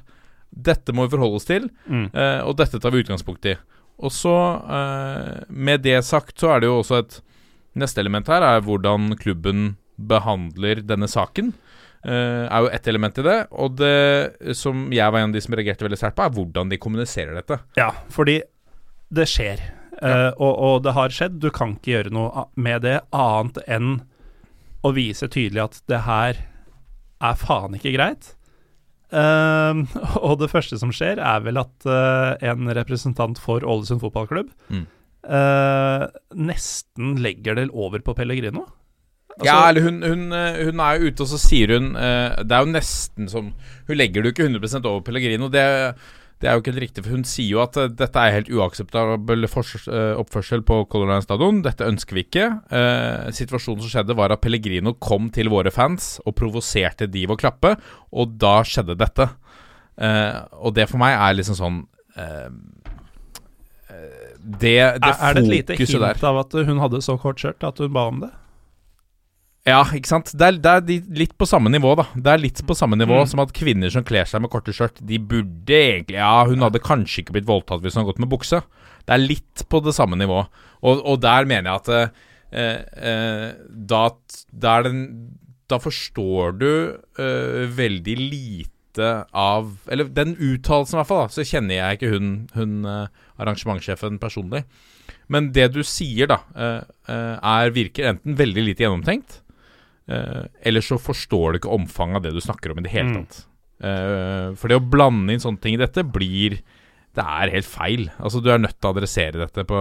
Dette 0.55 0.93
må 0.95 1.09
vi 1.09 1.17
forholde 1.17 1.35
oss 1.41 1.45
til, 1.45 1.69
Mm. 1.91 2.11
eh, 2.15 2.41
og 2.47 2.57
dette 2.57 2.79
tar 2.79 2.91
vi 2.93 3.03
utgangspunkt 3.03 3.45
i. 3.47 3.57
Og 3.99 4.15
så, 4.15 4.35
eh, 4.79 5.45
med 5.49 5.83
det 5.83 6.05
sagt, 6.07 6.37
så 6.39 6.55
er 6.55 6.61
det 6.61 6.71
jo 6.71 6.79
også 6.83 7.03
et 7.05 7.23
Neste 7.79 8.01
element 8.01 8.27
her 8.27 8.43
er 8.43 8.63
hvordan 8.65 9.13
klubben 9.21 9.77
behandler 10.11 10.81
denne 10.83 11.07
saken. 11.07 11.53
Eh, 12.03 12.47
er 12.47 12.65
jo 12.65 12.71
ett 12.75 12.89
element 12.91 13.19
i 13.21 13.23
det. 13.23 13.37
Og 13.55 13.77
det 13.79 14.57
som 14.57 14.89
jeg 14.91 15.13
var 15.13 15.21
en 15.21 15.31
av 15.31 15.37
de 15.37 15.43
som 15.45 15.55
reagerte 15.55 15.87
veldig 15.87 15.99
sterkt 16.01 16.17
på, 16.19 16.25
er 16.27 16.35
hvordan 16.35 16.73
de 16.73 16.79
kommuniserer 16.81 17.37
dette. 17.39 17.61
Ja, 17.79 17.93
fordi 18.11 18.41
det 19.15 19.29
skjer. 19.31 19.63
Eh, 20.03 20.31
og, 20.39 20.53
og 20.53 20.83
det 20.87 20.95
har 20.97 21.15
skjedd. 21.15 21.41
Du 21.43 21.51
kan 21.55 21.77
ikke 21.77 21.95
gjøre 21.97 22.15
noe 22.15 22.49
med 22.59 22.83
det 22.87 22.99
annet 23.15 23.63
enn 23.67 24.01
å 24.87 24.95
vise 24.95 25.29
tydelig 25.31 25.65
at 25.65 25.81
det 25.91 26.03
her 26.07 26.43
er 27.19 27.39
faen 27.39 27.75
ikke 27.79 27.95
greit. 27.97 28.33
Eh, 29.13 29.83
og 30.27 30.39
det 30.43 30.51
første 30.53 30.79
som 30.81 30.91
skjer, 30.93 31.21
er 31.23 31.41
vel 31.47 31.57
at 31.63 31.87
uh, 31.89 32.35
en 32.45 32.69
representant 32.77 33.39
for 33.41 33.65
Ålesund 33.65 34.03
fotballklubb 34.05 34.51
Mm. 34.69 34.85
uh, 35.29 36.05
nesten 36.37 37.17
legger 37.25 37.57
det 37.57 37.71
over 37.73 38.01
på 38.05 38.15
Pellegrino. 38.19 38.67
Altså- 39.39 39.47
ja, 39.47 39.59
eller 39.69 39.85
hun, 39.87 40.03
hun, 40.03 40.33
eh, 40.35 40.65
hun 40.67 40.81
er 40.83 40.99
jo 40.99 41.09
ute, 41.13 41.23
og 41.23 41.29
så 41.31 41.39
sier 41.39 41.71
hun 41.77 41.93
uh, 41.95 42.35
Det 42.43 42.51
er 42.57 42.65
jo 42.65 42.73
nesten 42.73 43.29
som 43.31 43.53
Hun 43.87 43.97
legger 43.97 44.25
det 44.25 44.33
jo 44.33 44.35
ikke 44.35 44.49
100% 44.51 44.89
over 44.91 45.01
Pellegrino. 45.07 45.47
Det, 45.49 45.63
det 46.39 46.47
er 46.47 46.55
jo 46.55 46.63
ikke 46.63 46.71
helt 46.71 46.85
riktig, 46.85 47.03
for 47.03 47.17
hun 47.17 47.25
sier 47.27 47.51
jo 47.51 47.61
at 47.65 47.77
eh, 47.81 47.89
dette 47.99 48.23
er 48.23 48.37
helt 48.37 48.51
uakseptabel 48.55 49.49
eh, 49.49 50.13
oppførsel 50.21 50.63
på 50.67 50.77
Color 50.93 51.11
Line 51.11 51.25
stadion. 51.25 51.61
Dette 51.65 51.89
ønsker 51.89 52.15
vi 52.19 52.25
ikke. 52.29 52.47
Eh, 52.71 53.31
situasjonen 53.35 53.83
som 53.83 53.91
skjedde, 53.91 54.17
var 54.19 54.35
at 54.35 54.43
Pellegrino 54.45 54.95
kom 55.03 55.33
til 55.35 55.51
våre 55.51 55.73
fans 55.75 56.17
og 56.25 56.37
provoserte 56.39 57.11
de 57.11 57.27
ved 57.27 57.35
å 57.35 57.41
klappe, 57.43 57.75
og 58.15 58.39
da 58.39 58.61
skjedde 58.63 58.99
dette. 59.01 59.27
Eh, 59.99 60.39
og 60.63 60.77
det 60.79 60.87
for 60.91 61.03
meg 61.03 61.17
er 61.19 61.35
liksom 61.41 61.59
sånn 61.59 61.79
eh, 62.15 62.51
Det, 64.39 64.77
det 64.79 64.79
er, 64.79 65.17
er 65.19 65.35
det 65.35 65.43
et 65.43 65.49
lite 65.51 65.75
hint 65.81 65.97
der. 65.99 66.21
av 66.31 66.39
at 66.45 66.55
hun 66.69 66.79
hadde 66.79 67.01
så 67.03 67.19
kort 67.19 67.43
skjørt 67.43 67.67
at 67.67 67.83
hun 67.83 67.91
ba 67.97 68.07
om 68.13 68.23
det? 68.23 68.31
Ja, 69.69 69.83
ikke 69.95 70.11
sant. 70.11 70.33
Det 70.39 70.47
er, 70.49 70.59
det 70.63 70.73
er 70.73 71.07
litt 71.19 71.35
på 71.39 71.47
samme 71.49 71.71
nivå, 71.73 71.95
da. 71.99 72.07
Det 72.17 72.33
er 72.33 72.43
litt 72.43 72.63
på 72.67 72.77
samme 72.79 72.97
nivå 72.99 73.21
Mm. 73.23 73.29
som 73.31 73.41
at 73.45 73.53
kvinner 73.57 73.91
som 73.93 74.05
kler 74.07 74.25
seg 74.29 74.43
med 74.45 74.51
korte 74.53 74.73
skjørt, 74.75 75.01
de 75.05 75.19
burde 75.19 75.75
egentlig 75.75 76.19
Ja, 76.21 76.45
hun 76.49 76.63
hadde 76.65 76.81
kanskje 76.85 77.23
ikke 77.25 77.37
blitt 77.39 77.49
voldtatt 77.49 77.83
hvis 77.83 77.95
hun 77.97 78.03
hadde 78.05 78.13
gått 78.13 78.23
med 78.25 78.33
bukse. 78.33 78.63
Det 79.07 79.15
er 79.17 79.25
litt 79.25 79.65
på 79.69 79.81
det 79.85 79.95
samme 79.97 80.17
nivået. 80.21 80.49
Og, 80.83 81.03
og 81.05 81.21
der 81.21 81.45
mener 81.49 81.71
jeg 81.71 81.81
at 81.83 81.89
eh, 82.53 82.81
eh, 83.13 83.53
da, 83.69 84.03
da 84.53 84.83
den 84.87 85.03
da 85.69 85.77
forstår 85.83 86.55
du 86.59 86.71
eh, 87.21 87.65
veldig 87.77 88.15
lite 88.19 89.09
av 89.37 89.75
Eller 89.93 90.09
den 90.11 90.33
uttalelsen, 90.35 90.97
i 90.97 90.99
hvert 90.99 91.11
fall. 91.11 91.27
da 91.29 91.35
Så 91.37 91.45
kjenner 91.47 91.77
jeg 91.77 91.99
ikke 91.99 92.13
hun, 92.15 92.31
hun 92.57 92.79
øh, 92.89 93.07
arrangementssjefen 93.39 94.17
personlig. 94.19 94.65
Men 95.29 95.53
det 95.53 95.69
du 95.75 95.83
sier, 95.87 96.27
da, 96.31 96.39
øh, 96.57 96.81
øh, 97.13 97.37
er 97.37 97.71
virker 97.77 98.09
enten 98.15 98.35
veldig 98.39 98.65
lite 98.65 98.83
gjennomtenkt, 98.87 99.43
øh, 100.09 100.47
eller 100.65 100.81
så 100.85 100.99
forstår 101.01 101.53
du 101.53 101.59
ikke 101.61 101.75
omfanget 101.77 102.17
av 102.17 102.23
det 102.23 102.33
du 102.35 102.41
snakker 102.41 102.73
om 102.73 102.79
i 102.79 102.83
det 102.87 102.93
hele 102.93 103.09
Mm. 103.09 103.27
tatt. 103.27 103.45
Eh, 103.81 104.55
for 104.59 104.69
det 104.69 104.77
å 104.81 104.91
blande 104.91 105.33
inn 105.33 105.39
sånne 105.41 105.61
ting 105.63 105.75
i 105.75 105.81
dette 105.85 106.03
blir 106.03 106.59
Det 107.15 107.25
er 107.25 107.51
helt 107.51 107.67
feil. 107.67 108.11
Altså 108.21 108.41
Du 108.43 108.51
er 108.51 108.59
nødt 108.59 108.77
til 108.79 108.89
å 108.91 108.95
adressere 108.95 109.39
dette 109.41 109.65
på, 109.67 109.79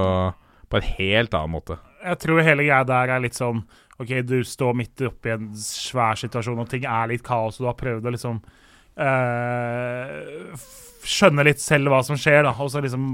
på 0.70 0.78
en 0.78 0.86
helt 0.98 1.34
annen 1.34 1.52
måte. 1.52 1.78
Jeg 2.04 2.18
tror 2.20 2.42
hele 2.42 2.64
greia 2.64 2.84
der 2.88 3.10
er 3.14 3.20
litt 3.20 3.36
sånn 3.38 3.64
OK, 4.00 4.22
du 4.26 4.44
står 4.44 4.74
midt 4.78 5.02
oppi 5.02 5.30
en 5.34 5.50
svær 5.58 6.16
situasjon, 6.18 6.60
og 6.60 6.70
ting 6.70 6.86
er 6.86 7.08
litt 7.10 7.24
kaos, 7.26 7.58
og 7.58 7.66
du 7.66 7.68
har 7.68 7.78
prøvd 7.80 8.06
å 8.06 8.14
liksom 8.14 8.40
uh, 9.00 10.58
skjønne 11.08 11.46
litt 11.48 11.62
selv 11.64 11.92
hva 11.92 12.02
som 12.06 12.18
skjer, 12.20 12.44
da. 12.48 12.54
Og 12.64 12.72
så 12.74 12.82
liksom 12.84 13.06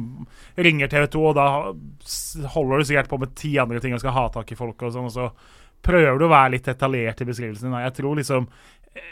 ringer 0.57 0.91
TV 0.91 1.07
2, 1.14 1.24
og 1.30 1.36
da 1.38 1.47
holder 2.55 2.82
du 2.82 2.88
sikkert 2.89 3.11
på 3.11 3.20
med 3.22 3.36
ti 3.39 3.53
andre 3.61 3.82
ting 3.84 3.95
og 3.95 4.01
skal 4.03 4.16
ha 4.18 4.26
tak 4.34 4.51
i 4.51 4.57
folk 4.59 4.82
og 4.84 4.95
sånn, 4.95 5.09
og 5.11 5.16
så 5.16 5.30
prøver 5.84 6.19
du 6.19 6.25
å 6.27 6.31
være 6.31 6.55
litt 6.55 6.67
detaljert 6.69 7.21
i 7.23 7.27
beskrivelsen 7.27 7.69
din. 7.69 7.79
Jeg 7.84 7.97
tror 7.99 8.19
liksom 8.19 8.47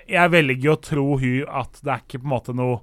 Jeg 0.06 0.30
velger 0.30 0.72
å 0.76 0.82
tro 0.82 1.18
hun 1.18 1.48
at 1.50 1.80
det 1.82 1.90
er 1.92 2.04
ikke 2.04 2.22
på 2.22 2.28
en 2.28 2.36
måte 2.36 2.54
noe 2.54 2.82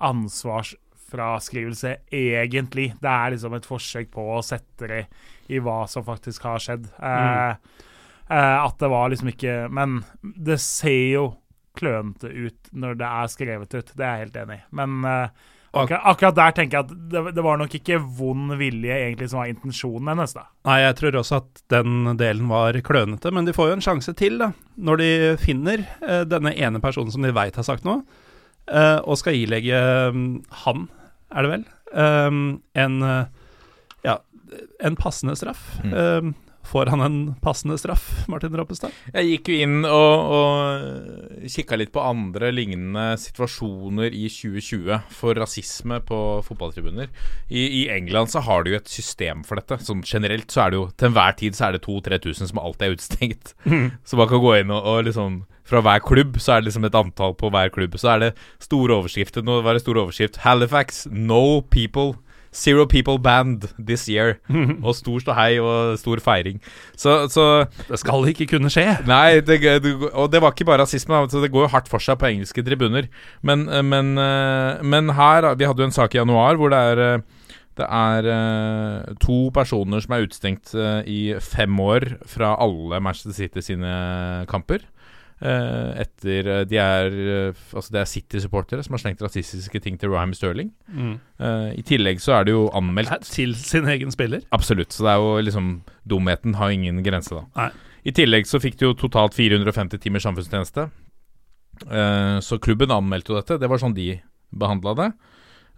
ansvarsfraskrivelse 0.00 1.90
egentlig. 2.08 2.94
Det 2.96 3.10
er 3.12 3.34
liksom 3.34 3.54
et 3.58 3.68
forsøk 3.68 4.08
på 4.14 4.24
å 4.38 4.40
sette 4.44 4.88
det 4.88 5.02
i 5.52 5.60
hva 5.60 5.82
som 5.90 6.06
faktisk 6.06 6.46
har 6.48 6.62
skjedd. 6.64 6.88
Mm. 6.96 7.60
eh, 8.30 8.58
at 8.64 8.78
det 8.80 8.88
var 8.88 9.12
liksom 9.12 9.28
ikke 9.34 9.68
Men 9.68 10.00
det 10.22 10.60
ser 10.64 11.06
jo 11.12 11.26
klønete 11.76 12.28
ut 12.32 12.72
når 12.72 12.94
det 13.00 13.08
er 13.20 13.32
skrevet 13.32 13.74
ut, 13.74 13.92
det 13.96 14.04
er 14.04 14.16
jeg 14.16 14.24
helt 14.24 14.40
enig 14.42 14.58
i. 14.58 14.66
Men 14.80 15.04
eh, 15.04 15.28
akkurat, 15.72 16.02
akkurat 16.12 16.36
der 16.38 16.54
tenker 16.56 16.78
jeg 16.78 16.86
at 16.86 17.10
det, 17.12 17.22
det 17.36 17.44
var 17.44 17.60
nok 17.60 17.74
ikke 17.78 18.00
vond 18.18 18.54
vilje 18.60 18.96
egentlig 18.96 19.30
som 19.30 19.42
var 19.42 19.50
intensjonen 19.52 20.10
hennes, 20.12 20.34
da. 20.36 20.46
Nei, 20.68 20.78
jeg 20.82 20.96
tror 20.98 21.18
også 21.20 21.40
at 21.40 21.62
den 21.72 22.10
delen 22.20 22.50
var 22.50 22.78
klønete, 22.86 23.32
men 23.34 23.48
de 23.48 23.54
får 23.56 23.70
jo 23.70 23.76
en 23.78 23.84
sjanse 23.86 24.14
til, 24.18 24.40
da. 24.42 24.50
Når 24.80 25.02
de 25.02 25.10
finner 25.42 25.84
eh, 26.06 26.24
denne 26.28 26.54
ene 26.56 26.82
personen 26.82 27.14
som 27.14 27.26
de 27.26 27.34
veit 27.36 27.58
har 27.60 27.66
sagt 27.66 27.86
noe, 27.88 28.02
eh, 28.66 28.98
og 29.04 29.20
skal 29.20 29.38
ilegge 29.38 29.78
mm, 30.16 30.28
han, 30.64 30.88
er 31.30 31.46
det 31.46 31.54
vel, 31.54 31.66
eh, 31.94 32.40
en 32.84 33.02
eh, 33.12 33.24
ja, 34.06 34.18
en 34.82 34.96
passende 34.98 35.36
straff. 35.38 35.66
Mm. 35.84 36.32
Får 36.70 36.86
han 36.86 37.00
en 37.02 37.18
passende 37.42 37.74
straff, 37.78 38.04
Martin 38.30 38.54
Roppestad? 38.54 38.94
Jeg 39.10 39.26
gikk 39.26 39.48
jo 39.50 39.56
inn 39.64 39.78
og, 39.88 40.34
og 40.36 41.48
kikka 41.50 41.78
litt 41.80 41.90
på 41.90 42.04
andre 42.04 42.52
lignende 42.54 43.16
situasjoner 43.18 44.14
i 44.14 44.28
2020 44.30 45.00
for 45.16 45.40
rasisme 45.40 45.98
på 46.06 46.20
fotballtribuner. 46.46 47.10
I, 47.48 47.64
I 47.80 47.82
England 47.96 48.30
så 48.30 48.44
har 48.46 48.62
de 48.62 48.76
jo 48.76 48.78
et 48.78 48.92
system 48.92 49.42
for 49.48 49.58
dette. 49.58 49.80
Sånn 49.82 50.04
generelt 50.06 50.54
så 50.54 50.68
er 50.68 50.70
det 50.70 50.78
jo 50.78 50.86
til 50.94 51.10
enhver 51.10 51.34
tid 51.42 51.58
så 51.58 51.66
er 51.66 51.74
det 51.74 51.82
2000-3000 51.88 52.52
som 52.52 52.62
alltid 52.62 52.86
er 52.86 52.94
utestengt. 52.94 53.54
Så 54.06 54.20
man 54.20 54.30
kan 54.30 54.42
gå 54.46 54.54
inn 54.60 54.70
og, 54.70 54.86
og 54.86 55.02
liksom 55.10 55.42
Fra 55.70 55.82
hver 55.84 56.00
klubb 56.02 56.38
så 56.42 56.54
er 56.56 56.62
det 56.62 56.70
liksom 56.70 56.86
et 56.86 56.96
antall 56.98 57.34
på 57.38 57.50
hver 57.50 57.70
klubb. 57.74 57.98
Så 57.98 58.14
er 58.14 58.22
det 58.22 58.30
store 58.62 58.96
overskrifter. 58.96 59.42
Nå 59.46 59.60
var 59.62 59.74
det 59.74 59.82
stor 59.84 59.98
overskrift 60.02 60.40
Halifax, 60.46 61.04
no 61.10 61.60
people. 61.62 62.14
Zero 62.52 62.84
people 62.86 63.18
banned 63.18 63.68
this 63.78 64.08
year. 64.08 64.40
Og 64.86 64.94
stor 64.98 65.22
ståhei 65.22 65.60
og 65.62 65.98
stor 66.00 66.22
feiring. 66.24 66.58
Så, 66.98 67.28
så 67.30 67.66
Det 67.88 68.00
skal 68.02 68.26
ikke 68.32 68.48
kunne 68.56 68.70
skje. 68.72 68.86
Nei, 69.06 69.40
det, 69.44 69.60
og 70.10 70.30
det 70.32 70.42
var 70.42 70.54
ikke 70.54 70.66
bare 70.66 70.82
rasisme, 70.82 71.20
det 71.30 71.52
går 71.52 71.68
jo 71.68 71.74
hardt 71.74 71.90
for 71.90 72.02
seg 72.02 72.18
på 72.18 72.30
engelske 72.30 72.64
tribuner. 72.66 73.06
Men, 73.46 73.68
eh, 73.68 73.84
men, 73.86 74.16
eh, 74.18 74.82
men 74.82 75.14
her 75.14 75.54
Vi 75.54 75.66
hadde 75.66 75.82
jo 75.82 75.90
en 75.90 75.94
sak 75.94 76.14
i 76.14 76.18
januar 76.18 76.58
hvor 76.58 76.72
det 76.72 76.80
er 76.92 77.04
eh, 77.06 77.20
det 77.80 77.86
er 77.86 79.14
to 79.22 79.48
personer 79.54 80.02
som 80.02 80.12
er 80.12 80.26
utestengt 80.26 80.74
i 81.08 81.32
fem 81.40 81.78
år 81.80 82.04
fra 82.28 82.50
alle 82.60 82.98
Manchester 83.00 83.32
City 83.32 83.62
sine 83.64 84.44
kamper. 84.50 84.82
Eh, 85.40 85.92
etter 86.02 86.44
eh, 86.52 86.62
De 86.68 86.76
er 86.76 87.14
eh, 87.16 87.60
Altså 87.72 87.94
det 87.94 88.00
er 88.02 88.08
City-supportere 88.10 88.82
som 88.84 88.92
har 88.92 89.00
slengt 89.00 89.22
rasistiske 89.24 89.80
ting 89.80 89.96
til 89.96 90.12
Raheem 90.12 90.34
Sterling. 90.36 90.68
Mm. 90.92 91.14
Uh, 91.40 91.70
I 91.72 91.84
tillegg 91.86 92.20
så 92.20 92.34
er 92.36 92.44
det 92.44 92.52
jo 92.52 92.66
anmeldt 92.76 93.24
Til 93.24 93.54
sin 93.56 93.88
egen 93.88 94.12
spiller. 94.12 94.44
Absolutt. 94.52 94.92
Så 94.92 95.06
det 95.06 95.14
er 95.14 95.22
jo 95.22 95.38
liksom 95.46 95.70
Dumheten 96.04 96.58
har 96.60 96.74
ingen 96.74 97.00
grense, 97.06 97.32
da. 97.32 97.46
Nei. 97.56 97.70
I 98.04 98.12
tillegg 98.16 98.48
så 98.48 98.60
fikk 98.60 98.76
de 98.80 98.88
jo 98.88 98.98
totalt 98.98 99.36
450 99.36 100.00
timers 100.00 100.24
samfunnstjeneste. 100.28 100.88
Uh, 101.88 102.36
så 102.44 102.60
klubben 102.60 102.92
anmeldte 102.92 103.32
jo 103.32 103.40
dette. 103.40 103.60
Det 103.60 103.68
var 103.70 103.80
sånn 103.80 103.96
de 103.96 104.18
behandla 104.52 104.96
det. 104.98 105.08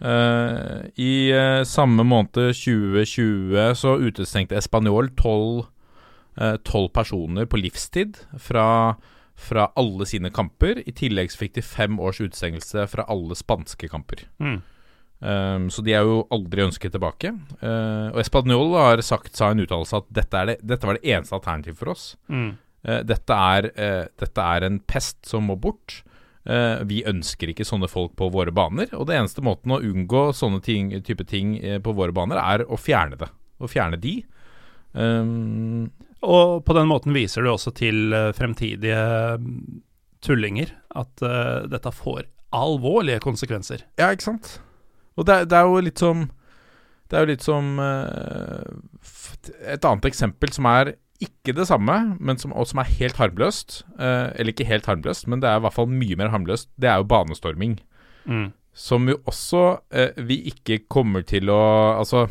Uh, 0.03 0.91
I 0.99 1.31
samme 1.69 2.03
måned 2.03 2.35
2020 2.35 3.79
så 3.79 3.95
utestengte 4.03 4.59
Español 4.59 5.13
tolv 5.15 6.89
personer 6.97 7.47
på 7.47 7.61
livstid 7.61 8.19
fra, 8.41 8.97
fra 9.43 9.69
alle 9.79 10.07
sine 10.09 10.31
kamper. 10.35 10.83
I 10.87 10.95
tillegg 10.97 11.33
så 11.33 11.45
fikk 11.45 11.57
de 11.59 11.65
fem 11.67 11.99
års 12.03 12.21
utestengelse 12.23 12.87
fra 12.91 13.07
alle 13.13 13.37
spanske 13.39 13.91
kamper. 13.93 14.27
Mm. 14.43 14.61
Um, 15.23 15.69
så 15.71 15.85
de 15.87 15.95
er 15.95 16.07
jo 16.07 16.25
aldri 16.35 16.65
ønsket 16.65 16.95
tilbake. 16.97 17.31
Uh, 17.63 18.11
og 18.11 18.23
Espanol 18.25 18.75
har 18.75 19.03
sagt, 19.07 19.37
sa 19.39 19.53
en 19.53 19.63
uttalelse 19.63 20.01
at 20.01 20.09
dette, 20.11 20.39
er 20.39 20.51
det, 20.51 20.57
dette 20.67 20.89
var 20.89 20.99
det 20.99 21.13
eneste 21.15 21.37
alternativet 21.39 21.79
for 21.79 21.93
oss. 21.95 22.07
Mm. 22.27 22.49
Uh, 22.83 23.01
dette, 23.07 23.37
er, 23.55 23.69
uh, 23.77 24.09
dette 24.19 24.49
er 24.57 24.67
en 24.67 24.81
pest 24.83 25.21
som 25.31 25.47
må 25.47 25.59
bort. 25.63 26.01
Uh, 26.43 26.83
vi 26.91 27.05
ønsker 27.07 27.53
ikke 27.53 27.67
sånne 27.67 27.87
folk 27.91 28.17
på 28.19 28.33
våre 28.35 28.55
baner. 28.55 28.91
Og 28.99 29.07
det 29.07 29.21
eneste 29.21 29.45
måten 29.47 29.75
å 29.75 29.79
unngå 29.79 30.29
sånne 30.35 30.59
ting, 30.67 30.91
type 31.07 31.27
ting 31.31 31.55
på 31.85 31.95
våre 31.95 32.15
baner, 32.17 32.43
er 32.43 32.67
å 32.67 32.81
fjerne 32.81 33.21
det. 33.21 33.31
Å 33.63 33.71
fjerne 33.71 34.01
de. 34.03 34.17
Um, 34.93 35.87
Og 36.23 36.63
på 36.65 36.75
den 36.77 36.89
måten 36.91 37.15
viser 37.17 37.43
du 37.43 37.51
også 37.53 37.73
til 37.75 38.15
eh, 38.15 38.31
fremtidige 38.37 39.03
mm, 39.43 39.83
tullinger 40.23 40.71
at 40.95 41.25
uh, 41.25 41.65
dette 41.67 41.91
får 41.91 42.29
alvorlige 42.55 43.23
konsekvenser. 43.25 43.83
Ja, 43.99 44.13
ikke 44.15 44.29
sant? 44.29 44.61
Og 45.19 45.27
det, 45.27 45.49
det 45.51 45.59
er 45.59 45.67
jo 45.67 45.81
litt 45.83 45.99
som 46.01 46.29
Det 47.11 47.19
er 47.19 47.25
jo 47.25 47.31
litt 47.33 47.45
som 47.45 47.75
uh, 47.83 48.63
Et 49.67 49.83
annet 49.83 50.07
eksempel 50.09 50.53
som 50.55 50.69
er 50.71 50.95
ikke 51.23 51.55
det 51.55 51.69
samme, 51.69 51.97
men 52.19 52.39
som, 52.39 52.55
og 52.55 52.67
som 52.67 52.81
er 52.83 52.95
helt 52.99 53.19
harmløst. 53.19 53.83
Uh, 53.95 54.31
eller 54.35 54.51
ikke 54.51 54.67
helt 54.67 54.89
harmløst, 54.91 55.29
men 55.31 55.43
det 55.43 55.51
er 55.51 55.61
i 55.61 55.63
hvert 55.63 55.77
fall 55.77 55.91
mye 55.91 56.19
mer 56.19 56.33
harmløst. 56.33 56.67
Det 56.83 56.91
er 56.91 56.99
jo 56.99 57.07
banestorming. 57.11 57.77
Mm. 58.27 58.49
Som 58.75 59.07
jo 59.11 59.19
også 59.31 59.63
vi 60.27 60.41
ikke 60.51 60.81
kommer 60.91 61.23
til 61.27 61.51
å 61.53 61.63
Altså, 61.99 62.25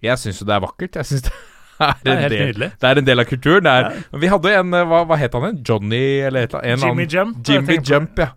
jeg 0.00 0.16
syns 0.20 0.40
jo 0.40 0.48
det 0.48 0.56
er 0.56 0.64
vakkert. 0.64 0.96
Jeg 0.96 1.08
syns 1.10 1.26
det 1.28 1.34
er 1.80 2.00
Det 2.04 2.14
en 2.14 2.30
del 2.30 2.64
det 2.70 2.88
er 2.90 3.00
en 3.00 3.06
del 3.06 3.22
av 3.22 3.28
kulturen. 3.28 3.68
Er, 3.70 4.00
Vi 4.22 4.30
hadde 4.30 4.56
en 4.60 4.74
eh, 4.76 4.88
Hva, 4.90 5.04
hva 5.08 5.18
het 5.20 5.36
han 5.36 5.46
igjen? 5.48 5.62
Johnny 5.66 6.02
eller 6.28 6.48
et, 6.48 6.56
en 6.60 6.84
Jimmy 6.84 7.06
annen 7.06 7.14
Jump. 7.14 7.40
Jimmy. 7.48 7.78
Jump, 7.84 8.20
ja. 8.20 8.30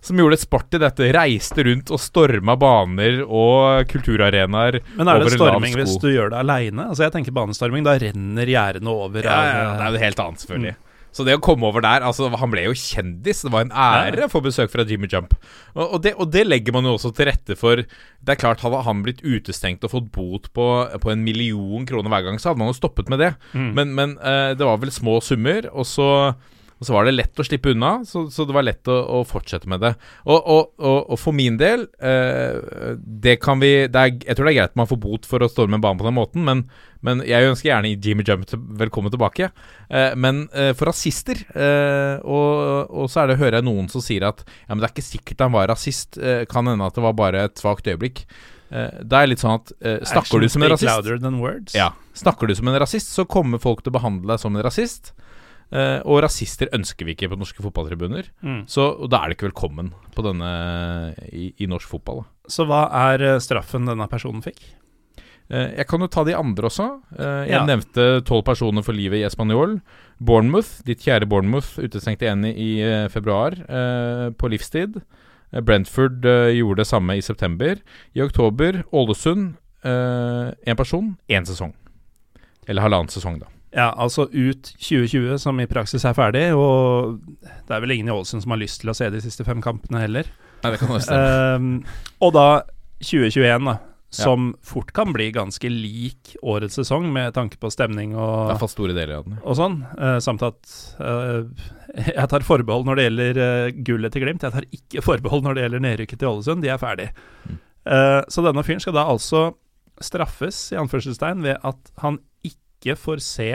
Som 0.00 0.16
gjorde 0.16 0.38
et 0.38 0.44
sport 0.44 0.76
i 0.76 0.80
dette. 0.80 1.08
Reiste 1.12 1.64
rundt 1.66 1.90
og 1.92 2.00
storma 2.00 2.54
baner 2.60 3.20
og 3.26 3.88
kulturarenaer. 3.90 4.80
Men 4.96 5.10
er 5.12 5.24
det 5.24 5.34
storming 5.34 5.76
hvis 5.76 5.98
du 6.00 6.08
gjør 6.08 6.32
det 6.32 6.38
aleine? 6.40 6.86
Altså 6.88 7.04
jeg 7.04 7.16
tenker 7.18 7.36
banestorming, 7.36 7.84
da 7.84 7.98
renner 8.00 8.48
gjerdene 8.48 8.94
over. 8.94 9.28
Ja, 9.28 9.40
ja, 9.44 9.58
ja, 9.58 9.74
det 9.76 9.88
er 9.88 9.98
jo 9.98 10.04
helt 10.06 10.24
annet, 10.24 10.44
selvfølgelig. 10.46 10.76
Så 11.16 11.26
det 11.26 11.34
å 11.36 11.42
komme 11.42 11.66
over 11.66 11.82
der 11.84 12.04
altså 12.06 12.28
Han 12.38 12.52
ble 12.52 12.68
jo 12.68 12.76
kjendis. 12.76 13.42
Det 13.44 13.52
var 13.52 13.66
en 13.66 13.74
ære 13.74 14.28
å 14.28 14.32
få 14.32 14.42
besøk 14.44 14.70
fra 14.72 14.86
Jimmy 14.86 15.08
Jump. 15.10 15.34
Og, 15.74 15.84
og, 15.84 15.98
det, 16.04 16.14
og 16.22 16.30
det 16.32 16.44
legger 16.46 16.76
man 16.76 16.86
jo 16.86 16.94
også 16.96 17.12
til 17.16 17.30
rette 17.30 17.56
for. 17.58 17.82
Det 17.82 18.34
er 18.34 18.40
klart 18.40 18.62
Hadde 18.64 18.84
han 18.86 19.02
blitt 19.04 19.24
utestengt 19.24 19.84
og 19.86 19.94
fått 19.94 20.10
bot 20.14 20.50
på, 20.56 20.68
på 21.02 21.12
en 21.12 21.24
million 21.26 21.86
kroner 21.88 22.12
hver 22.12 22.26
gang, 22.28 22.38
så 22.40 22.50
hadde 22.50 22.62
man 22.62 22.70
jo 22.70 22.78
stoppet 22.78 23.10
med 23.10 23.22
det. 23.22 23.32
Mm. 23.52 23.70
Men, 23.76 23.94
men 23.96 24.16
uh, 24.22 24.52
det 24.54 24.66
var 24.66 24.80
vel 24.82 24.92
små 24.94 25.18
summer, 25.24 25.66
og 25.72 25.88
så, 25.88 26.08
og 26.80 26.86
så 26.88 26.94
var 26.94 27.04
det 27.04 27.12
lett 27.12 27.40
å 27.40 27.44
slippe 27.44 27.74
unna. 27.74 27.90
Så, 28.08 28.22
så 28.32 28.46
det 28.48 28.54
var 28.56 28.64
lett 28.64 28.88
å, 28.88 28.94
å 29.18 29.24
fortsette 29.28 29.68
med 29.68 29.82
det. 29.84 29.90
Og, 30.24 30.38
og, 30.38 30.70
og, 30.80 31.10
og 31.12 31.18
for 31.20 31.36
min 31.36 31.58
del 31.60 31.82
eh, 32.00 32.94
Det 32.96 33.34
kan 33.42 33.60
vi 33.60 33.84
det 33.92 34.00
er, 34.00 34.14
Jeg 34.14 34.38
tror 34.38 34.48
det 34.48 34.54
er 34.54 34.58
greit 34.62 34.72
at 34.72 34.78
man 34.80 34.88
får 34.88 35.00
bot 35.02 35.28
for 35.28 35.44
å 35.44 35.50
storme 35.52 35.76
en 35.76 35.84
bane 35.84 36.00
på 36.00 36.06
den 36.08 36.16
måten, 36.16 36.46
men, 36.46 36.62
men 37.04 37.20
jeg 37.28 37.50
ønsker 37.50 37.68
gjerne 37.68 37.92
Jimmy 38.00 38.24
Jump 38.24 38.48
til, 38.48 38.62
velkommen 38.80 39.12
tilbake. 39.12 39.50
Eh, 39.92 40.16
men 40.16 40.46
eh, 40.56 40.72
for 40.78 40.88
rasister 40.88 41.42
eh, 41.52 42.16
og, 42.24 42.88
og 42.88 43.12
så 43.12 43.26
er 43.26 43.32
det, 43.34 43.40
hører 43.42 43.60
jeg 43.60 43.68
noen 43.68 43.92
som 43.92 44.04
sier 44.04 44.24
at 44.30 44.40
Ja, 44.48 44.72
men 44.72 44.80
det 44.80 44.88
er 44.88 44.94
ikke 44.96 45.08
sikkert 45.10 45.44
han 45.44 45.56
var 45.58 45.68
rasist. 45.68 46.16
Eh, 46.16 46.46
kan 46.48 46.70
hende 46.70 46.88
at 46.88 46.96
det 46.96 47.04
var 47.04 47.18
bare 47.18 47.44
et 47.50 47.60
svakt 47.60 47.92
øyeblikk. 47.92 48.24
Eh, 48.72 49.02
da 49.04 49.20
er 49.20 49.28
det 49.28 49.34
litt 49.34 49.44
sånn 49.44 49.58
at 49.58 49.72
eh, 49.84 50.00
Snakker 50.08 50.40
du 50.40 50.48
som 50.48 50.64
en 50.64 50.72
rasist? 50.72 50.88
Ja. 51.76 51.90
Snakker 52.16 52.48
du 52.48 52.56
som 52.56 52.72
en 52.72 52.80
rasist, 52.80 53.12
så 53.12 53.28
kommer 53.28 53.60
folk 53.60 53.84
til 53.84 53.92
å 53.92 53.98
behandle 54.00 54.32
deg 54.32 54.40
som 54.40 54.56
en 54.56 54.64
rasist. 54.64 55.12
Eh, 55.70 56.00
og 56.02 56.22
rasister 56.24 56.66
ønsker 56.74 57.06
vi 57.06 57.14
ikke 57.14 57.28
på 57.30 57.38
norske 57.38 57.62
fotballtribuner. 57.62 58.26
Mm. 58.42 58.64
Så 58.66 58.88
da 59.10 59.20
er 59.22 59.30
det 59.30 59.36
ikke 59.38 59.50
velkommen 59.52 59.92
på 60.16 60.24
denne 60.26 60.50
i, 61.30 61.52
i 61.62 61.68
norsk 61.70 61.86
fotball. 61.92 62.24
da. 62.24 62.50
Så 62.50 62.66
hva 62.66 62.84
er 63.12 63.22
eh, 63.22 63.38
straffen 63.42 63.86
denne 63.86 64.08
personen 64.10 64.42
fikk? 64.42 64.58
Uh, 65.50 65.66
jeg 65.74 65.86
kan 65.90 65.98
jo 66.02 66.06
ta 66.10 66.22
de 66.26 66.34
andre 66.38 66.68
også. 66.68 66.88
Uh, 67.14 67.42
jeg 67.46 67.54
Ja. 67.56 67.64
nevnte 67.66 68.22
tolv 68.26 68.44
personer 68.46 68.82
for 68.86 68.94
livet 68.94 69.18
i 69.18 69.26
Espanol. 69.26 69.80
Bournemouth, 70.22 70.82
ditt 70.86 71.02
kjære 71.02 71.26
Bournemouth, 71.30 71.72
utestengte 71.78 72.26
igjen 72.26 72.44
i, 72.50 72.68
februar 73.10 73.56
på 74.36 74.50
livstid. 74.52 75.00
Brentford 75.50 76.20
gjorde 76.54 76.82
det 76.82 76.86
samme 76.86 77.16
i 77.16 77.22
september. 77.24 77.80
I 78.14 78.20
oktober 78.22 78.82
Ålesund, 78.92 79.54
én 79.82 80.76
person, 80.76 81.16
én 81.26 81.48
sesong. 81.48 81.72
Eller 82.68 82.84
halvannen 82.84 83.08
sesong, 83.08 83.40
da. 83.40 83.48
Ja, 83.70 83.92
altså 83.94 84.26
ut 84.26 84.72
2020, 84.82 85.36
som 85.38 85.60
i 85.62 85.68
praksis 85.70 86.04
er 86.06 86.16
ferdig. 86.16 86.48
Og 86.58 87.20
det 87.38 87.76
er 87.76 87.84
vel 87.84 87.94
ingen 87.94 88.10
i 88.10 88.14
Ålesund 88.14 88.42
som 88.44 88.54
har 88.54 88.62
lyst 88.62 88.82
til 88.82 88.90
å 88.90 88.96
se 88.96 89.10
de 89.12 89.22
siste 89.22 89.46
fem 89.46 89.62
kampene 89.64 90.02
heller. 90.02 90.30
Nei, 90.64 90.72
det 90.74 90.80
kan. 90.82 90.96
Ehm, 91.14 91.70
og 92.20 92.34
da 92.36 92.48
2021, 93.04 93.70
da. 93.70 93.78
Som 94.10 94.56
fort 94.66 94.88
kan 94.90 95.12
bli 95.14 95.28
ganske 95.30 95.68
lik 95.70 96.32
årets 96.42 96.74
sesong, 96.80 97.04
med 97.14 97.30
tanke 97.36 97.60
på 97.62 97.68
stemning 97.70 98.10
I 98.10 98.16
og, 98.18 98.48
hvert 98.48 98.62
fall 98.64 98.72
store 98.72 98.96
deler 98.96 99.20
av 99.20 99.28
den. 99.28 99.36
og 99.38 99.54
sånn. 99.54 99.76
Uh, 99.94 100.16
samt 100.18 100.42
at 100.42 100.72
uh, 100.98 101.46
jeg 102.08 102.26
tar 102.32 102.46
forbehold 102.46 102.88
når 102.88 102.98
det 102.98 103.04
gjelder 103.06 103.38
uh, 103.38 103.78
gullet 103.86 104.10
til 104.10 104.24
Glimt. 104.24 104.42
Jeg 104.42 104.56
tar 104.56 104.66
ikke 104.66 105.04
forbehold 105.06 105.46
når 105.46 105.54
det 105.54 105.64
gjelder 105.66 105.84
nedrykket 105.86 106.22
til 106.24 106.32
Ålesund. 106.32 106.66
De 106.66 106.72
er 106.74 106.82
ferdig. 106.82 107.12
Mm. 107.46 107.60
Så 108.28 108.42
denne 108.44 108.60
fyren 108.66 108.82
skal 108.82 108.92
da 108.92 109.06
altså 109.08 109.46
straffes, 110.04 110.58
i 110.74 110.76
anførselstegn, 110.76 111.40
ved 111.46 111.62
at 111.64 111.94
han 112.02 112.18
ikke 112.80 112.96
får 112.96 113.20
se 113.24 113.50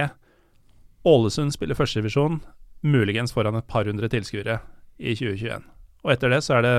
Ålesund 1.06 1.54
spille 1.54 1.76
førstedivisjon, 1.78 2.40
muligens 2.86 3.34
foran 3.34 3.58
et 3.60 3.68
par 3.70 3.86
hundre 3.86 4.10
tilskuere 4.10 4.60
i 4.98 5.14
2021. 5.18 5.66
Og 6.06 6.14
etter 6.14 6.34
det 6.34 6.40
så 6.46 6.58
er 6.58 6.66
det 6.66 6.76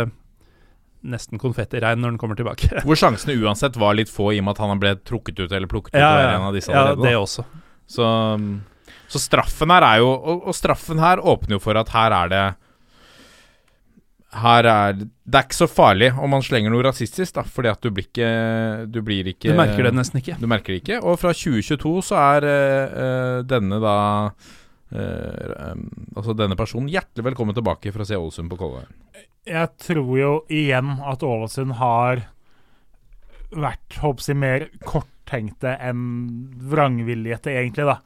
nesten 1.06 1.38
konfettiregn 1.38 2.00
når 2.02 2.14
han 2.14 2.18
kommer 2.18 2.38
tilbake. 2.38 2.70
Hvor 2.86 2.98
sjansene 2.98 3.36
uansett 3.38 3.78
var 3.78 3.94
litt 3.98 4.10
få, 4.10 4.32
i 4.34 4.40
og 4.42 4.48
med 4.48 4.56
at 4.56 4.62
han 4.64 4.82
ble 4.82 4.96
trukket 5.06 5.44
ut 5.44 5.52
eller 5.52 5.70
plukket 5.70 5.94
ut. 5.94 6.00
ja, 6.00 6.10
av 6.10 6.22
ja, 6.22 6.32
en 6.34 6.48
av 6.48 6.56
disse 6.56 6.72
allerede, 6.72 7.06
ja 7.06 7.14
det 7.14 7.20
også. 7.20 7.46
Så, 7.86 8.06
så 9.06 9.22
straffen 9.22 9.70
her 9.70 9.86
er 9.86 10.00
jo 10.02 10.08
og, 10.10 10.48
og 10.50 10.56
straffen 10.58 10.98
her 10.98 11.22
åpner 11.22 11.60
jo 11.60 11.62
for 11.62 11.78
at 11.78 11.92
her 11.94 12.14
er 12.16 12.32
det 12.32 12.44
Her 14.36 14.68
er 14.68 14.98
Det 15.00 15.38
er 15.38 15.46
ikke 15.46 15.56
så 15.56 15.68
farlig 15.70 16.10
om 16.12 16.30
man 16.34 16.44
slenger 16.44 16.72
noe 16.72 16.84
rasistisk, 16.86 17.34
da, 17.38 17.44
fordi 17.46 17.70
at 17.72 17.82
du 17.82 17.90
blir 17.94 18.08
ikke 18.08 18.30
Du 18.92 19.00
blir 19.06 19.32
ikke 19.32 19.52
Du 19.52 19.58
merker 19.58 19.88
det 19.88 19.94
nesten 19.96 20.20
ikke. 20.20 20.36
Du 20.40 20.46
merker 20.50 20.74
det 20.74 20.82
ikke. 20.84 21.00
Og 21.02 21.18
fra 21.20 21.32
2022 21.36 21.94
så 22.10 22.20
er 22.20 22.48
eh, 22.50 23.38
denne 23.48 23.80
da 23.82 23.96
um, 24.92 25.86
Altså 26.16 26.36
denne 26.36 26.58
personen 26.58 26.92
hjertelig 26.92 27.30
velkommen 27.30 27.56
tilbake 27.56 27.94
for 27.94 28.04
å 28.04 28.08
se 28.08 28.18
Ålesund 28.18 28.52
på 28.52 28.60
Kolveien. 28.60 28.92
Jeg 29.46 29.72
tror 29.78 30.14
jo 30.18 30.32
igjen 30.52 30.96
at 31.06 31.22
Ålesund 31.26 31.76
har 31.80 32.26
vært 33.54 33.98
håper 34.02 34.26
jeg, 34.26 34.38
mer 34.42 34.66
korttenkte 34.84 35.76
enn 35.86 36.00
vrangviljete, 36.70 37.54
egentlig. 37.54 37.86
da. 37.86 38.00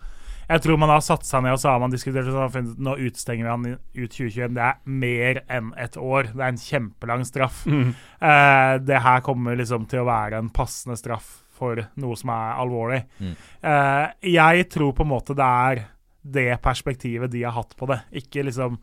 Jeg 0.50 0.64
tror 0.64 0.80
man 0.82 0.90
har 0.90 1.02
satt 1.04 1.26
seg 1.28 1.44
ned 1.44 1.54
og 1.54 1.60
så 1.62 1.70
har 1.70 1.82
man 1.82 1.92
diskutert 1.92 2.26
og 2.26 2.34
så 2.34 2.40
har 2.42 2.54
funnet, 2.54 2.80
nå 2.82 2.96
utstenger 3.06 3.46
vi 3.46 3.50
han 3.52 3.66
ut 3.76 4.16
2021. 4.16 4.56
Det 4.56 4.64
er 4.66 4.80
mer 5.04 5.42
enn 5.46 5.70
et 5.78 5.98
år. 6.00 6.32
Det 6.32 6.42
er 6.42 6.48
en 6.48 6.64
kjempelang 6.64 7.22
straff. 7.28 7.62
Mm. 7.70 7.92
Eh, 8.18 8.74
det 8.82 9.04
her 9.04 9.22
kommer 9.26 9.58
liksom 9.60 9.86
til 9.90 10.02
å 10.02 10.08
være 10.10 10.40
en 10.42 10.50
passende 10.54 10.98
straff 10.98 11.38
for 11.60 11.84
noe 12.00 12.18
som 12.18 12.32
er 12.34 12.58
alvorlig. 12.64 13.00
Mm. 13.20 13.34
Eh, 13.70 14.06
jeg 14.34 14.66
tror 14.72 14.94
på 14.96 15.06
en 15.06 15.12
måte 15.12 15.36
det 15.38 15.50
er 15.70 15.84
det 16.20 16.50
perspektivet 16.64 17.30
de 17.32 17.44
har 17.46 17.54
hatt 17.56 17.76
på 17.78 17.88
det. 17.88 18.02
Ikke 18.20 18.44
liksom 18.48 18.80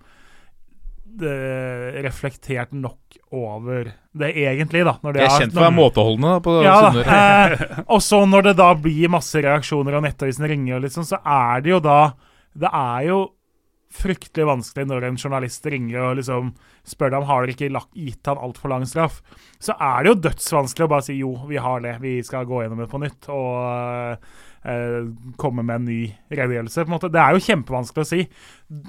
reflektert 2.03 2.73
nok 2.75 3.17
over 3.33 3.91
det 4.17 4.29
egentlig, 4.37 4.83
da. 4.85 4.97
Når 5.03 5.15
det 5.15 5.23
Jeg 5.23 5.29
er 5.29 5.41
kjent 5.43 5.55
for 5.55 5.61
å 5.61 5.65
være 5.65 5.77
måteholdende 5.77 6.33
da, 6.33 6.43
på 6.45 6.57
ja, 6.65 6.75
Sunnmøre. 6.83 7.17
Eh, 7.17 7.79
og 7.95 8.03
så 8.05 8.21
når 8.29 8.49
det 8.49 8.53
da 8.59 8.67
blir 8.81 9.13
masse 9.13 9.41
reaksjoner 9.43 9.97
og 9.97 10.05
Nettavisen 10.05 10.47
ringer, 10.49 10.77
og 10.77 10.85
liksom, 10.85 11.07
så 11.07 11.19
er 11.23 11.65
det 11.65 11.73
jo 11.73 11.81
da 11.83 11.99
Det 12.57 12.69
er 12.73 13.09
jo 13.09 13.19
fryktelig 13.97 14.45
vanskelig 14.49 14.87
når 14.89 15.05
en 15.07 15.17
journalist 15.17 15.65
ringer 15.71 16.01
og 16.03 16.17
liksom 16.19 16.49
spør 16.87 17.13
deg 17.13 17.21
om 17.21 17.29
har 17.29 17.45
dere 17.45 17.53
ikke 17.55 17.69
lagt, 17.71 17.93
gitt 17.95 18.29
han 18.29 18.41
altfor 18.43 18.71
lang 18.73 18.83
straff. 18.89 19.21
Så 19.63 19.75
er 19.79 20.03
det 20.03 20.11
jo 20.11 20.19
dødsvanskelig 20.27 20.85
å 20.85 20.91
bare 20.91 21.05
si 21.07 21.15
jo, 21.21 21.31
vi 21.49 21.59
har 21.61 21.81
det, 21.85 21.95
vi 22.03 22.17
skal 22.25 22.47
gå 22.49 22.61
gjennom 22.63 22.83
det 22.83 22.89
på 22.91 23.01
nytt. 23.01 23.29
Og 23.33 24.27
eh, 24.67 25.11
komme 25.39 25.63
med 25.65 25.81
en 25.81 25.87
ny 25.87 26.01
redegjørelse. 26.29 26.83
på 26.83 26.91
en 26.91 26.95
måte. 26.97 27.11
Det 27.13 27.21
er 27.21 27.35
jo 27.35 27.45
kjempevanskelig 27.47 28.05
å 28.05 28.09
si. 28.11 28.23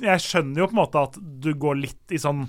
Jeg 0.04 0.24
skjønner 0.24 0.62
jo 0.62 0.70
på 0.70 0.76
en 0.76 0.82
måte 0.82 1.04
at 1.08 1.18
du 1.18 1.52
går 1.54 1.80
litt 1.84 2.14
i 2.14 2.20
sånn 2.22 2.48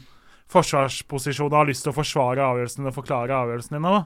forsvarsposisjon 0.49 1.51
og 1.51 1.59
har 1.59 1.69
lyst 1.69 1.85
til 1.85 1.93
å 1.93 1.99
forsvare 1.99 2.41
avgjørelsen 2.41 2.81
din 2.81 2.89
og 2.89 2.97
forklare 2.97 3.37
avgjørelsen 3.37 3.77
din. 3.77 3.85
Da. 3.85 4.01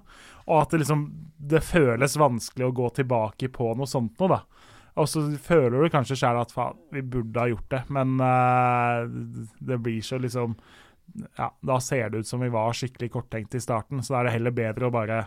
Og 0.50 0.58
at 0.60 0.74
det 0.74 0.84
liksom 0.84 1.06
det 1.54 1.64
føles 1.64 2.20
vanskelig 2.20 2.68
å 2.68 2.76
gå 2.76 2.90
tilbake 3.00 3.50
på 3.54 3.72
noe 3.80 3.90
sånt 3.90 4.20
noe, 4.20 4.38
da. 4.38 4.70
Og 5.00 5.10
så 5.10 5.24
føler 5.42 5.82
du 5.82 5.90
kanskje 5.90 6.20
sjæl 6.20 6.38
at 6.38 6.52
faen, 6.54 6.78
vi 6.94 7.02
burde 7.02 7.40
ha 7.42 7.50
gjort 7.50 7.70
det, 7.74 7.82
men 7.96 8.20
eh, 8.22 9.06
det 9.58 9.80
blir 9.82 10.04
så 10.06 10.22
liksom 10.22 10.58
Ja, 11.38 11.50
da 11.62 11.78
ser 11.84 12.10
det 12.10 12.24
ut 12.24 12.28
som 12.28 12.42
vi 12.42 12.50
var 12.50 12.74
skikkelig 12.74 13.10
korttenkt 13.12 13.56
i 13.56 13.62
starten, 13.62 14.00
så 14.02 14.14
da 14.14 14.20
er 14.20 14.28
det 14.28 14.36
heller 14.38 14.56
bedre 14.56 14.88
å 14.88 14.94
bare 14.94 15.18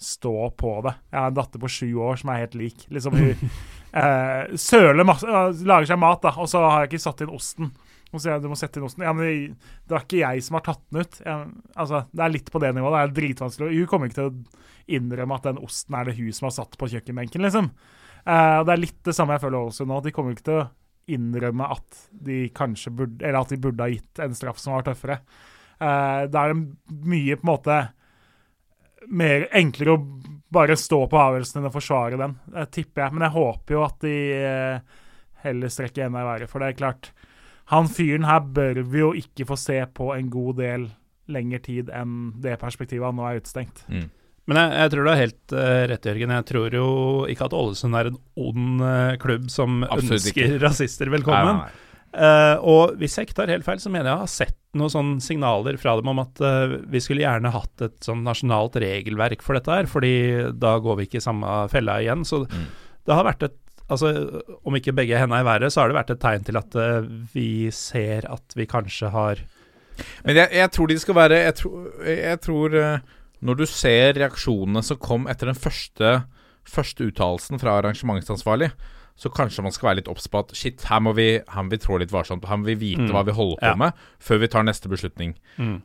stå 0.00 0.50
på 0.58 0.74
det. 0.84 0.94
Jeg 1.10 1.20
har 1.20 1.30
en 1.30 1.38
datter 1.38 1.62
på 1.62 1.70
sju 1.70 1.88
år 2.02 2.20
som 2.20 2.32
er 2.32 2.44
helt 2.44 2.56
lik. 2.58 2.86
Liksom 2.92 3.16
Hun 3.16 3.32
eh, 4.02 4.54
søler 4.60 5.06
masse, 5.06 5.28
eh, 5.28 5.64
lager 5.66 5.92
seg 5.92 6.00
mat, 6.02 6.22
da, 6.24 6.34
og 6.40 6.50
så 6.50 6.62
har 6.66 6.84
jeg 6.84 6.92
ikke 6.92 7.04
satt 7.06 7.24
inn 7.24 7.34
osten. 7.34 7.72
Og 8.14 8.20
så 8.20 8.26
sier 8.26 8.36
jeg 8.36 8.44
du 8.44 8.50
må 8.52 8.58
sette 8.58 8.78
inn 8.78 8.86
osten. 8.86 9.06
Ja, 9.06 9.14
men 9.16 9.56
det 9.88 9.96
er 9.96 10.04
ikke 10.04 10.20
jeg 10.20 10.44
som 10.46 10.58
har 10.58 10.66
tatt 10.68 10.82
den 10.90 11.02
ut. 11.02 11.18
Jeg, 11.24 11.48
altså, 11.74 12.04
Det 12.12 12.22
er 12.26 12.36
litt 12.36 12.52
på 12.54 12.62
det 12.62 12.70
nivået. 12.76 12.94
Det 12.94 13.02
er 13.02 13.16
dritvanskelig. 13.18 13.72
Hun 13.80 13.90
kommer 13.90 14.10
ikke 14.10 14.20
til 14.20 14.30
å 14.30 14.62
innrømme 14.94 15.38
at 15.38 15.48
den 15.48 15.60
osten 15.64 15.96
er 15.98 16.06
det 16.06 16.16
hun 16.18 16.32
som 16.36 16.50
har 16.50 16.54
satt 16.58 16.78
på 16.78 16.90
kjøkkenbenken, 16.92 17.42
liksom. 17.46 17.70
Eh, 18.24 18.56
og 18.60 18.68
Det 18.68 18.74
er 18.74 18.82
litt 18.84 19.00
det 19.08 19.16
samme 19.16 19.36
jeg 19.36 19.44
føler 19.46 19.58
også 19.58 19.86
nå. 19.88 19.98
De 20.04 20.14
kommer 20.14 20.36
ikke 20.36 20.48
til 20.50 20.60
å 20.62 20.68
innrømme 21.14 21.66
at 21.74 22.04
de 22.24 22.46
kanskje 22.56 22.94
burde 22.96 23.20
Eller 23.20 23.42
at 23.42 23.50
de 23.52 23.60
burde 23.60 23.84
ha 23.84 23.92
gitt 23.92 24.22
en 24.24 24.36
straff 24.36 24.62
som 24.62 24.76
var 24.76 24.86
tøffere. 24.86 25.18
Eh, 25.82 26.22
da 26.30 26.44
er 26.44 26.54
det 26.54 27.02
mye 27.04 27.36
på 27.36 27.44
en 27.44 27.50
måte 27.50 27.80
mer 29.08 29.48
enklere 29.52 29.96
å 29.96 30.02
bare 30.54 30.76
stå 30.78 31.00
på 31.10 31.18
avgjørelsen 31.18 31.60
enn 31.60 31.68
å 31.68 31.74
forsvare 31.74 32.18
den, 32.20 32.36
det 32.54 32.66
tipper 32.74 33.04
jeg. 33.06 33.14
Men 33.16 33.26
jeg 33.26 33.36
håper 33.36 33.76
jo 33.76 33.84
at 33.86 33.96
de 34.04 34.16
eh, 34.38 34.98
heller 35.44 35.72
strekker 35.72 36.06
enda 36.06 36.22
i 36.22 36.28
været. 36.28 36.50
For 36.50 36.62
det 36.62 36.70
er 36.70 36.80
klart, 36.80 37.10
han 37.72 37.88
fyren 37.90 38.28
her 38.28 38.44
bør 38.44 38.82
vi 38.82 39.02
jo 39.02 39.14
ikke 39.18 39.48
få 39.48 39.58
se 39.60 39.80
på 39.96 40.12
en 40.16 40.28
god 40.32 40.60
del 40.60 40.90
lengre 41.32 41.62
tid 41.64 41.88
enn 41.94 42.34
det 42.44 42.58
perspektivet 42.60 43.06
han 43.08 43.16
nå 43.18 43.26
er 43.28 43.40
utestengt. 43.40 43.86
Mm. 43.88 44.10
Men 44.44 44.60
jeg, 44.60 44.72
jeg 44.76 44.92
tror 44.92 45.06
du 45.06 45.08
har 45.08 45.22
helt 45.22 45.54
uh, 45.56 45.82
rett, 45.88 46.06
Jørgen. 46.10 46.34
Jeg 46.36 46.46
tror 46.50 46.74
jo 46.76 46.88
ikke 47.32 47.46
at 47.48 47.56
Ålesund 47.56 47.96
er 47.96 48.10
en 48.10 48.18
ond 48.44 48.84
uh, 48.84 49.14
klubb 49.22 49.48
som 49.52 49.80
Absolutt 49.86 50.18
ønsker 50.18 50.42
ikke. 50.42 50.60
rasister 50.66 51.12
velkommen. 51.14 51.62
Nei, 51.62 51.64
nei, 51.64 51.72
nei. 51.72 51.83
Eh, 52.14 52.56
og 52.62 52.94
hvis 53.00 53.16
jeg 53.18 53.26
ikke 53.26 53.36
tar 53.40 53.50
helt 53.50 53.66
feil, 53.66 53.80
så 53.82 53.90
mener 53.90 54.06
jeg 54.06 54.14
jeg 54.14 54.22
har 54.22 54.30
sett 54.30 54.58
noen 54.78 54.92
sånne 54.92 55.22
signaler 55.22 55.76
fra 55.78 55.96
dem 55.98 56.08
om 56.10 56.20
at 56.22 56.40
uh, 56.42 56.76
vi 56.90 56.98
skulle 57.02 57.22
gjerne 57.22 57.50
hatt 57.54 57.82
et 57.86 57.96
sånn 58.02 58.24
nasjonalt 58.26 58.74
regelverk 58.82 59.42
for 59.42 59.54
dette 59.54 59.70
her, 59.70 59.86
fordi 59.90 60.14
da 60.58 60.72
går 60.82 60.98
vi 60.98 61.06
ikke 61.08 61.20
i 61.20 61.24
samme 61.26 61.52
fella 61.70 62.00
igjen. 62.02 62.24
Så 62.26 62.44
Mm. 62.44 62.64
det 63.06 63.14
har 63.14 63.24
vært 63.24 63.46
et 63.50 63.60
Altså, 63.84 64.08
om 64.64 64.72
ikke 64.78 64.94
begge 64.96 65.18
hendene 65.20 65.42
i 65.42 65.44
været, 65.44 65.68
så 65.68 65.82
har 65.82 65.90
det 65.90 65.96
vært 65.98 66.10
et 66.14 66.20
tegn 66.22 66.44
til 66.46 66.56
at 66.56 66.72
uh, 66.74 67.04
vi 67.34 67.68
ser 67.70 68.24
at 68.32 68.54
vi 68.56 68.64
kanskje 68.64 69.10
har 69.12 69.42
Men 70.24 70.36
jeg, 70.38 70.48
jeg 70.56 70.70
tror 70.72 70.88
de 70.88 70.96
skal 70.98 71.14
være 71.14 71.36
Jeg 71.44 71.54
tror, 71.54 71.90
jeg 72.08 72.40
tror 72.40 72.76
Når 73.44 73.54
du 73.60 73.66
ser 73.66 74.14
reaksjonene 74.16 74.82
som 74.82 74.96
kom 74.96 75.28
etter 75.28 75.52
den 75.52 75.54
første 75.60 76.24
Første 76.64 77.04
uttalelsen 77.04 77.60
fra 77.60 77.76
arrangementsansvarlig, 77.82 78.70
så 79.16 79.30
kanskje 79.30 79.62
man 79.62 79.70
skal 79.70 79.88
være 79.92 80.00
litt 80.00 80.08
obs 80.10 80.26
på 80.26 80.40
at 80.42 80.50
shit, 80.58 80.82
her 80.90 80.98
må, 81.00 81.12
vi, 81.14 81.38
her 81.38 81.62
må 81.62 81.70
vi 81.70 81.78
trå 81.78 82.00
litt 82.02 82.10
varsomt. 82.10 82.44
Her 82.50 82.56
må 82.58 82.66
vi 82.66 82.74
vite 82.74 83.04
Mm. 83.04 83.12
hva 83.14 83.22
vi 83.24 83.30
holder 83.36 83.60
på 83.60 83.68
Ja. 83.70 83.74
med, 83.78 83.92
før 84.18 84.40
vi 84.42 84.48
tar 84.48 84.64
neste 84.66 84.88
beslutning. 84.90 85.34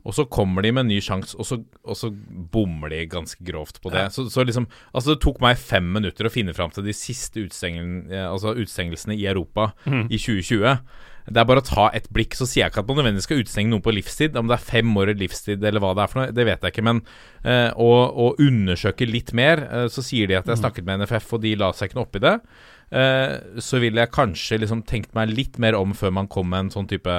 Og 0.03 0.13
så 0.17 0.25
kommer 0.29 0.61
de 0.65 0.71
med 0.71 0.81
en 0.85 0.87
ny 0.89 0.99
sjanse, 0.99 1.35
og, 1.37 1.45
så- 1.45 1.63
og 1.85 1.95
så 1.95 2.09
bommer 2.51 2.89
de 2.89 3.05
ganske 3.05 3.37
grovt 3.45 3.81
på 3.83 3.91
det. 3.91 3.99
Ja. 4.01 4.07
Så, 4.09 4.29
så 4.31 4.43
liksom 4.45 4.65
Altså, 4.95 5.13
det 5.13 5.21
tok 5.21 5.39
meg 5.41 5.57
fem 5.57 5.93
minutter 5.93 6.25
å 6.25 6.31
finne 6.33 6.53
fram 6.55 6.71
til 6.71 6.83
de 6.83 6.91
siste 6.93 7.37
eh, 7.39 8.25
altså 8.31 8.55
utestengelsene 8.55 9.13
i 9.15 9.25
Europa 9.27 9.73
i 10.09 10.17
2020. 10.17 10.79
Det 11.29 11.37
er 11.37 11.45
bare 11.45 11.61
å 11.61 11.65
ta 11.67 11.89
et 11.93 12.07
blikk, 12.11 12.33
så 12.33 12.47
sier 12.47 12.63
jeg 12.65 12.71
ikke 12.71 12.79
at 12.81 12.87
man 12.87 12.97
nødvendigvis 13.03 13.27
skal 13.27 13.37
utestenge 13.43 13.69
noen 13.69 13.83
på 13.85 13.93
livstid. 13.93 14.35
Om 14.35 14.47
det 14.49 14.55
er 14.57 14.65
fem 14.71 14.95
år 14.97 15.11
i 15.11 15.13
livstid 15.19 15.63
eller 15.63 15.79
hva 15.79 15.93
det 15.93 16.01
er 16.01 16.07
for 16.07 16.19
noe, 16.23 16.31
det 16.33 16.45
vet 16.47 16.61
jeg 16.65 16.73
ikke. 16.73 16.83
Men 16.87 17.01
eh, 17.45 17.69
å, 17.77 17.89
å 18.09 18.35
undersøke 18.41 19.05
litt 19.05 19.31
mer, 19.37 19.61
uh, 19.69 19.87
så 19.87 20.01
sier 20.01 20.25
de 20.27 20.39
at 20.39 20.49
jeg 20.49 20.57
snakket 20.57 20.85
med 20.85 21.03
NFF, 21.03 21.33
og 21.37 21.41
de 21.45 21.53
la 21.59 21.69
seg 21.71 21.89
ikke 21.91 21.99
noe 21.99 22.07
opp 22.07 22.15
i 22.17 22.23
det. 22.25 22.33
Eh, 22.91 23.37
så 23.61 23.79
ville 23.83 24.01
jeg 24.01 24.15
kanskje 24.15 24.59
liksom 24.63 24.83
tenkt 24.89 25.13
meg 25.17 25.29
litt 25.29 25.59
mer 25.61 25.77
om 25.77 25.93
før 25.93 26.11
man 26.15 26.27
kom 26.27 26.49
med 26.49 26.67
en 26.67 26.75
sånn 26.79 26.89
type 26.89 27.17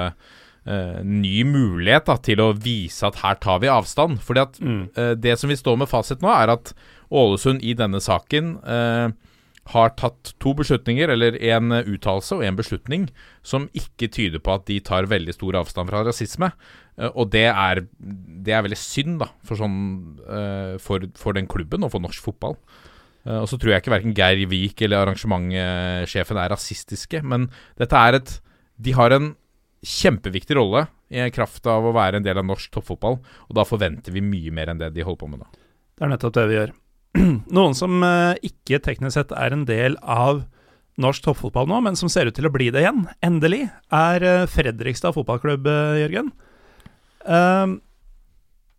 Uh, 0.61 1.01
ny 1.01 1.39
mulighet 1.41 2.05
da, 2.05 2.13
til 2.21 2.37
å 2.37 2.51
vise 2.53 3.01
at 3.07 3.15
her 3.23 3.39
tar 3.41 3.63
vi 3.63 3.69
avstand. 3.73 4.19
Fordi 4.21 4.41
at 4.43 4.59
Mm. 4.61 4.83
uh, 4.93 5.15
det 5.17 5.39
som 5.39 5.49
vi 5.49 5.55
står 5.57 5.79
med 5.81 5.89
fasit 5.89 6.21
nå, 6.21 6.29
er 6.29 6.51
at 6.53 6.75
Ålesund 7.09 7.63
i 7.65 7.73
denne 7.73 7.97
saken 7.97 8.59
uh, 8.61 9.09
har 9.73 9.89
tatt 9.97 10.35
to 10.37 10.53
beslutninger, 10.53 11.09
eller 11.09 11.33
en 11.49 11.71
uttalelse 11.71 12.37
og 12.37 12.45
en 12.45 12.55
beslutning, 12.55 13.09
som 13.41 13.71
ikke 13.73 14.11
tyder 14.13 14.37
på 14.37 14.53
at 14.53 14.67
de 14.69 14.77
tar 14.79 15.09
veldig 15.09 15.33
stor 15.33 15.57
avstand 15.63 15.89
fra 15.89 16.03
rasisme. 16.05 16.51
Og 17.09 17.31
det 17.33 17.47
er, 17.49 17.81
det 17.97 18.53
er 18.53 18.61
veldig 18.61 18.77
synd, 18.77 19.17
da, 19.23 19.31
for, 19.43 19.57
sånn, 19.57 20.19
for, 20.77 21.09
for 21.17 21.33
den 21.33 21.47
klubben 21.49 21.81
og 21.81 21.89
for 21.95 22.05
norsk 22.05 22.21
fotball. 22.21 22.59
Eh, 23.27 23.37
og 23.37 23.47
så 23.49 23.59
tror 23.59 23.73
jeg 23.73 23.83
ikke 23.83 23.93
verken 23.93 24.15
Geir 24.17 24.41
Vik 24.49 24.81
eller 24.85 25.05
arrangementsjefen 25.05 26.39
er 26.41 26.53
rasistiske, 26.53 27.21
men 27.23 27.49
dette 27.79 27.97
er 27.97 28.21
et 28.21 28.37
De 28.81 28.95
har 28.97 29.13
en 29.13 29.33
kjempeviktig 29.85 30.55
rolle 30.57 30.85
i 31.09 31.25
kraft 31.33 31.65
av 31.69 31.85
å 31.85 31.93
være 31.93 32.17
en 32.17 32.25
del 32.25 32.39
av 32.39 32.45
norsk 32.47 32.71
toppfotball, 32.73 33.19
og 33.21 33.57
da 33.57 33.65
forventer 33.67 34.13
vi 34.13 34.23
mye 34.23 34.53
mer 34.53 34.71
enn 34.71 34.79
det 34.79 34.93
de 34.95 35.03
holder 35.05 35.21
på 35.21 35.29
med 35.29 35.41
nå. 35.41 35.49
Det 35.97 36.05
er 36.05 36.11
nettopp 36.13 36.37
det 36.37 36.47
vi 36.49 36.57
gjør. 36.57 36.73
Noen 37.57 37.77
som 37.77 38.01
eh, 38.05 38.39
ikke 38.47 38.81
teknisk 38.85 39.17
sett 39.17 39.33
er 39.35 39.53
en 39.53 39.65
del 39.69 39.97
av 40.01 40.45
norsk 41.01 41.25
toppfotball 41.25 41.69
nå, 41.69 41.81
men 41.85 41.97
som 41.99 42.09
ser 42.11 42.29
ut 42.29 42.37
til 42.37 42.47
å 42.47 42.53
bli 42.53 42.69
det 42.73 42.85
igjen, 42.85 43.05
endelig, 43.25 43.65
er 43.93 44.25
eh, 44.25 44.47
Fredrikstad 44.49 45.17
fotballklubb, 45.17 45.69
Jørgen. 46.01 46.31
Uh, 47.21 47.77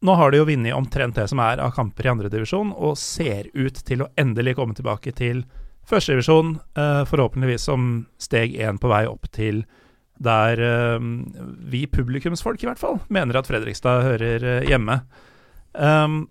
nå 0.03 0.15
har 0.19 0.33
de 0.33 0.41
jo 0.41 0.47
vunnet 0.49 0.75
omtrent 0.75 1.17
det 1.19 1.29
som 1.31 1.41
er 1.43 1.61
av 1.63 1.75
kamper 1.77 2.09
i 2.09 2.13
andredivisjon, 2.13 2.73
og 2.75 2.99
ser 2.99 3.49
ut 3.55 3.79
til 3.87 4.03
å 4.03 4.11
endelig 4.19 4.57
komme 4.59 4.75
tilbake 4.75 5.15
til 5.15 5.45
førstedivisjon, 5.89 6.57
uh, 6.79 7.03
forhåpentligvis 7.07 7.69
som 7.71 7.93
steg 8.23 8.57
én 8.59 8.81
på 8.83 8.91
vei 8.91 9.05
opp 9.11 9.31
til 9.35 9.63
der 10.23 10.61
uh, 10.63 10.99
vi 11.71 11.87
publikumsfolk 11.91 12.63
i 12.63 12.71
hvert 12.71 12.83
fall 12.83 13.01
mener 13.15 13.39
at 13.39 13.49
Fredrikstad 13.51 14.05
hører 14.07 14.47
uh, 14.47 14.67
hjemme. 14.67 15.01
Um, 15.73 16.27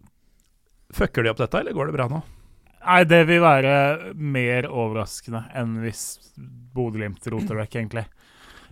fucker 0.95 1.23
de 1.23 1.31
opp 1.31 1.41
dette, 1.41 1.63
eller 1.63 1.75
går 1.75 1.89
det 1.89 1.97
bra 1.97 2.07
nå? 2.11 2.21
Nei, 2.81 3.03
det 3.05 3.23
vil 3.29 3.43
være 3.43 4.13
mer 4.17 4.67
overraskende 4.67 5.45
enn 5.57 5.77
hvis 5.83 6.05
Bodø-Glimt 6.73 7.27
roter 7.29 7.59
vekk, 7.59 7.77
egentlig. 7.77 8.07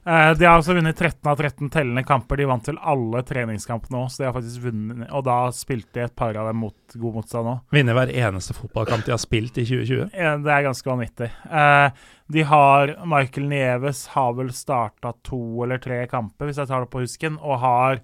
Eh, 0.09 0.31
de 0.37 0.45
har 0.47 0.55
altså 0.57 0.73
vunnet 0.73 0.97
13 0.97 1.27
av 1.29 1.37
13 1.37 1.69
tellende 1.69 2.03
kamper. 2.07 2.39
De 2.39 2.47
vant 2.49 2.63
til 2.65 2.79
alle 2.81 3.21
treningskampene 3.27 3.99
òg, 3.99 4.07
så 4.09 4.23
de 4.23 4.29
har 4.29 4.37
faktisk 4.37 4.63
vunnet 4.63 5.11
Og 5.13 5.25
da 5.27 5.37
spilte 5.53 5.99
de 5.99 6.05
et 6.07 6.15
par 6.17 6.37
av 6.39 6.49
dem 6.49 6.63
mot 6.63 6.95
god 6.95 7.19
motstand 7.19 7.51
òg. 7.51 7.59
Vinner 7.75 7.97
hver 7.97 8.13
eneste 8.13 8.55
fotballkamp 8.57 9.05
de 9.05 9.13
har 9.13 9.21
spilt 9.21 9.59
i 9.61 9.67
2020? 9.67 10.15
Ja, 10.17 10.37
det 10.41 10.55
er 10.55 10.65
ganske 10.65 10.89
vanvittig. 10.89 11.29
Eh, 11.45 12.07
de 12.29 12.47
har 12.53 12.95
Michael 13.09 13.51
Nieves 13.51 14.07
har 14.15 14.33
vel 14.39 14.49
starta 14.55 15.13
to 15.25 15.41
eller 15.65 15.81
tre 15.83 16.01
kamper, 16.09 16.49
hvis 16.49 16.61
jeg 16.61 16.71
tar 16.71 16.85
det 16.85 16.91
på 16.93 17.03
husken, 17.05 17.37
og 17.41 17.61
har 17.61 18.03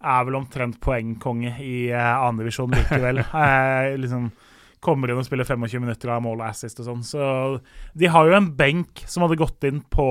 er 0.00 0.22
vel 0.24 0.38
omtrent 0.38 0.78
poengkonge 0.80 1.58
i 1.60 1.90
uh, 1.92 2.22
andredivisjon 2.24 2.72
likevel. 2.72 3.20
eh, 3.44 3.96
liksom 4.00 4.30
kommer 4.80 5.12
inn 5.12 5.20
og 5.20 5.26
spiller 5.26 5.44
25 5.44 5.82
minutter 5.84 6.08
av 6.08 6.22
mål 6.24 6.40
og 6.40 6.46
assist 6.48 6.80
og 6.80 6.86
sånn. 6.88 7.02
Så 7.04 7.24
de 7.92 8.08
har 8.08 8.28
jo 8.28 8.36
en 8.38 8.48
benk 8.56 9.02
som 9.04 9.26
hadde 9.26 9.36
gått 9.40 9.66
inn 9.68 9.82
på 9.92 10.08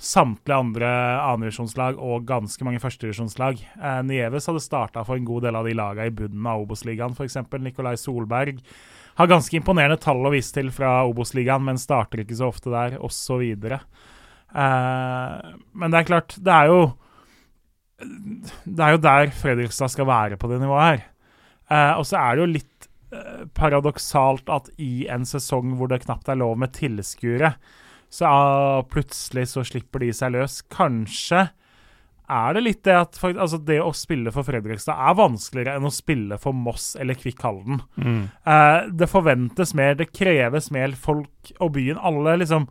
samtlige 0.00 0.56
andre 0.58 0.88
annendivisjonslag 1.22 1.98
og 2.02 2.26
ganske 2.28 2.66
mange 2.66 2.80
førstedivisjonslag. 2.82 3.62
Eh, 3.78 4.00
Nieves 4.08 4.48
hadde 4.50 4.62
starta 4.62 5.04
for 5.06 5.18
en 5.18 5.28
god 5.28 5.46
del 5.46 5.58
av 5.58 5.68
de 5.68 5.76
lagene 5.78 6.10
i 6.10 6.14
bunnen 6.14 6.50
av 6.50 6.64
Obos-ligaen, 6.64 7.14
f.eks. 7.14 7.38
Nikolai 7.62 7.94
Solberg. 8.00 8.60
Har 9.14 9.30
ganske 9.30 9.54
imponerende 9.56 10.00
tall 10.02 10.26
å 10.26 10.32
vise 10.34 10.50
til 10.56 10.72
fra 10.74 11.04
Obos-ligaen, 11.06 11.62
men 11.64 11.78
starter 11.78 12.24
ikke 12.24 12.38
så 12.40 12.50
ofte 12.50 12.72
der, 12.74 12.98
osv. 12.98 13.44
Eh, 14.54 15.54
men 15.74 15.94
det 15.94 16.00
er 16.00 16.10
klart, 16.10 16.36
det 16.38 16.54
er 16.54 16.70
jo 16.70 16.82
Det 18.66 18.82
er 18.82 18.90
jo 18.96 18.98
der 19.00 19.30
Fredrikstad 19.32 19.88
skal 19.88 20.06
være 20.06 20.36
på 20.36 20.48
det 20.50 20.58
nivået 20.60 20.82
her. 20.84 21.04
Eh, 21.70 21.92
og 21.98 22.04
så 22.06 22.18
er 22.20 22.34
det 22.34 22.42
jo 22.42 22.50
litt 22.50 22.88
eh, 23.14 23.44
paradoksalt 23.56 24.50
at 24.52 24.68
i 24.82 25.06
en 25.08 25.24
sesong 25.24 25.76
hvor 25.78 25.88
det 25.88 26.02
knapt 26.04 26.28
er 26.28 26.40
lov 26.42 26.58
med 26.60 26.74
tilskuere, 26.76 27.54
så 28.14 28.28
ja, 28.28 28.82
plutselig 28.86 29.48
så 29.50 29.64
slipper 29.66 30.04
de 30.04 30.12
seg 30.14 30.36
løs. 30.36 30.60
Kanskje 30.70 31.48
er 32.30 32.56
det 32.56 32.62
litt 32.62 32.84
det 32.86 32.94
at 32.96 33.18
altså 33.26 33.58
det 33.60 33.80
å 33.84 33.90
spille 33.96 34.32
for 34.32 34.46
Fredrikstad 34.46 34.96
er 34.96 35.16
vanskeligere 35.18 35.76
enn 35.76 35.88
å 35.88 35.92
spille 35.92 36.38
for 36.40 36.56
Moss 36.56 36.94
eller 37.00 37.18
Kvikk 37.18 37.42
Halden. 37.44 37.82
Mm. 37.98 38.22
Eh, 38.48 38.78
det 38.94 39.10
forventes 39.10 39.74
mer, 39.76 39.98
det 39.98 40.12
kreves 40.14 40.70
mer 40.72 40.94
folk 40.96 41.52
og 41.58 41.74
byen. 41.76 42.00
Alle 42.00 42.38
liksom 42.40 42.70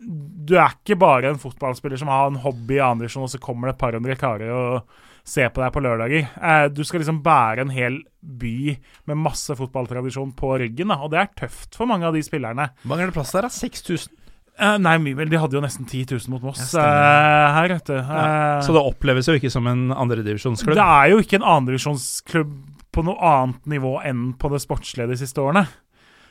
Du 0.00 0.54
er 0.56 0.72
ikke 0.72 0.96
bare 0.96 1.28
en 1.28 1.40
fotballspiller 1.40 2.00
som 2.00 2.08
har 2.08 2.30
en 2.30 2.38
hobby 2.40 2.78
i 2.78 2.84
andredivisjon, 2.84 3.26
og 3.26 3.32
så 3.32 3.40
kommer 3.42 3.68
det 3.68 3.74
et 3.74 3.80
par 3.82 3.96
hundre 3.96 4.14
karer 4.16 4.52
og 4.54 4.94
ser 5.28 5.50
på 5.52 5.60
deg 5.60 5.74
på 5.74 5.82
lørdager. 5.84 6.30
Eh, 6.40 6.68
du 6.72 6.80
skal 6.84 7.02
liksom 7.02 7.20
bære 7.24 7.66
en 7.66 7.74
hel 7.74 7.98
by 8.20 8.78
med 9.10 9.20
masse 9.20 9.56
fotballtradisjon 9.56 10.32
på 10.38 10.54
ryggen, 10.62 10.88
da, 10.88 11.02
og 11.04 11.12
det 11.12 11.20
er 11.20 11.34
tøft 11.42 11.76
for 11.76 11.90
mange 11.90 12.08
av 12.08 12.16
de 12.16 12.24
spillerne. 12.24 12.70
Hvor 12.80 12.94
mange 12.94 13.08
er 13.08 13.12
det 13.12 13.18
plass 13.18 13.34
der, 13.36 13.48
da? 13.48 13.52
6000? 13.52 14.16
Uh, 14.60 14.76
nei, 14.82 14.96
mye 15.00 15.16
vel. 15.16 15.30
De 15.32 15.38
hadde 15.40 15.56
jo 15.56 15.62
nesten 15.64 15.86
10 15.88 16.10
000 16.10 16.32
mot 16.32 16.42
Moss 16.44 16.74
uh, 16.76 16.80
her, 16.80 17.70
vet 17.72 17.86
du. 17.88 17.96
Uh, 17.96 18.10
ja. 18.10 18.58
Så 18.64 18.74
det 18.76 18.82
oppleves 18.82 19.30
jo 19.30 19.36
ikke 19.38 19.52
som 19.52 19.68
en 19.70 19.88
andredivisjonsklubb? 19.94 20.76
Det 20.76 20.86
er 20.86 21.12
jo 21.12 21.20
ikke 21.22 21.40
en 21.40 21.48
andredivisjonsklubb 21.56 22.56
på 22.90 23.04
noe 23.06 23.16
annet 23.22 23.70
nivå 23.70 23.94
enn 24.04 24.32
på 24.40 24.50
det 24.52 24.60
sportslige 24.64 25.12
de 25.12 25.18
siste 25.20 25.40
årene. 25.40 25.62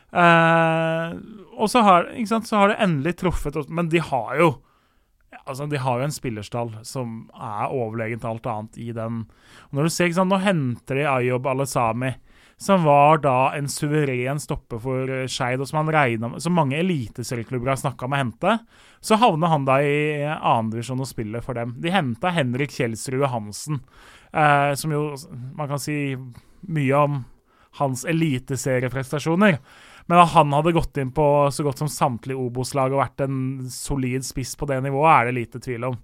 og 0.10 1.68
så 1.70 1.84
har, 1.86 2.08
sant, 2.28 2.48
så 2.50 2.58
har, 2.58 2.72
det 2.72 2.80
endelig 2.82 3.20
truffet 3.20 3.54
Men 3.70 3.92
de 3.94 4.02
har 4.02 4.32
jo 4.40 4.48
Altså, 5.46 5.68
De 5.70 5.78
har 5.78 6.00
jo 6.00 6.08
en 6.08 6.14
spillerstall 6.14 6.72
som 6.86 7.30
er 7.34 7.70
overlegent 7.74 8.26
alt 8.26 8.46
annet 8.50 8.78
i 8.82 8.92
den. 8.94 9.24
Og 9.70 9.78
når 9.78 9.88
du 9.88 9.94
ser, 9.94 10.12
sant, 10.14 10.30
Nå 10.30 10.42
henter 10.42 10.98
de 10.98 11.06
Ayob 11.10 11.48
Alesami 11.48 12.12
som 12.60 12.84
var 12.84 13.22
da 13.24 13.54
en 13.56 13.70
suveren 13.72 14.40
stopper 14.40 14.82
for 14.84 15.12
eh, 15.14 15.28
Skeid, 15.32 15.62
og 15.64 15.70
som, 15.70 15.88
regnet, 15.96 16.42
som 16.44 16.58
mange 16.58 16.76
eliteserieklubber 16.82 17.72
har 17.72 17.80
snakka 17.80 18.08
om 18.08 18.16
å 18.16 18.20
hente. 18.20 18.56
Så 19.00 19.16
havner 19.22 19.54
han 19.54 19.68
da 19.68 19.78
i 19.80 20.26
andredivisjon 20.28 21.00
og 21.00 21.08
spiller 21.08 21.46
for 21.46 21.56
dem. 21.56 21.78
De 21.80 21.94
henta 21.94 22.34
Henrik 22.36 22.76
Kjelsrud 22.76 23.30
Hansen, 23.32 23.80
eh, 24.34 24.74
som 24.76 24.92
jo 24.92 25.06
Man 25.56 25.72
kan 25.72 25.80
si 25.80 26.18
mye 26.68 26.96
om 27.00 27.22
hans 27.80 28.04
eliteserieprestasjoner. 28.04 29.60
Men 30.10 30.20
at 30.20 30.34
han 30.34 30.52
hadde 30.52 30.74
gått 30.76 30.98
inn 30.98 31.12
på 31.16 31.24
så 31.54 31.64
godt 31.64 31.80
som 31.80 31.92
samtlige 31.92 32.42
Obos-lag 32.42 32.92
og 32.92 33.04
vært 33.04 33.24
en 33.24 33.70
solid 33.72 34.26
spiss 34.26 34.56
på 34.58 34.68
det 34.68 34.82
nivået, 34.84 35.12
er 35.14 35.30
det 35.30 35.36
lite 35.38 35.62
tvil 35.64 35.86
om. 35.92 36.00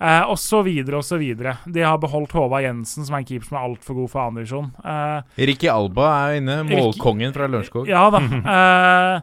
Eh, 0.00 0.24
og 0.26 0.38
så 0.40 0.60
videre 0.66 0.98
og 0.98 1.06
så 1.06 1.18
videre. 1.20 1.56
De 1.70 1.84
har 1.84 2.00
beholdt 2.02 2.34
Håvard 2.34 2.64
Jensen, 2.66 3.06
som 3.06 3.14
er 3.14 3.22
en 3.22 3.28
keeper 3.28 3.46
som 3.46 3.58
er 3.60 3.68
altfor 3.68 3.98
god 4.00 4.10
for 4.10 4.24
andredivisjon. 4.24 4.72
Eh, 4.82 5.44
Ricky 5.50 5.70
Alba 5.70 6.08
er 6.24 6.40
inne, 6.40 6.58
målkongen 6.68 7.34
fra 7.36 7.48
Lørenskog. 7.50 7.90
Ja 7.90 8.08
da. 8.14 8.22
Eh, 8.54 9.20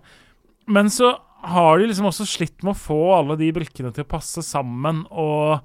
men 0.72 0.90
så 0.94 1.12
har 1.52 1.80
de 1.80 1.88
liksom 1.90 2.08
også 2.10 2.26
slitt 2.30 2.64
med 2.64 2.74
å 2.74 2.80
få 2.80 3.00
alle 3.16 3.36
de 3.40 3.50
brikkene 3.56 3.92
til 3.94 4.06
å 4.06 4.10
passe 4.10 4.44
sammen. 4.46 5.04
Og 5.10 5.60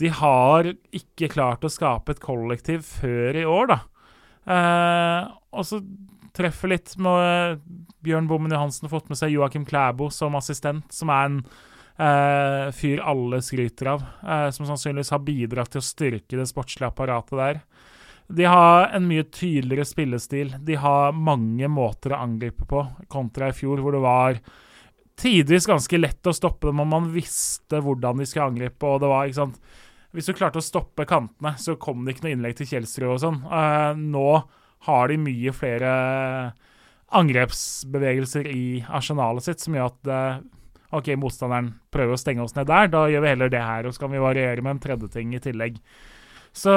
de 0.00 0.10
har 0.12 0.68
ikke 0.94 1.30
klart 1.32 1.64
å 1.64 1.72
skape 1.72 2.14
et 2.14 2.22
kollektiv 2.22 2.84
før 2.86 3.38
i 3.40 3.44
år, 3.48 3.72
da. 3.72 3.78
Eh, 4.52 5.30
og 5.52 5.66
så 5.68 5.80
treffer 6.36 6.72
litt 6.72 6.94
med 7.02 7.60
Bjørn 8.04 8.28
Bommen 8.30 8.54
Johansen 8.54 8.88
har 8.88 8.94
fått 8.94 9.10
med 9.12 9.20
seg 9.20 9.34
Joakim 9.34 9.66
Klæbo 9.68 10.08
som 10.12 10.36
assistent, 10.38 10.88
som 10.94 11.12
er 11.12 11.28
en 11.28 11.42
Uh, 12.02 12.72
fyr 12.74 12.98
alle 13.06 13.38
skryter 13.44 13.86
av, 13.92 14.00
eh, 14.26 14.48
som 14.50 14.66
sannsynligvis 14.66 15.12
har 15.14 15.20
bidratt 15.22 15.70
til 15.70 15.78
å 15.78 15.86
styrke 15.86 16.38
det 16.40 16.48
sportslige 16.50 16.88
apparatet 16.88 17.38
der. 17.38 17.60
De 18.32 18.46
har 18.48 18.88
en 18.96 19.04
mye 19.06 19.22
tydeligere 19.30 19.86
spillestil. 19.86 20.54
De 20.64 20.74
har 20.82 21.12
mange 21.14 21.68
måter 21.70 22.14
å 22.14 22.22
angripe 22.24 22.66
på, 22.66 22.82
kontra 23.12 23.50
i 23.52 23.54
fjor, 23.54 23.82
hvor 23.84 23.94
det 23.94 24.00
var 24.02 24.40
tidvis 25.20 25.68
ganske 25.68 26.00
lett 26.00 26.26
å 26.26 26.34
stoppe 26.34 26.70
dem 26.70 26.80
om 26.82 26.90
man 26.90 27.10
visste 27.12 27.82
hvordan 27.84 28.18
de 28.18 28.26
skulle 28.26 28.48
angripe. 28.50 28.86
og 28.86 29.02
det 29.02 29.10
var, 29.12 29.26
ikke 29.28 29.42
sant, 29.42 29.60
Hvis 30.12 30.26
du 30.26 30.34
klarte 30.36 30.60
å 30.60 30.64
stoppe 30.64 31.06
kantene, 31.08 31.54
så 31.56 31.76
kom 31.80 32.04
det 32.04 32.12
ikke 32.12 32.26
noe 32.26 32.32
innlegg 32.34 32.56
til 32.56 32.66
Kjelsrud 32.68 33.12
og 33.14 33.20
sånn. 33.22 33.38
Eh, 33.46 33.92
nå 33.96 34.42
har 34.88 35.08
de 35.08 35.16
mye 35.16 35.52
flere 35.56 35.92
angrepsbevegelser 37.12 38.48
i 38.50 38.84
arsenalet 38.88 39.46
sitt, 39.46 39.60
som 39.60 39.78
gjør 39.78 39.88
at 39.92 40.10
OK, 40.92 41.14
motstanderen 41.20 41.72
prøver 41.92 42.16
å 42.16 42.20
stenge 42.20 42.44
oss 42.44 42.56
ned 42.56 42.68
der, 42.68 42.90
da 42.92 43.06
gjør 43.08 43.24
vi 43.24 43.32
heller 43.32 43.52
det 43.52 43.62
her. 43.64 43.88
Og 43.88 43.94
så 43.94 44.04
kan 44.04 44.12
vi 44.12 44.22
variere 44.22 44.64
med 44.64 44.76
en 44.76 44.82
tredje 44.82 45.08
ting 45.14 45.32
i 45.36 45.40
tillegg. 45.42 45.78
Så 46.52 46.72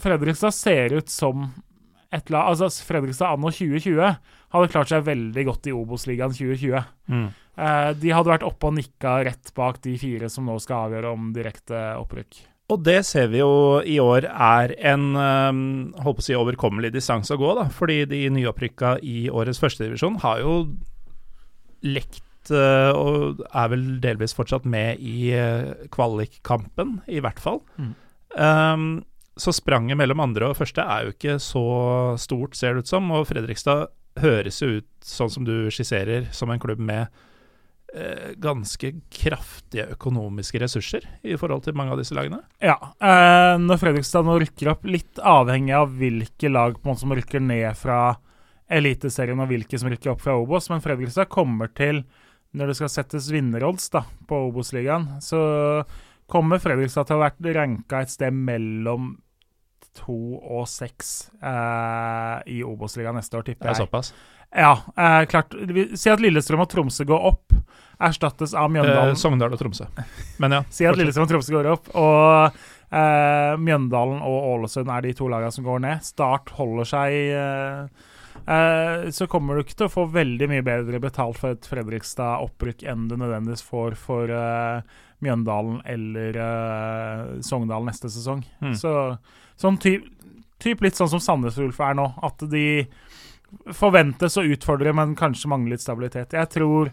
Fredrikstad 0.00 0.56
ser 0.56 0.96
ut 0.96 1.12
som 1.12 1.50
et 2.14 2.30
lag 2.32 2.48
Altså, 2.52 2.70
Fredrikstad 2.86 3.34
anno 3.34 3.50
2020 3.52 4.00
hadde 4.54 4.70
klart 4.72 4.92
seg 4.92 5.04
veldig 5.04 5.44
godt 5.50 5.68
i 5.68 5.74
Obos-ligaen 5.74 6.32
2020. 6.32 6.88
Mm. 7.10 7.28
Eh, 7.54 7.90
de 7.98 8.14
hadde 8.14 8.32
vært 8.32 8.46
oppe 8.46 8.70
og 8.70 8.76
nikka 8.78 9.18
rett 9.26 9.52
bak 9.56 9.80
de 9.84 9.96
fire 10.00 10.30
som 10.32 10.46
nå 10.48 10.56
skal 10.62 10.88
avgjøre 10.88 11.14
om 11.14 11.30
direkte 11.34 11.86
opprykk. 12.00 12.40
Og 12.72 12.80
det 12.80 13.02
ser 13.04 13.28
vi 13.28 13.42
jo 13.42 13.82
i 13.84 13.98
år 14.00 14.24
er 14.30 14.72
en 14.88 15.10
um, 15.12 15.58
holdt 16.00 16.20
på 16.20 16.22
å 16.22 16.26
si 16.30 16.36
overkommelig 16.38 16.94
distanse 16.94 17.34
å 17.34 17.40
gå, 17.40 17.50
da. 17.58 17.66
Fordi 17.68 17.98
de 18.08 18.22
nyopprykka 18.32 18.96
i 19.04 19.26
årets 19.28 19.60
førstedivisjon 19.60 20.16
har 20.22 20.40
jo 20.40 20.54
lekt 21.84 22.24
uh, 22.52 22.92
og 22.96 23.42
er 23.48 23.72
vel 23.72 23.84
delvis 24.02 24.34
fortsatt 24.36 24.66
med 24.68 25.00
i 25.00 25.32
uh, 25.32 25.86
kvalikkampen, 25.94 26.98
i 27.08 27.20
hvert 27.24 27.40
fall. 27.42 27.62
Mm. 27.78 27.92
Um, 28.34 28.88
så 29.40 29.54
spranget 29.54 29.98
mellom 29.98 30.22
andre 30.22 30.50
og 30.50 30.58
første 30.58 30.82
er 30.82 31.06
jo 31.06 31.14
ikke 31.14 31.36
så 31.42 31.66
stort, 32.20 32.56
ser 32.58 32.74
det 32.74 32.84
ut 32.84 32.90
som. 32.90 33.06
Og 33.14 33.28
Fredrikstad 33.30 33.88
høres 34.22 34.60
jo 34.62 34.80
ut, 34.80 34.90
sånn 35.02 35.32
som 35.32 35.46
du 35.46 35.70
skisserer, 35.74 36.28
som 36.34 36.52
en 36.52 36.62
klubb 36.62 36.82
med 36.82 37.08
uh, 37.96 38.34
ganske 38.42 38.92
kraftige 39.14 39.88
økonomiske 39.96 40.60
ressurser 40.62 41.08
i 41.26 41.38
forhold 41.40 41.64
til 41.64 41.78
mange 41.78 41.96
av 41.96 42.02
disse 42.02 42.14
lagene. 42.14 42.42
Ja. 42.62 42.76
Når 43.62 43.80
Fredrikstad 43.82 44.26
nå 44.26 44.38
rykker 44.42 44.74
opp, 44.74 44.86
litt 44.86 45.18
avhengig 45.18 45.74
av 45.78 45.96
hvilke 45.98 46.52
lag 46.52 46.78
på 46.78 46.86
en 46.86 46.92
måte 46.92 47.06
som 47.06 47.16
rykker 47.16 47.42
ned 47.42 47.72
fra 47.78 48.14
Eliteserien 48.72 49.40
og 49.42 49.50
hvilke 49.50 49.78
som 49.78 49.90
rykker 49.92 50.14
opp 50.14 50.22
fra 50.24 50.36
Obos, 50.40 50.70
men 50.72 50.82
Fredrikstad 50.84 51.28
kommer 51.32 51.68
til, 51.76 52.02
når 52.54 52.70
det 52.70 52.76
skal 52.78 52.92
settes 52.92 53.28
vinnerodds 53.34 53.90
på 54.28 54.38
Obos-ligaen, 54.48 55.08
så 55.24 55.40
kommer 56.30 56.62
Fredrikstad 56.62 57.08
til 57.08 57.16
å 57.16 57.20
ha 57.20 57.26
vært 57.28 57.48
ranka 57.56 58.00
et 58.04 58.12
sted 58.12 58.32
mellom 58.34 59.14
to 59.94 60.14
og 60.42 60.64
seks 60.70 61.30
eh, 61.38 62.38
i 62.50 62.62
Obos-ligaen 62.66 63.14
neste 63.18 63.38
år, 63.38 63.44
Det 63.46 63.54
tipper 63.54 63.70
er 63.70 63.74
jeg. 63.76 63.84
såpass. 63.84 64.14
Ja, 64.54 64.72
eh, 64.96 65.24
klart. 65.30 65.54
Si 65.98 66.10
at 66.10 66.22
Lillestrøm 66.22 66.62
og 66.64 66.70
Tromsø 66.70 67.06
går 67.06 67.26
opp, 67.30 67.54
erstattes 68.02 68.54
av 68.58 68.70
Mjøndalen. 68.74 69.14
Eh. 69.14 69.18
Sogndal 69.18 69.54
og 69.54 69.60
Tromsø. 69.60 69.86
Men 70.42 70.58
ja. 70.58 70.62
Si 70.74 70.86
at. 70.86 70.98
Lillestrøm 70.98 71.26
og 71.28 71.34
Tromsø 71.34 71.54
går 71.54 71.70
opp, 71.74 71.90
og 71.98 72.58
eh, 72.94 73.54
Mjøndalen 73.62 74.22
og 74.22 74.50
Ålesund 74.54 74.90
er 74.94 75.06
de 75.06 75.14
to 75.18 75.30
lagene 75.30 75.54
som 75.54 75.66
går 75.66 75.82
ned. 75.86 76.06
Start 76.06 76.54
holder 76.58 76.90
seg 76.90 77.18
eh, 78.46 79.08
Så 79.14 79.28
kommer 79.30 79.56
du 79.56 79.64
ikke 79.64 79.78
til 79.78 79.88
å 79.88 79.94
få 79.94 80.06
veldig 80.12 80.48
mye 80.50 80.64
bedre 80.66 81.00
betalt 81.02 81.40
for 81.40 81.54
et 81.54 81.68
Fredrikstad-opprykk 81.70 82.84
enn 82.90 83.08
du 83.10 83.16
nødvendigvis 83.16 83.64
får 83.66 83.98
for 84.00 84.32
eh, 84.32 85.00
Mjøndalen 85.24 85.80
eller 85.88 86.40
eh, 86.44 87.24
Sogndal 87.46 87.86
neste 87.88 88.10
sesong. 88.12 88.44
Mm. 88.60 88.74
Så 88.78 88.94
sånn 89.60 89.78
typ, 89.82 90.06
typ 90.62 90.84
litt 90.84 90.98
sånn 90.98 91.12
som 91.12 91.22
Sandnes 91.22 91.58
Ulf 91.62 91.80
er 91.82 91.96
nå, 91.98 92.10
at 92.24 92.44
de 92.50 92.84
forventes 93.70 94.38
å 94.40 94.46
utfordre, 94.50 94.92
men 94.96 95.14
kanskje 95.18 95.50
mangler 95.52 95.76
litt 95.76 95.84
stabilitet. 95.84 96.34
Jeg 96.34 96.50
tror 96.50 96.90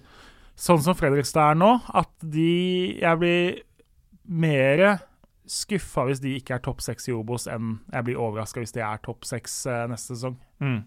sånn 0.60 0.84
som 0.84 0.98
Fredrikstad 0.98 1.56
er 1.56 1.62
nå, 1.62 1.72
at 1.98 2.12
de 2.22 3.00
Jeg 3.02 3.18
blir 3.22 3.62
mer 4.32 5.02
skuffa 5.52 6.06
hvis 6.08 6.22
de 6.24 6.36
ikke 6.38 6.56
er 6.56 6.64
topp 6.64 6.82
seks 6.84 7.10
i 7.10 7.16
Obos, 7.16 7.48
enn 7.50 7.80
jeg 7.92 8.08
blir 8.08 8.20
overraska 8.22 8.62
hvis 8.62 8.76
de 8.76 8.84
er 8.86 9.02
topp 9.04 9.26
seks 9.28 9.66
eh, 9.68 9.86
neste 9.92 10.16
sesong. 10.16 10.38
Mm. 10.64 10.82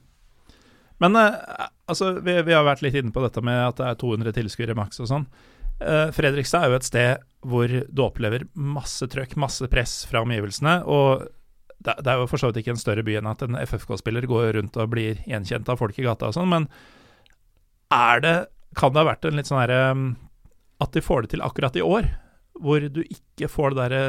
Men 1.02 1.18
eh, 1.18 1.66
altså, 1.90 2.12
vi, 2.20 2.36
vi 2.46 2.54
har 2.54 2.66
vært 2.66 2.84
litt 2.84 2.96
inne 2.98 3.14
på 3.14 3.22
dette 3.24 3.42
med 3.44 3.60
at 3.68 3.80
det 3.80 3.90
er 3.90 4.00
200 4.00 4.36
tilskuere 4.36 4.76
maks 4.78 5.02
og 5.02 5.10
sånn. 5.10 5.28
Eh, 5.82 6.10
Fredrikstad 6.14 6.64
er 6.64 6.72
jo 6.72 6.80
et 6.80 6.86
sted 6.86 7.24
hvor 7.44 7.68
du 7.70 8.04
opplever 8.04 8.46
masse 8.54 9.06
trøkk, 9.10 9.36
masse 9.40 9.66
press 9.72 10.02
fra 10.08 10.22
omgivelsene. 10.24 10.78
Og 10.86 11.26
det, 11.84 11.96
det 12.00 12.12
er 12.12 12.22
jo 12.22 12.28
for 12.30 12.40
så 12.40 12.50
vidt 12.50 12.62
ikke 12.62 12.74
en 12.76 12.80
større 12.80 13.04
by 13.06 13.18
enn 13.20 13.30
at 13.30 13.42
en 13.44 13.58
FFK-spiller 13.64 14.28
går 14.30 14.54
rundt 14.58 14.78
og 14.80 14.92
blir 14.94 15.20
gjenkjent 15.28 15.68
av 15.68 15.80
folk 15.80 15.98
i 15.98 16.06
gata 16.06 16.30
og 16.30 16.36
sånn, 16.38 16.52
men 16.52 16.68
er 17.94 18.22
det 18.24 18.36
Kan 18.74 18.90
det 18.90 19.04
ha 19.04 19.06
vært 19.06 19.26
en 19.28 19.36
litt 19.38 19.46
sånn 19.46 19.60
herre 19.60 19.82
At 20.82 20.96
de 20.96 21.02
får 21.04 21.22
det 21.22 21.34
til 21.34 21.42
akkurat 21.46 21.76
i 21.78 21.82
år, 21.84 22.08
hvor 22.58 22.82
du 22.82 23.04
ikke 23.04 23.46
får 23.46 23.74
det 23.74 23.78
derre 23.82 24.06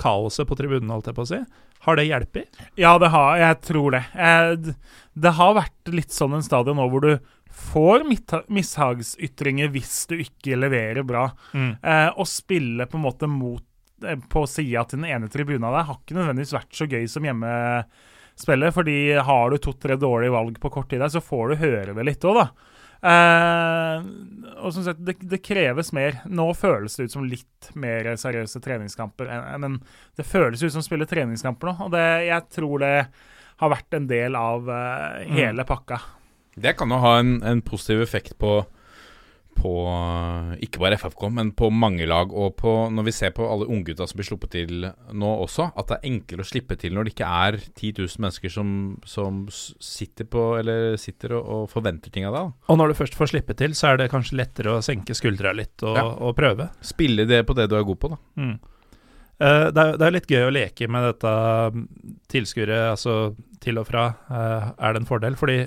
kaoset 0.00 0.48
på 0.48 0.56
tribunen, 0.58 0.90
holdt 0.92 1.10
jeg 1.10 1.16
på 1.16 1.26
å 1.26 1.30
si. 1.32 1.40
Har 1.86 1.98
det 1.98 2.08
hjulpet? 2.08 2.60
Ja, 2.78 2.96
det 2.98 3.10
har, 3.14 3.36
jeg 3.38 3.58
tror 3.66 3.94
det. 3.94 4.04
Eh, 4.18 4.72
det 5.18 5.34
har 5.38 5.58
vært 5.58 5.92
litt 5.94 6.14
sånn 6.14 6.36
en 6.38 6.46
stadion 6.46 6.78
nå 6.78 6.88
hvor 6.90 7.04
du 7.04 7.12
får 7.58 8.04
mishagsytringer 8.50 9.70
hvis 9.74 9.96
du 10.10 10.18
ikke 10.22 10.58
leverer 10.58 11.06
bra. 11.06 11.28
Eh, 11.54 12.10
å 12.14 12.26
spille 12.28 12.86
på 12.86 12.98
en 12.98 13.06
måte 13.06 13.30
mot 13.30 14.04
eh, 14.04 14.18
på 14.30 14.44
sida 14.50 14.84
til 14.86 15.02
den 15.02 15.10
ene 15.10 15.30
tribunen 15.32 15.66
der 15.66 15.86
har 15.88 15.98
ikke 16.00 16.18
nødvendigvis 16.18 16.54
vært 16.54 16.78
så 16.78 16.88
gøy 16.90 17.06
som 17.10 17.26
hjemmespillet. 17.26 18.74
fordi 18.74 18.98
har 19.30 19.50
du 19.50 19.58
to-tre 19.58 19.98
dårlige 19.98 20.34
valg 20.34 20.60
på 20.62 20.70
kort 20.70 20.90
tid 20.90 21.02
der, 21.02 21.14
så 21.14 21.24
får 21.24 21.48
du 21.48 21.62
høre 21.64 21.94
det 21.94 22.06
litt 22.06 22.26
òg, 22.26 22.42
da. 22.42 22.67
Eh, 22.98 24.06
og 24.58 24.72
som 24.74 24.84
sagt, 24.84 25.02
det, 25.06 25.18
det 25.30 25.40
kreves 25.44 25.92
mer. 25.96 26.20
Nå 26.26 26.50
føles 26.58 26.98
det 26.98 27.08
ut 27.08 27.16
som 27.16 27.26
litt 27.28 27.70
mer 27.78 28.10
seriøse 28.18 28.62
treningskamper. 28.64 29.30
Men 29.62 29.80
det 30.18 30.26
føles 30.26 30.62
ut 30.62 30.72
som 30.74 30.82
å 30.82 30.86
spille 30.88 31.08
treningskamper 31.08 31.70
nå, 31.70 31.76
og 31.86 31.92
det, 31.94 32.06
jeg 32.28 32.48
tror 32.58 32.82
det 32.82 32.94
har 33.58 33.74
vært 33.74 33.98
en 33.98 34.08
del 34.10 34.38
av 34.38 34.70
eh, 34.70 35.28
hele 35.34 35.66
pakka. 35.66 36.00
Det 36.58 36.74
kan 36.78 36.90
jo 36.90 36.98
ha 37.02 37.18
en, 37.20 37.38
en 37.46 37.62
positiv 37.62 38.02
effekt 38.02 38.38
på, 38.38 38.60
på 39.58 39.72
ikke 40.64 40.80
bare 40.80 40.96
FFK, 41.00 41.24
men 41.34 41.50
på 41.58 41.68
mange 41.74 42.06
lag. 42.08 42.30
Og 42.32 42.54
på, 42.60 42.72
når 42.94 43.06
vi 43.08 43.14
ser 43.16 43.34
på 43.36 43.46
alle 43.50 43.66
unggutta 43.68 44.06
som 44.08 44.20
blir 44.20 44.28
sluppet 44.28 44.54
til 44.54 44.86
nå 44.88 45.32
også, 45.44 45.68
at 45.78 45.90
det 45.90 45.98
er 45.98 46.08
enklere 46.12 46.46
å 46.46 46.48
slippe 46.48 46.78
til 46.80 46.94
når 46.96 47.08
det 47.08 47.14
ikke 47.16 47.32
er 47.42 47.58
10 47.60 47.92
000 47.98 48.24
mennesker 48.24 48.54
som, 48.54 48.70
som 49.08 49.44
sitter, 49.52 50.28
på, 50.30 50.46
eller 50.60 50.96
sitter 51.00 51.36
og, 51.38 51.52
og 51.58 51.68
forventer 51.72 52.14
ting 52.14 52.26
av 52.28 52.38
deg. 52.38 52.56
Og 52.70 52.80
når 52.80 52.92
du 52.94 52.98
først 53.02 53.18
får 53.18 53.32
slippe 53.34 53.58
til, 53.58 53.76
så 53.78 53.92
er 53.92 54.02
det 54.02 54.10
kanskje 54.14 54.38
lettere 54.40 54.78
å 54.78 54.82
senke 54.84 55.16
skuldra 55.18 55.52
litt 55.56 55.82
og, 55.84 55.98
Ja. 55.98 56.06
og 56.08 56.34
prøve. 56.38 56.70
Spille 56.84 57.26
det 57.28 57.44
på 57.48 57.56
det 57.58 57.68
du 57.70 57.76
er 57.78 57.86
god 57.88 58.02
på, 58.02 58.12
da. 58.14 58.20
Mm. 58.40 58.56
Eh, 59.38 59.68
det, 59.70 59.82
er, 59.84 59.94
det 60.00 60.06
er 60.08 60.14
litt 60.16 60.32
gøy 60.32 60.48
å 60.48 60.54
leke 60.54 60.88
med 60.90 61.04
dette 61.12 61.32
mm, 61.74 61.84
tilskuere, 62.32 62.78
altså 62.94 63.18
til 63.62 63.78
og 63.78 63.86
fra, 63.86 64.08
eh, 64.30 64.68
er 64.78 64.94
det 64.96 65.02
en 65.02 65.08
fordel. 65.08 65.36
Fordi 65.38 65.60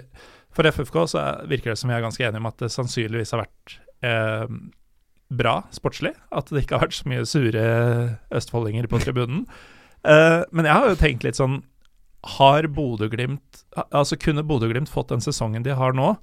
for 0.55 0.67
FFK 0.67 0.97
så 1.13 1.21
er, 1.21 1.49
virker 1.51 1.71
det 1.71 1.79
som 1.79 1.91
vi 1.91 1.95
er 1.95 2.03
ganske 2.03 2.23
enige 2.27 2.41
om 2.41 2.49
at 2.49 2.59
det 2.59 2.71
sannsynligvis 2.73 3.33
har 3.35 3.43
vært 3.45 3.75
eh, 4.03 4.55
bra 5.31 5.55
sportslig. 5.73 6.13
At 6.35 6.51
det 6.51 6.65
ikke 6.65 6.77
har 6.77 6.87
vært 6.87 6.97
så 6.97 7.11
mye 7.11 7.27
sure 7.29 7.65
østfoldinger 8.41 8.89
på 8.91 9.03
tribunen. 9.03 9.45
Eh, 10.01 10.41
men 10.49 10.65
jeg 10.65 10.73
har 10.73 10.87
jo 10.89 10.95
tenkt 10.97 11.21
litt 11.21 11.37
sånn 11.37 11.59
Har 12.39 12.65
Bodø-Glimt 12.73 13.59
Altså 13.93 14.17
kunne 14.17 14.41
Bodø-Glimt 14.49 14.89
fått 14.89 15.11
den 15.11 15.21
sesongen 15.21 15.61
de 15.61 15.75
har 15.77 15.93
nå, 15.93 16.15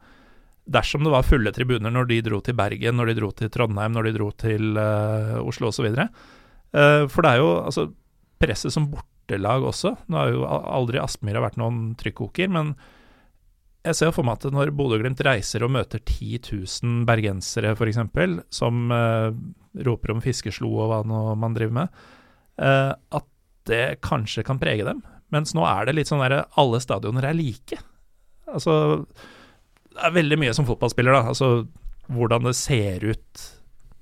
dersom 0.66 1.04
det 1.06 1.12
var 1.14 1.22
fulle 1.22 1.52
tribuner 1.54 1.94
når 1.94 2.08
de 2.10 2.18
dro 2.26 2.40
til 2.42 2.56
Bergen, 2.58 2.98
når 2.98 3.12
de 3.12 3.14
dro 3.20 3.30
til 3.38 3.52
Trondheim, 3.54 3.94
når 3.94 4.08
de 4.08 4.14
dro 4.16 4.32
til 4.34 4.80
uh, 4.82 5.38
Oslo 5.44 5.70
osv.? 5.70 5.86
Uh, 5.94 7.06
for 7.06 7.22
det 7.22 7.30
er 7.30 7.38
jo 7.38 7.52
altså 7.60 7.86
presset 8.42 8.74
som 8.74 8.90
bortelag 8.90 9.70
også. 9.70 9.94
Nå 10.10 10.18
har 10.24 10.34
jo 10.34 10.42
aldri 10.50 10.98
Aspmyra 10.98 11.46
vært 11.46 11.62
noen 11.62 11.92
trykkoker, 12.02 12.50
men 12.50 12.74
jeg 13.86 13.96
ser 13.96 14.12
for 14.14 14.26
meg 14.26 14.40
at 14.40 14.52
når 14.52 14.72
Bodø-Glimt 14.76 15.20
reiser 15.24 15.62
og 15.64 15.72
møter 15.74 16.00
10 16.02 16.40
000 16.50 17.04
bergensere 17.08 17.74
f.eks., 17.76 18.00
som 18.54 18.94
eh, 18.94 19.28
roper 19.86 20.14
om 20.14 20.22
fiskeslo 20.24 20.70
og 20.74 20.90
hva 20.90 21.02
nå 21.06 21.20
man 21.38 21.54
driver 21.56 21.76
med, 21.82 22.00
eh, 22.58 22.92
at 22.92 23.28
det 23.68 24.00
kanskje 24.04 24.44
kan 24.46 24.60
prege 24.60 24.86
dem. 24.86 25.04
Mens 25.34 25.54
nå 25.54 25.64
er 25.68 25.86
det 25.86 25.98
litt 25.98 26.10
sånn 26.10 26.22
derre 26.24 26.46
alle 26.60 26.80
stadioner 26.82 27.28
er 27.28 27.36
like. 27.36 27.78
Altså 28.48 29.04
Det 29.04 30.00
er 30.08 30.16
veldig 30.16 30.40
mye 30.40 30.56
som 30.56 30.66
fotballspiller, 30.68 31.14
da. 31.14 31.34
Altså 31.34 31.68
hvordan 32.08 32.48
det 32.48 32.56
ser 32.56 33.04
ut 33.04 33.46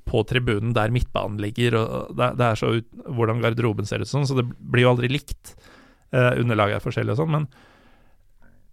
på 0.07 0.23
tribunen 0.31 0.75
der 0.75 0.93
midtbanen 0.95 1.41
ligger, 1.43 1.75
og 1.81 2.13
det, 2.15 2.31
det 2.39 2.47
er 2.47 2.59
så 2.61 2.77
ut, 2.79 2.87
hvordan 3.11 3.43
garderoben 3.43 3.89
ser 3.89 4.05
ut 4.05 4.11
sånn, 4.11 4.27
så 4.29 4.37
det 4.39 4.47
blir 4.47 4.87
jo 4.87 4.93
aldri 4.95 5.11
likt. 5.11 5.57
Uh, 6.15 6.39
underlaget 6.39 6.79
er 6.79 6.85
forskjellig 6.85 7.17
og 7.17 7.19
sånn, 7.25 7.33
men 7.35 7.49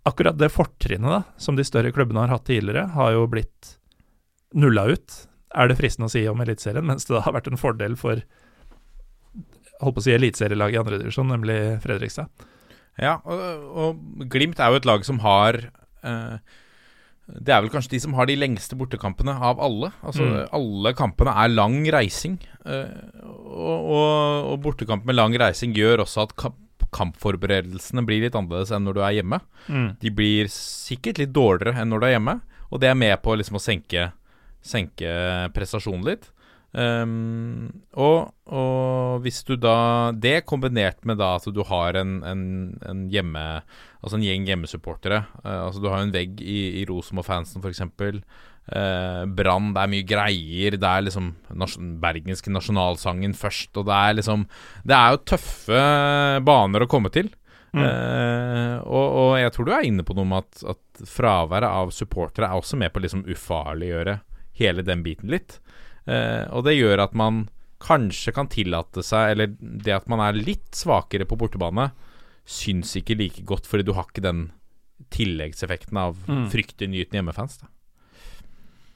akkurat 0.05 0.37
det 0.39 0.51
fortrinnet 0.51 1.09
da, 1.09 1.21
som 1.39 1.55
de 1.55 1.63
større 1.67 1.91
klubbene 1.95 2.25
har 2.25 2.33
hatt 2.35 2.45
tidligere, 2.49 2.89
har 2.95 3.13
jo 3.15 3.27
blitt 3.31 3.75
nulla 4.53 4.85
ut, 4.91 5.19
er 5.55 5.69
det 5.69 5.77
fristende 5.79 6.09
å 6.09 6.13
si 6.13 6.23
om 6.29 6.41
Eliteserien, 6.43 6.85
mens 6.85 7.05
det 7.07 7.13
da 7.15 7.21
har 7.25 7.35
vært 7.35 7.47
en 7.51 7.59
fordel 7.61 7.95
for 7.99 8.21
holdt 9.83 9.95
på 9.97 10.01
å 10.01 10.05
si 10.05 10.13
eliteserielaget 10.15 10.77
i 10.77 10.81
andredivisjon, 10.81 11.31
nemlig 11.33 11.57
Fredrikstad. 11.83 12.29
Ja, 13.01 13.17
og, 13.25 13.63
og 13.73 14.27
Glimt 14.31 14.59
er 14.61 14.69
jo 14.71 14.79
et 14.79 14.85
lag 14.87 15.01
som 15.03 15.17
har 15.23 15.57
eh, 16.05 16.35
Det 17.25 17.49
er 17.55 17.63
vel 17.65 17.71
kanskje 17.73 17.95
de 17.95 17.99
som 18.03 18.13
har 18.13 18.29
de 18.29 18.35
lengste 18.37 18.77
bortekampene 18.77 19.33
av 19.33 19.59
alle. 19.63 19.89
Altså 20.05 20.27
Mm. 20.27 20.35
Alle 20.53 20.93
kampene 20.93 21.33
er 21.43 21.49
lang 21.55 21.79
reising. 21.91 22.37
eh, 22.69 22.93
og, 23.25 23.89
og, 23.97 24.51
og 24.53 24.61
bortekamp 24.67 25.05
med 25.09 25.17
lang 25.17 25.33
reising 25.41 25.73
gjør 25.75 26.05
også 26.05 26.27
at 26.27 26.35
kamp, 26.39 26.59
kampforberedelsene 26.93 28.03
blir 28.07 28.25
litt 28.25 28.37
annerledes 28.37 28.73
enn 28.75 28.85
når 28.87 28.97
du 28.97 29.01
er 29.03 29.17
hjemme. 29.19 29.39
De 30.01 30.13
blir 30.13 30.51
sikkert 30.53 31.21
litt 31.21 31.33
dårligere 31.35 31.81
enn 31.81 31.91
når 31.93 32.03
du 32.03 32.07
er 32.07 32.15
hjemme, 32.17 32.37
og 32.69 32.81
det 32.83 32.89
er 32.89 32.99
med 32.99 33.17
på 33.25 33.35
liksom 33.37 33.59
å 33.59 33.63
senke, 33.63 34.11
senke 34.65 35.17
prestasjonen 35.55 36.07
litt. 36.07 36.29
Um, 36.73 37.69
og, 38.01 38.31
og 38.49 39.19
hvis 39.21 39.43
du 39.45 39.51
da 39.61 40.09
Det 40.17 40.39
kombinert 40.49 41.03
med 41.05 41.19
da 41.21 41.35
at 41.37 41.45
du 41.53 41.59
har 41.69 41.93
en, 41.99 42.15
en, 42.25 42.41
en 42.81 43.03
hjemme 43.13 43.43
Altså 44.01 44.17
en 44.17 44.25
gjeng 44.25 44.47
hjemmesupportere. 44.49 45.19
Uh, 45.43 45.67
altså 45.67 45.83
Du 45.83 45.91
har 45.91 46.01
en 46.01 46.15
vegg 46.15 46.41
i, 46.41 46.81
i 46.81 46.85
Rosenborg-fansen, 46.89 47.61
f.eks. 47.61 47.83
Uh, 48.71 49.25
Brann, 49.27 49.73
det 49.75 49.81
er 49.83 49.91
mye 49.91 50.05
greier. 50.07 50.77
Det 50.79 50.87
er 50.87 51.03
liksom 51.03 51.31
nas 51.59 51.75
bergenske 51.77 52.51
nasjonalsangen 52.53 53.33
først. 53.35 53.75
Og 53.81 53.87
det 53.89 53.95
er 53.97 54.13
liksom 54.21 54.45
Det 54.87 54.95
er 54.95 55.15
jo 55.17 55.23
tøffe 55.33 55.81
baner 56.47 56.85
å 56.85 56.89
komme 56.91 57.11
til. 57.11 57.31
Mm. 57.73 57.81
Eh, 57.81 58.75
og, 58.85 59.07
og 59.17 59.31
jeg 59.41 59.49
tror 59.55 59.65
du 59.65 59.71
er 59.73 59.87
inne 59.87 60.03
på 60.05 60.13
noe 60.13 60.27
med 60.29 60.43
at, 60.45 60.61
at 60.75 61.07
fraværet 61.09 61.65
av 61.65 61.89
supportere 61.89 62.45
er 62.45 62.59
også 62.61 62.77
med 62.77 62.93
på 62.93 63.01
å 63.01 63.03
liksom 63.07 63.23
ufarliggjøre 63.25 64.19
hele 64.59 64.85
den 64.85 65.01
biten 65.01 65.31
litt. 65.33 65.55
Eh, 66.05 66.45
og 66.53 66.67
det 66.67 66.75
gjør 66.77 67.01
at 67.07 67.15
man 67.17 67.47
kanskje 67.83 68.31
kan 68.35 68.47
tillate 68.47 69.01
seg 69.03 69.31
Eller 69.33 69.55
det 69.57 69.91
at 69.95 70.05
man 70.11 70.21
er 70.23 70.37
litt 70.37 70.69
svakere 70.77 71.25
på 71.27 71.35
bortebane, 71.41 71.89
syns 72.45 72.93
ikke 72.99 73.17
like 73.17 73.41
godt, 73.49 73.65
fordi 73.67 73.87
du 73.89 73.95
har 73.97 74.05
ikke 74.05 74.21
den 74.23 74.51
tilleggseffekten 75.11 75.97
av 75.97 76.15
Mm. 76.29 76.45
fryktinngytende 76.53 77.19
hjemmefans. 77.19 77.57
Da. 77.59 77.67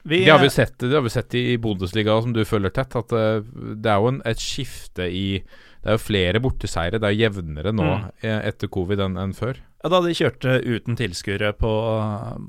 Vi, 0.08 0.22
Det 0.24 0.32
har 0.32 0.40
vi 0.42 0.48
sett, 0.50 0.76
det 0.80 0.94
har 0.96 1.02
vi 1.04 1.12
sett 1.12 1.34
i 1.36 1.44
Bundesliga, 1.60 2.14
som 2.24 2.32
du 2.32 2.40
følger 2.48 2.72
tett. 2.72 2.94
At 2.96 3.12
eh, 3.12 3.40
det 3.76 3.90
er 3.92 3.98
jo 4.00 4.08
en, 4.14 4.22
et 4.28 4.40
skifte 4.40 5.04
i 5.12 5.24
Det 5.78 5.92
er 5.92 5.94
jo 5.98 6.02
flere 6.02 6.40
borteseire. 6.42 6.98
Det 6.98 7.06
er 7.10 7.18
jevnere 7.18 7.70
nå 7.76 7.84
Mm. 7.88 8.06
eh, 8.26 8.40
etter 8.48 8.68
covid 8.72 8.98
enn 9.04 9.16
enn 9.20 9.34
før. 9.36 9.60
Ja, 9.84 9.88
Da 9.92 10.00
de 10.02 10.10
kjørte 10.16 10.56
uten 10.66 10.96
tilskuere 10.98 11.52
på, 11.54 11.70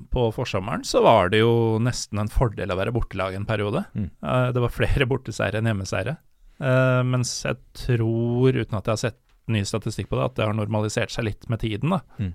på 0.10 0.24
forsommeren, 0.34 0.82
så 0.88 1.04
var 1.06 1.30
det 1.30 1.44
jo 1.44 1.78
nesten 1.84 2.20
en 2.24 2.32
fordel 2.32 2.72
å 2.74 2.78
være 2.80 2.94
bortelag 2.96 3.36
en 3.38 3.46
periode. 3.46 3.84
Mm. 3.94 4.10
Eh, 4.24 4.48
det 4.56 4.64
var 4.64 4.74
flere 4.74 5.06
borteseire 5.10 5.60
enn 5.62 5.70
hjemmeseiere. 5.70 6.18
Eh, 6.60 7.04
mens 7.08 7.36
jeg 7.46 7.60
tror, 7.86 8.50
uten 8.58 8.78
at 8.80 8.90
jeg 8.90 8.96
har 8.96 9.04
sett 9.04 9.20
ny 9.50 9.62
statistikk 9.66 10.10
på 10.10 10.18
det, 10.20 10.26
at 10.26 10.36
det 10.40 10.46
har 10.50 10.58
normalisert 10.58 11.14
seg 11.14 11.26
litt 11.30 11.48
med 11.50 11.60
tiden. 11.62 11.90
da 11.90 12.02
Mm. 12.20 12.34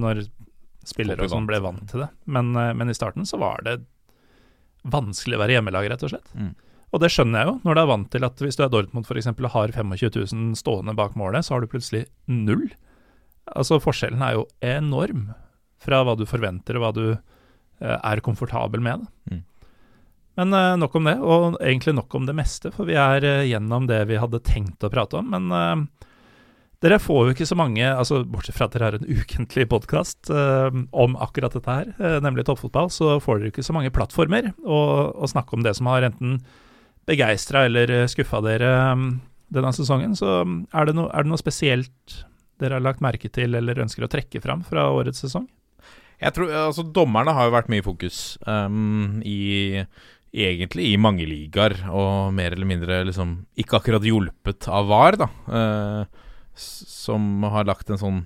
Når 0.00 0.22
spillere 0.86 1.22
og 1.26 1.30
sånn 1.30 1.46
ble 1.46 1.58
vant. 1.60 1.88
til 1.90 2.00
det. 2.04 2.08
Men, 2.26 2.52
men 2.54 2.88
i 2.90 2.94
starten 2.94 3.26
så 3.26 3.38
var 3.42 3.62
det 3.66 3.80
vanskelig 4.92 5.36
å 5.36 5.42
være 5.42 5.56
hjemmelag, 5.56 5.88
rett 5.92 6.06
og 6.06 6.12
slett. 6.12 6.32
Mm. 6.34 6.54
Og 6.94 7.02
det 7.02 7.10
skjønner 7.12 7.42
jeg 7.42 7.50
jo, 7.50 7.54
når 7.66 7.76
du 7.76 7.80
er 7.82 7.88
vant 7.90 8.10
til 8.12 8.26
at 8.26 8.42
hvis 8.42 8.58
du 8.58 8.62
er 8.64 8.70
Dortmund 8.72 9.08
f.eks. 9.08 9.28
og 9.32 9.50
har 9.52 9.74
25 9.74 10.12
000 10.32 10.58
stående 10.58 10.94
bak 10.96 11.16
målet, 11.18 11.46
så 11.46 11.56
har 11.56 11.64
du 11.64 11.70
plutselig 11.70 12.06
null. 12.30 12.68
Altså 13.52 13.80
Forskjellen 13.82 14.22
er 14.22 14.38
jo 14.38 14.46
enorm 14.64 15.28
fra 15.82 16.00
hva 16.06 16.16
du 16.18 16.24
forventer 16.28 16.78
og 16.78 16.84
hva 16.84 16.92
du 16.96 17.04
eh, 17.12 17.98
er 17.98 18.22
komfortabel 18.24 18.82
med. 18.82 19.04
Mm. 19.30 19.42
Men 20.36 20.52
eh, 20.52 20.76
nok 20.80 20.96
om 20.98 21.08
det, 21.08 21.16
og 21.20 21.58
egentlig 21.60 21.96
nok 21.96 22.14
om 22.18 22.26
det 22.28 22.36
meste, 22.36 22.72
for 22.74 22.88
vi 22.88 22.96
er 23.00 23.24
eh, 23.24 23.46
gjennom 23.50 23.88
det 23.88 24.02
vi 24.10 24.18
hadde 24.20 24.44
tenkt 24.46 24.84
å 24.84 24.92
prate 24.92 25.20
om. 25.20 25.30
Men 25.32 25.52
eh, 25.52 26.05
dere 26.84 26.98
får 27.00 27.22
jo 27.28 27.32
ikke 27.34 27.46
så 27.48 27.56
mange, 27.56 27.82
altså 27.88 28.20
bortsett 28.28 28.56
fra 28.58 28.66
at 28.68 28.74
dere 28.76 28.88
har 28.90 28.96
en 28.98 29.08
ukentlig 29.20 29.64
podkast 29.70 30.30
om 30.92 31.16
akkurat 31.24 31.54
dette 31.56 31.76
her, 31.78 31.88
eh, 31.96 32.18
nemlig 32.24 32.44
toppfotball, 32.48 32.90
så 32.92 33.16
får 33.24 33.40
dere 33.40 33.52
ikke 33.54 33.64
så 33.66 33.74
mange 33.76 33.92
plattformer 33.94 34.50
å, 34.62 34.80
snakke 35.30 35.56
om 35.56 35.64
det 35.64 35.72
som 35.78 35.88
har 35.90 36.04
enten 36.10 36.40
begeistra 37.08 37.64
eller 37.68 37.90
eh, 38.02 38.06
skuffa 38.10 38.40
dere 38.44 38.72
um, 38.92 39.06
denne 39.54 39.70
sesongen. 39.76 40.16
Så 40.18 40.40
um, 40.42 40.64
er 40.74 40.88
det, 40.90 40.96
no, 40.98 41.06
er 41.14 41.22
det 41.26 41.30
noe 41.32 41.40
spesielt 41.40 42.16
dere 42.60 42.78
har 42.78 42.84
lagt 42.84 43.02
merke 43.04 43.28
til 43.32 43.54
eller 43.58 43.78
ønsker 43.84 44.04
å 44.06 44.10
trekke 44.10 44.40
fram 44.44 44.62
fra 44.66 44.88
årets 44.92 45.20
sesong? 45.24 45.46
Jeg 46.16 46.32
tror, 46.32 46.48
altså 46.70 46.82
Dommerne 46.96 47.34
har 47.36 47.48
jo 47.50 47.52
vært 47.52 47.68
mye 47.72 47.84
fokus 47.84 48.38
um, 48.48 49.18
i 49.24 49.82
egentlig 50.36 50.90
i 50.92 50.96
mange 51.00 51.24
ligaer, 51.28 51.74
og 51.92 52.32
mer 52.36 52.52
eller 52.56 52.68
mindre 52.68 53.02
liksom 53.08 53.36
ikke 53.60 53.78
akkurat 53.78 54.04
hjulpet 54.04 54.66
av 54.72 54.88
VAR, 54.90 55.16
da. 55.22 55.28
eh, 55.48 56.00
s- 56.04 56.25
som 56.60 57.44
har 57.52 57.68
lagt 57.68 57.90
en 57.92 58.00
sånn 58.00 58.20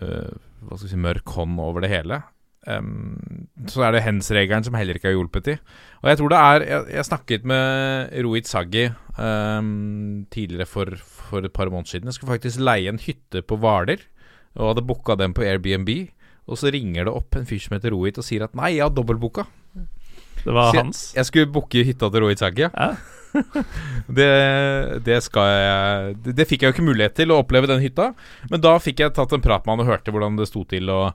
uh, 0.00 0.32
hva 0.66 0.78
skal 0.78 0.88
vi 0.88 0.94
si, 0.94 1.02
mørk 1.04 1.36
hånd 1.36 1.60
over 1.62 1.84
det 1.84 1.92
hele. 1.92 2.22
Um, 2.66 3.46
så 3.70 3.84
er 3.86 3.94
det 3.94 4.02
hens-regelen 4.02 4.64
som 4.66 4.74
heller 4.74 4.98
ikke 4.98 5.12
har 5.12 5.14
hjulpet 5.14 5.44
til. 5.46 5.58
Og 6.02 6.08
jeg 6.10 6.18
tror 6.18 6.32
det 6.32 6.38
er 6.42 6.64
Jeg, 6.66 6.86
jeg 6.96 7.06
snakket 7.06 7.44
med 7.46 8.16
Rohit 8.26 8.50
Saggi 8.50 8.88
um, 9.20 10.26
tidligere 10.34 10.66
for, 10.66 10.96
for 10.98 11.46
et 11.46 11.54
par 11.54 11.70
måneder 11.70 11.94
siden. 11.94 12.10
Jeg 12.10 12.18
skulle 12.18 12.34
faktisk 12.34 12.60
leie 12.60 12.90
en 12.90 13.02
hytte 13.02 13.44
på 13.46 13.58
Hvaler, 13.62 14.02
og 14.56 14.72
hadde 14.72 14.86
booka 14.88 15.14
den 15.20 15.36
på 15.36 15.44
Airbnb. 15.46 15.92
Og 16.46 16.58
så 16.58 16.70
ringer 16.74 17.06
det 17.06 17.14
opp 17.14 17.36
en 17.38 17.46
fyr 17.46 17.62
som 17.62 17.76
heter 17.76 17.94
Rohit 17.94 18.18
og 18.18 18.26
sier 18.26 18.46
at 18.46 18.54
nei, 18.58 18.76
jeg 18.76 18.86
har 18.86 18.94
dobbeltbooka. 18.94 19.46
Det 20.46 20.54
var 20.54 20.70
Så 20.70 20.78
hans. 20.78 21.04
Jeg 21.16 21.26
skulle 21.26 21.50
booke 21.50 21.82
hytta 21.86 22.10
til 22.10 22.22
Rohit 22.22 22.42
Saggi, 22.42 22.66
ja. 22.66 22.70
Ja. 22.74 22.94
det, 24.18 24.30
det 25.06 25.18
skal 25.24 25.48
jeg 25.52 26.16
det, 26.24 26.34
det 26.38 26.46
fikk 26.48 26.62
jeg 26.64 26.70
jo 26.72 26.76
ikke 26.76 26.86
mulighet 26.90 27.16
til 27.18 27.32
å 27.32 27.40
oppleve 27.42 27.70
den 27.70 27.82
hytta. 27.82 28.10
Men 28.50 28.62
da 28.64 28.76
fikk 28.82 29.02
jeg 29.02 29.14
tatt 29.16 29.34
en 29.36 29.44
prat 29.44 29.66
med 29.66 29.76
han 29.76 29.84
og 29.86 29.90
hørte 29.92 30.14
hvordan 30.14 30.38
det 30.38 30.48
sto 30.50 30.64
til, 30.68 30.90
og, 30.92 31.14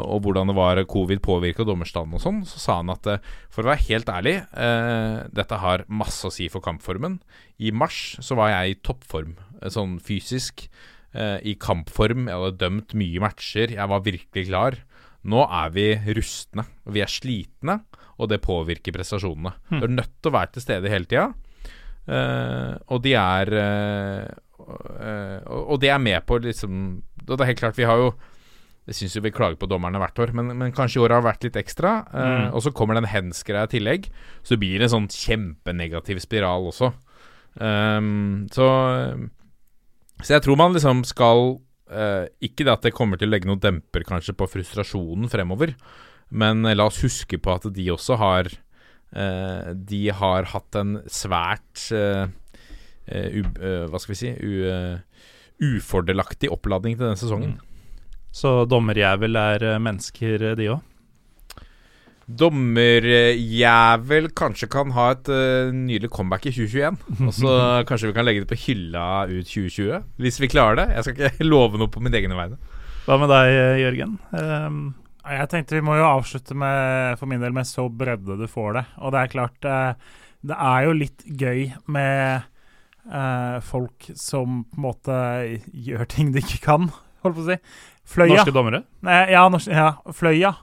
og 0.00 0.22
hvordan 0.24 0.50
det 0.52 0.56
var 0.58 0.82
covid 0.90 1.22
påvirka 1.24 1.66
dommerstanden 1.68 2.18
og 2.18 2.24
sånn. 2.24 2.40
Så 2.48 2.62
sa 2.62 2.78
han 2.80 2.92
at 2.94 3.06
eh, 3.10 3.22
for 3.52 3.64
å 3.66 3.72
være 3.72 3.86
helt 3.88 4.12
ærlig, 4.12 4.36
eh, 4.54 5.18
dette 5.34 5.60
har 5.64 5.86
masse 5.88 6.26
å 6.28 6.34
si 6.34 6.48
for 6.52 6.64
kampformen. 6.64 7.18
I 7.60 7.72
mars 7.76 8.16
så 8.24 8.38
var 8.38 8.52
jeg 8.54 8.74
i 8.76 8.80
toppform, 8.86 9.34
eh, 9.60 9.68
sånn 9.74 9.98
fysisk. 10.04 10.68
eh, 11.12 11.38
I 11.42 11.56
kampform. 11.58 12.28
Jeg 12.30 12.38
hadde 12.38 12.60
dømt 12.60 12.94
mye 12.94 13.20
matcher. 13.24 13.72
Jeg 13.74 13.88
var 13.90 14.04
virkelig 14.06 14.46
klar. 14.46 14.76
Nå 15.26 15.42
er 15.52 15.72
vi 15.74 15.88
rustne. 16.16 16.62
Vi 16.88 17.02
er 17.04 17.10
slitne, 17.10 17.80
og 18.16 18.30
det 18.30 18.38
påvirker 18.44 18.94
prestasjonene. 18.94 19.50
Hmm. 19.68 19.80
Du 19.82 19.84
er 19.88 19.96
nødt 19.98 20.14
til 20.22 20.30
å 20.30 20.36
være 20.38 20.54
til 20.54 20.62
stede 20.64 20.88
hele 20.92 21.04
tida. 21.10 21.26
Eh, 22.08 22.74
og 22.88 23.02
de 23.04 23.12
er 23.18 23.52
eh, 23.60 24.28
eh, 24.60 25.38
og, 25.46 25.76
det 25.82 25.90
er 25.92 26.00
med 26.02 26.24
på 26.26 26.40
liksom 26.42 27.02
det 27.20 27.36
er 27.36 27.50
helt 27.52 27.60
klart, 27.60 27.76
vi 27.78 27.84
har 27.86 28.00
jo 28.00 28.14
Jeg 28.88 28.96
syns 28.96 29.14
jo 29.14 29.22
vi 29.22 29.30
klager 29.30 29.58
på 29.60 29.68
dommerne 29.70 30.00
hvert 30.00 30.18
år, 30.18 30.32
men, 30.34 30.48
men 30.58 30.72
kanskje 30.74 30.98
i 30.98 31.02
år 31.04 31.12
har 31.14 31.22
vært 31.22 31.44
litt 31.44 31.56
ekstra. 31.60 32.06
eh, 32.10 32.30
Mm. 32.48 32.54
Og 32.56 32.62
så 32.64 32.72
kommer 32.74 32.96
den 32.96 33.06
hands-greia 33.06 33.68
i 33.68 33.74
tillegg. 33.76 34.08
Så 34.42 34.56
blir 34.58 34.78
det 34.80 34.88
en 34.88 34.94
sånn 34.96 35.08
kjempenegativ 35.12 36.18
spiral 36.24 36.66
også. 36.72 36.92
Um, 37.60 38.48
så 38.50 38.66
Så 40.22 40.34
jeg 40.34 40.42
tror 40.42 40.56
man 40.56 40.72
liksom 40.72 41.04
skal 41.04 41.60
eh, 41.90 42.26
Ikke 42.40 42.64
det 42.64 42.72
at 42.72 42.82
det 42.82 42.92
kommer 42.94 43.18
til 43.18 43.28
å 43.28 43.32
legge 43.34 43.48
noen 43.50 43.60
demper 43.62 44.02
kanskje 44.06 44.34
på 44.34 44.46
frustrasjonen 44.48 45.28
fremover, 45.30 45.74
men 46.30 46.62
la 46.62 46.86
oss 46.86 47.02
huske 47.02 47.38
på 47.38 47.54
at 47.54 47.66
de 47.74 47.86
også 47.90 48.16
har 48.18 48.50
De 49.10 50.02
har 50.14 50.46
hatt 50.52 50.76
en 50.78 51.00
svært 51.10 51.88
eh, 51.90 52.28
eh, 53.10 53.40
eh, 53.40 53.86
Hva 53.90 53.98
skal 53.98 54.12
vi 54.14 54.18
si 54.20 54.30
eh, 54.30 55.00
ufordelaktig 55.60 56.50
oppladning 56.52 56.96
til 56.96 57.08
denne 57.08 57.20
sesongen. 57.20 57.58
Så 58.32 58.64
dommerjævel 58.70 59.36
er 59.36 59.66
eh, 59.74 59.82
mennesker, 59.82 60.46
eh, 60.52 60.56
de 60.58 60.70
òg. 60.76 60.86
Dommerjævel 62.30 64.28
kanskje 64.38 64.68
kan 64.70 64.92
ha 64.94 65.08
et 65.16 65.26
uh, 65.34 65.72
nylig 65.74 66.12
comeback 66.14 66.44
i 66.46 66.52
2021. 66.54 67.00
Og 67.26 67.32
så 67.34 67.54
kanskje 67.88 68.12
vi 68.12 68.14
kan 68.14 68.28
legge 68.28 68.44
det 68.44 68.50
på 68.52 68.60
hylla 68.68 69.24
ut 69.26 69.48
2020, 69.50 70.04
hvis 70.22 70.38
vi 70.38 70.50
klarer 70.52 70.78
det. 70.78 70.86
Jeg 70.94 71.08
skal 71.08 71.32
ikke 71.32 71.48
love 71.54 71.80
noe 71.80 71.90
på 71.90 72.02
mine 72.04 72.20
egne 72.20 72.38
vegne. 72.38 72.60
Hva 73.08 73.18
med 73.18 73.32
deg, 73.34 73.50
eh, 73.56 73.80
Jørgen? 73.82 74.14
Um, 74.30 74.78
Jeg 75.20 75.48
tenkte 75.52 75.76
vi 75.76 75.84
må 75.84 75.98
jo 75.98 76.06
avslutte 76.08 76.54
med, 76.56 77.18
for 77.20 77.28
min 77.28 77.42
del 77.42 77.52
med 77.52 77.68
så 77.68 77.84
bredde 77.92 78.38
du 78.40 78.46
får 78.48 78.78
det. 78.78 78.84
Og 79.04 79.12
det 79.14 79.20
er 79.20 79.32
klart, 79.34 79.68
eh, 79.68 80.16
det 80.48 80.56
er 80.56 80.86
jo 80.86 80.94
litt 80.96 81.24
gøy 81.26 81.66
med 81.92 82.46
eh, 83.10 83.58
folk 83.68 84.08
som 84.16 84.62
på 84.70 84.78
en 84.80 84.86
måte 84.86 85.18
gjør 85.76 86.08
ting 86.08 86.32
de 86.32 86.40
ikke 86.40 86.62
kan, 86.64 86.88
holdt 87.24 87.36
på 87.36 87.44
å 87.44 87.48
si. 87.50 87.58
Fløya. 88.10 88.32
norske 88.40 88.54
dommere? 88.56 88.80
Ja, 89.30 89.44
norsk, 89.52 89.68
ja, 89.70 89.90
Fløya 90.16 90.54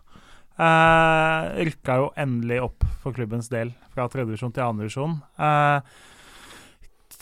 eh, 0.57 1.63
rykka 1.69 1.99
jo 2.01 2.09
endelig 2.19 2.59
opp 2.65 2.83
for 3.03 3.15
klubbens 3.15 3.47
del 3.53 3.71
fra 3.93 4.07
tredjedivisjon 4.11 4.53
til 4.57 4.65
andredivisjon. 4.65 5.19
Eh, 5.37 5.79
t- 5.81 6.16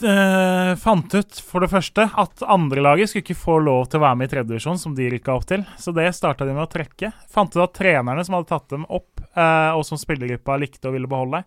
eh, 0.03 0.71
fant 0.81 1.13
ut 1.15 1.39
for 1.45 1.63
det 1.63 1.69
første 1.71 2.07
at 2.19 2.43
andrelaget 2.43 3.11
skulle 3.11 3.23
ikke 3.23 3.37
få 3.39 3.59
lov 3.63 3.85
til 3.87 4.01
å 4.01 4.05
være 4.05 4.19
med 4.19 4.27
i 4.27 4.33
tredjedivisjon, 4.33 4.79
som 4.81 4.95
de 4.97 5.07
rykka 5.13 5.35
opp 5.35 5.47
til. 5.47 5.63
Så 5.79 5.93
det 5.95 6.09
starta 6.17 6.47
de 6.47 6.55
med 6.55 6.65
å 6.65 6.71
trekke. 6.71 7.13
Fant 7.31 7.55
ut 7.55 7.63
at 7.63 7.77
trenerne 7.77 8.25
som 8.25 8.37
hadde 8.37 8.51
tatt 8.51 8.67
dem 8.73 8.83
opp, 8.89 9.14
og 9.35 9.83
som 9.87 9.99
spillergruppa 9.99 10.55
likte 10.61 10.87
og 10.87 10.95
ville 10.95 11.09
beholde, 11.11 11.43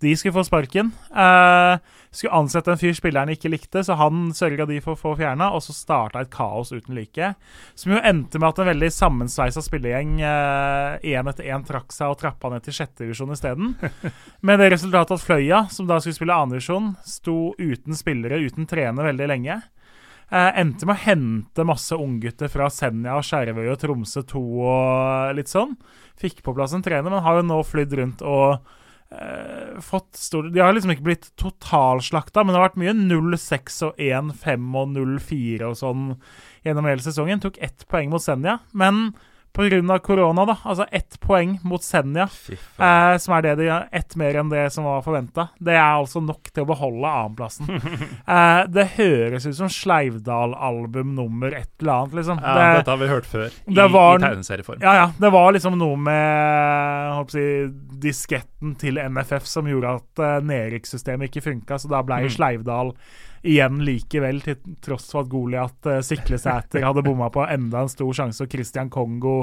de 0.00 0.16
skulle 0.16 0.32
få 0.32 0.44
sparken. 0.44 0.92
Eh, 1.12 1.78
skulle 2.10 2.32
ansette 2.32 2.72
en 2.72 2.80
fyr 2.80 2.94
spillerne 2.96 3.34
ikke 3.36 3.50
likte, 3.52 3.82
så 3.84 3.98
han 4.00 4.30
sørga 4.36 4.64
de 4.68 4.78
for 4.80 4.96
å 4.96 5.00
få 5.00 5.12
fjerna, 5.18 5.50
og 5.52 5.60
så 5.64 5.74
starta 5.76 6.22
et 6.22 6.30
kaos 6.32 6.72
uten 6.72 6.96
like. 6.96 7.34
Som 7.78 7.92
jo 7.94 8.00
endte 8.00 8.40
med 8.40 8.48
at 8.48 8.62
en 8.62 8.70
veldig 8.70 8.90
sammensveisa 8.96 9.62
spillegjeng 9.64 10.16
én 10.24 11.30
etter 11.32 11.50
én 11.52 11.66
trakk 11.68 11.92
seg 11.92 12.14
og 12.14 12.20
trappa 12.22 12.50
ned 12.52 12.64
til 12.64 12.78
sjette 12.80 13.04
divisjon 13.04 13.36
isteden. 13.36 13.74
Med 14.46 14.62
det 14.62 14.70
resultatet 14.72 15.18
at 15.18 15.26
Fløya, 15.26 15.66
som 15.70 15.88
da 15.90 16.00
skulle 16.00 16.16
spille 16.16 16.40
andredivisjon, 16.46 16.94
sto 17.04 17.52
uten 17.60 17.98
spillere, 17.98 18.40
uten 18.40 18.68
trener 18.70 19.12
veldig 19.12 19.28
lenge. 19.34 19.60
Endte 20.30 20.86
med 20.86 20.94
å 20.94 21.02
hente 21.02 21.66
masse 21.66 21.96
unggutter 21.98 22.50
fra 22.52 22.68
Senja 22.70 23.16
og 23.18 23.24
Skjervøy 23.26 23.64
og 23.72 23.80
Tromsø 23.82 24.22
2 24.30 24.42
og 24.62 25.32
litt 25.34 25.50
sånn. 25.50 25.72
Fikk 26.20 26.44
på 26.46 26.54
plass 26.54 26.74
en 26.76 26.84
trener, 26.86 27.10
men 27.10 27.24
har 27.24 27.40
jo 27.40 27.48
nå 27.48 27.58
flydd 27.66 27.96
rundt 27.98 28.22
og 28.22 28.60
eh, 29.10 29.80
fått 29.82 30.20
stor 30.20 30.46
De 30.54 30.62
har 30.62 30.76
liksom 30.76 30.94
ikke 30.94 31.08
blitt 31.08 31.30
totalslakta, 31.40 32.44
men 32.44 32.54
det 32.54 32.60
har 32.60 32.68
vært 32.68 32.78
mye 32.82 32.94
0-6 32.94 33.80
og 33.88 33.98
1-5 34.06 34.70
og 34.78 34.94
0-4 34.94 35.72
og 35.72 35.76
sånn 35.82 36.06
gjennom 36.62 36.86
hele 36.92 37.02
sesongen. 37.02 37.42
Tok 37.42 37.58
ett 37.58 37.86
poeng 37.90 38.14
mot 38.14 38.22
Senja, 38.22 38.60
men 38.70 39.10
pga. 39.52 39.98
korona, 40.02 40.44
da, 40.46 40.56
altså 40.64 40.86
ett 40.92 41.18
poeng 41.20 41.58
mot 41.66 41.82
Senja, 41.82 42.28
eh, 42.78 43.16
som 43.18 43.34
er 43.36 43.42
det 43.42 43.54
de 43.60 43.68
har 43.68 43.88
ett 43.92 44.16
mer 44.16 44.38
enn 44.40 44.48
det 44.52 44.66
som 44.72 44.84
var 44.84 45.02
forventa, 45.02 45.48
det 45.58 45.74
er 45.74 45.96
altså 45.98 46.22
nok 46.22 46.50
til 46.54 46.62
å 46.64 46.68
beholde 46.70 47.06
annenplassen. 47.10 47.68
eh, 48.26 48.62
det 48.70 48.86
høres 48.96 49.46
ut 49.46 49.56
som 49.58 49.68
Sleivdal-album 49.72 51.14
nummer 51.14 51.52
et 51.56 51.70
eller 51.80 51.92
annet, 51.92 52.14
liksom. 52.20 52.40
Ja, 52.42 52.54
det, 52.56 52.68
dette 52.80 52.90
har 52.94 53.00
vi 53.02 53.10
hørt 53.10 53.26
før, 53.30 53.48
i, 53.66 53.74
det 53.74 53.88
var- 53.92 54.18
i 54.20 54.24
tegneserieform. 54.28 54.80
ja, 54.82 54.94
ja. 54.94 55.08
Det 55.20 55.32
var 55.32 55.52
liksom 55.56 55.78
noe 55.78 55.96
med 56.00 57.12
håper 57.16 57.36
si, 57.36 57.46
disketten 58.00 58.74
til 58.80 58.98
NFF 59.02 59.46
som 59.48 59.66
gjorde 59.68 59.96
at 60.00 60.22
uh, 60.22 60.38
nedrykkssystemet 60.46 61.28
ikke 61.30 61.44
funka, 61.50 61.78
så 61.80 61.90
da 61.90 62.02
ble 62.06 62.20
Mm. 62.20 62.28
Sleivdal 62.34 62.90
igjen 63.46 63.78
likevel, 63.86 64.40
til 64.44 64.56
tross 64.84 65.06
for 65.12 65.24
at 65.24 65.30
Goliat 65.32 65.86
uh, 65.88 65.98
Siklesæter 66.04 66.84
hadde 66.84 67.02
bomma 67.06 67.30
på 67.32 67.44
enda 67.48 67.84
en 67.86 67.92
stor 67.92 68.10
sjanse, 68.16 68.44
og 68.44 68.50
Christian 68.52 68.90
Kongo 68.92 69.36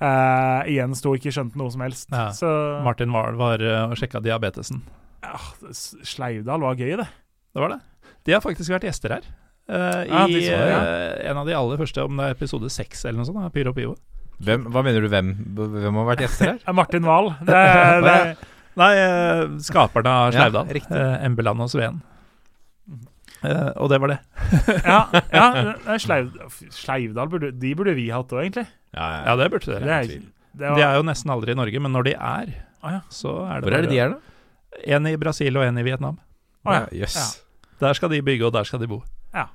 uh, 0.00 0.60
igjen 0.68 0.94
sto 0.98 1.14
ikke 1.16 1.32
skjønte 1.32 1.56
noe 1.60 1.72
som 1.72 1.84
helst. 1.84 2.10
Ja. 2.12 2.28
Så 2.36 2.50
Martin 2.84 3.12
Wahl 3.14 3.38
var 3.40 3.62
eh, 3.64 3.86
og 3.88 3.96
sjekka 4.00 4.20
diabetesen. 4.24 4.82
ja, 5.24 5.36
Sleivdal 5.72 6.60
var 6.64 6.76
gøy, 6.80 6.96
det. 7.00 7.08
Det 7.54 7.64
var 7.64 7.74
det. 7.76 7.80
De 8.28 8.32
har 8.36 8.44
faktisk 8.44 8.72
vært 8.74 8.84
gjester 8.88 9.16
her. 9.18 9.24
Uh, 9.70 10.04
Ja, 10.04 10.24
I 10.26 10.32
de 10.34 10.40
så 10.44 10.54
det, 10.60 10.70
ja. 10.70 10.78
eh, 10.84 11.30
en 11.30 11.38
av 11.40 11.46
de 11.48 11.54
aller 11.56 11.78
første, 11.80 12.04
om 12.04 12.16
det 12.20 12.26
er 12.28 12.36
episode 12.36 12.68
seks 12.72 13.04
eller 13.06 13.20
noe 13.22 13.28
sånt, 13.28 13.40
av 13.44 13.52
Pyro 13.54 13.72
Pivo. 13.76 13.96
Hvem, 14.40 14.64
hva 14.72 14.80
mener 14.84 15.04
du 15.04 15.08
hvem, 15.12 15.34
hvem 15.54 15.98
har 16.00 16.06
vært 16.14 16.22
gjester 16.26 16.52
her? 16.54 16.60
Eh, 16.66 16.74
Martin 16.76 17.04
Wahl. 17.08 17.32
Det, 17.44 17.60
det, 18.06 18.14
Nei, 18.80 18.92
eh, 18.96 19.42
skaperne 19.66 20.12
av 20.26 20.30
Ja, 20.32 20.46
Sleivdal. 20.46 20.70
eh, 20.80 21.24
Embeland 21.26 21.60
og 21.66 21.70
Sveen. 21.72 22.00
Eh, 23.42 23.70
og 23.80 23.88
det 23.92 23.98
var 24.02 24.12
det. 24.12 24.18
ja, 24.92 24.98
ja 25.32 25.96
Sleiv, 26.04 26.30
Sleivdal 26.74 27.30
burde, 27.32 27.52
De 27.56 27.74
burde 27.78 27.94
vi 27.96 28.08
hatt 28.12 28.32
òg, 28.36 28.42
egentlig. 28.44 28.66
Ja, 28.96 29.06
Ja, 29.30 29.36
det 29.40 29.50
burde 29.52 29.70
Det 29.70 29.80
dere. 29.84 30.00
er, 30.02 30.24
det 30.52 30.66
var, 30.66 30.76
De 30.76 30.82
er 30.84 30.98
jo 30.98 31.06
nesten 31.08 31.30
aldri 31.32 31.54
i 31.54 31.58
Norge, 31.60 31.80
men 31.80 31.94
når 31.94 32.08
de 32.10 32.16
er, 32.16 32.50
ah, 32.82 32.98
ja. 32.98 33.00
så 33.08 33.36
er 33.46 33.60
det 33.60 33.68
Hvor 33.68 33.78
er 33.78 33.86
det 33.86 33.90
de 33.94 33.98
er, 34.02 34.16
da? 34.16 34.84
En 34.96 35.06
i 35.06 35.16
Brasil 35.16 35.56
og 35.56 35.64
en 35.66 35.78
i 35.78 35.82
Vietnam. 35.86 36.18
Ah, 36.64 36.84
ja. 36.92 37.06
Ja. 37.06 37.24
Der 37.80 37.96
skal 37.96 38.10
de 38.12 38.20
bygge, 38.22 38.44
og 38.46 38.52
der 38.52 38.64
skal 38.68 38.80
de 38.82 38.88
bo. 38.90 39.00
Ja. 39.34 39.46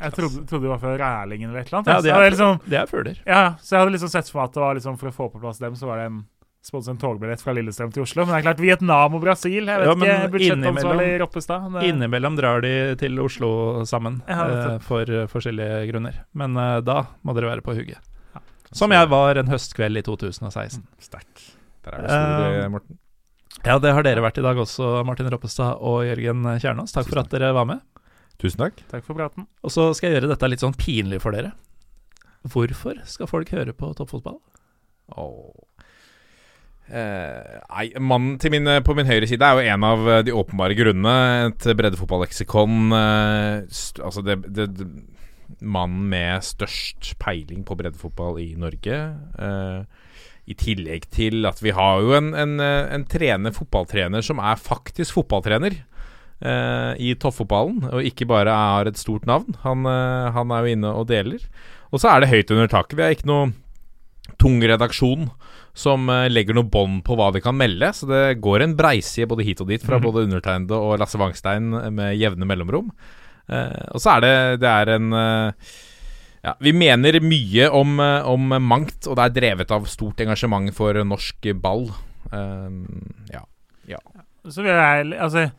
Jeg 0.00 0.12
trodde, 0.14 0.46
trodde 0.46 0.62
det 0.66 0.70
var 0.70 0.78
fra 0.82 0.96
Rælingen 0.98 1.50
eller 1.50 1.60
et 1.60 1.70
eller 1.70 1.78
annet. 1.78 1.88
Ja, 1.94 2.00
de 2.02 2.10
er, 2.10 2.22
er 2.22 2.30
liksom, 2.30 2.58
de 2.70 2.76
er 2.76 2.86
fugler. 2.86 3.16
ja, 3.26 3.54
så 3.62 3.74
jeg 3.76 3.80
hadde 3.82 3.92
liksom 3.96 4.10
sett 4.12 4.28
for 4.30 4.38
meg 4.40 4.48
at 4.50 4.54
det 4.54 4.62
var 4.62 4.74
liksom 4.78 4.98
for 4.98 5.10
å 5.10 5.14
få 5.14 5.26
på 5.32 5.40
plass 5.42 5.58
dem, 5.62 5.74
så 5.78 5.86
var 5.90 5.98
det 6.02 6.06
en 6.10 6.20
sponset 6.64 6.90
en 6.92 6.98
togbillett 7.00 7.40
fra 7.40 7.54
Lillestrøm 7.56 7.92
til 7.94 8.02
Oslo. 8.02 8.24
Men 8.26 8.34
det 8.34 8.38
er 8.40 8.46
klart, 8.48 8.60
Vietnam 8.60 9.14
og 9.16 9.22
Brasil 9.22 9.64
Jeg 9.70 9.80
vet 9.80 9.86
Ja, 9.88 9.94
ikke, 9.94 10.30
budsjettansvarlig 10.34 11.08
Roppestad. 11.22 11.72
det- 11.72 11.84
Innimellom 11.88 12.36
drar 12.36 12.60
de 12.62 12.72
til 13.00 13.18
Oslo 13.20 13.84
sammen 13.86 14.20
eh, 14.28 14.78
for 14.84 15.02
uh, 15.08 15.26
forskjellige 15.30 15.88
grunner. 15.92 16.14
Men 16.34 16.56
uh, 16.56 16.80
da 16.80 17.06
må 17.24 17.34
dere 17.34 17.48
være 17.56 17.62
på 17.64 17.74
hugget. 17.78 17.98
Ja. 18.34 18.40
Som 18.72 18.90
jeg 18.92 19.08
var 19.08 19.36
en 19.38 19.46
høstkveld 19.48 19.96
i 19.96 20.02
2016. 20.02 20.82
Sterkt. 21.00 21.52
Der 21.84 21.92
er 21.94 22.02
det 22.02 22.10
store, 22.10 22.64
Eh, 22.64 22.68
Morten. 22.68 22.98
Ja, 23.64 23.78
det 23.78 23.92
har 23.92 24.02
dere 24.02 24.22
vært 24.22 24.38
i 24.38 24.42
dag 24.42 24.56
også, 24.56 25.04
Martin 25.04 25.28
Roppestad 25.30 25.78
og 25.80 26.04
Jørgen 26.04 26.44
Kjernås. 26.60 26.92
Takk 26.92 27.08
for 27.08 27.18
at 27.20 27.30
dere 27.30 27.52
var 27.54 27.64
med. 27.66 27.80
Tusen 28.38 28.58
takk. 28.60 28.76
Takk 28.90 29.02
for 29.04 29.14
praten. 29.18 29.46
Og 29.64 29.70
så 29.70 29.88
skal 29.96 30.10
jeg 30.12 30.20
gjøre 30.20 30.28
dette 30.30 30.48
litt 30.48 30.60
sånn 30.62 30.76
pinlig 30.78 31.18
for 31.20 31.32
dere. 31.34 31.52
Hvorfor 32.46 33.00
skal 33.08 33.26
folk 33.26 33.48
høre 33.50 33.72
på 33.74 33.90
toppfotball? 33.98 34.38
Åh. 35.16 35.64
Eh, 36.88 37.58
nei, 37.68 37.86
mannen 38.00 38.38
min, 38.50 38.72
på 38.84 38.96
min 38.96 39.08
høyre 39.08 39.28
side 39.28 39.44
er 39.44 39.58
jo 39.58 39.74
en 39.74 39.84
av 39.84 40.08
eh, 40.08 40.24
de 40.24 40.32
åpenbare 40.32 40.76
grunnene. 40.78 41.52
Et 41.52 41.68
breddefotballeksikon. 41.76 42.90
uh, 42.92 44.04
altså 44.04 44.24
det, 44.24 44.40
det, 44.48 44.70
det 44.78 44.88
Mannen 45.64 46.04
med 46.10 46.44
størst 46.44 47.14
peiling 47.18 47.64
på 47.64 47.74
breddefotball 47.78 48.36
i 48.42 48.50
Norge. 48.60 48.98
Uh, 49.40 49.84
I 50.48 50.56
tillegg 50.56 51.08
til 51.12 51.44
at 51.48 51.60
vi 51.60 51.72
har 51.76 52.00
jo 52.04 52.14
en, 52.16 52.30
en, 52.36 52.56
eh, 52.60 52.88
en 52.94 53.04
trener, 53.04 53.52
fotballtrener 53.52 54.24
som 54.24 54.38
er 54.40 54.60
faktisk 54.60 55.18
fotballtrener. 55.18 55.76
eh, 56.40 56.92
I 56.96 57.14
toppfotballen, 57.20 57.82
og 57.92 58.04
ikke 58.04 58.28
bare 58.28 58.54
har 58.54 58.88
et 58.88 59.00
stort 59.00 59.26
navn. 59.26 59.56
Han, 59.64 59.84
eh, 59.84 60.30
han 60.32 60.50
er 60.50 60.64
jo 60.64 60.76
inne 60.76 60.92
og 60.94 61.08
deler. 61.08 61.42
Og 61.92 62.00
så 62.00 62.12
er 62.12 62.20
det 62.20 62.30
høyt 62.32 62.52
under 62.54 62.68
taket. 62.68 62.96
Vi 62.96 63.02
har 63.04 63.16
ikke 63.16 63.28
noe 63.28 63.52
tung 64.38 64.60
redaksjon 64.62 65.30
som 65.78 66.08
eh, 66.10 66.26
legger 66.32 66.56
noe 66.58 66.66
bånd 66.66 67.04
på 67.06 67.14
hva 67.18 67.28
de 67.34 67.42
kan 67.44 67.54
melde. 67.58 67.92
Så 67.94 68.08
det 68.10 68.40
går 68.42 68.64
en 68.64 68.74
breiside 68.78 69.28
både 69.30 69.44
hit 69.46 69.60
og 69.62 69.68
dit 69.70 69.82
fra 69.84 69.98
Mhm. 70.00 70.04
både 70.08 70.24
undertegnede 70.26 70.74
og 70.74 70.98
Lasse 70.98 71.18
Wangstein 71.20 71.70
med 71.94 72.16
jevne 72.18 72.48
mellomrom. 72.50 72.90
Eh, 73.48 73.84
og 73.94 74.00
så 74.02 74.16
er 74.16 74.20
det 74.26 74.60
Det 74.60 74.68
er 74.68 74.90
en 74.96 75.12
eh, 75.12 75.52
ja, 76.44 76.52
Vi 76.60 76.72
mener 76.72 77.20
mye 77.24 77.70
om, 77.72 77.98
om 78.00 78.48
mangt, 78.62 79.06
og 79.06 79.16
det 79.16 79.24
er 79.24 79.36
drevet 79.40 79.70
av 79.70 79.86
stort 79.86 80.20
engasjement 80.20 80.74
for 80.74 80.92
norsk 81.04 81.48
ball. 81.62 81.88
ja. 83.32 83.42
ja. 83.88 83.98
Så 84.48 84.62
vil 84.62 84.72
jeg 84.72 85.12
Altså, 85.18 85.50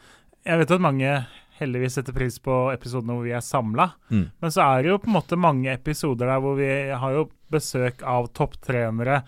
jeg 0.45 0.59
vet 0.61 0.71
at 0.71 0.81
mange 0.83 1.13
heldigvis 1.59 1.97
setter 1.97 2.15
pris 2.15 2.37
på 2.39 2.53
episodene 2.71 3.15
hvor 3.17 3.25
vi 3.27 3.33
er 3.35 3.43
samla, 3.43 3.89
Mm. 4.09 4.29
men 4.41 4.51
så 4.51 4.63
er 4.63 4.83
det 4.83 4.89
jo 4.93 4.97
på 5.03 5.09
en 5.09 5.17
måte 5.17 5.35
mange 5.37 5.73
episoder 5.73 6.29
der 6.31 6.39
hvor 6.39 6.55
vi 6.55 6.69
har 6.95 7.11
jo 7.17 7.25
besøk 7.51 8.01
av 8.07 8.29
topptrenere, 8.33 9.23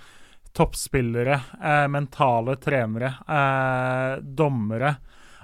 toppspillere, 0.57 1.40
eh, 1.64 1.88
mentale 1.88 2.57
trenere, 2.61 3.14
eh, 3.28 4.22
dommere. 4.22 4.95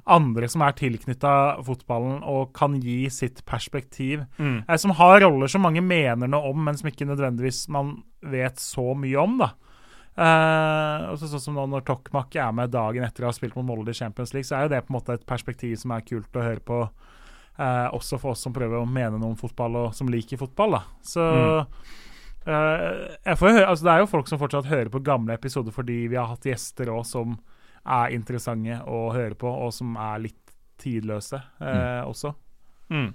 Andre 0.07 0.47
som 0.47 0.61
er 0.63 0.71
tilknytta 0.71 1.63
fotballen 1.67 2.21
og 2.23 2.53
kan 2.55 2.79
gi 2.79 3.09
sitt 3.11 3.45
perspektiv. 3.45 4.25
Eh, 4.67 4.77
som 4.77 4.91
har 4.91 5.19
roller 5.21 5.47
som 5.47 5.61
mange 5.61 5.83
mener 5.83 6.27
noe 6.27 6.51
om, 6.51 6.63
men 6.63 6.77
som 6.77 6.89
ikke 6.89 7.07
nødvendigvis 7.07 7.67
man 7.69 8.03
vet 8.21 8.55
så 8.55 8.95
mye 8.95 9.17
om. 9.23 9.37
da. 9.37 9.51
Uh, 10.17 11.11
og 11.11 11.19
så 11.21 11.27
sånn 11.29 11.41
som 11.43 11.53
nå 11.53 11.67
Når 11.69 11.83
Tokmak 11.85 12.33
er 12.41 12.49
med 12.57 12.71
dagen 12.73 13.03
etter 13.05 13.21
å 13.21 13.27
ha 13.29 13.35
spilt 13.37 13.53
mot 13.53 13.67
Molde 13.67 13.93
i 13.93 13.97
Champions 13.99 14.31
League, 14.33 14.47
så 14.49 14.55
er 14.57 14.65
jo 14.65 14.71
det 14.73 14.79
på 14.87 14.89
en 14.89 14.97
måte 14.97 15.13
et 15.13 15.27
perspektiv 15.29 15.75
som 15.77 15.93
er 15.93 16.07
kult 16.07 16.39
å 16.39 16.41
høre 16.41 16.63
på. 16.65 16.79
uh, 17.59 17.87
også 17.93 18.17
for 18.21 18.33
oss 18.33 18.41
som 18.41 18.53
prøver 18.53 18.81
å 18.81 18.89
mene 18.89 19.17
noe 19.17 19.35
om 19.35 19.37
fotball, 19.37 19.75
og 19.75 19.93
som 19.93 20.09
liker 20.09 20.37
fotball. 20.41 20.77
da. 20.77 20.81
Så 21.05 21.21
eh, 21.21 21.65
får 21.65 22.06
høre, 22.47 23.65
altså 23.67 23.85
Det 23.85 23.93
er 23.93 24.01
jo 24.01 24.09
folk 24.11 24.29
som 24.29 24.39
fortsatt 24.41 24.69
hører 24.69 24.91
på 24.93 25.03
gamle 25.05 25.35
episoder 25.37 25.75
fordi 25.75 26.05
vi 26.11 26.19
har 26.19 26.29
hatt 26.31 26.47
gjester 26.47 26.91
òg 26.93 27.05
som 27.07 27.37
er 27.87 28.11
interessante 28.15 28.81
å 28.83 29.07
høre 29.15 29.37
på, 29.39 29.47
og 29.47 29.71
som 29.75 29.95
er 29.95 30.25
litt 30.25 30.53
tidløse 30.81 31.39
eh, 31.63 32.03
også. 32.03 32.33
Mm. 32.91 33.13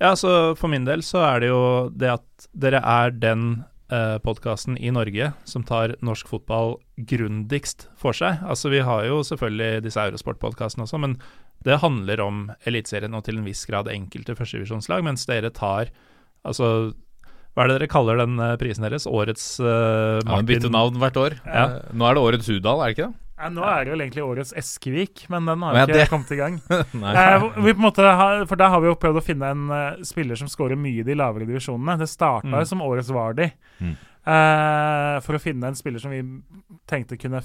Ja, 0.00 0.14
så 0.16 0.54
for 0.56 0.72
min 0.72 0.86
del 0.86 1.02
så 1.04 1.24
er 1.26 1.42
det 1.42 1.50
jo 1.50 1.64
det 1.92 2.12
at 2.14 2.46
dere 2.56 2.80
er 2.86 3.12
den 3.12 3.64
eh, 3.92 4.16
podkasten 4.24 4.78
i 4.80 4.92
Norge 4.94 5.32
som 5.44 5.66
tar 5.66 5.96
norsk 6.06 6.30
fotball 6.30 6.78
grundigst 7.10 7.88
for 8.00 8.16
seg. 8.16 8.40
Altså 8.46 8.72
vi 8.72 8.80
har 8.86 9.04
jo 9.10 9.20
selvfølgelig 9.26 9.84
disse 9.84 10.06
Eurosport-podkastene 10.06 10.86
også, 10.86 11.02
men 11.02 11.18
det 11.66 11.82
handler 11.82 12.22
om 12.24 12.46
Eliteserien 12.64 13.18
og 13.18 13.26
til 13.26 13.40
en 13.40 13.44
viss 13.50 13.66
grad 13.68 13.90
enkelte 13.92 14.38
førstevisjonslag, 14.38 15.04
mens 15.04 15.28
dere 15.28 15.52
tar 15.52 15.92
Altså, 16.40 16.94
hva 17.54 17.64
er 17.64 17.68
det 17.72 17.78
dere 17.80 17.88
kaller 17.90 18.20
den 18.22 18.38
eh, 18.38 18.56
prisen 18.60 18.84
deres? 18.86 19.06
Årets 19.10 19.46
uh, 19.60 20.20
Ja, 20.22 20.36
Han 20.36 20.46
bytter 20.46 20.70
navn 20.70 21.00
hvert 21.02 21.16
år. 21.18 21.34
Ja. 21.46 21.64
Eh, 21.64 21.90
nå 21.98 22.06
er 22.06 22.14
det 22.14 22.22
årets 22.22 22.48
Hudal, 22.52 22.80
er 22.84 22.90
det 22.92 22.96
ikke 22.98 23.08
det? 23.10 23.16
Ja, 23.40 23.48
nå 23.48 23.62
er 23.64 23.84
det 23.86 23.92
vel 23.94 24.02
egentlig 24.04 24.22
årets 24.26 24.52
Eskevik, 24.60 25.22
men 25.32 25.46
den 25.48 25.62
har 25.64 25.74
Ja, 25.78 25.84
ikke 25.88 25.96
det- 25.96 26.08
kommet 26.12 26.30
i 26.30 26.36
gang. 26.36 26.58
Eh, 26.70 27.46
vi 27.64 27.72
på 27.72 27.80
en 27.80 27.86
måte 27.86 28.04
har, 28.04 28.44
for 28.46 28.56
Der 28.60 28.68
har 28.68 28.80
vi 28.84 28.90
jo 28.90 28.98
prøvd 29.00 29.16
å 29.18 29.24
finne 29.24 29.48
en 29.50 29.62
uh, 29.72 30.02
spiller 30.04 30.36
som 30.36 30.46
scorer 30.52 30.76
mye 30.76 31.00
i 31.00 31.06
de 31.08 31.16
lavere 31.16 31.48
divisjonene. 31.48 31.98
Det 31.98 32.08
starta 32.12 32.46
Mm. 32.52 32.58
jo 32.60 32.64
som 32.68 32.82
årets 32.84 33.08
Vardi. 33.10 33.48
Mm. 33.80 33.96
Eh, 34.30 35.16
for 35.24 35.34
å 35.38 35.40
finne 35.40 35.66
en 35.72 35.74
spiller 35.78 35.98
som 36.02 36.12
vi 36.12 36.20
tenkte 36.86 37.16
kunne 37.18 37.40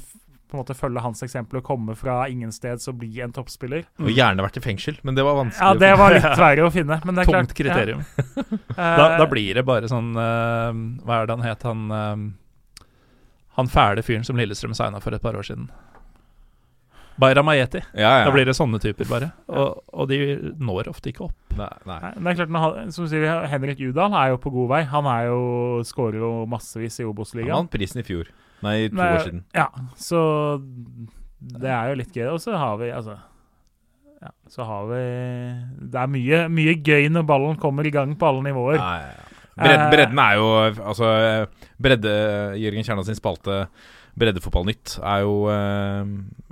på 0.55 0.61
en 0.61 0.63
måte 0.63 0.77
følge 0.77 1.03
hans 1.03 1.23
eksempel 1.25 1.59
og 1.59 1.65
komme 1.67 1.95
fra 1.99 2.21
ingensteds 2.31 2.87
og 2.91 2.99
bli 3.01 3.11
en 3.25 3.33
toppspiller. 3.35 3.83
Og 3.99 4.11
gjerne 4.13 4.45
vært 4.45 4.59
i 4.61 4.63
fengsel, 4.63 4.97
men 5.03 5.17
det 5.17 5.25
var 5.27 5.35
vanskelig. 5.41 5.67
Ja, 5.67 5.81
det 5.83 5.91
var 5.99 6.15
litt 6.15 6.29
verre 6.39 6.65
å 6.65 6.71
finne. 6.73 6.99
Men 7.03 7.19
det 7.19 7.25
er 7.25 7.31
Tungt 7.31 7.51
klart, 7.51 7.57
kriterium. 7.59 8.05
Ja, 8.07 8.45
Da, 8.95 9.05
eh, 9.11 9.17
da 9.19 9.27
blir 9.31 9.55
det 9.59 9.63
bare 9.67 9.87
sånn 9.91 10.13
uh, 10.17 10.71
Hva 11.05 11.21
er 11.21 11.27
det 11.29 11.35
han 11.37 11.45
het, 11.45 11.63
han 11.67 11.83
uh, 11.91 12.85
Han 13.59 13.69
fæle 13.71 14.03
fyren 14.03 14.25
som 14.27 14.39
Lillestrøm 14.39 14.75
signa 14.75 14.99
for 15.03 15.15
et 15.15 15.23
par 15.23 15.37
år 15.39 15.47
siden. 15.47 15.69
Bayram 17.17 17.47
Ayeti. 17.47 17.79
Ja, 17.93 18.19
ja. 18.19 18.25
Da 18.27 18.31
blir 18.35 18.45
det 18.47 18.55
sånne 18.57 18.79
typer, 18.83 19.07
bare. 19.07 19.29
Og, 19.47 19.79
og 19.95 20.09
de 20.11 20.17
når 20.59 20.89
ofte 20.91 21.11
ikke 21.13 21.29
opp. 21.29 21.37
Nei, 21.55 21.69
nei. 21.87 21.99
Nei, 22.03 22.11
det 22.19 22.33
er 22.33 22.39
klart, 22.41 22.57
han- 22.65 22.91
som 22.91 23.07
sier, 23.07 23.47
Henrik 23.47 23.79
Udal 23.79 24.15
er 24.19 24.33
jo 24.33 24.41
på 24.43 24.51
god 24.51 24.67
vei. 24.73 24.81
Han 24.91 25.07
er 25.07 25.29
jo, 25.29 25.39
skårer 25.87 26.19
jo 26.19 26.31
massevis 26.51 26.99
i 26.99 27.07
Obos-ligaen. 27.07 27.53
Han 27.55 27.63
vant 27.69 27.71
prisen 27.77 28.03
i 28.03 28.07
fjor. 28.07 28.27
Nei, 28.63 28.87
to 28.89 28.95
Nei, 28.95 29.09
år 29.15 29.23
siden. 29.25 29.43
Ja, 29.53 29.67
så 29.99 30.19
det 31.41 31.69
er 31.69 31.89
jo 31.91 31.97
litt 31.99 32.13
gøy. 32.15 32.27
Og 32.33 32.39
så 32.41 32.55
har 32.57 32.77
vi 32.81 32.89
altså 32.95 33.17
ja, 34.21 34.31
Så 34.49 34.63
har 34.65 34.85
vi 34.89 35.01
Det 35.91 35.99
er 36.01 36.07
mye, 36.07 36.39
mye 36.49 36.75
gøy 36.81 37.09
når 37.11 37.25
ballen 37.29 37.59
kommer 37.61 37.85
i 37.85 37.91
gang 37.93 38.15
på 38.17 38.27
alle 38.29 38.45
nivåer. 38.47 38.79
Nei, 38.81 39.01
ja. 39.11 39.21
Bredden, 39.55 39.85
Eh, 39.85 39.91
bredden 39.93 40.19
er 40.19 40.33
jo 40.35 40.47
Altså, 40.83 41.47
bredde 41.79 42.15
Jørgen 42.59 42.83
Kjerna 42.83 43.05
sin 43.07 43.15
spalte 43.15 43.67
Breddefotballnytt 44.15 44.93
er 45.03 45.21
jo, 45.25 45.33
eh, 45.51 46.03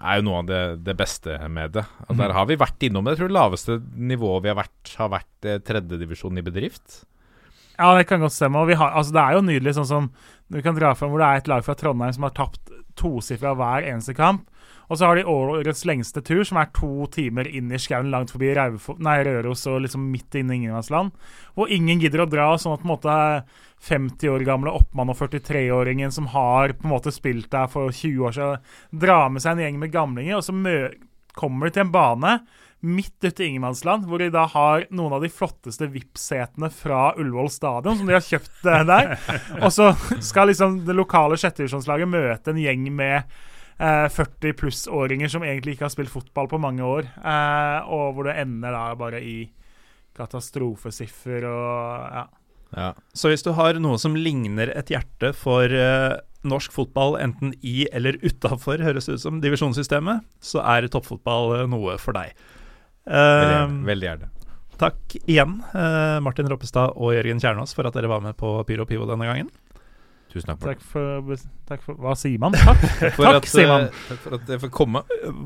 er 0.04 0.18
jo 0.20 0.24
noe 0.28 0.40
av 0.42 0.48
det, 0.50 0.62
det 0.84 0.96
beste 1.00 1.38
med 1.50 1.72
det. 1.72 1.86
Og 2.10 2.18
Der 2.18 2.28
Mhm. 2.28 2.34
har 2.36 2.46
vi 2.46 2.56
vært 2.58 2.80
innom 2.84 3.06
det. 3.06 3.18
Jeg 3.18 3.20
tror 3.20 3.30
det 3.32 3.38
laveste 3.40 3.82
nivået 3.96 4.44
vi 4.44 4.50
har 4.50 4.56
vært, 4.60 4.96
har 4.98 5.10
vært 5.10 5.46
eh, 5.48 5.60
tredjedivisjon 5.60 6.38
i 6.38 6.42
bedrift. 6.44 7.06
Ja, 7.78 7.98
det 7.98 8.06
kan 8.10 8.22
godt 8.22 8.36
stemme. 8.36 8.62
Og 8.62 8.72
har, 8.78 8.94
altså, 8.94 9.14
det 9.16 9.22
er 9.24 9.38
jo 9.38 9.45
nydelig 9.48 9.76
sånn 9.80 9.90
som 9.90 10.10
du 10.54 10.62
kan 10.62 10.76
dra 10.78 10.94
frem 10.98 11.10
hvor 11.14 11.24
det 11.24 11.30
er 11.30 11.41
et 11.41 11.50
lag 11.50 11.66
fra 11.66 11.76
Trondheim 11.78 12.14
som 12.14 12.28
har 12.28 12.36
tapt 12.38 12.74
tosifra 13.00 13.56
hver 13.58 13.88
eneste 13.90 14.14
kamp. 14.18 14.45
Og 14.91 15.00
så 15.00 15.08
har 15.08 15.18
de 15.18 15.24
årets 15.26 15.86
lengste 15.88 16.22
tur, 16.22 16.44
som 16.45 16.60
er 16.60 16.68
to 16.76 17.08
timer 17.10 17.48
inn 17.48 17.72
i 17.72 17.80
skauen 17.82 18.12
langt 18.14 18.34
forbi 18.34 18.52
Raufo- 18.54 18.98
nei, 19.02 19.16
Røros 19.26 19.64
og 19.72 19.80
liksom 19.86 20.04
midt 20.12 20.36
inne 20.38 20.54
i 20.54 20.60
ingenmannsland. 20.60 21.14
Hvor 21.56 21.72
ingen 21.72 22.02
gidder 22.04 22.26
å 22.26 22.30
dra, 22.30 22.50
sånn 22.60 22.76
at 22.76 22.84
på 22.84 22.90
en 22.90 22.91
måte 22.91 23.16
50 23.88 24.34
år 24.36 24.45
gamle 24.45 24.76
oppmann 24.76 25.10
og 25.10 25.18
43-åringen 25.18 26.14
som 26.14 26.28
har 26.36 26.76
på 26.76 26.86
en 26.86 26.94
måte 26.94 27.16
spilt 27.16 27.50
der 27.56 27.72
for 27.72 27.95
20 27.95 28.28
år 28.28 28.36
siden, 28.36 28.68
drar 29.06 29.32
med 29.34 29.41
seg 29.41 29.56
en 29.56 29.66
gjeng 29.66 29.80
med 29.82 29.95
gamlinger, 29.95 30.38
og 30.38 30.45
så 30.45 30.54
kommer 31.34 31.68
de 31.72 31.74
til 31.78 31.88
en 31.88 31.95
bane 31.95 32.36
midt 32.84 33.23
ute 33.23 33.43
i 33.43 33.47
ingenmannsland, 33.53 34.07
hvor 34.10 34.19
de 34.19 34.27
da 34.34 34.43
har 34.51 34.85
noen 34.91 35.15
av 35.15 35.23
de 35.23 35.31
flotteste 35.31 35.88
VIP-setene 35.91 36.69
fra 36.73 37.14
Ullevål 37.15 37.49
stadion, 37.53 37.97
som 37.99 38.10
de 38.10 38.18
har 38.18 38.26
kjøpt 38.26 38.68
eh, 38.68 38.85
der. 38.89 39.15
Og 39.61 39.72
så 39.73 39.93
skal 40.19 40.51
liksom 40.51 40.81
det 40.88 40.97
lokale 40.97 41.39
sjettedivisjonslaget 41.39 42.11
møte 42.11 42.53
en 42.53 42.61
gjeng 42.61 42.85
med 42.93 43.23
eh, 43.80 44.07
40 44.11 44.55
pluss-åringer 44.60 45.31
som 45.31 45.47
egentlig 45.47 45.77
ikke 45.77 45.88
har 45.88 45.95
spilt 45.95 46.14
fotball 46.14 46.51
på 46.51 46.61
mange 46.61 46.85
år, 46.85 47.10
eh, 47.23 47.80
og 47.88 48.18
hvor 48.18 48.30
det 48.30 48.38
ender 48.43 48.76
da 48.76 48.85
bare 48.99 49.23
i 49.23 49.38
katastrofesiffer 50.14 51.47
og 51.49 52.15
ja. 52.19 52.27
Ja. 52.73 52.93
Så 53.14 53.30
hvis 53.30 53.45
du 53.45 53.51
har 53.53 53.77
noe 53.81 53.99
som 54.01 54.15
ligner 54.18 54.72
et 54.73 54.89
hjerte 54.89 55.30
for 55.38 55.69
eh, 55.69 56.15
norsk 56.47 56.73
fotball, 56.73 57.18
enten 57.22 57.53
i 57.61 57.85
eller 57.93 58.18
utafor, 58.23 58.81
høres 58.84 59.07
det 59.07 59.18
ut 59.18 59.23
som, 59.23 59.39
divisjonssystemet, 59.43 60.26
så 60.43 60.64
er 60.76 60.89
toppfotball 60.91 61.53
eh, 61.60 61.68
noe 61.69 61.99
for 62.01 62.18
deg. 62.18 62.34
Veldig 63.06 63.54
Eh, 63.54 63.58
gjerne. 63.58 63.86
Veldig 63.86 64.08
gjerne. 64.10 64.30
takk 64.84 65.16
igjen, 65.28 65.58
eh, 65.76 66.20
Martin 66.24 66.48
Roppestad 66.50 66.94
og 66.96 67.14
Jørgen 67.14 67.40
Kjernås, 67.40 67.74
for 67.76 67.88
at 67.88 67.94
dere 67.94 68.08
var 68.12 68.22
med 68.22 68.36
på 68.38 68.66
Pyro 68.68 68.86
Pivo 68.86 69.06
denne 69.06 69.28
gangen. 69.28 69.50
Tusen 70.34 70.50
takk 70.58 70.82
for 70.82 71.22
Takk 71.22 71.28
for, 71.30 71.36
takk 71.70 71.82
for 71.86 71.94
Hva 72.02 72.16
sier 72.18 72.40
man? 72.42 72.54
Takk. 72.58 72.80
For 73.14 73.24
Takk, 73.28 73.36
at, 73.44 73.46
sier 73.52 73.68
man. 73.70 73.84
Takk 74.10 74.18
for 74.24 74.34
at 74.40 74.48
jeg 74.50 74.60
får 74.64 74.72
komme. 74.74 75.04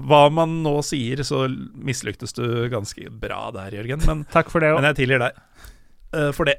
Hva 0.08 0.22
man 0.32 0.64
nå 0.64 0.78
sier, 0.82 1.18
så 1.28 1.42
mislyktes 1.76 2.32
du 2.38 2.70
ganske 2.72 3.10
bra 3.12 3.52
der, 3.52 3.72
Jørgen, 3.82 4.06
men, 4.08 4.24
Takk 4.32 4.50
for 4.54 4.64
det 4.64 4.70
også. 4.72 4.80
men 4.82 4.94
jeg 4.94 5.00
tilgir 5.02 5.20
deg 5.26 5.34
eh, 6.14 6.32
for 6.32 6.46
det. 6.48 6.56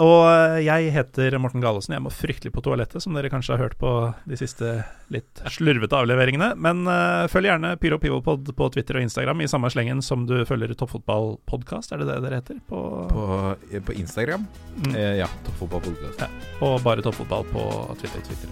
Og 0.00 0.22
eh, 0.24 0.62
jeg 0.64 0.88
heter 0.94 1.34
Morten 1.36 1.60
Galesen. 1.60 1.92
Jeg 1.92 2.00
må 2.00 2.08
fryktelig 2.14 2.52
på 2.54 2.62
toalettet, 2.64 3.02
som 3.04 3.12
dere 3.12 3.28
kanskje 3.28 3.52
har 3.58 3.60
hørt 3.66 3.76
på 3.80 3.90
de 4.24 4.38
siste 4.40 4.70
litt 5.12 5.42
slurvete 5.52 5.98
avleveringene. 5.98 6.54
Men 6.56 6.86
uh, 6.88 7.28
følg 7.28 7.50
gjerne 7.50 7.74
Pyro 7.82 7.98
Pivopod 8.00 8.48
på 8.56 8.70
Twitter 8.72 8.96
og 8.96 9.04
Instagram 9.04 9.44
i 9.44 9.50
samme 9.52 9.68
slengen 9.74 10.00
som 10.00 10.24
du 10.24 10.38
følger 10.48 10.72
Toppfotballpodkast, 10.72 11.92
er 11.92 12.00
det 12.00 12.08
det 12.08 12.18
dere 12.24 12.40
heter? 12.40 12.64
På, 12.72 12.80
På, 13.12 13.28
eh, 13.68 13.84
på 13.84 13.92
Instagram. 14.00 14.48
mm, 14.80 14.96
Eh, 14.96 15.14
ja, 15.20 15.28
Toppfotballpodkast. 15.44 16.24
og 16.64 16.80
bare 16.82 17.04
Toppfotball 17.04 17.44
på 17.52 17.68
Twitter. 18.00 18.24
Twitter. 18.24 18.48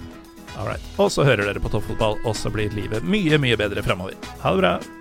All 0.58 0.66
right. 0.68 0.82
Og 1.00 1.08
så 1.08 1.24
hører 1.24 1.46
dere 1.46 1.62
på 1.62 1.72
Toppfotball, 1.72 2.20
og 2.26 2.36
så 2.36 2.52
blir 2.52 2.68
livet 2.76 3.00
mye, 3.06 3.40
mye 3.40 3.56
bedre 3.56 3.80
framover. 3.86 4.18
Ha 4.44 4.52
det 4.52 4.60
bra. 4.60 4.99